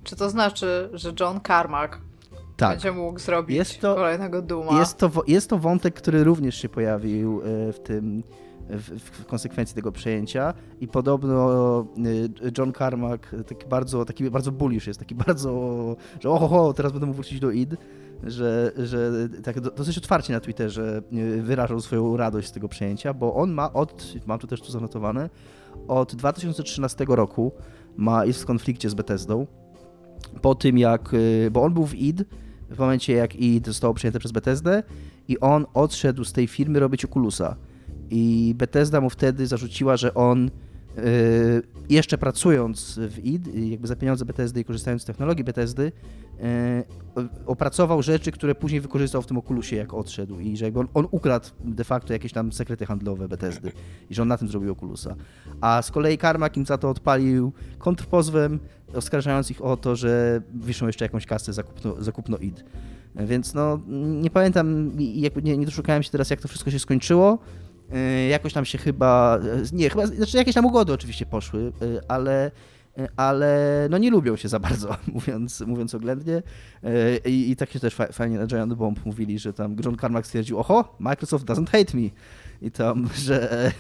czy 0.05 0.17
to 0.17 0.31
znaczy, 0.31 0.89
że 0.93 1.13
John 1.21 1.41
Carmack 1.47 1.99
Tak. 2.57 2.71
będzie 2.71 2.93
mógł 2.93 3.19
zrobić 3.19 3.57
Jest 3.57 3.81
to- 3.81 3.95
kolejnego 3.95 4.43
Duma? 4.43 4.79
Jest 4.79 4.99
to, 4.99 5.11
jest 5.27 5.51
to 5.51 5.59
wątek, 5.59 5.95
który 5.95 6.25
również 6.25 6.55
się 6.63 6.69
pojawił 6.69 7.41
e, 7.69 7.73
w 7.73 7.81
tym 7.81 8.23
w, 8.69 9.25
konsekwencji 9.27 9.75
tego 9.75 9.93
przejęcia 9.93 10.55
i 10.81 10.89
podobno 10.89 11.87
e, 12.45 12.51
John 12.59 12.73
Carmack 12.73 13.31
taki 13.49 13.67
bardzo, 13.67 14.05
taki 14.05 14.31
bardzo 14.31 14.53
bullish 14.53 14.87
jest, 14.87 14.99
taki 14.99 15.15
bardzo, 15.15 15.51
że 16.21 16.31
oho, 16.31 16.73
teraz 16.73 16.93
będę 16.93 17.07
mógł 17.07 17.17
wrócić 17.17 17.41
do 17.41 17.51
id, 17.51 17.77
że, 18.23 18.73
że 18.77 19.11
tak 19.43 19.61
do- 19.61 19.71
dosyć 19.71 19.99
otwarcie 19.99 20.33
na 20.33 20.41
Twitterze 20.41 21.03
e, 21.13 21.43
wyrażał 21.43 21.81
swoją 21.81 22.17
radość 22.17 22.49
z 22.49 22.53
tego 22.53 22.69
przejęcia, 22.69 23.15
bo 23.15 23.35
on 23.35 23.53
ma 23.53 23.73
od, 23.73 24.15
mam 24.27 24.39
to 24.39 24.47
też 24.47 24.61
tu 24.61 24.73
zanotowane, 24.73 25.31
od 25.89 26.15
2013 26.15 27.05
roku 27.09 27.53
ma, 27.97 28.25
jest 28.25 28.43
w 28.43 28.47
konflikcie 28.47 28.91
z 28.91 28.95
Bethesdą, 28.95 29.47
po 30.43 30.55
tym 30.55 30.79
jak, 30.79 31.15
y, 31.15 31.49
bo 31.53 31.63
on 31.63 31.75
był 31.75 31.87
w 31.87 31.95
id, 31.95 32.25
w 32.71 32.79
momencie 32.79 33.13
jak 33.13 33.37
id 33.37 33.67
zostało 33.67 33.95
przejęte 33.95 34.19
przez 34.19 34.33
Bethesdę 34.33 34.83
i 35.29 35.41
on 35.41 35.67
odszedł 35.75 36.25
z 36.25 36.33
tej 36.33 36.47
firmy 36.47 36.81
robić 36.81 37.05
Oculusa. 37.05 37.57
I 38.17 38.55
Bethesda 38.55 39.01
mu 39.01 39.11
wtedy 39.11 39.47
zarzuciła, 39.47 39.97
że 39.97 40.15
on 40.15 40.51
y, 40.99 41.63
jeszcze 41.89 42.19
pracując 42.19 43.01
w 43.09 43.25
id, 43.25 43.47
y, 43.47 43.67
jakby 43.67 43.89
za 43.89 43.97
pieniądze 43.97 44.25
Bethesdy 44.25 44.61
i 44.61 44.65
korzystając 44.65 45.03
z 45.03 45.05
technologii 45.05 45.45
Bethesdy, 45.45 45.93
y, 46.41 46.43
opracował 47.47 48.03
rzeczy, 48.03 48.33
które 48.33 48.55
później 48.55 48.81
wykorzystał 48.81 49.23
w 49.23 49.27
tym 49.27 49.39
Oculusie, 49.39 49.77
jak 49.77 49.95
odszedł 49.95 50.41
i 50.41 50.57
że 50.57 50.65
jakby 50.65 50.81
on, 50.81 50.89
on 50.95 51.07
ukradł 51.11 51.49
de 51.65 51.85
facto 51.85 52.13
jakieś 52.13 52.33
tam 52.33 52.53
sekrety 52.53 52.87
handlowe 52.87 53.29
Bethesdy 53.29 53.73
i 54.11 54.15
że 54.15 54.23
on 54.23 54.29
na 54.29 54.39
tym 54.39 54.49
zrobił 54.49 54.73
Oculusa. 54.73 55.17
A 55.61 55.83
z 55.83 55.91
kolei 55.91 56.19
Carmack 56.19 56.57
im 56.57 56.67
za 56.67 56.79
to 56.79 56.91
odpalił 56.91 57.53
kontrpozwem, 57.79 58.61
oskarżając 58.95 59.51
ich 59.51 59.65
o 59.65 59.77
to, 59.77 59.97
że 59.97 60.43
wiszą 60.55 60.87
jeszcze 60.87 61.05
jakąś 61.05 61.27
kasę 61.27 61.53
za 61.53 61.63
kupno, 61.63 62.03
za 62.03 62.13
kupno 62.13 62.37
id. 62.37 62.65
Więc 63.17 63.55
no, 63.55 63.81
nie 64.23 64.31
pamiętam, 64.31 64.97
nie, 65.43 65.57
nie 65.59 65.67
doszukałem 65.67 66.03
się 66.03 66.11
teraz, 66.11 66.31
jak 66.31 66.41
to 66.41 66.49
wszystko 66.49 66.71
się 66.71 66.79
skończyło. 66.79 67.39
Yy, 67.93 68.29
Jakoś 68.29 68.53
tam 68.53 68.65
się 68.65 68.79
chyba, 68.79 69.39
nie, 69.73 69.91
chyba, 69.91 70.07
znaczy 70.07 70.37
jakieś 70.37 70.55
tam 70.55 70.67
ugody 70.67 70.93
oczywiście 70.93 71.27
poszły, 71.27 71.73
yy, 71.81 72.01
ale, 72.09 72.51
yy, 72.97 73.09
ale 73.17 73.87
no 73.91 73.99
nie 73.99 74.11
lubią 74.11 74.37
się 74.37 74.49
za 74.49 74.59
bardzo, 74.59 74.97
mówiąc, 75.15 75.61
mówiąc 75.61 75.95
oględnie. 75.95 76.43
I, 77.25 77.51
i 77.51 77.57
tak 77.57 77.71
się 77.71 77.81
też 77.81 77.95
fa- 77.95 78.13
fajnie 78.13 78.39
na 78.39 78.47
Giant 78.47 78.75
Bomb 78.75 79.07
mówili, 79.07 79.39
że 79.39 79.53
tam 79.53 79.77
John 79.85 79.97
Carmack 79.97 80.27
stwierdził, 80.27 80.59
oho, 80.59 80.97
Microsoft 80.99 81.45
doesn't 81.45 81.71
hate 81.71 81.97
me. 81.97 82.11
I 82.63 82.71
tam, 82.71 83.09
że, 83.27 83.73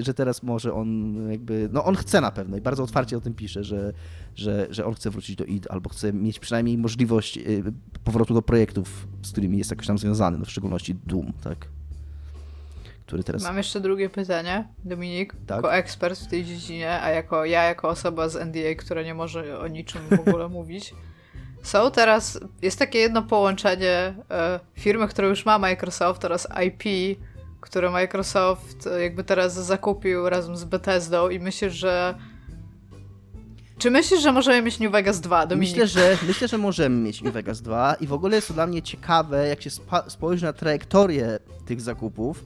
że 0.00 0.14
teraz 0.14 0.42
może 0.42 0.72
on 0.74 1.16
jakby, 1.30 1.68
no 1.72 1.84
on 1.84 1.96
chce 1.96 2.20
na 2.20 2.30
pewno 2.30 2.56
i 2.56 2.60
bardzo 2.60 2.82
otwarcie 2.82 3.16
o 3.16 3.20
tym 3.20 3.34
pisze, 3.34 3.64
że, 3.64 3.92
że, 4.34 4.66
że 4.70 4.86
on 4.86 4.94
chce 4.94 5.10
wrócić 5.10 5.36
do 5.36 5.44
id 5.44 5.66
albo 5.70 5.90
chce 5.90 6.12
mieć 6.12 6.38
przynajmniej 6.38 6.78
możliwość 6.78 7.38
y, 7.38 7.62
powrotu 8.04 8.34
do 8.34 8.42
projektów, 8.42 9.08
z 9.22 9.32
którymi 9.32 9.58
jest 9.58 9.70
jakoś 9.70 9.86
tam 9.86 9.98
związany, 9.98 10.38
no 10.38 10.44
w 10.44 10.50
szczególności 10.50 10.94
Doom, 11.06 11.32
tak? 11.44 11.68
Który 13.06 13.24
teraz... 13.24 13.42
Mam 13.42 13.56
jeszcze 13.56 13.80
drugie 13.80 14.08
pytanie, 14.10 14.68
Dominik, 14.84 15.34
Tak? 15.46 15.56
jako 15.56 15.74
ekspert 15.74 16.20
w 16.20 16.26
tej 16.26 16.44
dziedzinie, 16.44 17.00
a 17.02 17.10
jako 17.10 17.44
ja 17.44 17.62
jako 17.62 17.88
osoba 17.88 18.28
z 18.28 18.34
NDA, 18.46 18.74
która 18.78 19.02
nie 19.02 19.14
może 19.14 19.58
o 19.58 19.68
niczym 19.68 20.00
w 20.10 20.28
ogóle 20.28 20.48
mówić. 20.58 20.94
Są 21.62 21.90
teraz, 21.90 22.40
jest 22.62 22.78
takie 22.78 22.98
jedno 22.98 23.22
połączenie 23.22 24.14
e, 24.30 24.60
firmy, 24.74 25.08
która 25.08 25.28
już 25.28 25.46
ma 25.46 25.58
Microsoft 25.58 26.24
oraz 26.24 26.48
IP, 26.66 26.82
które 27.60 27.90
Microsoft 27.90 28.86
e, 28.86 29.02
jakby 29.02 29.24
teraz 29.24 29.54
zakupił 29.54 30.28
razem 30.28 30.56
z 30.56 30.64
Bethesdą 30.64 31.28
i 31.28 31.40
myślę, 31.40 31.70
że 31.70 32.14
czy 33.78 33.90
myślisz, 33.90 34.22
że 34.22 34.32
możemy 34.32 34.62
mieć 34.62 34.80
New 34.80 34.92
Vegas 34.92 35.20
2, 35.20 35.46
Dominik? 35.46 35.76
Myślę 35.76 35.86
że, 35.86 36.18
myślę, 36.26 36.48
że 36.48 36.58
możemy 36.58 36.96
mieć 36.96 37.22
New 37.22 37.32
Vegas 37.32 37.62
2 37.62 37.94
i 37.94 38.06
w 38.06 38.12
ogóle 38.12 38.36
jest 38.36 38.48
to 38.48 38.54
dla 38.54 38.66
mnie 38.66 38.82
ciekawe, 38.82 39.48
jak 39.48 39.62
się 39.62 39.70
spojrzy 40.08 40.44
na 40.46 40.52
trajektorię 40.52 41.38
tych 41.66 41.80
zakupów. 41.80 42.44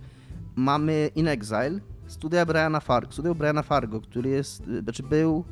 Mamy 0.59 1.11
In 1.15 1.29
Exile, 1.29 1.81
studia 2.07 2.47
Briana 2.47 2.81
Fargo, 2.81 3.13
studio 3.13 3.35
Briana 3.35 3.63
Fargo, 3.63 4.01
który 4.01 4.31
jest, 4.31 4.69
y, 4.69 4.83
znaczy 4.83 5.03
był, 5.03 5.45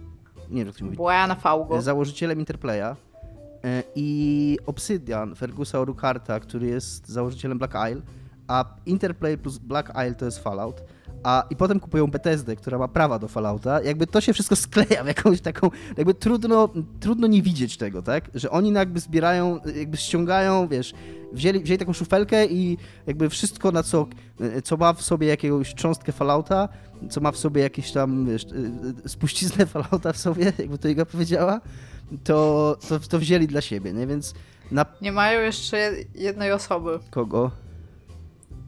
nie 0.51 0.57
wiem 0.57 0.67
jak 0.67 0.75
to 0.75 0.79
się 0.79 0.85
mówi, 0.85 0.97
Błajana 0.97 1.35
Faugo. 1.35 1.83
założycielem 1.83 2.39
Interplaya 2.39 2.93
y, 2.93 3.83
i 3.95 4.59
Obsidian, 4.67 5.35
Fergusa 5.35 5.81
Orukarta, 5.81 6.41
który 6.41 6.67
jest 6.67 7.09
założycielem 7.09 7.59
Black 7.59 7.75
Isle, 7.91 8.03
a 8.49 8.65
Interplay 8.87 9.39
plus 9.39 9.59
Black 9.59 9.91
Isle 9.91 10.15
to 10.15 10.25
jest 10.25 10.39
Fallout, 10.39 10.83
a 11.27 11.45
i 11.51 11.57
potem 11.57 11.81
kupują 11.81 12.07
Bethesdę, 12.07 12.57
która 12.57 12.79
ma 12.79 12.89
prawa 12.89 13.18
do 13.18 13.29
Fallouta, 13.29 13.83
jakby 13.83 14.07
to 14.07 14.20
się 14.20 14.33
wszystko 14.33 14.57
skleja 14.66 15.05
w 15.05 15.07
jakąś 15.07 15.41
taką, 15.41 15.70
jakby 15.97 16.14
trudno, 16.14 16.68
trudno 17.01 17.27
nie 17.27 17.43
widzieć 17.43 17.77
tego, 17.77 18.03
tak? 18.03 18.31
Że 18.35 18.51
oni 18.51 18.72
jakby 18.72 19.01
zbierają, 19.01 19.61
jakby 19.77 19.97
ściągają, 19.97 20.68
wiesz, 20.68 20.95
wzięli, 21.33 21.61
wzięli 21.61 21.79
taką 21.79 21.93
szufelkę 21.93 22.47
i 22.47 22.79
jakby 23.07 23.29
wszystko, 23.29 23.72
na 23.72 23.83
co, 23.83 24.07
co 24.64 24.77
ma 24.77 24.93
w 24.93 25.03
sobie 25.03 25.27
jakąś 25.27 25.74
cząstkę 25.74 26.12
Fallouta, 26.12 26.68
co 27.11 27.20
ma 27.20 27.33
w 27.33 27.37
sobie 27.37 27.62
jakieś 27.62 27.93
tam, 27.93 28.27
wiesz, 28.27 28.47
spuściznę 29.07 29.66
Fallouta 29.77 30.12
w 30.12 30.16
sobie, 30.16 30.53
jakby 30.59 30.79
to 30.79 30.89
Iga 30.89 31.05
powiedziała, 31.05 31.61
to, 32.24 32.77
to, 32.89 32.99
to 32.99 33.18
wzięli 33.18 33.47
dla 33.47 33.61
siebie, 33.61 33.93
nie? 33.93 34.07
Więc 34.07 34.35
na 34.70 34.87
Nie 35.03 35.12
mają 35.12 35.41
jeszcze 35.41 35.93
jednej 36.14 36.53
osoby, 36.53 36.99
kogo? 37.11 37.51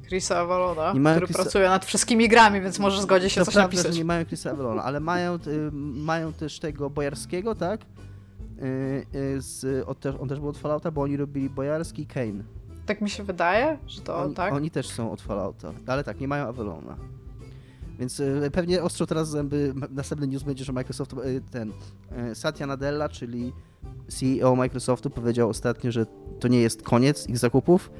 Chrisa 0.09 0.36
Avalona, 0.38 0.92
Nie 0.92 1.00
mają 1.00 1.16
który 1.16 1.32
Chrisa- 1.32 1.42
pracuje 1.42 1.68
nad 1.68 1.84
wszystkimi 1.84 2.28
grami, 2.28 2.61
więc 2.61 2.78
może 2.78 3.02
zgodzi 3.02 3.30
się 3.30 3.40
to 3.40 3.44
coś 3.44 3.54
napisać. 3.54 3.92
że 3.92 3.98
nie 3.98 4.04
mają 4.04 4.24
Chrisa 4.26 4.50
Avalona, 4.50 4.82
ale 4.84 5.00
mają, 5.00 5.34
y, 5.34 5.38
mają 5.72 6.32
też 6.32 6.59
tego 6.61 6.90
Bojarskiego, 6.90 7.54
tak? 7.54 7.80
Y, 7.82 9.06
y, 9.14 9.40
z, 9.42 9.84
od, 9.88 10.00
też- 10.00 10.14
on 10.20 10.28
też 10.28 10.40
był 10.40 10.48
od 10.48 10.59
Fallouta, 10.59 10.90
bo 10.90 11.02
oni 11.02 11.16
robili 11.16 11.50
Bojarski 11.50 12.02
i 12.02 12.06
Kane. 12.06 12.44
Tak 12.86 13.00
mi 13.00 13.11
się 13.11 13.22
wydaje, 13.22 13.78
że 13.86 14.00
to 14.00 14.16
oni, 14.18 14.34
tak. 14.34 14.52
oni 14.54 14.70
też 14.70 14.88
są 14.88 15.12
od 15.12 15.22
Fallouta, 15.22 15.72
ale 15.86 16.04
tak, 16.04 16.20
nie 16.20 16.28
mają 16.28 16.46
Avalona. 16.46 16.96
Więc 17.98 18.22
pewnie 18.52 18.82
ostro 18.82 19.06
teraz 19.06 19.28
zęby, 19.28 19.74
następny 19.90 20.26
news 20.26 20.42
będzie, 20.42 20.64
że 20.64 20.72
Microsoft, 20.72 21.14
ten 21.50 21.72
Satya 22.34 22.64
Nadella, 22.66 23.09
czyli 23.09 23.52
CEO 24.09 24.56
Microsoftu 24.56 25.11
powiedział 25.11 25.48
ostatnio, 25.50 25.92
że 25.92 26.06
to 26.40 26.48
nie 26.48 26.61
jest 26.61 26.82
koniec 26.82 27.28
ich 27.28 27.38
zakupów, 27.38 27.90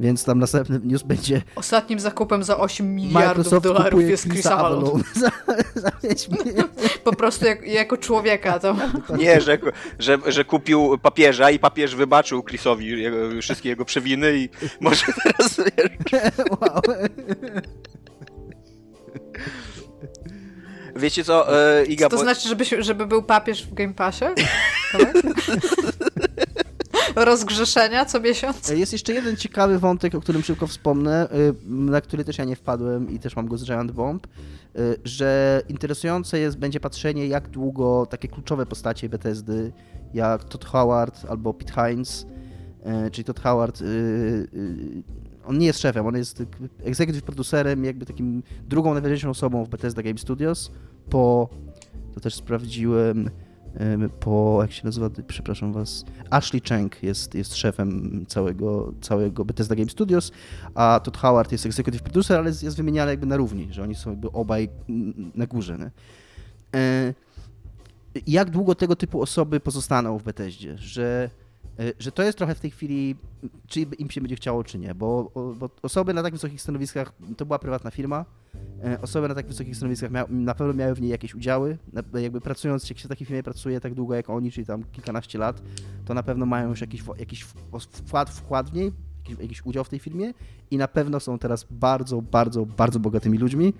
więc 0.00 0.24
tam 0.24 0.38
następny 0.38 0.80
news 0.84 1.02
będzie 1.02 1.42
Ostatnim 1.56 2.00
zakupem 2.00 2.44
za 2.44 2.58
8 2.58 2.94
miliardów 2.94 3.14
Microsoft 3.36 3.64
dolarów 3.64 4.02
jest 4.02 4.22
Chris 4.22 4.32
Chrisa 4.34 4.56
Avalon. 4.58 5.02
Za, 5.14 5.30
za 5.74 5.90
5 5.90 6.28
milionów. 6.28 6.98
Po 7.04 7.12
prostu 7.16 7.46
jak, 7.46 7.66
jako 7.66 7.96
człowieka 7.96 8.58
to. 8.58 8.76
Nie, 9.18 9.40
że, 9.40 9.58
że, 9.98 10.18
że 10.26 10.44
kupił 10.44 10.98
papieża 11.02 11.50
i 11.50 11.58
papież 11.58 11.94
wybaczył 11.94 12.42
Chrisowi 12.42 13.02
jego, 13.02 13.16
wszystkie 13.42 13.68
jego 13.68 13.84
przewiny 13.84 14.36
i 14.36 14.48
może 14.80 15.06
teraz 15.24 15.60
Wow. 16.60 16.80
Wiecie 20.96 21.24
co, 21.24 21.62
e, 21.80 21.84
Iga, 21.84 22.08
To 22.08 22.16
bo- 22.16 22.22
znaczy, 22.22 22.48
żeby, 22.48 22.64
żeby 22.78 23.06
był 23.06 23.22
papież 23.22 23.66
w 23.66 23.74
Game 23.74 23.94
Passie? 23.94 24.24
Tak? 27.14 27.24
Rozgrzeszenia 27.26 28.04
co 28.04 28.20
miesiąc? 28.20 28.68
Jest 28.68 28.92
jeszcze 28.92 29.12
jeden 29.12 29.36
ciekawy 29.36 29.78
wątek, 29.78 30.14
o 30.14 30.20
którym 30.20 30.42
szybko 30.42 30.66
wspomnę, 30.66 31.28
y, 31.32 31.54
na 31.66 32.00
który 32.00 32.24
też 32.24 32.38
ja 32.38 32.44
nie 32.44 32.56
wpadłem 32.56 33.10
i 33.10 33.18
też 33.18 33.36
mam 33.36 33.48
go 33.48 33.58
z 33.58 33.64
Giant 33.64 33.92
Bomb, 33.92 34.26
y, 34.26 34.96
że 35.04 35.62
interesujące 35.68 36.38
jest, 36.38 36.58
będzie 36.58 36.80
patrzenie, 36.80 37.26
jak 37.26 37.48
długo 37.48 38.06
takie 38.06 38.28
kluczowe 38.28 38.66
postacie 38.66 39.08
Bethesdy, 39.08 39.72
jak 40.14 40.44
Todd 40.44 40.64
Howard 40.64 41.24
albo 41.28 41.54
Pete 41.54 41.72
Hines, 41.72 42.26
y, 43.06 43.10
czyli 43.10 43.24
Todd 43.24 43.40
Howard, 43.40 43.80
y, 43.80 44.48
on 45.46 45.58
nie 45.58 45.66
jest 45.66 45.80
szefem, 45.80 46.06
on 46.06 46.16
jest 46.16 46.42
executive 46.84 47.22
producerem, 47.22 47.84
jakby 47.84 48.06
takim 48.06 48.42
drugą 48.68 48.92
najważniejszą 48.92 49.30
osobą 49.30 49.64
w 49.64 49.68
Bethesda 49.68 50.02
Game 50.02 50.18
Studios, 50.18 50.70
po, 51.10 51.48
to 52.14 52.20
też 52.20 52.34
sprawdziłem, 52.34 53.30
po, 54.20 54.58
jak 54.62 54.72
się 54.72 54.84
nazywa, 54.84 55.10
przepraszam 55.26 55.72
was, 55.72 56.04
Ashley 56.30 56.62
Cheng 56.68 57.02
jest, 57.02 57.34
jest 57.34 57.56
szefem 57.56 58.24
całego, 58.28 58.92
całego 59.00 59.44
Bethesda 59.44 59.74
Game 59.74 59.88
Studios, 59.90 60.32
a 60.74 61.00
Todd 61.04 61.16
Howard 61.16 61.52
jest 61.52 61.66
executive 61.66 62.02
producer, 62.02 62.38
ale 62.38 62.48
jest, 62.50 62.76
wymieniany 62.76 63.10
jakby 63.10 63.26
na 63.26 63.36
równi, 63.36 63.68
że 63.70 63.82
oni 63.82 63.94
są 63.94 64.10
jakby 64.10 64.32
obaj 64.32 64.68
na 65.34 65.46
górze. 65.46 65.78
Nie? 65.78 65.90
E, 66.80 67.14
Jak 68.26 68.50
długo 68.50 68.74
tego 68.74 68.96
typu 68.96 69.22
osoby 69.22 69.60
pozostaną 69.60 70.18
w 70.18 70.22
Bethesdzie? 70.22 70.78
Że 70.78 71.30
że 71.98 72.12
to 72.12 72.22
jest 72.22 72.38
trochę 72.38 72.54
w 72.54 72.60
tej 72.60 72.70
chwili, 72.70 73.16
czy 73.66 73.80
im 73.80 74.10
się 74.10 74.20
będzie 74.20 74.36
chciało, 74.36 74.64
czy 74.64 74.78
nie, 74.78 74.94
bo, 74.94 75.30
bo 75.34 75.70
osoby 75.82 76.14
na 76.14 76.22
tak 76.22 76.32
wysokich 76.32 76.62
stanowiskach, 76.62 77.12
to 77.36 77.46
była 77.46 77.58
prywatna 77.58 77.90
firma, 77.90 78.24
y, 78.94 79.00
osoby 79.00 79.28
na 79.28 79.34
tak 79.34 79.46
wysokich 79.46 79.76
stanowiskach 79.76 80.10
na 80.28 80.54
pewno 80.54 80.74
miały 80.74 80.94
w 80.94 81.00
niej 81.00 81.10
jakieś 81.10 81.34
udziały, 81.34 81.78
jakby 82.14 82.40
pracując, 82.40 82.90
jak 82.90 82.98
się 82.98 83.04
w 83.04 83.08
takiej 83.08 83.26
firmie 83.26 83.42
pracuje 83.42 83.80
tak 83.80 83.94
długo 83.94 84.14
jak 84.14 84.30
oni, 84.30 84.52
czyli 84.52 84.66
tam 84.66 84.84
kilkanaście 84.84 85.38
lat, 85.38 85.62
to 86.04 86.14
na 86.14 86.22
pewno 86.22 86.46
mają 86.46 86.68
już 86.68 86.80
jakiś, 86.80 87.02
jakiś 87.18 87.42
wkład, 87.42 88.30
wkład 88.30 88.70
w 88.70 88.72
niej, 88.72 88.92
jakiś, 89.18 89.42
jakiś 89.42 89.66
udział 89.66 89.84
w 89.84 89.88
tej 89.88 89.98
firmie 89.98 90.34
i 90.70 90.78
na 90.78 90.88
pewno 90.88 91.20
są 91.20 91.38
teraz 91.38 91.66
bardzo, 91.70 92.22
bardzo, 92.22 92.66
bardzo 92.66 93.00
bogatymi 93.00 93.38
ludźmi 93.38 93.74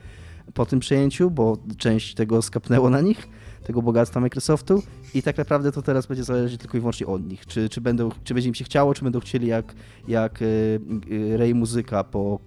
po 0.54 0.66
tym 0.66 0.80
przejęciu, 0.80 1.30
bo 1.30 1.58
część 1.78 2.14
tego 2.14 2.42
skapnęło 2.42 2.90
na 2.90 3.00
nich 3.00 3.28
tego 3.62 3.82
bogactwa 3.82 4.20
Microsoftu 4.20 4.82
i 5.14 5.22
tak 5.22 5.38
naprawdę 5.38 5.72
to 5.72 5.82
teraz 5.82 6.06
będzie 6.06 6.24
zależeć 6.24 6.60
tylko 6.60 6.76
i 6.76 6.80
wyłącznie 6.80 7.06
od 7.06 7.28
nich. 7.28 7.46
Czy, 7.46 7.68
czy, 7.68 7.80
będą, 7.80 8.08
czy 8.24 8.34
będzie 8.34 8.48
im 8.48 8.54
się 8.54 8.64
chciało, 8.64 8.94
czy 8.94 9.04
będą 9.04 9.20
chcieli 9.20 9.46
jak, 9.46 9.74
jak 10.08 10.42
e, 10.42 10.46
e, 11.34 11.36
Ray 11.36 11.54
Muzyka 11.54 12.04
po 12.04 12.38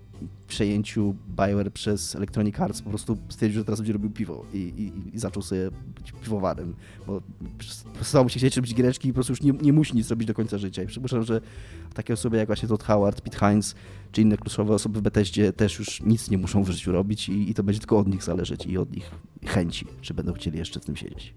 przejęciu 0.48 1.16
Bioware 1.30 1.72
przez 1.72 2.16
Electronic 2.16 2.60
Arts 2.60 2.82
po 2.82 2.90
prostu 2.90 3.18
stwierdził, 3.30 3.60
że 3.60 3.66
teraz 3.66 3.80
będzie 3.80 3.94
robił 3.94 4.10
piwo 4.10 4.46
i, 4.54 4.58
i, 4.58 5.16
i 5.16 5.20
zaczął 5.20 5.44
sobie 5.44 5.72
być 5.72 6.12
piwowarem, 6.12 6.76
bo 7.08 7.22
przestało 8.00 8.24
mu 8.24 8.30
się 8.30 8.40
chcieć 8.40 8.56
robić 8.56 8.76
giereczki 8.76 9.08
i 9.08 9.12
po 9.12 9.16
prostu 9.16 9.32
już 9.32 9.42
nie, 9.42 9.52
nie 9.52 9.74
musi 9.74 9.96
nic 9.96 10.10
robić 10.10 10.28
do 10.28 10.34
końca 10.34 10.58
życia. 10.58 10.84
I 10.84 10.88
przypuszczam, 10.88 11.24
że 11.24 11.42
takie 11.94 12.14
osoby 12.14 12.38
jak 12.38 12.48
właśnie 12.48 12.70
Todd 12.70 12.84
Howard, 12.84 13.22
Pete 13.22 13.40
Hines 13.40 13.76
czy 14.12 14.22
inne 14.22 14.38
kluczowe 14.38 14.74
osoby 14.74 15.00
w 15.00 15.02
Bethesdzie 15.02 15.54
też 15.54 15.80
już 15.80 16.02
nic 16.02 16.30
nie 16.30 16.38
muszą 16.38 16.64
w 16.64 16.70
życiu 16.70 16.92
robić 16.92 17.30
i, 17.30 17.50
i 17.50 17.54
to 17.54 17.64
będzie 17.64 17.80
tylko 17.80 17.98
od 17.98 18.08
nich 18.08 18.24
zależeć 18.24 18.66
i 18.66 18.78
od 18.78 18.98
ich 18.98 19.12
chęci, 19.46 19.88
czy 20.02 20.14
będą 20.14 20.34
chcieli 20.34 20.58
jeszcze 20.58 20.80
w 20.80 20.86
tym 20.86 20.96
siedzieć. 20.96 21.34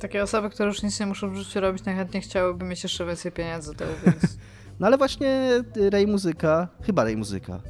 Takie 0.00 0.22
osoby, 0.22 0.50
które 0.50 0.68
już 0.68 0.82
nic 0.82 1.00
nie 1.00 1.06
muszą 1.06 1.30
w 1.30 1.36
życiu 1.36 1.60
robić, 1.60 1.84
najchętniej 1.84 2.22
chciałyby 2.22 2.64
mieć 2.64 2.82
jeszcze 2.82 3.06
więcej 3.06 3.32
pieniędzy 3.32 3.74
tego, 3.74 3.92
więc... 4.06 4.38
No 4.80 4.86
ale 4.86 4.98
właśnie 4.98 5.50
Ray 5.90 6.06
Muzyka, 6.06 6.68
chyba 6.82 7.04
Ray 7.04 7.16
Muzyka. 7.16 7.60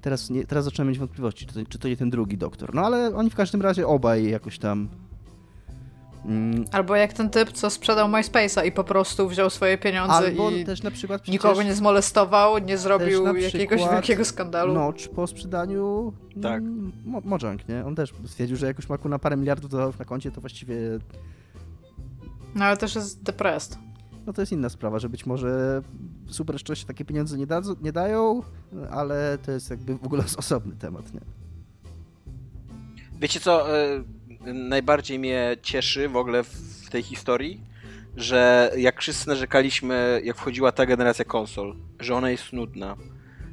Teraz, 0.00 0.30
nie, 0.30 0.44
teraz 0.44 0.64
zacząłem 0.64 0.88
mieć 0.88 0.98
wątpliwości, 0.98 1.46
czy 1.46 1.54
to, 1.54 1.60
czy 1.68 1.78
to 1.78 1.88
nie 1.88 1.96
ten 1.96 2.10
drugi 2.10 2.38
doktor. 2.38 2.74
No 2.74 2.82
ale 2.82 3.16
oni 3.16 3.30
w 3.30 3.34
każdym 3.34 3.62
razie 3.62 3.86
obaj 3.86 4.30
jakoś 4.30 4.58
tam 4.58 4.88
Mm. 6.24 6.64
Albo 6.72 6.96
jak 6.96 7.12
ten 7.12 7.30
typ, 7.30 7.52
co 7.52 7.70
sprzedał 7.70 8.08
MySpace'a 8.08 8.66
i 8.66 8.72
po 8.72 8.84
prostu 8.84 9.28
wziął 9.28 9.50
swoje 9.50 9.78
pieniądze 9.78 10.14
Albo 10.14 10.50
i 10.50 10.64
też 10.64 10.82
na 10.82 10.90
przykład 10.90 11.28
nikogo 11.28 11.62
nie 11.62 11.74
zmolestował, 11.74 12.58
nie 12.58 12.78
zrobił 12.78 13.36
jakiegoś 13.36 13.80
wielkiego 13.92 14.24
skandalu. 14.24 14.74
Notch 14.74 15.08
po 15.08 15.26
sprzedaniu 15.26 16.12
tak. 16.42 16.62
Mm, 16.62 16.92
Mojang, 17.24 17.68
nie? 17.68 17.84
On 17.86 17.94
też 17.94 18.12
stwierdził, 18.26 18.56
że 18.56 18.66
jak 18.66 18.76
już 18.76 18.88
ma 18.88 18.98
na 19.04 19.18
parę 19.18 19.36
miliardów 19.36 19.70
dolarów 19.70 19.98
na 19.98 20.04
koncie, 20.04 20.30
to 20.30 20.40
właściwie... 20.40 20.76
No 22.54 22.64
ale 22.64 22.76
też 22.76 22.94
jest 22.94 23.22
depressed. 23.22 23.78
No 24.26 24.32
to 24.32 24.42
jest 24.42 24.52
inna 24.52 24.68
sprawa, 24.68 24.98
że 24.98 25.08
być 25.08 25.26
może 25.26 25.82
super 26.26 26.60
szczęście 26.60 26.86
takie 26.86 27.04
pieniądze 27.04 27.38
nie, 27.38 27.46
nie 27.82 27.92
dają, 27.92 28.42
ale 28.90 29.38
to 29.38 29.52
jest 29.52 29.70
jakby 29.70 29.98
w 29.98 30.04
ogóle 30.04 30.24
osobny 30.36 30.76
temat, 30.76 31.14
nie? 31.14 31.20
Wiecie 33.20 33.40
co, 33.40 33.78
e, 33.78 34.04
najbardziej 34.54 35.18
mnie 35.18 35.56
cieszy 35.62 36.08
w 36.08 36.16
ogóle 36.16 36.44
w 36.44 36.90
tej 36.90 37.02
historii, 37.02 37.60
że 38.16 38.70
jak 38.76 39.00
wszyscy 39.00 39.28
narzekaliśmy, 39.28 40.20
jak 40.24 40.36
wchodziła 40.36 40.72
ta 40.72 40.86
generacja 40.86 41.24
konsol, 41.24 41.76
że 42.00 42.14
ona 42.14 42.30
jest 42.30 42.52
nudna, 42.52 42.96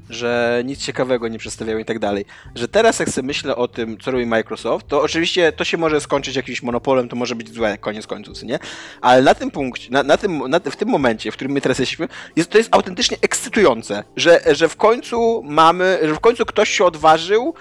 że 0.09 0.61
nic 0.65 0.79
ciekawego 0.79 1.27
nie 1.27 1.39
przedstawiają 1.39 1.77
i 1.77 1.85
tak 1.85 1.99
dalej. 1.99 2.25
Że 2.55 2.67
teraz 2.67 2.99
jak 2.99 3.09
sobie 3.09 3.27
myślę 3.27 3.55
o 3.55 3.67
tym, 3.67 3.97
co 3.97 4.11
robi 4.11 4.25
Microsoft, 4.25 4.87
to 4.87 5.01
oczywiście 5.01 5.51
to 5.51 5.63
się 5.63 5.77
może 5.77 6.01
skończyć 6.01 6.35
jakimś 6.35 6.63
monopolem, 6.63 7.09
to 7.09 7.15
może 7.15 7.35
być 7.35 7.53
złe, 7.53 7.77
koniec 7.77 8.07
końców, 8.07 8.43
nie? 8.43 8.59
Ale 9.01 9.21
na 9.21 9.35
tym 9.35 9.51
punkcie, 9.51 9.91
na, 9.91 10.03
na 10.03 10.17
tym, 10.17 10.43
na, 10.49 10.59
w 10.59 10.75
tym 10.75 10.89
momencie, 10.89 11.31
w 11.31 11.33
którym 11.33 11.53
my 11.53 11.61
teraz 11.61 11.79
jesteśmy, 11.79 12.07
jest, 12.35 12.49
to 12.49 12.57
jest 12.57 12.69
autentycznie 12.75 13.17
ekscytujące, 13.21 14.03
że, 14.15 14.41
że 14.51 14.69
w 14.69 14.75
końcu 14.75 15.43
mamy, 15.43 15.99
że 16.03 16.15
w 16.15 16.19
końcu 16.19 16.45
ktoś 16.45 16.69
się 16.69 16.85
odważył 16.85 17.53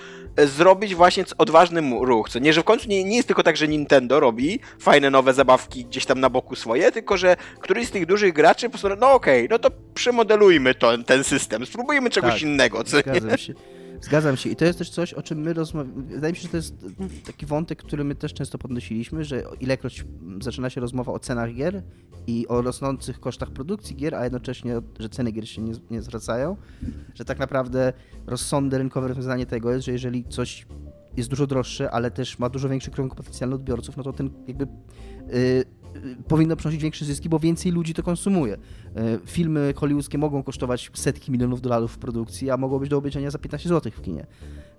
zrobić 0.47 0.95
właśnie 0.95 1.25
odważny 1.39 1.81
ruch. 2.01 2.29
Co 2.29 2.39
nie, 2.39 2.53
że 2.53 2.61
w 2.61 2.65
końcu 2.65 2.89
nie, 2.89 3.05
nie 3.05 3.17
jest 3.17 3.29
tylko 3.29 3.43
tak, 3.43 3.57
że 3.57 3.69
Nintendo 3.69 4.21
robi 4.21 4.61
fajne 4.81 5.11
nowe 5.11 5.35
zabawki 5.35 5.85
gdzieś 5.85 6.07
tam 6.07 6.21
na 6.21 6.31
boku 6.31 6.57
swoje, 6.57 6.93
tylko 6.93 7.17
że 7.17 7.37
któryś 7.61 7.89
z 7.89 7.91
tych 7.91 8.07
dużych 8.07 8.33
graczy 8.33 8.67
po 8.67 8.79
prostu, 8.79 9.01
no 9.01 9.13
okej, 9.13 9.45
okay, 9.45 9.49
no 9.51 9.59
to 9.59 9.71
przemodelujmy 9.95 10.75
to, 10.75 10.99
ten 10.99 11.25
system, 11.25 11.67
spróbujmy 11.67 12.11
czegoś 12.11 12.33
tak, 12.33 12.43
innego. 12.43 12.85
Co 12.85 12.97
nie? 12.97 13.39
się. 13.39 13.55
Zgadzam 14.01 14.37
się. 14.37 14.51
I 14.51 14.57
to 14.57 14.65
jest 14.65 14.79
też 14.79 14.91
coś, 14.91 15.15
o 15.15 15.23
czym 15.23 15.39
my 15.39 15.53
rozmawiamy. 15.53 16.03
Wydaje 16.03 16.33
mi 16.33 16.37
się, 16.37 16.43
że 16.43 16.49
to 16.49 16.57
jest 16.57 16.75
taki 17.27 17.47
wątek, 17.47 17.79
który 17.83 18.05
my 18.05 18.15
też 18.15 18.35
często 18.35 18.59
podnosiliśmy, 18.59 19.25
że 19.25 19.43
ilekroć 19.61 20.05
zaczyna 20.41 20.71
się 20.71 20.81
rozmowa 20.81 21.13
o 21.13 21.19
cenach 21.19 21.55
gier 21.55 21.83
i 22.27 22.49
o 22.49 22.63
rosnących 22.63 23.21
kosztach 23.21 23.51
produkcji 23.51 23.97
gier, 23.97 24.15
a 24.15 24.25
jednocześnie, 24.25 24.81
że 24.99 25.09
ceny 25.09 25.33
gier 25.33 25.49
się 25.49 25.63
nie, 25.63 25.73
nie 25.91 26.03
zwracają, 26.03 26.57
że 27.15 27.25
tak 27.25 27.39
naprawdę 27.39 27.93
rozsądne 28.27 28.79
rynkowe 28.79 29.09
rozwiązanie 29.09 29.47
tego 29.47 29.73
jest, 29.73 29.87
że 29.87 29.93
jeżeli 29.93 30.25
coś 30.25 30.67
jest 31.17 31.31
dużo 31.31 31.47
droższe, 31.47 31.91
ale 31.91 32.11
też 32.11 32.39
ma 32.39 32.49
dużo 32.49 32.69
większy 32.69 32.91
krąg 32.91 33.15
potencjalnych 33.15 33.59
odbiorców, 33.59 33.97
no 33.97 34.03
to 34.03 34.13
ten 34.13 34.31
jakby 34.47 34.67
yy, 35.33 35.65
powinno 36.29 36.57
przynosić 36.57 36.83
większe 36.83 37.05
zyski, 37.05 37.29
bo 37.29 37.39
więcej 37.39 37.73
ludzi 37.73 37.95
to 37.95 38.03
konsumuje. 38.03 38.55
E, 38.55 38.59
filmy 39.27 39.75
hollywoodzkie 39.77 40.19
mogą 40.19 40.43
kosztować 40.43 40.91
setki 40.95 41.33
milionów 41.33 41.61
dolarów 41.61 41.93
w 41.93 41.99
produkcji, 41.99 42.51
a 42.51 42.57
mogą 42.57 42.79
być 42.79 42.91
do 42.91 42.97
obejrzenia 42.97 43.31
za 43.31 43.39
15 43.39 43.69
zł 43.69 43.93
w 43.93 44.03
kinie. 44.03 44.27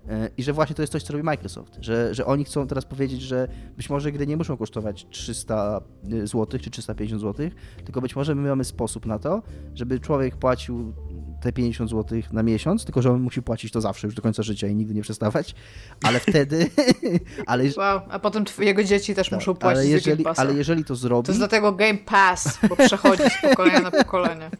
E, 0.09 0.29
I 0.37 0.43
że 0.43 0.53
właśnie 0.53 0.75
to 0.75 0.81
jest 0.81 0.93
coś, 0.93 1.03
co 1.03 1.13
robi 1.13 1.23
Microsoft, 1.23 1.77
że, 1.81 2.13
że 2.13 2.25
oni 2.25 2.45
chcą 2.45 2.67
teraz 2.67 2.85
powiedzieć, 2.85 3.21
że 3.21 3.47
być 3.77 3.89
może 3.89 4.11
gry 4.11 4.27
nie 4.27 4.37
muszą 4.37 4.57
kosztować 4.57 5.07
300 5.09 5.81
e, 6.03 6.27
zł 6.27 6.59
czy 6.59 6.69
350 6.69 7.21
zł, 7.21 7.49
tylko 7.85 8.01
być 8.01 8.15
może 8.15 8.35
my 8.35 8.49
mamy 8.49 8.63
sposób 8.63 9.05
na 9.05 9.19
to, 9.19 9.41
żeby 9.75 9.99
człowiek 9.99 10.35
płacił 10.35 10.93
te 11.41 11.51
50 11.51 11.89
zł 11.89 12.21
na 12.31 12.43
miesiąc, 12.43 12.85
tylko 12.85 13.01
że 13.01 13.11
on 13.11 13.21
musi 13.21 13.41
płacić 13.41 13.71
to 13.71 13.81
zawsze, 13.81 14.07
już 14.07 14.15
do 14.15 14.21
końca 14.21 14.43
życia 14.43 14.67
i 14.67 14.75
nigdy 14.75 14.93
nie 14.93 15.01
przestawać, 15.01 15.55
ale 16.03 16.19
wtedy... 16.29 16.69
ale, 17.47 17.63
wow, 17.77 18.01
a 18.09 18.19
potem 18.19 18.45
jego 18.59 18.83
dzieci 18.83 19.15
też 19.15 19.29
tak, 19.29 19.39
muszą 19.39 19.55
płacić 19.55 19.79
ale 19.79 19.87
jeżeli, 19.87 20.25
ale 20.37 20.53
jeżeli 20.53 20.85
to 20.85 20.95
zrobi... 20.95 21.25
To 21.25 21.31
jest 21.31 21.39
dlatego 21.39 21.71
Game 21.71 21.97
Pass, 21.97 22.59
bo 22.69 22.75
przechodzi 22.75 23.23
z 23.23 23.41
pokolenia 23.49 23.79
na 23.79 23.91
pokolenie. 23.91 24.49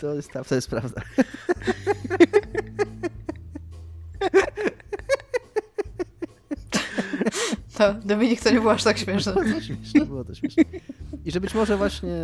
To 0.00 0.14
jest, 0.14 0.32
to 0.48 0.54
jest 0.54 0.70
prawda. 0.70 1.02
To 7.80 7.94
Dominik, 7.94 8.40
to 8.40 8.50
nie 8.50 8.60
było 8.60 8.72
aż 8.72 8.84
tak 8.84 8.98
śmieszne. 8.98 9.32
Było 9.34 9.44
to 9.44 9.60
śmieszne, 9.60 10.06
było 10.06 10.24
to 10.24 10.34
śmieszne. 10.34 10.64
I 11.24 11.30
że 11.30 11.40
być 11.40 11.54
może 11.54 11.76
właśnie 11.76 12.16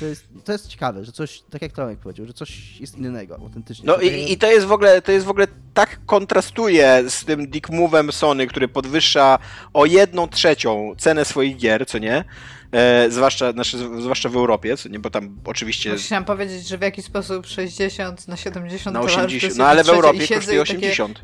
to 0.00 0.06
jest, 0.06 0.24
to 0.44 0.52
jest 0.52 0.68
ciekawe, 0.68 1.04
że 1.04 1.12
coś, 1.12 1.42
tak 1.50 1.62
jak 1.62 1.72
Tomek 1.72 1.98
powiedział, 1.98 2.26
że 2.26 2.32
coś 2.32 2.80
jest 2.80 2.98
innego, 2.98 3.36
autentycznie. 3.36 3.86
No 3.86 3.96
i, 3.96 4.32
i 4.32 4.38
to 4.38 4.50
jest 4.50 4.66
w 4.66 4.72
ogóle, 4.72 5.02
to 5.02 5.12
jest 5.12 5.26
w 5.26 5.30
ogóle 5.30 5.46
tak 5.74 6.00
kontrastuje 6.06 7.04
z 7.08 7.24
tym 7.24 7.50
dick 7.50 7.70
move'em 7.70 8.12
Sony, 8.12 8.46
który 8.46 8.68
podwyższa 8.68 9.38
o 9.72 9.86
jedną 9.86 10.28
trzecią 10.28 10.94
cenę 10.98 11.24
swoich 11.24 11.56
gier, 11.56 11.86
co 11.86 11.98
nie? 11.98 12.24
E, 12.72 13.10
zwłaszcza, 13.10 13.52
znaczy, 13.52 13.78
zwłaszcza 13.78 14.28
w 14.28 14.36
Europie, 14.36 14.76
co 14.76 14.88
nie, 14.88 14.98
bo 14.98 15.10
tam 15.10 15.36
oczywiście... 15.44 15.96
Chciałam 15.96 16.24
powiedzieć, 16.24 16.68
że 16.68 16.78
w 16.78 16.82
jakiś 16.82 17.04
sposób 17.04 17.46
60 17.46 18.28
na 18.28 18.36
70 18.36 18.94
na 18.94 19.00
80, 19.00 19.56
No 19.56 19.66
ale 19.66 19.84
w 19.84 19.88
Europie 19.88 20.28
kosztuje 20.28 20.62
80. 20.62 21.22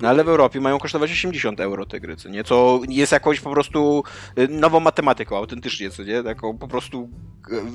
No 0.00 0.08
ale 0.08 0.24
w 0.24 0.28
Europie 0.28 0.60
mają 0.60 0.78
kosztować 0.78 1.10
80 1.10 1.60
euro 1.60 1.86
te 1.86 2.00
gry, 2.00 2.16
co 2.16 2.28
nie? 2.28 2.44
Co 2.44 2.80
jest 2.88 3.12
jakąś 3.12 3.40
po 3.40 3.50
prostu 3.50 4.04
y, 4.38 4.48
nową 4.48 4.80
matematyką, 4.80 5.36
autentycznie, 5.36 5.90
co 5.90 6.02
nie? 6.02 6.22
Taką 6.22 6.58
po 6.58 6.68
prostu 6.68 7.08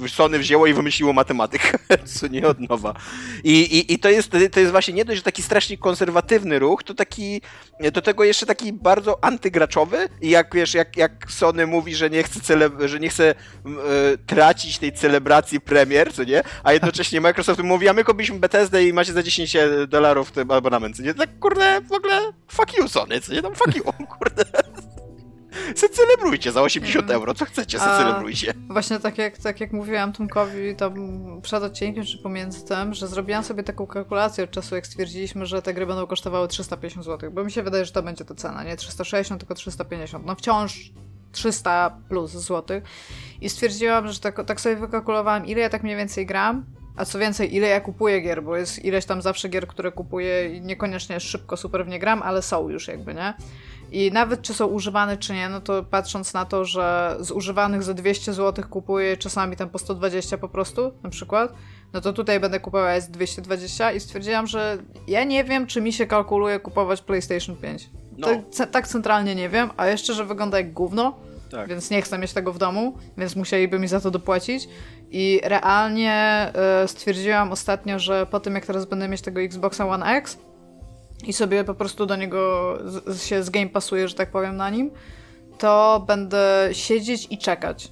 y, 0.06 0.10
Sony 0.10 0.40
wzięło 0.40 0.68
i 0.68 0.74
wymyśliło 0.74 1.14
matematykę, 1.14 1.80
co 2.20 2.28
nie 2.28 2.48
od 2.48 2.60
nowa. 2.60 2.94
I, 3.44 3.52
i, 3.52 3.94
i 3.94 4.00
to, 4.00 4.10
jest, 4.10 4.32
to 4.52 4.60
jest 4.60 4.72
właśnie 4.72 4.94
nie 4.94 5.06
dość, 5.06 5.18
że 5.18 5.24
taki 5.24 5.42
strasznie 5.42 5.78
konserwatywny 5.78 6.60
ruch, 6.60 6.84
to 6.84 6.94
taki, 6.94 7.42
do 7.94 8.02
tego 8.02 8.24
jeszcze 8.24 8.46
taki 8.46 8.74
bardzo 8.74 9.24
antygraczowy 9.24 10.10
i 10.22 10.30
jak 10.30 10.56
wiesz, 10.56 10.74
jak, 10.74 10.98
jak 10.98 11.32
Sony 11.32 11.68
mówi, 11.68 11.96
że 11.96 12.07
że 12.08 12.12
nie 12.12 12.24
chce, 12.24 12.40
cele, 12.40 12.70
że 12.86 13.00
nie 13.00 13.10
chce 13.10 13.36
yy, 13.66 13.74
tracić 14.26 14.78
tej 14.80 14.92
celebracji 14.92 15.62
premier, 15.62 16.14
co 16.14 16.24
nie? 16.24 16.44
A 16.64 16.74
jednocześnie 16.74 17.22
Microsoft 17.22 17.64
mówi, 17.64 17.90
a 17.90 17.94
my 17.94 18.04
kupiliśmy 18.04 18.40
Bethesda 18.40 18.80
i 18.80 18.94
macie 18.94 19.14
za 19.14 19.24
10 19.24 19.58
dolarów 19.88 20.32
ten 20.32 20.52
abonament, 20.52 20.98
co 20.98 21.04
nie? 21.04 21.14
Tak 21.14 21.40
kurde, 21.40 21.82
w 21.82 21.92
ogóle 21.92 22.22
fuck 22.48 22.78
you 22.78 22.88
Sony, 22.88 23.22
co 23.22 23.34
nie? 23.34 23.42
Tam 23.42 23.56
fuck 23.56 23.76
you, 23.76 23.84
kurde. 24.20 24.46
Se 25.76 25.90
celebrujcie 25.90 26.52
za 26.52 26.62
80 26.62 27.06
mm. 27.06 27.16
euro, 27.16 27.34
co 27.34 27.46
chcecie, 27.46 27.80
se 27.80 27.86
celebrujcie. 27.86 28.54
Właśnie 28.70 29.00
tak 29.00 29.18
jak, 29.18 29.38
tak 29.38 29.62
jak 29.62 29.74
mówiłam 29.74 30.14
Tomkowi 30.14 30.76
tam 30.76 30.94
przed 31.42 31.64
odcinkiem, 31.64 32.06
czy 32.06 32.18
pomiędzy 32.18 32.66
tym, 32.66 32.94
że 32.94 33.08
zrobiłam 33.08 33.44
sobie 33.44 33.64
taką 33.64 33.88
kalkulację 33.88 34.44
od 34.44 34.52
czasu, 34.52 34.76
jak 34.76 34.88
stwierdziliśmy, 34.88 35.46
że 35.46 35.62
te 35.62 35.74
gry 35.74 35.86
będą 35.86 36.08
kosztowały 36.08 36.48
350 36.48 37.06
zł, 37.06 37.32
bo 37.32 37.44
mi 37.44 37.52
się 37.52 37.64
wydaje, 37.64 37.86
że 37.86 37.92
to 37.92 38.04
będzie 38.04 38.26
to 38.26 38.36
cena, 38.36 38.64
nie 38.64 38.78
360, 38.78 39.42
tylko 39.42 39.56
350. 39.56 40.26
No 40.26 40.36
wciąż 40.36 40.92
300 41.38 41.98
plus 42.10 42.32
złotych 42.32 42.84
i 43.42 43.50
stwierdziłam, 43.50 44.08
że 44.08 44.20
tak, 44.20 44.46
tak 44.46 44.62
sobie 44.62 44.76
wykalkulowałam, 44.76 45.46
ile 45.46 45.62
ja 45.62 45.70
tak 45.70 45.84
mniej 45.84 45.96
więcej 45.96 46.26
gram, 46.26 46.66
a 46.96 47.06
co 47.06 47.20
więcej, 47.20 47.56
ile 47.56 47.68
ja 47.68 47.82
kupuję 47.82 48.22
gier, 48.22 48.44
bo 48.44 48.58
jest 48.58 48.86
ileś 48.86 49.06
tam 49.06 49.22
zawsze 49.22 49.50
gier, 49.50 49.68
które 49.68 49.92
kupuję 49.92 50.56
i 50.56 50.62
niekoniecznie 50.62 51.20
szybko 51.20 51.58
super 51.58 51.86
w 51.86 51.88
nie 51.88 52.00
gram, 52.00 52.22
ale 52.24 52.42
są 52.42 52.70
już 52.70 52.88
jakby, 52.88 53.14
nie? 53.14 53.34
I 53.92 54.12
nawet 54.12 54.42
czy 54.42 54.54
są 54.54 54.66
używane, 54.66 55.18
czy 55.18 55.34
nie, 55.34 55.50
no 55.50 55.62
to 55.62 55.84
patrząc 55.84 56.34
na 56.34 56.46
to, 56.46 56.66
że 56.66 57.18
z 57.20 57.32
używanych 57.32 57.84
za 57.84 57.94
200 57.94 58.34
zł 58.34 58.66
kupuję 58.70 59.18
czasami 59.18 59.56
tam 59.56 59.70
po 59.70 59.80
120 59.80 60.38
po 60.38 60.50
prostu, 60.50 60.92
na 61.04 61.10
przykład, 61.10 61.54
no 61.94 62.02
to 62.02 62.14
tutaj 62.14 62.40
będę 62.40 62.60
kupowała 62.60 63.00
S220 63.00 63.96
i 63.96 64.00
stwierdziłam, 64.00 64.48
że 64.48 64.78
ja 65.08 65.24
nie 65.24 65.44
wiem, 65.44 65.68
czy 65.68 65.82
mi 65.82 65.94
się 65.94 66.08
kalkuluje 66.08 66.60
kupować 66.60 67.02
PlayStation 67.02 67.56
5. 67.56 67.90
No. 68.18 68.28
Tak, 68.28 68.70
tak 68.70 68.88
centralnie 68.88 69.36
nie 69.36 69.50
wiem, 69.50 69.70
a 69.78 69.88
jeszcze, 69.88 70.14
że 70.14 70.26
wygląda 70.26 70.58
jak 70.58 70.74
gówno, 70.74 71.27
Tak. 71.50 71.70
więc 71.70 71.90
nie 71.90 72.02
chcę 72.02 72.18
mieć 72.18 72.34
tego 72.34 72.54
w 72.54 72.58
domu, 72.58 72.98
więc 73.18 73.36
musieliby 73.36 73.80
mi 73.80 73.88
za 73.88 74.02
to 74.02 74.12
dopłacić. 74.12 74.70
I 75.12 75.42
realnie 75.44 76.14
e, 76.14 76.88
stwierdziłam 76.88 77.52
ostatnio, 77.52 78.00
że 78.00 78.26
po 78.26 78.40
tym 78.40 78.56
jak 78.56 78.66
teraz 78.66 78.86
będę 78.86 79.08
mieć 79.08 79.22
tego 79.22 79.42
Xboxa 79.42 79.88
One 79.88 80.06
X 80.06 80.38
i 81.24 81.34
sobie 81.34 81.64
po 81.64 81.74
prostu 81.74 82.06
do 82.06 82.16
niego 82.16 82.74
z, 82.86 83.24
się 83.24 83.44
z 83.44 83.50
Game 83.50 83.70
Passuje, 83.70 84.08
że 84.08 84.16
tak 84.16 84.32
powiem, 84.32 84.58
na 84.58 84.70
nim, 84.70 84.92
to 85.58 86.04
będę 86.08 86.70
siedzieć 86.72 87.28
i 87.32 87.38
czekać. 87.38 87.92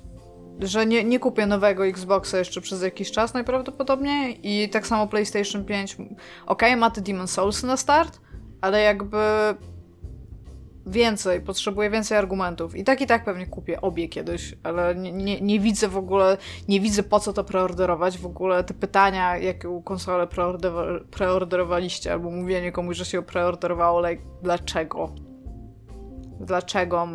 Że 0.59 0.85
nie, 0.85 1.03
nie 1.03 1.19
kupię 1.19 1.45
nowego 1.45 1.85
Xboxa 1.85 2.37
jeszcze 2.37 2.61
przez 2.61 2.81
jakiś 2.81 3.11
czas 3.11 3.33
najprawdopodobniej 3.33 4.39
i 4.43 4.69
tak 4.69 4.87
samo 4.87 5.07
PlayStation 5.07 5.65
5. 5.65 5.97
Ok, 6.45 6.61
ma 6.77 6.91
te 6.91 7.01
Demon 7.01 7.27
Souls 7.27 7.63
na 7.63 7.77
start, 7.77 8.19
ale 8.61 8.81
jakby 8.81 9.17
więcej, 10.85 11.41
potrzebuję 11.41 11.89
więcej 11.89 12.17
argumentów. 12.17 12.75
I 12.75 12.83
tak 12.83 13.01
i 13.01 13.07
tak 13.07 13.25
pewnie 13.25 13.47
kupię 13.47 13.81
obie 13.81 14.09
kiedyś, 14.09 14.55
ale 14.63 14.95
nie, 14.95 15.11
nie, 15.11 15.41
nie 15.41 15.59
widzę 15.59 15.87
w 15.87 15.97
ogóle, 15.97 16.37
nie 16.67 16.79
widzę 16.79 17.03
po 17.03 17.19
co 17.19 17.33
to 17.33 17.43
preorderować. 17.43 18.17
W 18.17 18.25
ogóle 18.25 18.63
te 18.63 18.73
pytania, 18.73 19.37
jaką 19.37 19.83
konsolę 19.83 20.25
preorder- 20.25 21.03
preorderowaliście, 21.11 22.13
albo 22.13 22.31
mówienie 22.31 22.71
komuś, 22.71 22.97
że 22.97 23.05
się 23.05 23.21
preorderowało, 23.21 24.07
like, 24.09 24.23
dlaczego? 24.43 25.15
Dlaczego? 26.39 27.07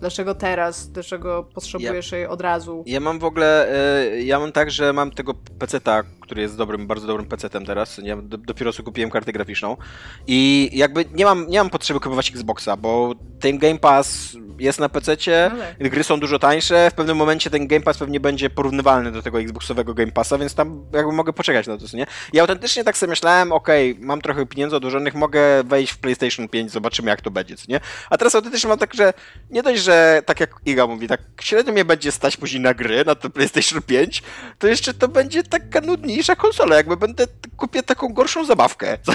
Dlaczego 0.00 0.34
teraz? 0.34 0.90
Dlaczego 0.90 1.44
potrzebujesz 1.54 2.12
jej 2.12 2.26
od 2.26 2.40
razu? 2.40 2.82
Ja 2.86 3.00
mam 3.00 3.18
w 3.18 3.24
ogóle, 3.24 3.68
e, 4.02 4.22
ja 4.22 4.38
mam 4.38 4.52
tak, 4.52 4.70
że 4.70 4.92
mam 4.92 5.10
tego 5.10 5.34
peceta, 5.34 6.02
który 6.26 6.42
jest 6.42 6.56
dobrym, 6.56 6.86
bardzo 6.86 7.06
dobrym 7.06 7.26
pecetem 7.26 7.66
teraz, 7.66 7.98
nie, 7.98 8.16
do, 8.16 8.38
dopiero 8.38 8.72
co 8.72 8.82
kupiłem 8.82 9.10
kartę 9.10 9.32
graficzną 9.32 9.76
i 10.26 10.70
jakby 10.72 11.04
nie 11.12 11.24
mam, 11.24 11.48
nie 11.48 11.58
mam 11.58 11.70
potrzeby 11.70 12.00
kupować 12.00 12.30
Xboxa, 12.30 12.76
bo 12.76 13.14
ten 13.40 13.58
Game 13.58 13.78
Pass 13.78 14.36
jest 14.58 14.80
na 14.80 14.88
No 14.88 15.58
tak. 15.80 15.90
gry 15.90 16.04
są 16.04 16.20
dużo 16.20 16.38
tańsze, 16.38 16.90
w 16.90 16.94
pewnym 16.94 17.16
momencie 17.16 17.50
ten 17.50 17.66
Game 17.66 17.82
Pass 17.82 17.98
pewnie 17.98 18.20
będzie 18.20 18.50
porównywalny 18.50 19.12
do 19.12 19.22
tego 19.22 19.40
Xboxowego 19.40 19.94
Game 19.94 20.12
Passa, 20.12 20.38
więc 20.38 20.54
tam 20.54 20.84
jakby 20.92 21.12
mogę 21.12 21.32
poczekać 21.32 21.66
na 21.66 21.78
to, 21.78 21.96
nie? 21.96 22.06
I 22.32 22.40
autentycznie 22.40 22.84
tak 22.84 22.96
sobie 22.96 23.10
myślałem, 23.10 23.52
okej, 23.52 23.96
mam 24.00 24.20
trochę 24.20 24.46
pieniędzy 24.46 24.76
odłożonych, 24.76 25.14
mogę 25.14 25.64
wejść 25.64 25.92
w 25.92 25.98
PlayStation 25.98 26.48
5, 26.48 26.70
zobaczymy 26.70 27.10
jak 27.10 27.20
to 27.20 27.30
będzie, 27.30 27.56
co 27.56 27.64
nie? 27.68 27.80
A 28.10 28.18
teraz 28.18 28.34
autentycznie 28.34 28.68
mam 28.68 28.78
tak, 28.78 28.94
że 28.94 29.12
nie 29.50 29.62
dość, 29.62 29.82
że 29.82 30.22
tak 30.26 30.40
jak 30.40 30.50
Iga 30.66 30.86
mówi, 30.86 31.08
tak 31.08 31.20
średnio 31.40 31.72
mnie 31.72 31.84
będzie 31.84 32.12
stać 32.12 32.36
później 32.36 32.60
na 32.62 32.74
gry, 32.74 33.04
na 33.04 33.14
to 33.14 33.30
PlayStation 33.30 33.82
5, 33.82 34.22
to 34.58 34.68
jeszcze 34.68 34.94
to 34.94 35.08
będzie 35.08 35.42
taka 35.42 35.80
nudniejsza 36.16 36.36
konsola, 36.36 36.76
jakby 36.76 36.96
będę, 36.96 37.26
kupię 37.56 37.82
taką 37.82 38.08
gorszą 38.08 38.44
zabawkę. 38.44 38.98
nie? 39.08 39.14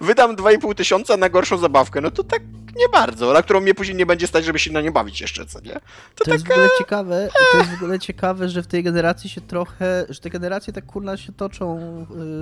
Wydam 0.06 0.36
2,5 0.36 0.74
tysiąca 0.74 1.16
na 1.16 1.28
gorszą 1.28 1.58
zabawkę, 1.58 2.00
no 2.00 2.10
to 2.10 2.24
tak 2.24 2.42
nie 2.76 2.88
bardzo, 2.92 3.32
na 3.32 3.42
którą 3.42 3.60
mnie 3.60 3.74
później 3.74 3.96
nie 3.96 4.06
będzie 4.06 4.26
stać, 4.26 4.44
żeby 4.44 4.58
się 4.58 4.72
na 4.72 4.80
nią 4.80 4.92
bawić 4.92 5.20
jeszcze, 5.20 5.46
co 5.46 5.60
nie? 5.60 5.72
To, 6.14 6.24
To 6.24 6.32
jest 6.32 6.46
w 6.46 6.50
ogóle 6.50 6.68
ciekawe, 6.78 7.28
to 7.52 7.58
jest 7.58 7.70
w 7.70 7.74
ogóle 7.74 7.98
ciekawe, 7.98 8.48
że 8.48 8.62
w 8.62 8.66
tej 8.66 8.82
generacji 8.82 9.30
się 9.30 9.40
trochę, 9.40 10.06
że 10.08 10.20
te 10.20 10.30
generacje 10.30 10.72
tak 10.72 10.86
kurna 10.86 11.16
się 11.16 11.32
toczą 11.32 11.78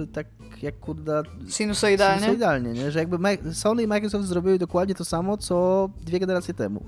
y, 0.05 0.07
tak 0.07 0.27
jak 0.63 0.81
kurda 0.81 1.23
Sinusoidalnie? 1.49 2.21
sinusoidalnie, 2.21 2.73
nie? 2.73 2.91
Że 2.91 2.99
jakby 2.99 3.19
Sony 3.55 3.83
i 3.83 3.87
Microsoft 3.87 4.25
zrobiły 4.25 4.59
dokładnie 4.59 4.95
to 4.95 5.05
samo, 5.05 5.37
co 5.37 5.89
dwie 6.01 6.21
generacje 6.21 6.55
temu. 6.55 6.87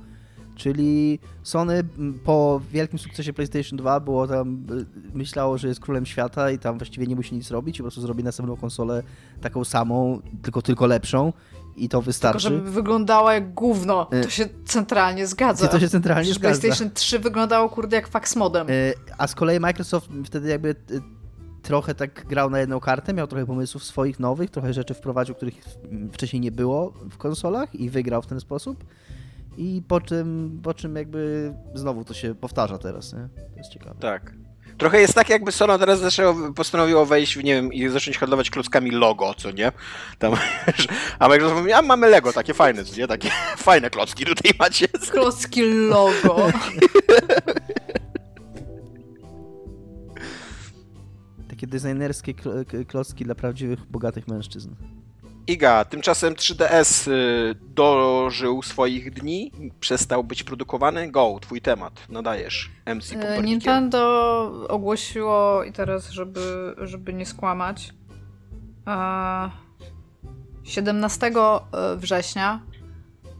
Czyli 0.58 1.18
Sony 1.42 1.84
po 2.24 2.60
wielkim 2.72 2.98
sukcesie 2.98 3.32
PlayStation 3.32 3.76
2 3.76 4.00
było 4.00 4.26
tam, 4.26 4.66
y, 5.14 5.16
myślało, 5.18 5.58
że 5.58 5.68
jest 5.68 5.80
królem 5.80 6.06
świata 6.06 6.50
i 6.50 6.58
tam 6.58 6.78
właściwie 6.78 7.06
nie 7.06 7.16
musi 7.16 7.34
nic 7.34 7.50
robić 7.50 7.76
i 7.76 7.78
po 7.78 7.84
prostu 7.84 8.00
zrobi 8.00 8.24
następną 8.24 8.56
konsolę 8.56 9.02
taką 9.40 9.64
samą, 9.64 10.20
tylko 10.42 10.62
tylko 10.62 10.86
lepszą 10.86 11.32
i 11.76 11.88
to 11.88 11.98
Tylko 11.98 12.02
wystarczy. 12.02 12.40
żeby 12.40 12.70
wyglądała 12.70 13.34
jak 13.34 13.54
gówno. 13.54 14.04
To 14.04 14.16
Y. 14.16 14.30
się 14.30 14.48
centralnie 14.64 15.26
zgadza. 15.26 15.68
To 15.68 15.80
się 15.80 15.88
centralnie 15.88 16.22
Przecież 16.22 16.38
zgadza. 16.38 16.60
PlayStation 16.60 16.90
3 16.94 17.18
wyglądało 17.18 17.68
kurde 17.68 17.96
jak 17.96 18.08
fax 18.08 18.36
modem. 18.36 18.70
Y, 18.70 18.94
A 19.18 19.26
z 19.26 19.34
kolei 19.34 19.60
Microsoft 19.60 20.08
wtedy 20.24 20.48
jakby 20.48 20.74
trochę 21.62 21.94
tak 21.94 22.26
grał 22.26 22.50
na 22.50 22.58
jedną 22.60 22.80
kartę, 22.80 23.14
miał 23.14 23.26
trochę 23.26 23.46
pomysłów 23.46 23.84
swoich 23.84 24.20
nowych, 24.20 24.50
trochę 24.50 24.72
rzeczy 24.72 24.94
wprowadził, 24.94 25.34
których 25.34 25.54
wcześniej 26.12 26.40
nie 26.40 26.52
było 26.52 26.92
w 27.10 27.16
konsolach 27.16 27.74
i 27.74 27.90
wygrał 27.90 28.22
w 28.22 28.26
ten 28.26 28.40
sposób. 28.40 28.84
I 29.58 29.82
po 29.88 30.00
czym, 30.00 30.60
po 30.62 30.74
czym 30.74 30.96
jakby 30.96 31.52
znowu 31.74 32.04
to 32.04 32.14
się 32.14 32.34
powtarza 32.34 32.78
teraz, 32.78 33.12
nie? 33.12 33.28
To 33.52 33.56
jest 33.56 33.70
ciekawe. 33.70 34.00
Tak. 34.00 34.34
Trochę 34.78 35.00
jest 35.00 35.14
tak, 35.14 35.28
jakby 35.28 35.52
Sony 35.52 35.78
teraz 35.78 36.00
zaczęło, 36.00 36.52
postanowiło 36.52 37.06
wejść, 37.06 37.36
w, 37.38 37.44
nie 37.44 37.54
wiem, 37.54 37.72
i 37.72 37.88
zacząć 37.88 38.18
handlować 38.18 38.50
klockami 38.50 38.90
logo, 38.90 39.34
co 39.34 39.50
nie? 39.50 39.72
Tam, 40.18 40.32
a 41.18 41.28
Microsoft 41.28 41.60
mówi, 41.60 41.72
a 41.72 41.82
mamy 41.82 42.08
Lego, 42.08 42.32
takie 42.32 42.54
fajne, 42.54 42.84
co 42.84 42.96
nie? 42.96 43.06
Takie 43.06 43.30
fajne 43.68 43.90
klocki 43.90 44.24
tutaj 44.24 44.52
macie. 44.58 44.88
Klocki 45.12 45.62
logo. 45.62 46.36
Takie 51.48 51.66
designerskie 51.66 52.34
kl- 52.34 52.86
klocki 52.86 53.24
dla 53.24 53.34
prawdziwych, 53.34 53.86
bogatych 53.86 54.28
mężczyzn. 54.28 54.70
Iga, 55.48 55.84
tymczasem 55.84 56.34
3DS 56.34 57.10
y, 57.10 57.54
dożył 57.60 58.62
swoich 58.62 59.14
dni, 59.14 59.52
przestał 59.80 60.24
być 60.24 60.42
produkowany. 60.42 61.10
Go, 61.10 61.38
twój 61.40 61.60
temat, 61.60 61.92
nadajesz 62.08 62.70
MC 62.86 63.10
E, 63.10 63.14
Pumpernikiem. 63.14 63.44
Nintendo 63.44 64.66
ogłosiło 64.68 65.64
i 65.64 65.72
teraz, 65.72 66.10
żeby, 66.10 66.74
żeby 66.78 67.14
nie 67.14 67.26
skłamać, 67.26 67.94
e, 68.86 69.50
17 70.64 71.32
września, 71.96 72.60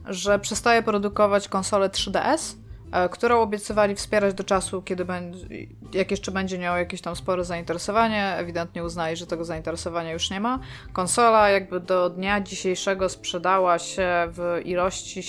że 0.05 0.39
przestaje 0.39 0.83
produkować 0.83 1.47
konsolę 1.47 1.89
3DS, 1.89 2.53
e, 2.53 2.68
którą 3.11 3.41
obiecywali 3.41 3.95
wspierać 3.95 4.33
do 4.33 4.43
czasu, 4.43 4.81
kiedy 4.81 5.05
będzie, 5.05 5.47
jak 5.93 6.11
jeszcze 6.11 6.31
będzie 6.31 6.59
miał 6.59 6.77
jakieś 6.77 7.01
tam 7.01 7.15
spore 7.15 7.43
zainteresowanie. 7.43 8.35
Ewidentnie 8.37 8.83
uznali, 8.83 9.15
że 9.15 9.27
tego 9.27 9.45
zainteresowania 9.45 10.13
już 10.13 10.29
nie 10.29 10.39
ma. 10.39 10.59
Konsola 10.93 11.49
jakby 11.49 11.79
do 11.79 12.09
dnia 12.09 12.41
dzisiejszego 12.41 13.09
sprzedała 13.09 13.79
się 13.79 14.09
w 14.27 14.61
ilości 14.65 15.23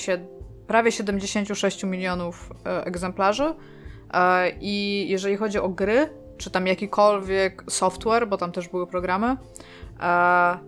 prawie 0.71 0.93
76 0.93 1.85
milionów 1.85 2.53
e, 2.67 2.85
egzemplarzy. 2.85 3.55
E, 4.15 4.51
I 4.61 5.07
jeżeli 5.09 5.37
chodzi 5.37 5.59
o 5.59 5.69
gry, 5.69 6.11
czy 6.39 6.51
tam 6.51 6.67
jakikolwiek 6.67 7.65
software, 7.71 8.29
bo 8.29 8.37
tam 8.37 8.53
też 8.53 8.69
były 8.69 8.87
programy, 8.87 9.37
e, 10.01 10.59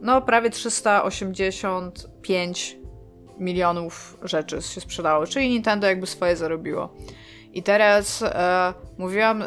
no 0.00 0.22
prawie 0.22 0.50
385 0.50 2.76
milionów 3.42 4.18
rzeczy 4.22 4.62
się 4.62 4.80
sprzedało, 4.80 5.26
czyli 5.26 5.48
Nintendo 5.48 5.86
jakby 5.86 6.06
swoje 6.06 6.36
zarobiło. 6.36 6.94
I 7.52 7.62
teraz 7.62 8.22
e, 8.22 8.74
mówiłam 8.98 9.42
e, 9.42 9.46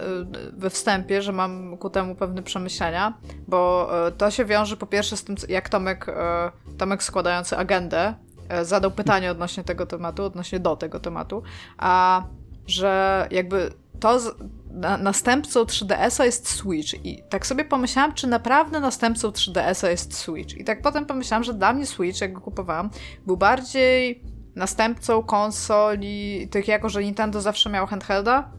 we 0.54 0.70
wstępie, 0.70 1.22
że 1.22 1.32
mam 1.32 1.78
ku 1.78 1.90
temu 1.90 2.16
pewne 2.16 2.44
przemyślenia, 2.44 3.18
bo 3.48 3.90
e, 4.08 4.12
to 4.12 4.32
się 4.32 4.46
wiąże 4.46 4.78
po 4.78 4.86
pierwsze 4.86 5.18
z 5.18 5.24
tym, 5.24 5.36
jak 5.50 5.70
Tomek, 5.70 6.10
e, 6.10 6.52
Tomek 6.78 7.04
składający 7.04 7.58
agendę 7.58 8.14
e, 8.50 8.66
zadał 8.66 8.92
pytanie 8.92 9.32
odnośnie 9.32 9.64
tego 9.64 9.86
tematu, 9.86 10.24
odnośnie 10.24 10.60
do 10.60 10.76
tego 10.76 11.00
tematu, 11.00 11.44
a 11.78 12.24
że 12.68 13.28
jakby 13.32 13.74
to 14.00 14.20
z, 14.20 14.36
na, 14.76 14.98
następcą 14.98 15.64
3DS-a 15.64 16.26
jest 16.26 16.50
Switch 16.50 17.06
i 17.06 17.24
tak 17.30 17.48
sobie 17.48 17.66
pomyślałam, 17.66 18.14
czy 18.14 18.28
naprawdę 18.28 18.80
następcą 18.80 19.30
3DS-a 19.30 19.90
jest 19.90 20.18
Switch. 20.18 20.58
I 20.58 20.64
tak 20.64 20.82
potem 20.82 21.06
pomyślałam, 21.06 21.44
że 21.44 21.54
dla 21.54 21.74
mnie 21.74 21.86
Switch, 21.86 22.22
jak 22.22 22.34
go 22.34 22.42
kupowałam, 22.42 22.90
był 23.26 23.38
bardziej 23.38 24.24
następcą 24.56 25.24
konsoli, 25.24 26.48
tych 26.52 26.68
jako, 26.68 26.90
że 26.90 27.04
Nintendo 27.04 27.42
zawsze 27.42 27.70
miało 27.70 27.88
handhelda 27.88 28.52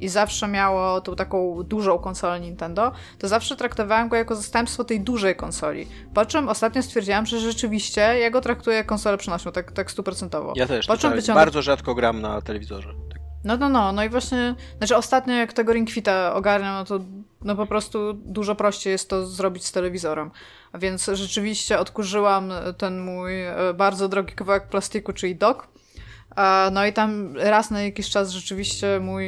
i 0.00 0.08
zawsze 0.08 0.48
miało 0.48 1.00
tą 1.00 1.16
taką 1.16 1.62
dużą 1.62 1.98
konsolę 1.98 2.40
Nintendo, 2.40 2.92
to 3.18 3.28
zawsze 3.28 3.56
traktowałem 3.56 4.08
go 4.08 4.16
jako 4.16 4.36
zastępstwo 4.36 4.84
tej 4.84 5.00
dużej 5.00 5.36
konsoli. 5.36 5.86
Po 6.14 6.26
czym 6.26 6.48
ostatnio 6.48 6.82
stwierdziłam, 6.82 7.26
że 7.26 7.40
rzeczywiście 7.40 8.00
ja 8.00 8.30
go 8.30 8.40
traktuję 8.40 8.76
jak 8.76 8.86
konsolę 8.86 9.18
przenośną, 9.18 9.52
tak, 9.52 9.72
tak 9.72 9.90
stuprocentowo. 9.90 10.52
Ja 10.56 10.66
też, 10.66 10.86
Po 10.86 10.92
czym 10.92 10.98
totalnie. 11.00 11.16
wyciągnę- 11.20 11.40
bardzo 11.44 11.62
rzadko 11.62 11.94
gram 11.94 12.20
na 12.20 12.40
telewizorze. 12.42 12.94
No, 13.44 13.56
no, 13.56 13.68
no, 13.68 13.92
no 13.92 14.04
i 14.04 14.08
właśnie, 14.08 14.54
znaczy 14.78 14.96
ostatnio 14.96 15.34
jak 15.34 15.52
tego 15.52 15.72
Ring 15.72 15.90
Fita 15.90 16.34
ogarniam, 16.34 16.74
no 16.74 16.84
to 16.84 17.00
no 17.44 17.56
po 17.56 17.66
prostu 17.66 18.12
dużo 18.12 18.54
prościej 18.54 18.90
jest 18.90 19.10
to 19.10 19.26
zrobić 19.26 19.66
z 19.66 19.72
telewizorem. 19.72 20.30
Więc 20.74 21.10
rzeczywiście 21.12 21.78
odkurzyłam 21.78 22.52
ten 22.78 23.00
mój 23.00 23.42
e, 23.42 23.54
bardzo 23.74 24.08
drogi 24.08 24.34
kawałek 24.34 24.68
plastiku, 24.68 25.12
czyli 25.12 25.36
dock 25.36 25.73
No 26.72 26.86
i 26.86 26.92
tam 26.92 27.36
raz 27.36 27.70
na 27.70 27.82
jakiś 27.82 28.10
czas 28.10 28.30
rzeczywiście 28.30 29.00
mój, 29.00 29.26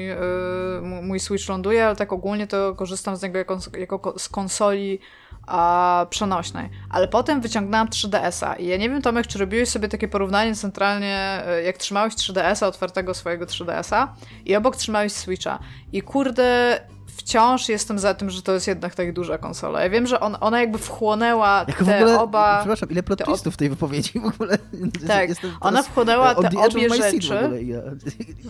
mój 1.02 1.20
Switch 1.20 1.48
ląduje, 1.48 1.86
ale 1.86 1.96
tak 1.96 2.12
ogólnie 2.12 2.46
to 2.46 2.74
korzystam 2.74 3.16
z 3.16 3.22
niego 3.22 3.38
jako, 3.38 3.58
jako 3.78 4.14
z 4.18 4.28
konsoli 4.28 4.98
a, 5.46 6.06
przenośnej. 6.10 6.70
Ale 6.90 7.08
potem 7.08 7.40
wyciągnęłam 7.40 7.88
3DS-a 7.88 8.54
i 8.54 8.66
ja 8.66 8.76
nie 8.76 8.90
wiem, 8.90 9.02
Tomek, 9.02 9.26
czy 9.26 9.38
robiłeś 9.38 9.68
sobie 9.68 9.88
takie 9.88 10.08
porównanie 10.08 10.54
centralnie, 10.54 11.42
e, 11.46 11.62
jak 11.62 11.78
trzymałeś 11.78 12.14
3DS-a, 12.14 12.66
otwartego 12.66 13.14
swojego 13.14 13.46
3DS-a 13.46 14.14
i 14.44 14.56
obok 14.56 14.76
trzymałeś 14.76 15.12
Switcha. 15.12 15.58
I 15.92 16.02
kurde, 16.02 16.80
wciąż 17.16 17.68
jestem 17.68 17.98
za 17.98 18.14
tym, 18.14 18.30
że 18.30 18.42
to 18.42 18.52
jest 18.52 18.66
jednak 18.66 18.94
tak 18.94 19.12
duża 19.12 19.38
konsola. 19.38 19.82
Ja 19.82 19.90
wiem, 19.90 20.06
że 20.06 20.20
on, 20.20 20.36
ona 20.40 20.60
jakby 20.60 20.78
wchłonęła 20.78 21.64
Jak 21.68 21.78
te 21.78 21.84
w 21.84 21.88
ogóle, 21.88 22.20
oba... 22.20 22.58
Przepraszam, 22.58 22.90
ile 22.90 23.02
plot 23.02 23.24
twistów 23.24 23.54
w 23.54 23.56
tej 23.56 23.68
wypowiedzi 23.68 24.20
w 24.20 24.26
ogóle? 24.26 24.58
Tak, 25.06 25.30
ona 25.60 25.82
wchłonęła 25.82 26.34
te 26.34 26.50
obie 26.58 26.88
rzeczy. 26.90 27.64
Ja... 27.64 27.78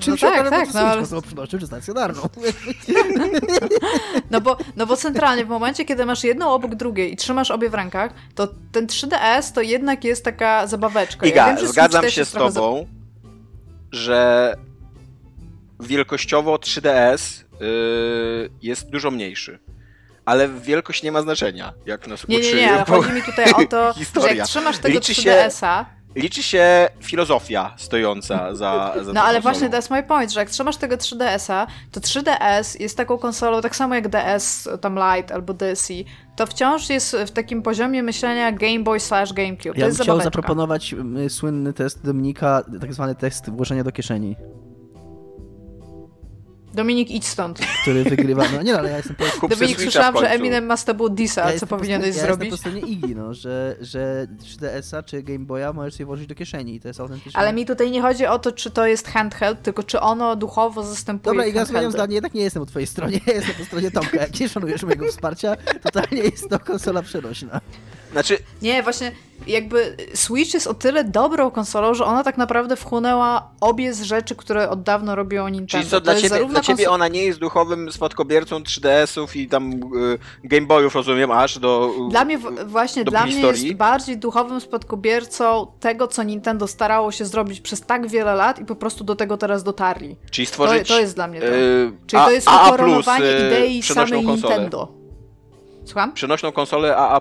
Czym 0.00 0.12
no 0.12 0.16
się 0.16 0.26
tak, 0.26 0.50
tak, 0.50 0.74
no, 0.74 0.80
ale... 0.80 1.02
czy 1.48 1.66
stacjonarną? 1.66 2.22
no, 4.30 4.40
bo, 4.40 4.56
no 4.76 4.86
bo 4.86 4.96
centralnie, 4.96 5.44
w 5.44 5.48
momencie, 5.48 5.84
kiedy 5.84 6.06
masz 6.06 6.24
jedną 6.24 6.50
obok 6.50 6.74
drugiej 6.74 7.12
i 7.12 7.16
trzymasz 7.16 7.50
obie 7.50 7.70
w 7.70 7.74
rękach, 7.74 8.12
to 8.34 8.48
ten 8.72 8.86
3DS 8.86 9.54
to 9.54 9.60
jednak 9.60 10.04
jest 10.04 10.24
taka 10.24 10.66
zabaweczka. 10.66 11.26
Iga, 11.26 11.48
ja 11.48 11.56
wiem, 11.56 11.66
zgadzam 11.66 12.10
się 12.10 12.24
z 12.24 12.32
tobą, 12.32 12.86
za... 12.86 13.98
że 13.98 14.54
wielkościowo 15.80 16.56
3DS 16.56 17.40
yy, 17.40 17.45
jest 18.62 18.90
dużo 18.90 19.10
mniejszy. 19.10 19.58
Ale 20.24 20.48
wielkość 20.48 21.02
nie 21.02 21.12
ma 21.12 21.22
znaczenia, 21.22 21.72
jak 21.86 22.06
nas 22.06 22.28
nie, 22.28 22.38
uczy. 22.38 22.54
Nie, 22.54 22.60
nie, 22.60 22.72
ale 22.72 22.84
chodzi 22.84 23.12
mi 23.12 23.22
tutaj 23.22 23.52
o 23.52 23.66
to, 23.66 23.94
że 24.20 24.34
jak 24.34 24.48
trzymasz 24.48 24.78
tego 24.78 24.94
liczy 24.94 25.12
3DS-a... 25.12 25.84
Się, 25.84 26.20
liczy 26.20 26.42
się 26.42 26.88
filozofia 27.00 27.74
stojąca 27.76 28.54
za, 28.54 28.94
za 29.02 29.12
No 29.14 29.22
ale 29.22 29.40
właśnie 29.40 29.70
to 29.70 29.76
jest 29.76 29.90
mój 29.90 30.02
point, 30.02 30.32
że 30.32 30.40
jak 30.40 30.50
trzymasz 30.50 30.76
tego 30.76 30.96
3DS-a, 30.96 31.66
to 31.92 32.00
3DS 32.00 32.80
jest 32.80 32.96
taką 32.96 33.18
konsolą, 33.18 33.60
tak 33.60 33.76
samo 33.76 33.94
jak 33.94 34.08
DS, 34.08 34.68
tam 34.80 34.98
Lite 34.98 35.34
albo 35.34 35.54
DSi, 35.54 36.04
to 36.36 36.46
wciąż 36.46 36.90
jest 36.90 37.16
w 37.26 37.30
takim 37.30 37.62
poziomie 37.62 38.02
myślenia 38.02 38.52
Game 38.52 38.80
Boy 38.80 39.00
slash 39.00 39.32
GameCube. 39.32 39.74
To 39.74 39.80
ja 39.80 39.86
bym 39.86 39.96
chciał 39.96 40.20
zaproponować 40.20 40.94
y, 41.26 41.30
słynny 41.30 41.72
test 41.72 42.04
Dominika, 42.04 42.64
tak 42.80 42.94
zwany 42.94 43.14
test 43.14 43.50
włożenia 43.50 43.84
do 43.84 43.92
kieszeni. 43.92 44.36
Dominik, 46.76 47.10
idź 47.10 47.26
stąd. 47.26 47.60
Który 47.82 48.04
wygrywa. 48.04 48.44
No 48.52 48.62
nie, 48.62 48.72
no, 48.72 48.78
ale 48.78 48.90
ja 48.90 48.96
jestem 48.96 49.16
po... 49.16 49.48
Dominik, 49.48 49.80
słyszałam, 49.80 50.16
że 50.16 50.30
Eminem 50.30 50.66
ma 50.66 50.76
z 50.76 50.84
tobą 50.84 51.08
disa, 51.08 51.52
ja 51.52 51.58
co 51.58 51.66
powinieneś 51.66 52.16
ja 52.16 52.22
zrobić. 52.22 52.50
Ja 52.50 52.54
jestem 52.54 52.72
po 52.72 52.80
stronie 52.80 52.80
Iggy, 52.80 53.14
no, 53.14 53.34
że, 53.34 53.76
że 53.80 54.26
3DS-a 54.42 55.02
czy 55.02 55.22
Game 55.22 55.38
Boya 55.38 55.72
możesz 55.74 55.94
sobie 55.94 56.06
włożyć 56.06 56.26
do 56.26 56.34
kieszeni 56.34 56.74
i 56.74 56.80
to 56.80 56.88
jest 56.88 57.00
autentycznie... 57.00 57.40
Ale 57.40 57.52
mi 57.52 57.66
tutaj 57.66 57.90
nie 57.90 58.02
chodzi 58.02 58.26
o 58.26 58.38
to, 58.38 58.52
czy 58.52 58.70
to 58.70 58.86
jest 58.86 59.08
handheld, 59.08 59.62
tylko 59.62 59.82
czy 59.82 60.00
ono 60.00 60.36
duchowo 60.36 60.82
zastępuje 60.82 61.34
Dobra, 61.34 61.46
Iga, 61.46 61.64
zmieniam 61.64 61.92
zdanie, 61.92 62.14
jednak 62.14 62.34
nie 62.34 62.42
jestem 62.42 62.62
po 62.62 62.66
twojej 62.66 62.86
stronie, 62.86 63.20
ja 63.26 63.32
jestem 63.32 63.54
po 63.54 63.64
stronie 63.64 63.90
Tomka. 63.90 64.16
Jak 64.16 64.40
nie 64.40 64.48
szanujesz 64.48 64.82
mojego 64.82 65.06
wsparcia, 65.06 65.56
totalnie 65.82 66.22
jest 66.22 66.50
to 66.50 66.58
konsola 66.58 67.02
przenośna. 67.02 67.60
Znaczy... 68.12 68.38
Nie, 68.62 68.82
właśnie 68.82 69.12
jakby 69.46 69.96
Switch 70.14 70.54
jest 70.54 70.66
o 70.66 70.74
tyle 70.74 71.04
dobrą 71.04 71.50
konsolą, 71.50 71.94
że 71.94 72.04
ona 72.04 72.24
tak 72.24 72.38
naprawdę 72.38 72.76
wchłonęła 72.76 73.50
obie 73.60 73.94
z 73.94 74.02
rzeczy, 74.02 74.36
które 74.36 74.70
od 74.70 74.82
dawna 74.82 75.14
robiło 75.14 75.48
Nintendo. 75.48 75.82
Czyli 75.82 75.90
co, 75.90 76.00
dla 76.00 76.14
ciebie, 76.14 76.46
dla 76.46 76.60
ciebie 76.60 76.90
ona 76.90 77.08
nie 77.08 77.24
jest 77.24 77.38
duchowym 77.38 77.92
spadkobiercą 77.92 78.58
3DS-ów 78.58 79.36
i 79.36 79.48
tam 79.48 79.72
y, 79.72 79.78
Game 80.44 80.66
Boyów, 80.66 80.94
rozumiem, 80.94 81.30
aż 81.30 81.58
do 81.58 81.94
Dla 82.10 82.24
mnie 82.24 82.38
właśnie, 82.66 83.04
dla 83.04 83.26
mnie 83.26 83.40
jest 83.40 83.72
bardziej 83.74 84.18
duchowym 84.18 84.60
spadkobiercą 84.60 85.66
tego, 85.80 86.08
co 86.08 86.22
Nintendo 86.22 86.66
starało 86.66 87.12
się 87.12 87.24
zrobić 87.24 87.60
przez 87.60 87.80
tak 87.80 88.08
wiele 88.08 88.34
lat 88.34 88.58
i 88.58 88.64
po 88.64 88.76
prostu 88.76 89.04
do 89.04 89.16
tego 89.16 89.36
teraz 89.36 89.64
dotarli. 89.64 90.16
Czyli 90.30 90.46
stworzyć... 90.46 90.88
To, 90.88 90.94
to 90.94 91.00
jest 91.00 91.14
dla 91.14 91.26
mnie 91.26 91.40
to. 91.40 91.46
Yy, 91.46 91.92
Czyli 92.06 92.22
to 92.22 92.30
jest 92.30 92.48
ukoronowanie 92.48 93.26
y, 93.26 93.46
idei 93.46 93.82
samej 93.82 94.24
konsolę. 94.24 94.36
Nintendo. 94.36 94.88
Słucham? 95.84 96.12
Przenośną 96.12 96.52
konsolę 96.52 96.96
AA+. 96.96 97.20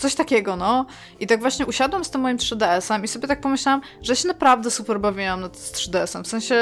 Coś 0.00 0.14
takiego, 0.14 0.56
no. 0.56 0.86
I 1.20 1.26
tak 1.26 1.40
właśnie 1.40 1.66
usiadłam 1.66 2.04
z 2.04 2.10
tym 2.10 2.20
moim 2.20 2.36
3DS-em 2.36 3.04
i 3.04 3.08
sobie 3.08 3.28
tak 3.28 3.40
pomyślałam, 3.40 3.80
że 4.02 4.16
się 4.16 4.28
naprawdę 4.28 4.70
super 4.70 5.00
bawiłam 5.00 5.40
nad 5.40 5.56
3DS-em. 5.56 6.22
W 6.24 6.28
sensie 6.28 6.54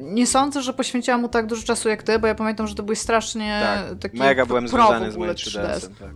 nie 0.00 0.26
sądzę, 0.26 0.62
że 0.62 0.72
poświęciłam 0.72 1.20
mu 1.20 1.28
tak 1.28 1.46
dużo 1.46 1.62
czasu 1.62 1.88
jak 1.88 2.02
ty, 2.02 2.18
bo 2.18 2.26
ja 2.26 2.34
pamiętam, 2.34 2.66
że 2.66 2.74
to 2.74 2.82
byłeś 2.82 2.98
strasznie 2.98 3.60
tak, 3.62 3.98
taki 3.98 4.18
mega 4.18 4.46
byłem 4.46 4.68
związany 4.68 5.12
z 5.12 5.16
moim 5.16 5.30
3DS-em, 5.30 5.60
3DS. 5.66 5.88
tak. 5.98 6.10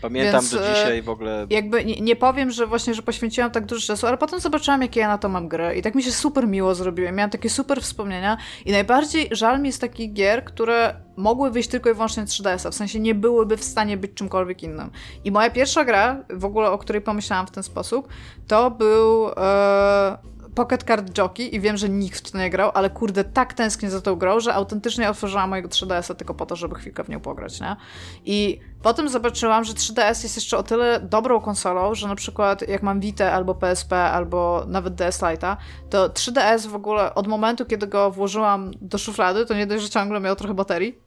Pamiętam 0.00 0.40
Więc, 0.40 0.54
do 0.54 0.58
dzisiaj 0.58 1.02
w 1.02 1.08
ogóle. 1.08 1.46
Jakby 1.50 1.84
nie, 1.84 2.00
nie, 2.00 2.16
powiem, 2.16 2.50
że 2.50 2.66
właśnie, 2.66 2.94
że 2.94 3.02
poświęciłam 3.02 3.50
tak 3.50 3.66
dużo 3.66 3.86
czasu, 3.86 4.06
ale 4.06 4.18
potem 4.18 4.40
zobaczyłam, 4.40 4.82
jakie 4.82 5.00
ja 5.00 5.08
na 5.08 5.18
to 5.18 5.28
mam 5.28 5.48
gry 5.48 5.74
i 5.74 5.82
tak 5.82 5.94
mi 5.94 6.02
się 6.02 6.12
super 6.12 6.48
miło 6.48 6.74
zrobiło. 6.74 7.12
Miałam 7.12 7.30
takie 7.30 7.50
super 7.50 7.82
wspomnienia 7.82 8.36
i 8.64 8.72
najbardziej 8.72 9.28
żal 9.30 9.60
mi 9.60 9.68
jest 9.68 9.80
takich 9.80 10.12
gier, 10.12 10.44
które 10.44 10.94
mogły 11.16 11.50
wyjść 11.50 11.68
tylko 11.68 11.90
i 11.90 11.94
wyłącznie 11.94 12.24
3DS-a, 12.24 12.70
w 12.70 12.74
sensie 12.74 13.00
nie 13.00 13.14
byłyby 13.14 13.56
w 13.56 13.64
stanie 13.64 13.96
być 13.96 14.14
czymkolwiek 14.14 14.62
innym. 14.62 14.90
I 15.24 15.30
moja 15.30 15.50
pierwsza 15.50 15.84
gra, 15.84 16.24
w 16.30 16.44
ogóle 16.44 16.70
o 16.70 16.78
której 16.78 17.02
pomyślałam 17.02 17.46
w 17.46 17.50
ten 17.50 17.62
sposób, 17.62 18.08
to 18.46 18.70
był 18.70 19.28
e, 19.28 20.18
Pocket 20.56 20.84
Card 20.84 21.18
Jockey 21.18 21.54
i 21.54 21.60
wiem, 21.60 21.76
że 21.76 21.88
nikt 21.88 22.28
w 22.28 22.30
to 22.30 22.38
nie 22.38 22.50
grał, 22.50 22.70
ale 22.74 22.90
kurde, 22.90 23.24
tak 23.24 23.54
tęsknię 23.54 23.90
za 23.90 24.00
tą 24.00 24.16
grą, 24.16 24.40
że 24.40 24.54
autentycznie 24.54 25.10
otworzyłam 25.10 25.50
mojego 25.50 25.68
3DS-a 25.68 26.14
tylko 26.14 26.34
po 26.34 26.46
to, 26.46 26.56
żeby 26.56 26.74
chwilkę 26.74 27.04
w 27.04 27.08
nią 27.08 27.20
pograć, 27.20 27.60
nie? 27.60 27.76
I 28.24 28.60
potem 28.82 29.08
zobaczyłam, 29.08 29.64
że 29.64 29.72
3DS 29.72 30.22
jest 30.22 30.36
jeszcze 30.36 30.58
o 30.58 30.62
tyle 30.62 31.00
dobrą 31.00 31.40
konsolą, 31.40 31.94
że 31.94 32.08
na 32.08 32.14
przykład 32.14 32.68
jak 32.68 32.82
mam 32.82 33.00
Vita 33.00 33.32
albo 33.32 33.54
PSP 33.54 33.96
albo 33.96 34.64
nawet 34.68 34.94
DS 34.94 35.20
Lite'a, 35.20 35.56
to 35.90 36.08
3DS 36.08 36.66
w 36.66 36.74
ogóle 36.74 37.14
od 37.14 37.26
momentu, 37.26 37.66
kiedy 37.66 37.86
go 37.86 38.10
włożyłam 38.10 38.70
do 38.80 38.98
szuflady, 38.98 39.46
to 39.46 39.54
nie 39.54 39.66
dość, 39.66 39.82
że 39.82 39.90
ciągle 39.90 40.20
miał 40.20 40.36
trochę 40.36 40.54
baterii, 40.54 40.98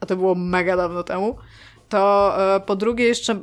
a 0.00 0.06
to 0.06 0.16
było 0.16 0.34
mega 0.34 0.76
dawno 0.76 1.02
temu, 1.02 1.36
to 1.88 2.34
e, 2.56 2.60
po 2.60 2.76
drugie 2.76 3.04
jeszcze 3.04 3.42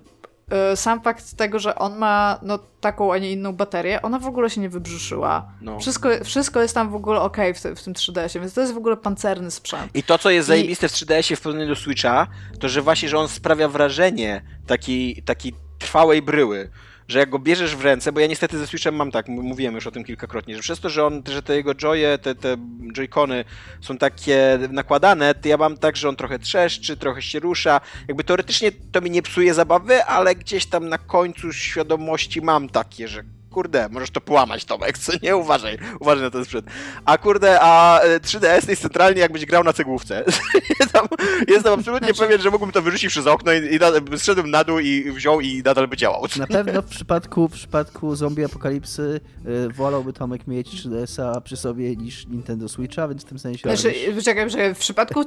sam 0.76 1.02
fakt 1.02 1.34
tego, 1.34 1.60
że 1.60 1.76
on 1.76 1.98
ma 1.98 2.40
no, 2.42 2.60
taką, 2.82 3.14
a 3.14 3.18
nie 3.18 3.32
inną 3.32 3.54
baterię, 3.54 4.02
ona 4.02 4.20
w 4.20 4.28
ogóle 4.28 4.50
się 4.50 4.62
nie 4.62 4.70
wybrzuszyła. 4.70 5.52
No. 5.62 5.80
Wszystko, 5.80 6.10
wszystko 6.24 6.62
jest 6.62 6.74
tam 6.74 6.90
w 6.90 6.96
ogóle 6.96 7.22
ok 7.22 7.38
w, 7.56 7.62
te, 7.62 7.76
w 7.76 7.84
tym 7.84 7.94
3DS-ie, 7.94 8.42
więc 8.42 8.54
to 8.54 8.62
jest 8.62 8.74
w 8.74 8.78
ogóle 8.78 8.98
pancerny 8.98 9.52
sprzęt. 9.52 9.96
I 9.96 10.04
to, 10.04 10.18
co 10.18 10.30
jest 10.30 10.48
I... 10.48 10.52
zajebiste 10.52 10.90
w 10.90 10.92
3DS-ie 10.92 11.36
w 11.38 11.42
porównaniu 11.42 11.70
do 11.70 11.76
Switcha, 11.76 12.28
to 12.60 12.70
że 12.70 12.82
właśnie, 12.82 13.10
że 13.10 13.18
on 13.18 13.28
sprawia 13.28 13.68
wrażenie 13.68 14.42
takiej, 14.68 15.24
takiej 15.26 15.54
trwałej 15.80 16.22
bryły 16.22 16.70
że 17.08 17.20
jak 17.20 17.30
go 17.30 17.40
bierzesz 17.40 17.76
w 17.76 17.82
ręce, 17.82 18.12
bo 18.12 18.20
ja 18.20 18.28
niestety 18.28 18.58
ze 18.58 18.68
Switchem 18.68 18.96
mam 18.96 19.12
tak, 19.12 19.28
mówiłem 19.28 19.76
już 19.76 19.88
o 19.88 19.92
tym 19.92 20.04
kilkakrotnie, 20.04 20.56
że 20.56 20.62
przez 20.62 20.80
to, 20.80 20.90
że 20.90 21.06
on, 21.06 21.24
że 21.32 21.44
te 21.44 21.56
jego 21.56 21.76
joye, 21.76 22.18
te, 22.18 22.36
te 22.36 22.58
joycony 22.94 23.46
są 23.82 23.98
takie 23.98 24.60
nakładane, 24.70 25.36
to 25.36 25.48
ja 25.48 25.58
mam 25.58 25.78
tak, 25.78 25.98
że 25.98 26.10
on 26.10 26.16
trochę 26.16 26.40
trzeszczy, 26.40 26.98
trochę 26.98 27.22
się 27.22 27.40
rusza. 27.40 27.82
Jakby 28.08 28.24
teoretycznie 28.24 28.72
to 28.92 29.02
mi 29.02 29.12
nie 29.12 29.22
psuje 29.22 29.54
zabawy, 29.54 30.04
ale 30.04 30.36
gdzieś 30.36 30.66
tam 30.66 30.90
na 30.90 30.98
końcu 30.98 31.54
świadomości 31.54 32.42
mam 32.42 32.70
takie, 32.70 33.08
że 33.08 33.24
kurde, 33.52 33.90
możesz 33.90 34.12
to 34.12 34.22
połamać, 34.22 34.66
Tomek, 34.66 34.98
co 34.98 35.12
nie? 35.24 35.36
Uważaj, 35.36 35.78
uważaj 36.00 36.24
na 36.24 36.30
ten 36.30 36.46
sprzęt. 36.46 36.66
A 37.06 37.18
kurde, 37.18 37.62
a 37.62 38.02
3DS 38.04 38.68
e, 38.68 38.72
jest 38.72 38.82
centralnie 38.82 39.22
jakbyś 39.22 39.46
grał 39.46 39.64
na 39.64 39.74
cegłówce. 39.74 40.24
jestem, 40.80 41.06
jestem 41.48 41.74
absolutnie 41.74 42.08
znaczy... 42.08 42.22
pewien, 42.22 42.42
że 42.42 42.50
mógłbym 42.50 42.72
to 42.72 42.82
wyrzucić 42.82 43.10
przez 43.10 43.28
okno 43.28 43.54
i, 43.54 43.76
i 43.76 43.80
zszedłem 44.18 44.52
na 44.52 44.64
dół 44.64 44.80
i 44.80 45.12
wziął 45.12 45.42
i 45.42 45.62
nadal 45.66 45.88
by 45.88 45.98
działał. 45.98 46.26
Na 46.38 46.48
pewno 46.48 46.82
w 46.82 46.86
przypadku, 46.86 47.48
w 47.48 47.52
przypadku 47.52 48.16
zombie 48.16 48.46
apokalipsy 48.46 49.20
yy, 49.46 49.70
wolałby 49.70 50.14
Tomek 50.14 50.48
mieć 50.48 50.68
3DS-a 50.68 51.42
przy 51.42 51.58
sobie 51.58 51.96
niż 51.96 52.28
Nintendo 52.28 52.70
Switcha, 52.70 53.08
więc 53.08 53.22
w 53.22 53.26
tym 53.26 53.40
sensie... 53.40 53.76
Znaczy, 53.76 53.94
czekaj, 54.24 54.50
czekaj, 54.50 54.76
w 54.76 54.80
przypadku 54.80 55.24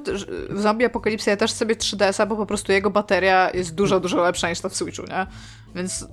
zombie 0.51 0.84
apokalipsy 0.84 1.30
ja 1.30 1.36
też 1.36 1.52
sobie 1.52 1.74
3DS-a, 1.74 2.26
bo 2.26 2.36
po 2.36 2.46
prostu 2.46 2.72
jego 2.72 2.90
bateria 2.90 3.51
jest 3.55 3.74
dużo, 3.74 4.01
dużo 4.01 4.22
lepsza 4.22 4.51
niż 4.51 4.60
ta 4.60 4.68
w 4.68 4.76
Switchu, 4.76 5.02
nie? 5.02 5.26
Więc 5.74 6.06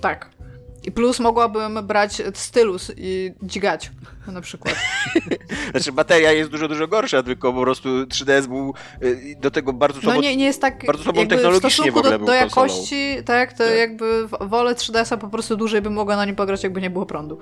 tak. 0.00 0.30
I 0.84 0.92
plus 0.92 1.20
mogłabym 1.20 1.86
brać 1.86 2.22
stylus 2.34 2.92
i 2.96 3.32
dźgać 3.42 3.90
na 4.32 4.40
przykład. 4.40 4.74
znaczy 5.70 5.92
bateria 5.92 6.32
jest 6.32 6.50
dużo, 6.50 6.68
dużo 6.68 6.88
gorsza, 6.88 7.22
tylko 7.22 7.52
po 7.52 7.62
prostu 7.62 7.88
3DS 7.88 8.46
był 8.46 8.74
y, 9.02 9.36
do 9.40 9.50
tego 9.50 9.72
bardzo 9.72 10.00
słabo, 10.00 10.16
no 10.16 10.22
nie, 10.22 10.36
nie 10.36 10.44
jest 10.44 10.60
tak, 10.60 10.86
bardzo 10.86 11.04
słabą 11.04 11.26
technologicznie 11.26 11.92
w, 11.92 11.94
w 11.94 11.98
ogóle 11.98 12.18
do, 12.18 12.24
do 12.24 12.34
jakości, 12.34 13.16
tak, 13.24 13.52
to 13.52 13.64
tak. 13.64 13.76
jakby 13.76 14.28
wolę 14.40 14.74
3DS-a 14.74 15.16
po 15.16 15.28
prostu 15.28 15.56
dłużej 15.56 15.82
bym 15.82 15.92
mogła 15.92 16.16
na 16.16 16.24
nim 16.24 16.36
pograć, 16.36 16.62
jakby 16.62 16.80
nie 16.80 16.90
było 16.90 17.06
prądu. 17.06 17.38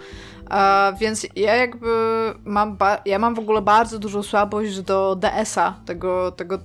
A, 0.50 0.92
więc 1.00 1.26
ja 1.36 1.54
jakby 1.54 1.86
mam, 2.44 2.76
ja 3.04 3.18
mam 3.18 3.34
w 3.34 3.38
ogóle 3.38 3.62
bardzo 3.62 3.98
dużą 3.98 4.22
słabość 4.22 4.80
do 4.80 5.16
DS-a, 5.16 5.80
tego, 5.86 6.32
tego 6.32 6.58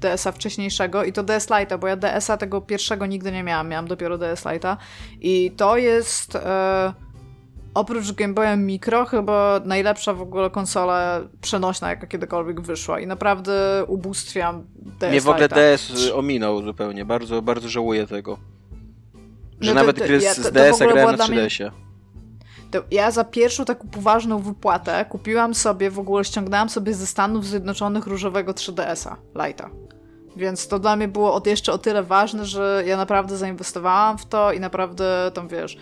DS-a 0.00 0.32
wcześniejszego 0.32 1.04
i 1.04 1.12
to 1.12 1.22
DS 1.22 1.48
Lite'a, 1.48 1.78
bo 1.78 1.86
ja 1.86 1.96
DS-a 1.96 2.36
tego 2.36 2.60
pierwszego 2.60 3.06
nigdy 3.06 3.32
nie 3.32 3.42
miałam, 3.42 3.68
miałam 3.68 3.86
dopiero 3.86 4.18
DS 4.18 4.44
Lite'a 4.44 4.76
i 5.20 5.52
to 5.56 5.76
jest 5.76 6.36
e, 6.36 6.92
oprócz 7.74 8.12
Game 8.12 8.34
Boya 8.34 8.56
Micro 8.56 9.04
chyba 9.04 9.60
najlepsza 9.64 10.14
w 10.14 10.22
ogóle 10.22 10.50
konsola 10.50 11.20
przenośna, 11.40 11.90
jaka 11.90 12.06
kiedykolwiek 12.06 12.60
wyszła 12.60 13.00
i 13.00 13.06
naprawdę 13.06 13.84
ubóstwiam 13.88 14.66
DS 15.00 15.10
Mnie 15.10 15.20
w 15.20 15.28
ogóle 15.28 15.48
DS 15.48 15.92
ominął 16.14 16.62
zupełnie, 16.62 17.04
bardzo, 17.04 17.42
bardzo 17.42 17.68
żałuję 17.68 18.06
tego. 18.06 18.38
Że 19.60 19.74
no 19.74 19.80
to, 19.80 19.86
nawet 19.86 19.96
gry 20.06 20.18
ja, 20.22 20.34
z 20.34 20.52
DS-a 20.52 20.86
grałem 20.86 21.16
na 21.16 21.26
3DS-ie 21.26 21.84
to 22.74 22.84
ja 22.90 23.10
za 23.10 23.24
pierwszą 23.24 23.64
taką 23.64 23.88
poważną 23.88 24.38
wypłatę 24.38 25.04
kupiłam 25.08 25.54
sobie, 25.54 25.90
w 25.90 25.98
ogóle 25.98 26.24
ściągnęłam 26.24 26.68
sobie 26.68 26.94
ze 26.94 27.06
Stanów 27.06 27.46
Zjednoczonych 27.46 28.06
różowego 28.06 28.52
3DS-a, 28.52 29.16
Lighta. 29.44 29.70
Więc 30.36 30.68
to 30.68 30.78
dla 30.78 30.96
mnie 30.96 31.08
było 31.08 31.34
od 31.34 31.46
jeszcze 31.46 31.72
o 31.72 31.78
tyle 31.78 32.02
ważne, 32.02 32.44
że 32.44 32.82
ja 32.86 32.96
naprawdę 32.96 33.36
zainwestowałam 33.36 34.18
w 34.18 34.26
to 34.26 34.52
i 34.52 34.60
naprawdę 34.60 35.30
tam 35.34 35.48
wiesz, 35.48 35.76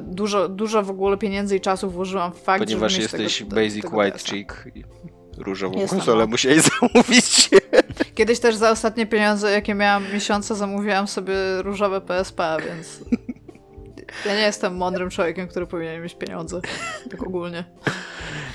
dużo, 0.00 0.48
dużo 0.48 0.82
w 0.82 0.90
ogóle 0.90 1.16
pieniędzy 1.16 1.56
i 1.56 1.60
czasu 1.60 1.90
włożyłam 1.90 2.32
w 2.32 2.38
fakt, 2.38 2.64
Ponieważ 2.64 2.92
żeby 2.92 3.02
mieć 3.04 3.12
jesteś 3.12 3.38
tego, 3.38 3.56
basic 3.56 3.82
tego 3.82 3.96
white 3.96 4.18
chick 4.18 4.66
i 4.74 4.84
różową 5.38 5.78
Jestem, 5.78 5.98
konsolę 5.98 6.24
no. 6.24 6.30
musiałeś 6.30 6.62
zamówić. 6.80 7.50
Kiedyś 8.14 8.40
też 8.40 8.56
za 8.56 8.70
ostatnie 8.70 9.06
pieniądze, 9.06 9.50
jakie 9.52 9.74
miałam 9.74 10.12
miesiące, 10.12 10.54
zamówiłam 10.54 11.06
sobie 11.08 11.34
różowe 11.62 12.00
PSP, 12.00 12.56
więc 12.66 13.00
ja 14.26 14.34
nie 14.34 14.40
jestem 14.40 14.76
mądrym 14.76 15.10
człowiekiem, 15.10 15.48
który 15.48 15.66
powinien 15.66 16.02
mieć 16.02 16.14
pieniądze, 16.14 16.60
tak 17.10 17.22
ogólnie. 17.22 17.64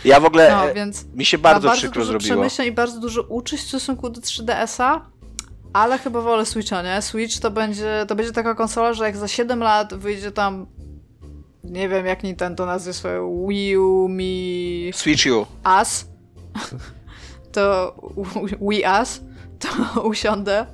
Ja 0.05 0.19
w 0.19 0.25
ogóle, 0.25 0.51
No, 0.51 0.69
e, 0.69 0.73
więc 0.73 1.05
mi 1.13 1.25
się 1.25 1.37
bardzo, 1.37 1.67
bardzo 1.67 1.81
przykro 1.81 2.01
dużo 2.05 2.19
zrobiło. 2.19 2.45
i 2.65 2.71
bardzo 2.71 2.99
dużo 2.99 3.21
uczyć 3.21 3.59
w 3.61 3.67
stosunku 3.67 4.09
do 4.09 4.21
3DS-a, 4.21 5.05
ale 5.73 5.97
chyba 5.97 6.21
wolę 6.21 6.45
Switcha, 6.45 6.81
nie? 6.81 7.01
Switch 7.01 7.39
to 7.39 7.51
będzie, 7.51 8.05
to 8.07 8.15
będzie 8.15 8.31
taka 8.31 8.55
konsola, 8.55 8.93
że 8.93 9.03
jak 9.05 9.17
za 9.17 9.27
7 9.27 9.59
lat 9.59 9.93
wyjdzie 9.93 10.31
tam 10.31 10.67
nie 11.71 11.89
wiem 11.89 12.05
jak 12.05 12.23
Nintendo 12.23 12.65
nazwie 12.65 12.93
swoje 12.93 13.45
Wii 13.47 13.77
U, 13.77 14.09
Mi 14.09 14.91
Switch 14.93 15.25
U. 15.25 15.45
Us, 15.81 16.05
to 17.53 17.95
Wii 18.61 18.83
Us, 19.01 19.21
to 19.59 20.01
usiądę 20.09 20.65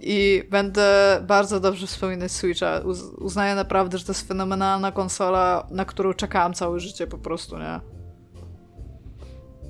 i 0.00 0.44
będę 0.50 1.18
bardzo 1.26 1.60
dobrze 1.60 1.86
wspominać 1.86 2.32
Switcha. 2.32 2.78
Uz- 2.78 3.14
uznaję 3.18 3.54
naprawdę, 3.54 3.98
że 3.98 4.04
to 4.04 4.12
jest 4.12 4.28
fenomenalna 4.28 4.92
konsola, 4.92 5.66
na 5.70 5.84
którą 5.84 6.12
czekałam 6.12 6.54
całe 6.54 6.80
życie 6.80 7.06
po 7.06 7.18
prostu, 7.18 7.58
nie? 7.58 7.80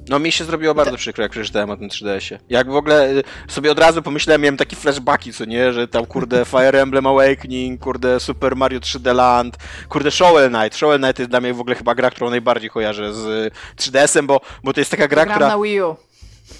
No 0.09 0.18
mi 0.18 0.32
się 0.32 0.44
zrobiło 0.44 0.74
bardzo 0.74 0.97
przykro, 0.97 1.22
jak 1.22 1.32
przeczytałem 1.32 1.70
o 1.70 1.76
tym 1.76 1.89
3DS-ie. 1.89 2.40
Jak 2.48 2.70
w 2.70 2.74
ogóle 2.76 3.10
y, 3.10 3.22
sobie 3.48 3.72
od 3.72 3.78
razu 3.78 4.02
pomyślałem, 4.02 4.43
miałem 4.43 4.56
takie 4.56 4.76
flashbacki, 4.76 5.32
co 5.32 5.44
nie, 5.44 5.72
że 5.72 5.89
tam 5.89 6.06
kurde 6.06 6.44
Fire 6.51 6.82
Emblem 6.82 7.06
Awakening, 7.06 7.81
kurde 7.81 8.20
Super 8.20 8.56
Mario 8.56 8.81
3D 8.81 9.14
Land, 9.14 9.56
kurde 9.89 10.10
Shovel 10.10 10.51
Knight. 10.51 10.78
Shovel 10.78 10.98
Knight 10.98 11.18
jest 11.18 11.31
dla 11.31 11.40
mnie 11.40 11.55
w 11.55 11.60
ogóle 11.60 11.76
chyba 11.76 11.94
gra, 11.94 12.10
którą 12.10 12.31
najbardziej 12.31 12.70
kojarzę 12.70 13.14
z 13.14 13.26
y, 13.26 13.51
3DS-em, 13.76 14.26
bo, 14.26 14.40
bo 14.64 14.72
to 14.72 14.81
jest 14.81 14.90
taka 14.90 15.09
gra, 15.09 15.22
Ja 15.22 15.26
grałam 15.26 15.40
która... 15.40 15.56
na 15.56 15.62
Wii 15.62 15.81
U. 15.82 15.97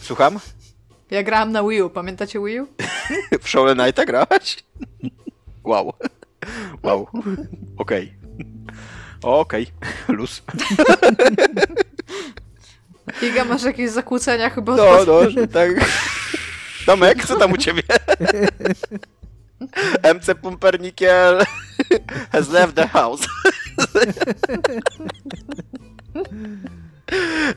Słucham? 0.03 0.39
Ja 1.11 1.23
grałam 1.23 1.53
na 1.53 1.63
Wii 1.63 1.83
U, 1.83 1.91
pamiętacie 1.91 2.41
Wii 2.41 2.61
U? 2.61 2.67
W 3.43 3.49
Shovel 3.49 3.77
Knighta 3.77 4.05
grałaś? 4.05 4.57
Wow. 5.65 5.93
Wow. 6.83 7.09
Okej. 7.79 8.13
Okej. 9.23 9.67
Luz. 10.09 10.43
Iga, 13.23 13.45
masz 13.45 13.63
jakieś 13.63 13.91
zakłócenia 13.91 14.51
chyba? 14.51 14.77
No, 14.77 15.05
no, 15.07 15.31
że 15.31 15.49
tak. 15.49 15.71
Tomek, 16.87 17.27
co 17.27 17.39
tam 17.39 17.53
u 17.53 17.57
ciebie? 17.57 17.83
MC 20.15 20.35
Pumpernikiel 20.43 21.43
has 22.33 22.51
left 22.51 22.75
the 22.75 22.89
house. 22.89 23.27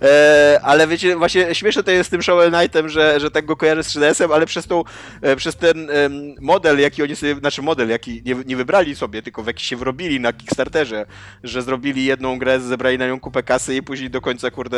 E, 0.01 0.59
ale 0.63 0.87
wiecie, 0.87 1.15
właśnie 1.15 1.55
śmieszne 1.55 1.83
to 1.83 1.91
jest 1.91 2.07
z 2.07 2.11
tym 2.11 2.21
Shovel 2.21 2.51
Knightem, 2.51 2.89
że, 2.89 3.19
że 3.19 3.31
tak 3.31 3.45
go 3.45 3.55
kojarzę 3.55 3.83
z 3.83 3.87
3DS-em, 3.95 4.33
ale 4.33 4.45
przez, 4.45 4.67
tą, 4.67 4.83
e, 5.21 5.35
przez 5.35 5.55
ten 5.55 5.89
em, 5.89 6.35
model, 6.41 6.79
jaki 6.79 7.03
oni 7.03 7.15
sobie, 7.15 7.35
znaczy 7.35 7.61
model, 7.61 7.89
jaki 7.89 8.21
nie, 8.25 8.35
nie 8.45 8.55
wybrali 8.55 8.95
sobie, 8.95 9.21
tylko 9.21 9.43
w 9.43 9.47
jaki 9.47 9.65
się 9.65 9.75
wrobili 9.75 10.19
na 10.19 10.33
Kickstarterze, 10.33 11.05
że 11.43 11.61
zrobili 11.61 12.05
jedną 12.05 12.39
grę, 12.39 12.59
zebrali 12.59 12.97
na 12.97 13.07
nią 13.07 13.19
kupę 13.19 13.43
kasy 13.43 13.75
i 13.75 13.83
później 13.83 14.09
do 14.09 14.21
końca, 14.21 14.51
kurde, 14.51 14.77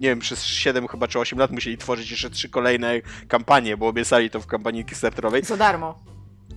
nie 0.00 0.08
wiem, 0.08 0.18
przez 0.18 0.44
7 0.44 0.88
chyba 0.88 1.08
czy 1.08 1.18
8 1.18 1.38
lat 1.38 1.50
musieli 1.50 1.78
tworzyć 1.78 2.10
jeszcze 2.10 2.30
trzy 2.30 2.48
kolejne 2.48 3.00
kampanie, 3.28 3.76
bo 3.76 3.88
obiecali 3.88 4.30
to 4.30 4.40
w 4.40 4.46
kampanii 4.46 4.84
Kickstarterowej 4.84 5.44
Za 5.44 5.56
darmo. 5.56 5.98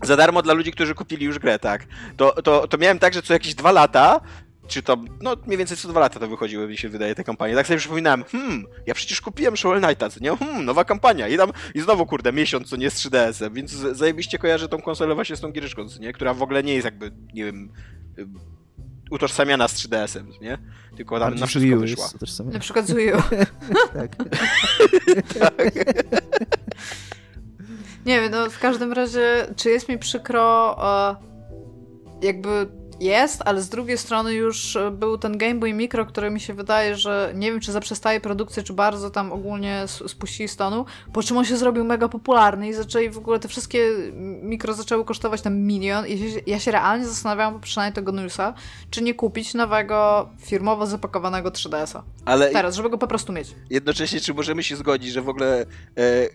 za 0.03 0.17
darmo 0.17 0.41
dla 0.41 0.53
ludzi, 0.53 0.71
którzy 0.71 0.95
kupili 0.95 1.25
już 1.25 1.39
grę, 1.39 1.59
tak. 1.59 1.85
To, 2.17 2.41
to, 2.41 2.67
to 2.67 2.77
miałem 2.77 2.99
tak, 2.99 3.13
że 3.13 3.21
co 3.21 3.33
jakieś 3.33 3.55
dwa 3.55 3.71
lata, 3.71 4.21
czy 4.69 4.83
to, 4.83 4.97
no 5.21 5.35
mniej 5.45 5.57
więcej 5.57 5.77
co 5.77 5.87
dwa 5.87 5.99
lata 5.99 6.19
to 6.19 6.27
wychodziły, 6.27 6.67
mi 6.67 6.77
się 6.77 6.89
wydaje, 6.89 7.15
te 7.15 7.23
kampanie. 7.23 7.55
Tak 7.55 7.67
sobie 7.67 7.79
przypominałem, 7.79 8.23
hmm, 8.23 8.65
ja 8.87 8.93
przecież 8.93 9.21
kupiłem 9.21 9.57
Shovel 9.57 9.81
Knighta, 9.81 10.09
co 10.09 10.19
nie? 10.19 10.37
Hmm, 10.37 10.65
nowa 10.65 10.85
kampania. 10.85 11.27
I 11.27 11.37
tam, 11.37 11.51
i 11.75 11.81
znowu, 11.81 12.05
kurde, 12.05 12.33
miesiąc, 12.33 12.69
co 12.69 12.75
nie 12.75 12.89
z 12.89 12.95
3DS-em, 12.95 13.53
więc 13.53 13.71
zajebiście 13.71 14.37
kojarzę 14.37 14.67
tą 14.67 14.81
konsolę 14.81 15.15
właśnie 15.15 15.35
z 15.35 15.41
tą 15.41 15.51
giereczką, 15.51 15.89
co 15.89 15.99
nie? 15.99 16.13
Która 16.13 16.33
w 16.33 16.41
ogóle 16.41 16.63
nie 16.63 16.73
jest 16.73 16.85
jakby, 16.85 17.11
nie 17.33 17.45
wiem, 17.45 17.69
y, 18.19 18.27
utożsamiana 19.11 19.67
z 19.67 19.73
3DS-em, 19.73 20.27
nie? 20.41 20.57
Tylko 20.97 21.19
tam 21.19 21.35
na 21.35 21.45
wszystko 21.45 21.77
wyszła. 21.77 22.09
Na 22.53 22.59
przykład 22.59 22.87
z 22.87 22.93
Wii 22.93 23.13
U. 23.13 23.17
Tak. 25.39 25.73
Nie 28.05 28.21
wiem, 28.21 28.31
no 28.31 28.49
w 28.49 28.59
każdym 28.59 28.93
razie, 28.93 29.47
czy 29.55 29.69
jest 29.69 29.89
mi 29.89 29.97
przykro, 29.97 30.77
e, 31.11 31.15
jakby 32.21 32.78
jest, 32.99 33.41
ale 33.45 33.61
z 33.61 33.69
drugiej 33.69 33.97
strony 33.97 34.33
już 34.33 34.75
e, 34.75 34.91
był 34.91 35.17
ten 35.17 35.37
Game 35.37 35.55
Boy 35.55 35.73
Micro, 35.73 36.05
który 36.05 36.31
mi 36.31 36.39
się 36.39 36.53
wydaje, 36.53 36.95
że 36.95 37.31
nie 37.35 37.51
wiem, 37.51 37.59
czy 37.59 37.71
zaprzestaje 37.71 38.21
produkcji, 38.21 38.63
czy 38.63 38.73
bardzo 38.73 39.09
tam 39.09 39.31
ogólnie 39.31 39.83
spuścili 39.87 40.49
z 40.49 40.55
tonu, 40.55 40.85
po 41.13 41.23
czym 41.23 41.37
on 41.37 41.45
się 41.45 41.57
zrobił 41.57 41.83
mega 41.83 42.07
popularny 42.07 42.67
i 42.69 42.73
zaczęli 42.73 43.09
w 43.09 43.17
ogóle 43.17 43.39
te 43.39 43.47
wszystkie 43.47 43.89
mikro 44.41 44.73
zaczęły 44.73 45.05
kosztować 45.05 45.41
tam 45.41 45.57
milion 45.57 46.07
i 46.07 46.17
się, 46.17 46.39
ja 46.47 46.59
się 46.59 46.71
realnie 46.71 47.07
zastanawiałam 47.07 47.53
po 47.53 47.59
przynajmniej 47.59 47.95
tego 47.95 48.11
newsa, 48.11 48.53
czy 48.89 49.01
nie 49.01 49.13
kupić 49.13 49.53
nowego 49.53 50.29
firmowo 50.45 50.87
zapakowanego 50.87 51.49
3DS-a. 51.49 52.03
Ale 52.25 52.49
Teraz, 52.49 52.75
żeby 52.75 52.89
go 52.89 52.97
po 52.97 53.07
prostu 53.07 53.33
mieć. 53.33 53.55
jednocześnie, 53.69 54.19
czy 54.19 54.33
możemy 54.33 54.63
się 54.63 54.75
zgodzić, 54.75 55.11
że 55.11 55.21
w 55.21 55.29
ogóle 55.29 55.65
e, 55.97 56.29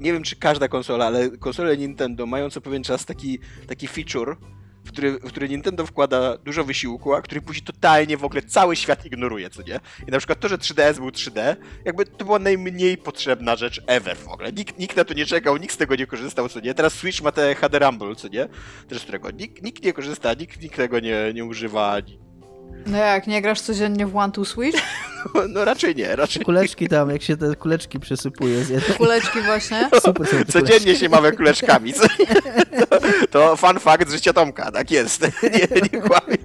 nie 0.00 0.12
wiem, 0.12 0.22
czy 0.22 0.36
każda 0.36 0.68
konsola, 0.68 1.06
ale 1.06 1.30
konsole 1.30 1.76
Nintendo 1.76 2.26
mają 2.26 2.50
co 2.50 2.60
pewien 2.60 2.82
czas 2.82 3.06
taki, 3.06 3.38
taki 3.66 3.88
feature, 3.88 4.36
w 4.84 4.92
który, 4.92 5.12
w 5.12 5.28
który 5.28 5.48
Nintendo 5.48 5.86
wkłada 5.86 6.36
dużo 6.36 6.64
wysiłku, 6.64 7.14
a 7.14 7.22
który 7.22 7.40
później 7.40 7.64
totalnie 7.64 8.16
w 8.16 8.24
ogóle 8.24 8.42
cały 8.42 8.76
świat 8.76 9.06
ignoruje, 9.06 9.50
co 9.50 9.62
nie? 9.62 9.80
I 10.08 10.10
na 10.10 10.18
przykład 10.18 10.40
to, 10.40 10.48
że 10.48 10.58
3DS 10.58 10.96
był 10.96 11.08
3D, 11.08 11.56
jakby 11.84 12.06
to 12.06 12.24
była 12.24 12.38
najmniej 12.38 12.98
potrzebna 12.98 13.56
rzecz 13.56 13.82
ever 13.86 14.16
w 14.16 14.28
ogóle. 14.28 14.52
Nikt, 14.52 14.78
nikt 14.78 14.96
na 14.96 15.04
to 15.04 15.14
nie 15.14 15.26
czekał, 15.26 15.56
nikt 15.56 15.74
z 15.74 15.76
tego 15.76 15.96
nie 15.96 16.06
korzystał, 16.06 16.48
co 16.48 16.60
nie? 16.60 16.74
Teraz 16.74 16.92
Switch 16.92 17.22
ma 17.22 17.32
te 17.32 17.54
HD 17.54 17.78
Rumble, 17.78 18.16
co 18.16 18.28
nie? 18.28 18.48
Też 18.88 18.98
z 18.98 19.02
którego 19.02 19.30
nikt, 19.30 19.62
nikt 19.62 19.84
nie 19.84 19.92
korzysta, 19.92 20.34
nikt, 20.34 20.62
nikt 20.62 20.76
tego 20.76 21.00
nie, 21.00 21.32
nie 21.34 21.44
używa. 21.44 21.96
No 22.86 22.98
jak, 22.98 23.26
nie 23.26 23.42
grasz 23.42 23.60
codziennie 23.60 24.06
w 24.06 24.16
One 24.16 24.32
to 24.32 24.44
Switch? 24.44 24.82
No 25.48 25.64
raczej 25.64 25.96
nie, 25.96 26.16
raczej 26.16 26.44
Kuleczki 26.44 26.88
tam, 26.88 27.10
jak 27.10 27.22
się 27.22 27.36
te 27.36 27.56
kuleczki 27.56 28.00
przesypuje 28.00 28.64
z 28.64 28.68
jednej... 28.68 28.96
Kuleczki 28.96 29.40
właśnie. 29.40 29.88
Super 30.04 30.26
są 30.26 30.36
te 30.36 30.44
kuleczki. 30.44 30.52
Codziennie 30.52 30.96
się 30.96 31.08
mamy 31.08 31.32
kuleczkami. 31.32 31.92
To, 32.90 32.98
to 33.30 33.56
fun 33.56 33.78
fact 33.78 34.08
z 34.08 34.12
życia 34.12 34.32
Tomka, 34.32 34.72
tak 34.72 34.90
jest. 34.90 35.22
Nie, 35.42 35.80
nie 35.92 36.00
kłamię. 36.02 36.36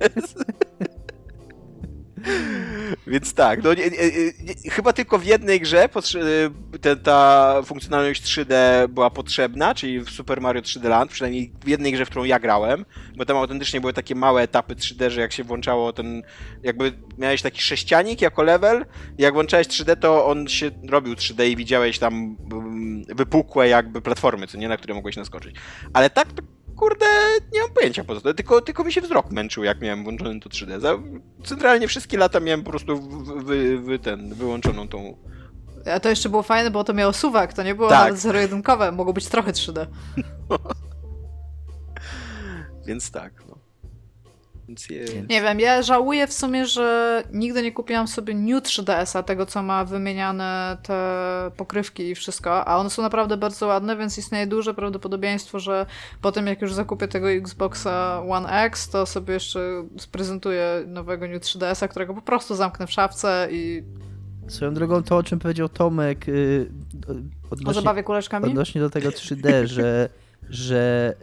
Więc 3.08 3.34
tak, 3.34 3.64
no 3.64 3.74
nie, 3.74 3.90
nie, 3.90 4.72
chyba 4.72 4.94
tylko 4.94 5.20
w 5.20 5.26
jednej 5.26 5.60
grze 5.60 5.90
potrze- 5.90 6.52
te, 6.82 6.96
ta 6.96 7.62
funkcjonalność 7.66 8.24
3D 8.24 8.54
była 8.88 9.10
potrzebna, 9.10 9.76
czyli 9.76 10.00
w 10.00 10.10
Super 10.10 10.42
Mario 10.42 10.62
3D 10.62 10.90
Land, 10.90 11.12
przynajmniej 11.12 11.52
w 11.66 11.68
jednej 11.68 11.94
grze, 11.94 12.06
w 12.06 12.10
którą 12.10 12.24
ja 12.24 12.40
grałem, 12.40 12.86
bo 13.18 13.26
tam 13.26 13.38
autentycznie 13.38 13.82
były 13.82 13.94
takie 13.94 14.16
małe 14.16 14.42
etapy 14.42 14.76
3D, 14.76 15.10
że 15.10 15.22
jak 15.22 15.32
się 15.32 15.44
włączało 15.44 15.94
ten, 15.94 16.24
jakby 16.64 16.94
miałeś 17.18 17.42
taki 17.42 17.62
sześcianik 17.62 18.22
jako 18.22 18.44
level, 18.44 18.86
jak 19.18 19.34
włączałeś 19.34 19.68
3D, 19.68 19.98
to 19.98 20.26
on 20.26 20.48
się 20.48 20.72
robił 20.90 21.14
3D 21.14 21.48
i 21.48 21.56
widziałeś 21.56 22.00
tam 22.00 22.38
mm, 22.52 23.04
wypukłe 23.16 23.68
jakby 23.68 24.02
platformy, 24.02 24.48
co 24.48 24.58
nie, 24.58 24.68
na 24.68 24.78
które 24.78 24.94
mogłeś 24.94 25.16
naskoczyć. 25.16 25.56
Ale 25.94 26.10
tak 26.10 26.28
kurde, 26.76 27.06
nie 27.54 27.62
mam 27.62 27.70
pojęcia 27.70 28.04
po 28.04 28.22
co. 28.22 28.34
Tylko, 28.34 28.62
tylko 28.62 28.84
mi 28.84 28.94
się 28.94 29.02
wzrok 29.02 29.32
męczył, 29.32 29.64
jak 29.64 29.82
miałem 29.82 30.04
włączony 30.04 30.40
to 30.40 30.50
3D. 30.50 30.80
Za, 30.80 30.98
centralnie 31.44 31.88
wszystkie 31.88 32.18
lata 32.18 32.40
miałem 32.40 32.64
po 32.64 32.70
prostu 32.70 33.00
wy, 33.84 34.00
ten, 34.00 34.34
wyłączoną 34.34 34.88
tą. 34.88 35.18
A 35.96 36.00
to 36.00 36.10
jeszcze 36.10 36.30
było 36.30 36.44
fajne, 36.44 36.72
bo 36.72 36.84
to 36.84 36.94
miało 36.94 37.14
suwak, 37.14 37.54
to 37.54 37.64
nie 37.64 37.76
było 37.76 37.90
Tak. 37.90 38.00
nawet 38.00 38.20
zero-jedynkowe, 38.22 38.92
mogło 38.92 39.14
być 39.14 39.28
trochę 39.28 39.52
3D. 39.52 39.86
Więc 42.88 43.12
tak. 43.12 43.34
Więc. 44.68 44.88
Nie 45.30 45.42
wiem, 45.42 45.60
ja 45.60 45.82
żałuję 45.82 46.28
w 46.28 46.34
sumie, 46.34 46.66
że 46.66 47.24
nigdy 47.34 47.62
nie 47.62 47.72
kupiłam 47.72 48.08
sobie 48.08 48.34
New 48.34 48.64
3DS-a, 48.64 49.24
tego 49.24 49.46
co 49.46 49.64
ma 49.64 49.86
wymieniane 49.86 50.78
te 50.84 51.52
pokrywki 51.58 52.10
i 52.10 52.16
wszystko, 52.16 52.66
a 52.68 52.78
one 52.78 52.90
są 52.90 53.02
naprawdę 53.02 53.38
bardzo 53.38 53.68
ładne, 53.68 53.98
więc 53.98 54.18
istnieje 54.18 54.48
duże 54.48 54.74
prawdopodobieństwo, 54.74 55.60
że 55.60 55.86
po 56.22 56.32
tym 56.32 56.48
jak 56.48 56.62
już 56.62 56.74
zakupię 56.74 57.08
tego 57.08 57.32
Xboxa 57.32 58.22
One 58.30 58.50
X, 58.64 58.90
to 58.90 59.06
sobie 59.06 59.34
jeszcze 59.34 59.60
sprezentuję 59.98 60.84
nowego 60.88 61.28
New 61.28 61.42
3DS-a, 61.42 61.88
którego 61.88 62.14
po 62.14 62.22
prostu 62.22 62.56
zamknę 62.56 62.88
w 62.88 62.92
szafce 62.92 63.48
i 63.52 63.84
Swoją 64.48 64.74
drogą 64.74 65.04
to, 65.04 65.18
o 65.18 65.24
czym 65.24 65.40
powiedział 65.40 65.70
Tomek 65.70 66.30
y, 66.30 66.70
o 67.10 67.54
odnośnie, 67.54 67.82
zabawie 67.82 68.04
kuleczkami. 68.04 68.46
odnośnie 68.46 68.82
do 68.82 68.90
tego 68.90 69.10
3D, 69.10 69.66
że 69.66 70.10
że, 70.50 71.14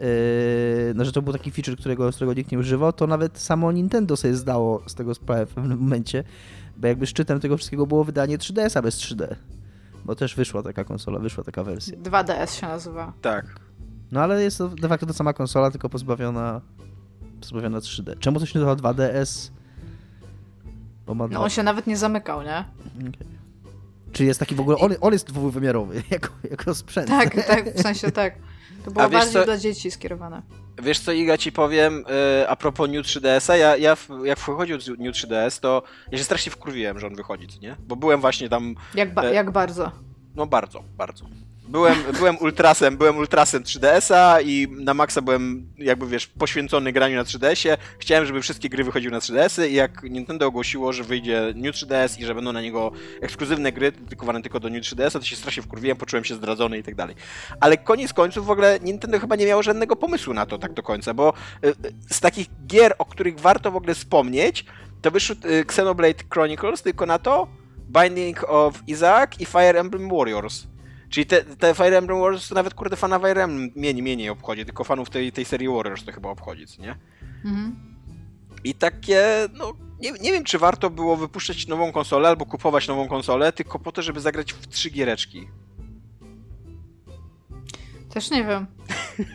yy, 0.87 0.93
no, 0.95 1.05
że 1.05 1.11
to 1.11 1.21
był 1.21 1.33
taki 1.33 1.51
feature, 1.51 1.77
którego, 1.77 2.11
którego 2.11 2.33
nikt 2.33 2.51
nie 2.51 2.59
używał, 2.59 2.93
to 2.93 3.07
nawet 3.07 3.39
samo 3.39 3.71
Nintendo 3.71 4.17
sobie 4.17 4.35
zdało 4.35 4.83
z 4.87 4.95
tego 4.95 5.15
sprawę 5.15 5.45
w 5.45 5.53
pewnym 5.53 5.79
momencie, 5.79 6.23
bo 6.77 6.87
jakby 6.87 7.07
szczytem 7.07 7.39
tego 7.39 7.57
wszystkiego 7.57 7.87
było 7.87 8.03
wydanie 8.03 8.37
3DS-a 8.37 8.81
bez 8.81 8.97
3D. 8.97 9.35
Bo 10.05 10.15
też 10.15 10.35
wyszła 10.35 10.63
taka 10.63 10.83
konsola, 10.83 11.19
wyszła 11.19 11.43
taka 11.43 11.63
wersja. 11.63 11.97
2DS 11.97 12.59
się 12.59 12.67
nazywa. 12.67 13.13
Tak. 13.21 13.45
No 14.11 14.21
ale 14.21 14.43
jest 14.43 14.57
to 14.57 14.67
de 14.67 14.87
facto 14.87 15.05
ta 15.05 15.13
sama 15.13 15.33
konsola, 15.33 15.71
tylko 15.71 15.89
pozbawiona, 15.89 16.61
pozbawiona 17.41 17.79
3D. 17.79 18.19
Czemu 18.19 18.39
to 18.39 18.45
się 18.45 18.59
nazywa 18.59 18.93
2DS? 18.93 19.51
Bo 21.05 21.15
ma 21.15 21.23
No 21.23 21.29
dwa... 21.29 21.39
on 21.39 21.49
się 21.49 21.63
nawet 21.63 21.87
nie 21.87 21.97
zamykał, 21.97 22.41
nie? 22.41 22.65
Okay. 22.99 23.11
Czy 24.11 24.25
jest 24.25 24.39
taki 24.39 24.55
w 24.55 24.59
ogóle, 24.59 24.77
on, 24.77 24.91
on 25.01 25.13
jest 25.13 25.27
dwuwymiarowy, 25.27 26.03
jako, 26.11 26.29
jako 26.51 26.75
sprzęt. 26.75 27.07
Tak, 27.07 27.47
tak, 27.47 27.75
w 27.75 27.81
sensie 27.81 28.11
tak. 28.11 28.35
To 28.85 28.91
było 28.91 29.09
bardziej 29.09 29.33
co- 29.33 29.45
dla 29.45 29.57
dzieci 29.57 29.91
skierowane. 29.91 30.41
Wiesz 30.83 30.99
co, 30.99 31.11
Iga, 31.11 31.37
ci 31.37 31.51
powiem 31.51 32.05
e, 32.41 32.49
a 32.49 32.55
propos 32.55 32.89
New 32.89 33.05
3DS-a, 33.05 33.55
ja, 33.57 33.77
ja 33.77 33.95
w- 33.95 34.09
jak 34.25 34.39
wchodził 34.39 34.77
New 34.99 35.15
3DS, 35.15 35.59
to 35.59 35.83
ja 36.11 36.17
się 36.17 36.23
strasznie 36.23 36.51
wkurwiłem, 36.51 36.99
że 36.99 37.07
on 37.07 37.15
wychodzi, 37.15 37.47
nie? 37.61 37.75
Bo 37.79 37.95
byłem 37.95 38.21
właśnie 38.21 38.49
tam, 38.49 38.75
Jak, 38.95 39.13
ba- 39.13 39.23
E, 39.23 39.33
jak 39.33 39.51
bardzo. 39.51 39.91
no 40.35 40.45
bardzo, 40.47 40.83
bardzo. 40.97 41.25
Byłem, 41.67 41.95
byłem 42.17 42.37
ultrasem, 42.37 42.97
byłem 42.97 43.17
ultrasem 43.17 43.63
3DS-a 43.63 44.41
i 44.41 44.67
na 44.69 44.93
maksa 44.93 45.21
byłem 45.21 45.67
jakby 45.77 46.07
wiesz, 46.07 46.27
poświęcony 46.27 46.91
graniu 46.91 47.15
na 47.15 47.23
3DS-ie. 47.23 47.77
Chciałem, 47.99 48.25
żeby 48.25 48.41
wszystkie 48.41 48.69
gry 48.69 48.83
wychodziły 48.83 49.11
na 49.11 49.19
3DS-y 49.19 49.69
i 49.69 49.73
jak 49.73 50.03
Nintendo 50.03 50.47
ogłosiło, 50.47 50.93
że 50.93 51.03
wyjdzie 51.03 51.53
New 51.55 51.75
3DS 51.75 52.19
i 52.19 52.25
że 52.25 52.35
będą 52.35 52.53
na 52.53 52.61
niego 52.61 52.91
ekskluzywne 53.21 53.71
gry 53.71 53.91
dedykowane 53.91 54.41
tylko 54.41 54.59
do 54.59 54.69
New 54.69 54.83
3DS-a, 54.83 55.19
to 55.19 55.25
się 55.25 55.35
strasznie 55.35 55.63
wkurwiłem, 55.63 55.97
poczułem 55.97 56.23
się 56.23 56.35
zdradzony 56.35 56.77
i 56.77 56.83
tak 56.83 56.95
dalej. 56.95 57.15
Ale 57.59 57.77
koniec 57.77 58.13
końców 58.13 58.45
w 58.45 58.51
ogóle 58.51 58.79
Nintendo 58.81 59.19
chyba 59.19 59.35
nie 59.35 59.45
miało 59.45 59.63
żadnego 59.63 59.95
pomysłu 59.95 60.33
na 60.33 60.45
to 60.45 60.57
tak 60.57 60.73
do 60.73 60.83
końca, 60.83 61.13
bo 61.13 61.33
y, 61.65 61.67
y, 61.67 61.73
z 62.09 62.19
takich 62.19 62.47
gier, 62.67 62.95
o 62.97 63.05
których 63.05 63.39
warto 63.39 63.71
w 63.71 63.75
ogóle 63.75 63.95
wspomnieć, 63.95 64.65
to 65.01 65.11
wyszły 65.11 65.35
y, 65.45 65.49
Xenoblade 65.49 66.23
Chronicles 66.33 66.81
tylko 66.81 67.05
na 67.05 67.19
to, 67.19 67.47
Binding 68.01 68.43
of 68.47 68.83
Isaac 68.87 69.29
i 69.39 69.45
Fire 69.45 69.79
Emblem 69.79 70.09
Warriors. 70.09 70.72
Czyli 71.13 71.25
te, 71.25 71.43
te 71.43 71.75
Fire 71.75 71.97
Emblem 71.97 72.19
Warriors 72.19 72.49
to 72.49 72.55
nawet 72.55 72.73
kurde 72.73 72.95
fana 72.95 73.19
Fire 73.19 73.43
Emblem 73.43 73.71
mniej, 73.75 74.01
mniej 74.01 74.17
nie 74.17 74.31
obchodzi, 74.31 74.65
tylko 74.65 74.83
fanów 74.83 75.09
tej, 75.09 75.31
tej 75.31 75.45
serii 75.45 75.67
Warriors 75.67 76.05
to 76.05 76.11
chyba 76.11 76.29
obchodzi, 76.29 76.65
nie? 76.79 76.95
Mhm. 77.45 77.75
I 78.63 78.75
takie, 78.75 79.23
no, 79.53 79.73
nie, 79.99 80.11
nie 80.11 80.31
wiem 80.31 80.43
czy 80.43 80.59
warto 80.59 80.89
było 80.89 81.17
wypuszczać 81.17 81.67
nową 81.67 81.91
konsolę 81.91 82.29
albo 82.29 82.45
kupować 82.45 82.87
nową 82.87 83.07
konsolę, 83.07 83.51
tylko 83.51 83.79
po 83.79 83.91
to, 83.91 84.01
żeby 84.01 84.19
zagrać 84.19 84.53
w 84.53 84.67
trzy 84.67 84.89
giereczki. 84.89 85.47
Też 88.13 88.31
nie 88.31 88.43
wiem. 88.43 88.67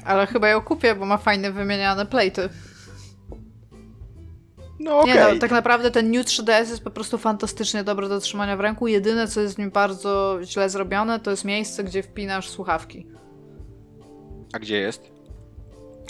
Ale 0.05 0.26
chyba 0.26 0.48
ją 0.48 0.60
kupię, 0.60 0.94
bo 0.94 1.06
ma 1.06 1.18
fajne 1.18 1.52
wymieniane 1.52 2.06
platy. 2.06 2.48
No 4.89 5.01
okej. 5.01 5.15
Nie 5.15 5.20
no, 5.20 5.40
tak 5.40 5.51
naprawdę 5.51 5.90
ten 5.90 6.10
New 6.10 6.27
3DS 6.27 6.69
jest 6.69 6.85
po 6.85 6.90
prostu 6.90 7.19
fantastycznie 7.19 7.85
dobry 7.85 8.09
do 8.09 8.20
trzymania 8.20 8.56
w 8.56 8.60
ręku. 8.60 8.86
Jedyne, 8.86 9.28
co 9.28 9.40
jest 9.40 9.55
w 9.55 9.59
nim 9.59 9.70
bardzo 9.70 10.39
źle 10.43 10.70
zrobione, 10.70 11.20
to 11.20 11.31
jest 11.31 11.44
miejsce, 11.44 11.85
gdzie 11.85 12.02
wpinasz 12.02 12.48
słuchawki. 12.48 13.06
A 14.52 14.59
gdzie 14.59 14.78
jest? 14.81 15.12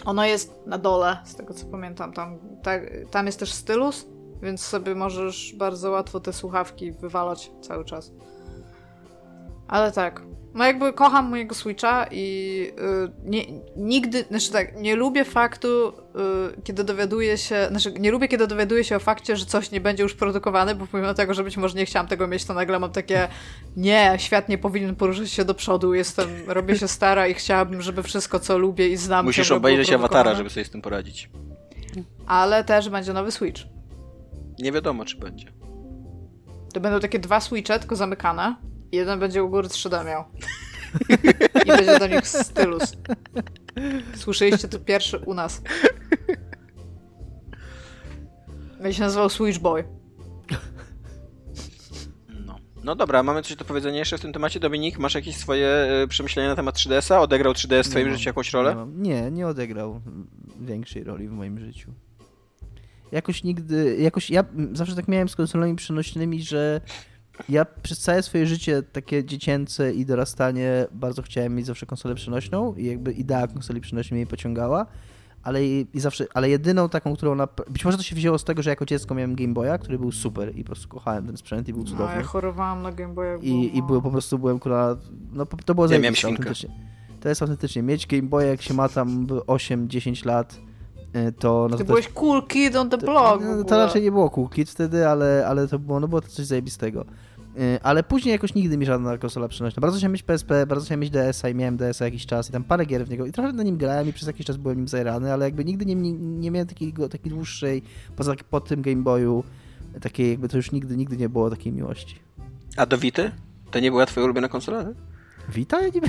Ono 0.05 0.25
jest 0.25 0.67
na 0.67 0.79
dole, 0.79 1.19
z 1.25 1.35
tego 1.35 1.55
co 1.55 1.67
pamiętam. 1.67 2.13
Tam, 2.13 2.39
tak, 2.63 2.83
tam 3.11 3.27
jest 3.27 3.39
też 3.39 3.53
stylus, 3.53 4.07
więc 4.43 4.61
sobie 4.61 4.95
możesz 4.95 5.55
bardzo 5.57 5.91
łatwo 5.91 6.21
te 6.21 6.33
słuchawki 6.33 6.93
wywalać 6.93 7.51
cały 7.61 7.85
czas. 7.85 8.13
Ale 9.69 9.93
tak. 9.93 10.23
No 10.55 10.65
jakby 10.65 10.93
kocham 10.93 11.31
mojego 11.31 11.55
Switcha 11.55 12.07
i 12.11 12.73
y, 12.79 13.13
nie, 13.25 13.43
nigdy, 13.77 14.25
znaczy 14.29 14.53
tak, 14.53 14.77
nie 14.77 14.97
lubię 14.97 15.25
faktu, 15.25 15.89
y, 15.89 16.63
kiedy 16.65 16.85
dowiaduję 16.85 17.39
się, 17.39 17.67
znaczy 17.71 17.93
nie 17.93 18.11
lubię, 18.11 18.29
kiedy 18.29 18.47
dowiaduję 18.47 18.85
się 18.85 18.97
o 18.97 18.99
fakcie, 18.99 19.37
że 19.37 19.47
coś 19.47 19.71
nie 19.71 19.81
będzie 19.81 20.03
już 20.03 20.15
produkowane, 20.15 20.75
bo 20.75 20.87
pomimo 20.87 21.15
tego, 21.15 21.35
że 21.35 21.45
być 21.45 21.57
może 21.57 21.79
nie 21.79 21.87
chciałam 21.87 22.07
tego 22.07 22.27
mieć, 22.27 22.45
to 22.45 22.55
nagle 22.55 22.79
mam 22.79 22.91
takie 22.91 23.29
nie, 23.77 24.15
świat 24.19 24.49
nie 24.49 24.59
powinien 24.59 24.97
poruszać 24.97 25.31
się 25.31 25.45
do 25.45 25.55
przodu, 25.55 25.95
jestem, 25.95 26.29
robię 26.47 26.79
się 26.79 26.89
stara 26.89 27.29
i 27.29 27.35
chciałabym, 27.35 27.83
żeby 27.83 28.03
wszystko, 28.03 28.41
co 28.41 28.59
lubię 28.59 28.89
i 28.89 28.97
znam 28.97 29.25
Musisz 29.25 29.51
obejrzeć 29.51 29.93
Awatara, 29.93 30.35
żeby 30.35 30.51
sobie 30.51 30.65
z 30.65 30.71
tym 30.71 30.83
poradzić. 30.83 31.31
Ale 32.27 32.65
też 32.65 32.89
będzie 32.89 33.13
nowy 33.13 33.31
Switch. 33.31 33.63
Nie 34.59 34.73
wiadomo, 34.73 35.05
czy 35.05 35.17
będzie. 35.17 35.53
To 36.73 36.81
będą 36.81 37.01
takie 37.01 37.19
dwa 37.19 37.41
Switche, 37.41 37.79
tylko 37.79 37.97
zamykane. 37.97 38.57
Jeden 38.93 39.21
będzie 39.21 39.45
u 39.45 39.49
góry 39.51 39.69
3D 39.69 40.07
miał. 40.07 40.25
I 41.65 41.69
będzie 41.69 41.99
do 41.99 42.07
nich 42.07 42.29
stylus. 42.29 42.97
Słyszeliście 44.15 44.69
to 44.69 44.79
pierwszy 44.79 45.19
u 45.19 45.35
nas. 45.35 45.63
Będzie 48.81 48.95
się 48.95 49.03
nazywał 49.03 49.29
Switch 49.29 49.59
Boy. 49.59 49.85
No. 52.47 52.57
no 52.85 52.97
dobra, 52.97 53.23
mamy 53.23 53.43
coś 53.43 53.57
do 53.57 53.65
powiedzenia 53.65 53.99
jeszcze 53.99 54.19
w 54.19 54.21
tym 54.21 54.33
temacie. 54.33 54.61
Dominik, 54.61 54.99
masz 54.99 55.15
jakieś 55.15 55.37
swoje 55.37 55.69
e, 55.69 56.07
przemyślenia 56.07 56.49
na 56.49 56.57
temat 56.57 56.77
3DS-a? 56.77 57.21
Odegrał 57.21 57.53
3DS 57.53 57.85
w 57.85 57.91
twoim 57.91 58.13
życiu 58.13 58.29
jakąś 58.29 58.53
rolę? 58.53 58.87
Nie, 58.97 59.23
nie, 59.23 59.31
nie 59.31 59.47
odegrał 59.47 60.01
większej 60.61 61.05
roli 61.05 61.29
w 61.29 61.33
moim 61.33 61.59
życiu. 61.59 61.93
Jakoś 63.13 63.45
nigdy, 63.45 63.97
jakoś 64.01 64.31
ja 64.31 64.45
zawsze 64.73 64.97
tak 64.97 65.09
miałem 65.09 65.29
z 65.29 65.37
konsolami 65.37 65.77
przenośnymi, 65.77 66.43
że 66.43 66.81
ja 67.49 67.65
przez 67.83 67.99
całe 67.99 68.23
swoje 68.23 68.47
życie 68.47 68.83
takie 68.83 69.25
dziecięce 69.25 69.93
i 69.93 70.07
dorastanie 70.07 70.87
bardzo 70.93 71.23
chciałem 71.23 71.55
mieć 71.55 71.67
zawsze 71.67 71.87
konsolę 71.87 72.15
przenośną 72.15 72.75
i 72.75 72.85
jakby 72.87 73.13
idea 73.13 73.47
konsoli 73.47 73.81
przenośnej 73.81 74.21
mnie 74.21 74.27
pociągała, 74.27 74.87
ale, 75.43 75.65
i 75.67 75.87
i 75.95 76.01
zawsze, 76.01 76.27
ale 76.35 76.49
jedyną 76.51 76.89
taką, 76.89 77.17
którą 77.17 77.35
na, 77.35 77.49
być 77.71 77.85
może 77.85 77.97
to 77.97 78.03
się 78.03 78.17
wzięło 78.17 78.39
z 78.39 78.45
tego, 78.45 78.63
że 78.63 78.71
jako 78.71 78.85
dziecko 78.87 79.15
miałem 79.15 79.35
Game 79.35 79.55
Boya, 79.55 79.79
który 79.81 79.99
był 79.99 80.13
super 80.13 80.57
i 80.57 80.65
po 80.65 80.67
prostu 80.67 80.89
kochałem 80.89 81.27
ten 81.27 81.37
sprzęt 81.37 81.69
i 81.69 81.73
był 81.73 81.83
No, 81.83 81.89
cudowny. 81.91 82.17
ja 82.17 82.23
chorowałam 82.23 82.83
na 82.83 82.93
Game 82.93 83.15
Boya. 83.15 83.39
I, 83.43 83.77
i 83.77 83.83
było 83.83 84.03
po 84.03 84.11
prostu, 84.11 84.39
byłem 84.39 84.59
kurwa, 84.59 84.97
no 85.33 85.47
to 85.47 85.75
było 85.75 85.87
Ja 85.87 85.91
miałem 85.99 86.03
zajebiste, 86.15 86.21
świnkę. 86.29 86.43
autentycznie. 86.43 86.71
To 87.21 87.29
jest 87.29 87.43
autentycznie, 87.43 87.83
mieć 87.83 88.07
Game 88.07 88.23
Boy 88.23 88.47
jak 88.47 88.63
się 88.63 88.75
ma 88.75 88.89
tam 88.89 89.27
8-10 89.27 90.27
lat, 90.27 90.59
y, 91.29 91.33
to... 91.33 91.67
No 91.71 91.77
Ty 91.77 91.85
to, 91.85 91.89
byłeś 91.89 92.09
cool 92.09 92.47
kid 92.47 92.77
on 92.77 92.91
the 92.91 92.99
to, 92.99 93.07
block. 93.07 93.43
w 93.43 93.57
no, 93.59 93.65
to 93.65 93.77
raczej 93.87 94.03
nie 94.03 94.11
było 94.13 94.31
Cool 94.31 94.49
Kids 94.49 94.73
wtedy, 94.73 95.09
ale, 95.09 95.47
ale 95.49 95.69
to 95.69 95.79
było, 95.79 96.01
no 96.01 96.09
było 96.09 96.21
to 96.21 96.29
coś 96.29 96.47
zajebistego. 96.47 97.05
Y, 97.59 97.79
Ale 97.83 98.03
później 98.03 98.33
jakoś 98.33 98.55
nigdy 98.55 98.79
mi 98.79 98.87
żadna 98.87 99.19
konsola 99.19 99.49
przenośna. 99.49 99.81
Bardzo 99.81 99.99
chciałem 99.99 100.13
mieć 100.13 100.23
PSP, 100.23 100.67
bardzo 100.67 100.85
chciałem 100.85 101.01
mieć 101.01 101.11
DS-a 101.11 101.49
i 101.49 101.55
miałem 101.55 101.77
DS-a 101.77 102.05
jakiś 102.05 102.27
czas 102.27 102.49
i 102.49 102.53
tam 102.53 102.65
parę 102.65 102.87
gier 102.87 103.07
w 103.07 103.11
niego 103.11 103.27
i 103.27 103.33
trochę 103.33 103.53
na 103.53 103.63
nim 103.63 103.77
grałem 103.77 104.09
i 104.09 104.13
przez 104.13 104.27
jakiś 104.27 104.47
czas 104.47 104.57
byłem 104.57 104.79
nim 104.79 104.89
zajrany, 104.89 105.33
ale 105.33 105.45
jakby 105.45 105.65
nigdy 105.65 105.87
nie, 105.87 105.95
nie, 105.95 106.13
nie 106.13 106.51
miałem 106.51 106.69
takiego, 106.69 107.09
takiej 107.09 107.33
dłuższej, 107.33 107.83
poza 108.17 108.35
po 108.51 108.61
tym 108.61 108.83
Game 108.83 109.03
Boyu, 109.03 109.45
takiej 110.01 110.31
jakby 110.31 110.49
to 110.49 110.57
już 110.57 110.73
nigdy, 110.73 110.97
nigdy 110.97 111.17
nie 111.17 111.29
było 111.29 111.51
takiej 111.51 111.73
miłości. 111.73 112.17
A 112.77 112.87
do 112.87 112.99
Vity? 112.99 113.31
To 113.71 113.81
nie 113.81 113.91
była 113.91 114.07
twoja 114.07 114.25
ulubiona 114.25 114.49
konsola? 114.49 114.83
nie? 114.83 114.95
Wita? 115.49 115.83
Ja 115.83 115.89
nie 115.89 116.01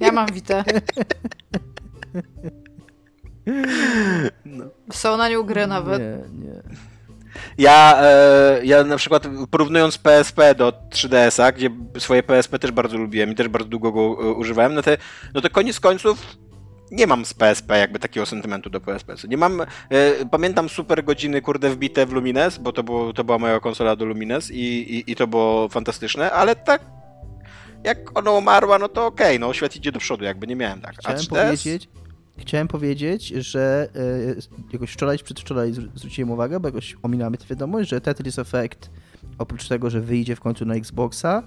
Ja 0.06 0.12
mam 0.12 0.26
Witę. 0.32 0.64
No. 4.44 4.64
Są 4.92 5.16
na 5.16 5.28
nią 5.28 5.42
gry 5.42 5.66
nawet. 5.66 6.00
Nie, 6.00 6.45
nie. 6.45 6.45
Ja, 7.58 7.98
e, 8.02 8.60
ja 8.64 8.84
na 8.84 8.96
przykład 8.96 9.28
porównując 9.50 9.98
PSP 9.98 10.54
do 10.54 10.72
3DS-a, 10.90 11.52
gdzie 11.52 11.70
swoje 11.98 12.22
PSP 12.22 12.58
też 12.58 12.70
bardzo 12.70 12.98
lubiłem 12.98 13.32
i 13.32 13.34
też 13.34 13.48
bardzo 13.48 13.68
długo 13.68 13.92
go 13.92 14.00
e, 14.00 14.32
używałem, 14.32 14.74
no 14.74 14.82
to, 14.82 14.90
no 15.34 15.40
to 15.40 15.50
koniec 15.50 15.80
końców 15.80 16.36
nie 16.90 17.06
mam 17.06 17.24
z 17.24 17.34
PSP 17.34 17.78
jakby 17.78 17.98
takiego 17.98 18.26
sentymentu 18.26 18.70
do 18.70 18.80
PSP. 18.80 19.14
Nie 19.28 19.36
mam, 19.36 19.60
e, 19.60 19.66
pamiętam 20.30 20.68
super 20.68 21.04
godziny 21.04 21.42
kurde 21.42 21.70
wbite 21.70 22.06
w 22.06 22.12
Lumines, 22.12 22.58
bo 22.58 22.72
to, 22.72 22.82
było, 22.82 23.12
to 23.12 23.24
była 23.24 23.38
moja 23.38 23.60
konsola 23.60 23.96
do 23.96 24.04
Lumines 24.04 24.50
i, 24.50 24.62
i, 24.96 25.12
i 25.12 25.16
to 25.16 25.26
było 25.26 25.68
fantastyczne, 25.68 26.32
ale 26.32 26.56
tak 26.56 26.82
jak 27.84 28.18
ona 28.18 28.30
umarła, 28.30 28.78
no 28.78 28.88
to 28.88 29.06
okej, 29.06 29.40
no 29.40 29.52
świat 29.52 29.76
idzie 29.76 29.92
do 29.92 29.98
przodu, 29.98 30.24
jakby 30.24 30.46
nie 30.46 30.56
miałem 30.56 30.80
tak. 30.80 30.94
A 30.98 30.98
Chciałem 30.98 31.18
3DS? 31.18 31.28
powiedzieć, 31.28 31.88
chciałem 32.38 32.68
powiedzieć, 32.68 33.28
że 33.28 33.88
e, 33.94 34.72
jakoś 34.72 34.92
wczoraj, 34.92 35.18
czy 35.18 35.24
przedwczoraj 35.24 35.72
zwr- 35.72 35.88
zwróciłem 35.94 36.30
uwagę, 36.30 36.60
bo 36.60 36.68
jakoś 36.68 36.96
ominęła 37.02 37.30
tę 37.30 37.46
wiadomość, 37.50 37.90
że 37.90 38.00
Tetris 38.00 38.38
Effect, 38.38 38.90
oprócz 39.38 39.68
tego, 39.68 39.90
że 39.90 40.00
wyjdzie 40.00 40.36
w 40.36 40.40
końcu 40.40 40.64
na 40.64 40.74
Xboxa, 40.74 41.42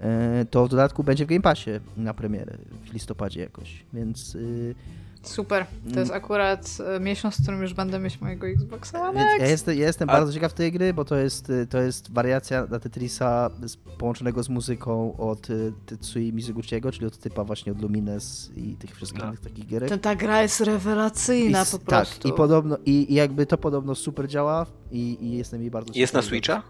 e, 0.00 0.44
to 0.50 0.66
w 0.66 0.68
dodatku 0.68 1.04
będzie 1.04 1.24
w 1.24 1.28
Game 1.28 1.40
Passie 1.40 1.70
na 1.96 2.14
premierę 2.14 2.58
w 2.90 2.92
listopadzie 2.92 3.40
jakoś, 3.40 3.84
więc, 3.92 4.34
y, 4.34 4.74
Super. 5.22 5.66
To 5.94 6.00
jest 6.00 6.12
akurat 6.12 6.68
e, 6.96 7.00
miesiąc, 7.00 7.36
w 7.38 7.42
którym 7.42 7.62
już 7.62 7.74
będę 7.74 7.98
mieć 7.98 8.20
mojego 8.20 8.46
Xboxa. 8.46 9.12
więc 9.12 9.16
Ale 9.28 9.38
ja 9.38 9.46
jestem, 9.46 9.78
ja 9.78 9.86
jestem 9.86 10.10
A- 10.10 10.12
bardzo 10.12 10.32
ciekaw 10.32 10.52
tej 10.52 10.72
gry, 10.72 10.94
bo 10.94 11.04
to 11.04 11.16
jest, 11.16 11.50
y, 11.50 11.66
to 11.66 11.78
jest 11.78 12.12
wariacja 12.12 12.66
na 12.70 12.78
Tetrisa 12.78 13.50
z, 13.64 13.76
połączonego 13.76 14.42
z 14.42 14.48
muzyką 14.48 15.16
od 15.16 15.50
y, 15.50 15.72
Tetsui 15.86 16.32
Mizuguchiego, 16.32 16.92
czyli 16.92 17.06
od 17.06 17.18
typa 17.18 17.44
właśnie 17.44 17.72
od 17.72 17.82
Lumines 17.82 18.50
i 18.56 18.76
tych 18.76 18.96
wszystkich 18.96 19.20
No. 19.22 19.28
innych 19.28 19.40
takich 19.40 19.66
gierek. 19.66 19.88
ta, 19.88 19.98
ta 19.98 20.16
gra 20.16 20.42
jest 20.42 20.60
rewelacyjna 20.60 21.60
s- 21.62 21.70
po 21.70 21.78
prostu. 21.78 22.22
Tak, 22.22 22.32
i 22.32 22.36
podobno, 22.36 22.76
i, 22.86 23.12
i 23.12 23.14
jakby 23.14 23.46
to 23.46 23.58
podobno 23.58 23.94
super 23.94 24.28
działa 24.28 24.66
i, 24.90 25.18
i 25.20 25.30
jestem 25.36 25.60
jej 25.60 25.70
bardzo 25.70 25.92
Jest 25.96 26.14
na. 26.14 26.22
Switcha? 26.22 26.62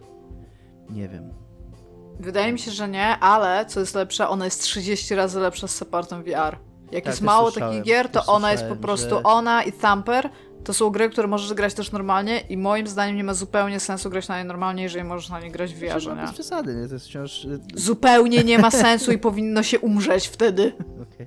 Nie 0.91 1.09
wiem. 1.09 1.31
Wydaje 2.21 2.53
mi 2.53 2.59
się, 2.59 2.71
że 2.71 2.89
nie, 2.89 3.07
ale 3.07 3.67
co 3.67 3.81
jest 3.81 3.95
lepsze, 3.95 4.29
ona 4.29 4.45
jest 4.45 4.63
30 4.63 5.15
razy 5.15 5.41
lepsza 5.41 5.69
z 5.69 5.75
supportem 5.77 6.23
VR. 6.23 6.57
Jak 6.93 7.05
Tak, 7.05 7.13
jest 7.13 7.23
mało 7.23 7.53
takich 7.53 7.83
gier, 7.83 8.09
to 8.09 8.27
ona 8.27 8.53
jest 8.53 8.65
po 8.65 8.77
prostu 8.77 9.11
że- 9.11 9.23
ona 9.23 9.63
i 9.63 9.73
Thumper. 9.73 10.31
To 10.65 10.75
są 10.75 10.91
gry, 10.91 11.11
które 11.11 11.29
możesz 11.29 11.55
grać 11.55 11.75
też 11.75 11.93
normalnie 11.93 12.41
i 12.41 12.57
moim 12.57 12.87
zdaniem 12.87 13.17
nie 13.17 13.25
ma 13.25 13.35
zupełnie 13.35 13.81
sensu 13.81 14.11
grać 14.11 14.29
na 14.29 14.39
nie 14.39 14.45
normalnie, 14.45 14.83
jeżeli 14.83 15.05
możesz 15.05 15.29
na 15.29 15.41
nie 15.41 15.51
grać 15.51 15.75
w 15.75 15.79
VR, 15.79 16.07
No, 16.07 16.15
nie? 16.15 16.21
bez 16.23 16.33
przesady, 16.33 16.75
nie? 16.75 16.89
To 16.89 16.95
jest 16.95 17.07
wciąż... 17.07 17.45
y, 17.45 17.59
Zupełnie 17.75 18.45
nie 18.45 18.59
ma 18.59 18.71
sensu 18.87 19.13
i 19.13 19.19
powinno 19.19 19.63
się 19.63 19.79
umrzeć 19.79 20.29
wtedy. 20.29 20.73
Okej. 21.15 21.27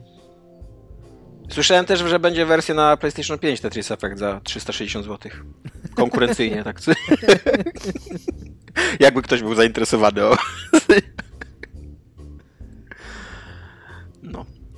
Słyszałem 1.50 1.86
też, 1.86 2.00
że 2.00 2.20
będzie 2.20 2.46
wersja 2.46 2.76
na 2.76 2.98
PlayStation 2.98 3.40
5 3.40 3.62
Tetris 3.62 3.92
Effect 3.92 4.18
za 4.20 4.42
360 4.44 5.06
zł. 5.06 5.32
Konkurencyjnie, 5.96 6.64
tak? 6.64 6.78
Jakby 9.00 9.22
ktoś 9.22 9.42
był 9.42 9.56
zainteresowany. 9.56 10.26
O. 10.26 10.38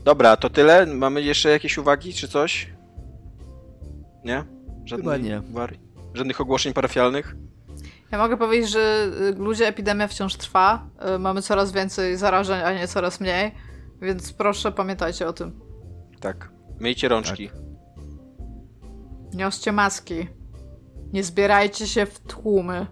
Dobra, 0.04 0.38
to 0.38 0.50
tyle. 0.50 0.86
Mamy 0.86 1.22
jeszcze 1.22 1.50
jakieś 1.50 1.78
uwagi 1.78 2.14
czy 2.14 2.28
coś? 2.28 2.70
Nie? 4.26 4.44
Chyba 4.90 5.18
nie. 5.18 5.42
Żadnych 6.14 6.42
ogłoszeń 6.42 6.74
parafialnych? 6.74 7.36
Ja 8.12 8.18
mogę 8.18 8.38
powiedzieć, 8.38 8.70
że 8.72 9.12
ludzie 9.38 9.68
epidemia 9.68 10.08
wciąż 10.08 10.36
trwa. 10.36 10.88
Y, 11.16 11.20
Mamy 11.20 11.42
coraz 11.42 11.72
więcej 11.72 12.18
zarażeń, 12.18 12.62
a 12.62 12.74
nie 12.74 12.88
coraz 12.88 13.20
mniej. 13.20 13.52
Więc 14.02 14.34
proszę 14.34 14.72
pamiętajcie 14.72 15.28
o 15.28 15.34
tym. 15.34 15.60
Tak. 16.20 16.52
Myjcie 16.80 17.08
rączki. 17.08 17.50
Nioście 19.34 19.72
maski. 19.72 20.28
Nie 21.14 21.24
zbierajcie 21.24 21.88
się 21.88 22.06
w 22.06 22.20
tłumy. 22.20 22.88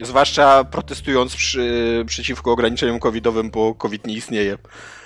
Zwłaszcza 0.00 0.64
protestując 0.64 1.36
przy, 1.36 2.04
przeciwko 2.06 2.52
ograniczeniom 2.52 2.98
covidowym, 2.98 3.50
bo 3.50 3.74
covid 3.74 4.06
nie 4.06 4.14
istnieje. 4.14 4.50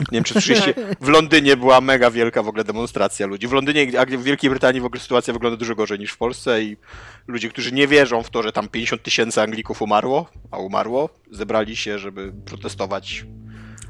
Nie 0.00 0.06
wiem, 0.12 0.24
czy 0.24 0.32
słyszeliście, 0.32 0.74
w 1.00 1.08
Londynie 1.08 1.56
była 1.56 1.80
mega 1.80 2.10
wielka 2.10 2.42
w 2.42 2.48
ogóle 2.48 2.64
demonstracja 2.64 3.26
ludzi. 3.26 3.48
W 3.48 3.52
Londynie, 3.52 4.00
a 4.00 4.06
w 4.06 4.22
Wielkiej 4.22 4.50
Brytanii 4.50 4.80
w 4.80 4.84
ogóle 4.84 5.00
sytuacja 5.00 5.32
wygląda 5.32 5.56
dużo 5.56 5.74
gorzej 5.74 5.98
niż 5.98 6.12
w 6.12 6.16
Polsce 6.16 6.62
i 6.62 6.76
ludzie, 7.26 7.48
którzy 7.48 7.72
nie 7.72 7.86
wierzą 7.86 8.22
w 8.22 8.30
to, 8.30 8.42
że 8.42 8.52
tam 8.52 8.68
50 8.68 9.02
tysięcy 9.02 9.42
Anglików 9.42 9.82
umarło, 9.82 10.26
a 10.50 10.58
umarło, 10.58 11.08
zebrali 11.30 11.76
się, 11.76 11.98
żeby 11.98 12.32
protestować. 12.44 13.24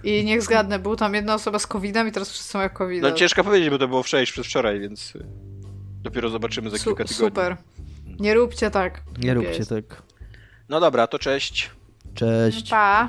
I 0.04 0.24
niech 0.24 0.42
zgadnę, 0.42 0.78
był 0.78 0.96
tam 0.96 1.14
jedna 1.14 1.34
osoba 1.34 1.58
z 1.58 1.66
COVID-em 1.66 2.08
i 2.08 2.12
teraz 2.12 2.30
wszyscy 2.30 2.56
mają 2.56 2.68
COVID. 2.68 3.02
No 3.02 3.12
ciężko 3.12 3.44
powiedzieć, 3.44 3.70
bo 3.70 3.78
to 3.78 3.88
było 3.88 4.02
wczoraj, 4.02 4.26
przedwczoraj, 4.26 4.80
więc 4.80 5.12
dopiero 6.02 6.28
zobaczymy 6.28 6.70
za 6.70 6.78
Su- 6.78 6.84
kilka 6.84 7.04
tygodni. 7.04 7.26
super. 7.28 7.56
Nie 8.20 8.34
róbcie 8.34 8.70
tak. 8.70 9.02
Nie 9.18 9.34
Głupie 9.34 9.34
róbcie 9.34 9.58
jest. 9.58 9.70
tak. 9.70 10.02
No 10.70 10.80
dobra, 10.80 11.06
to 11.06 11.18
cześć. 11.18 11.70
Cześć. 12.14 12.70
Pa. 12.70 13.08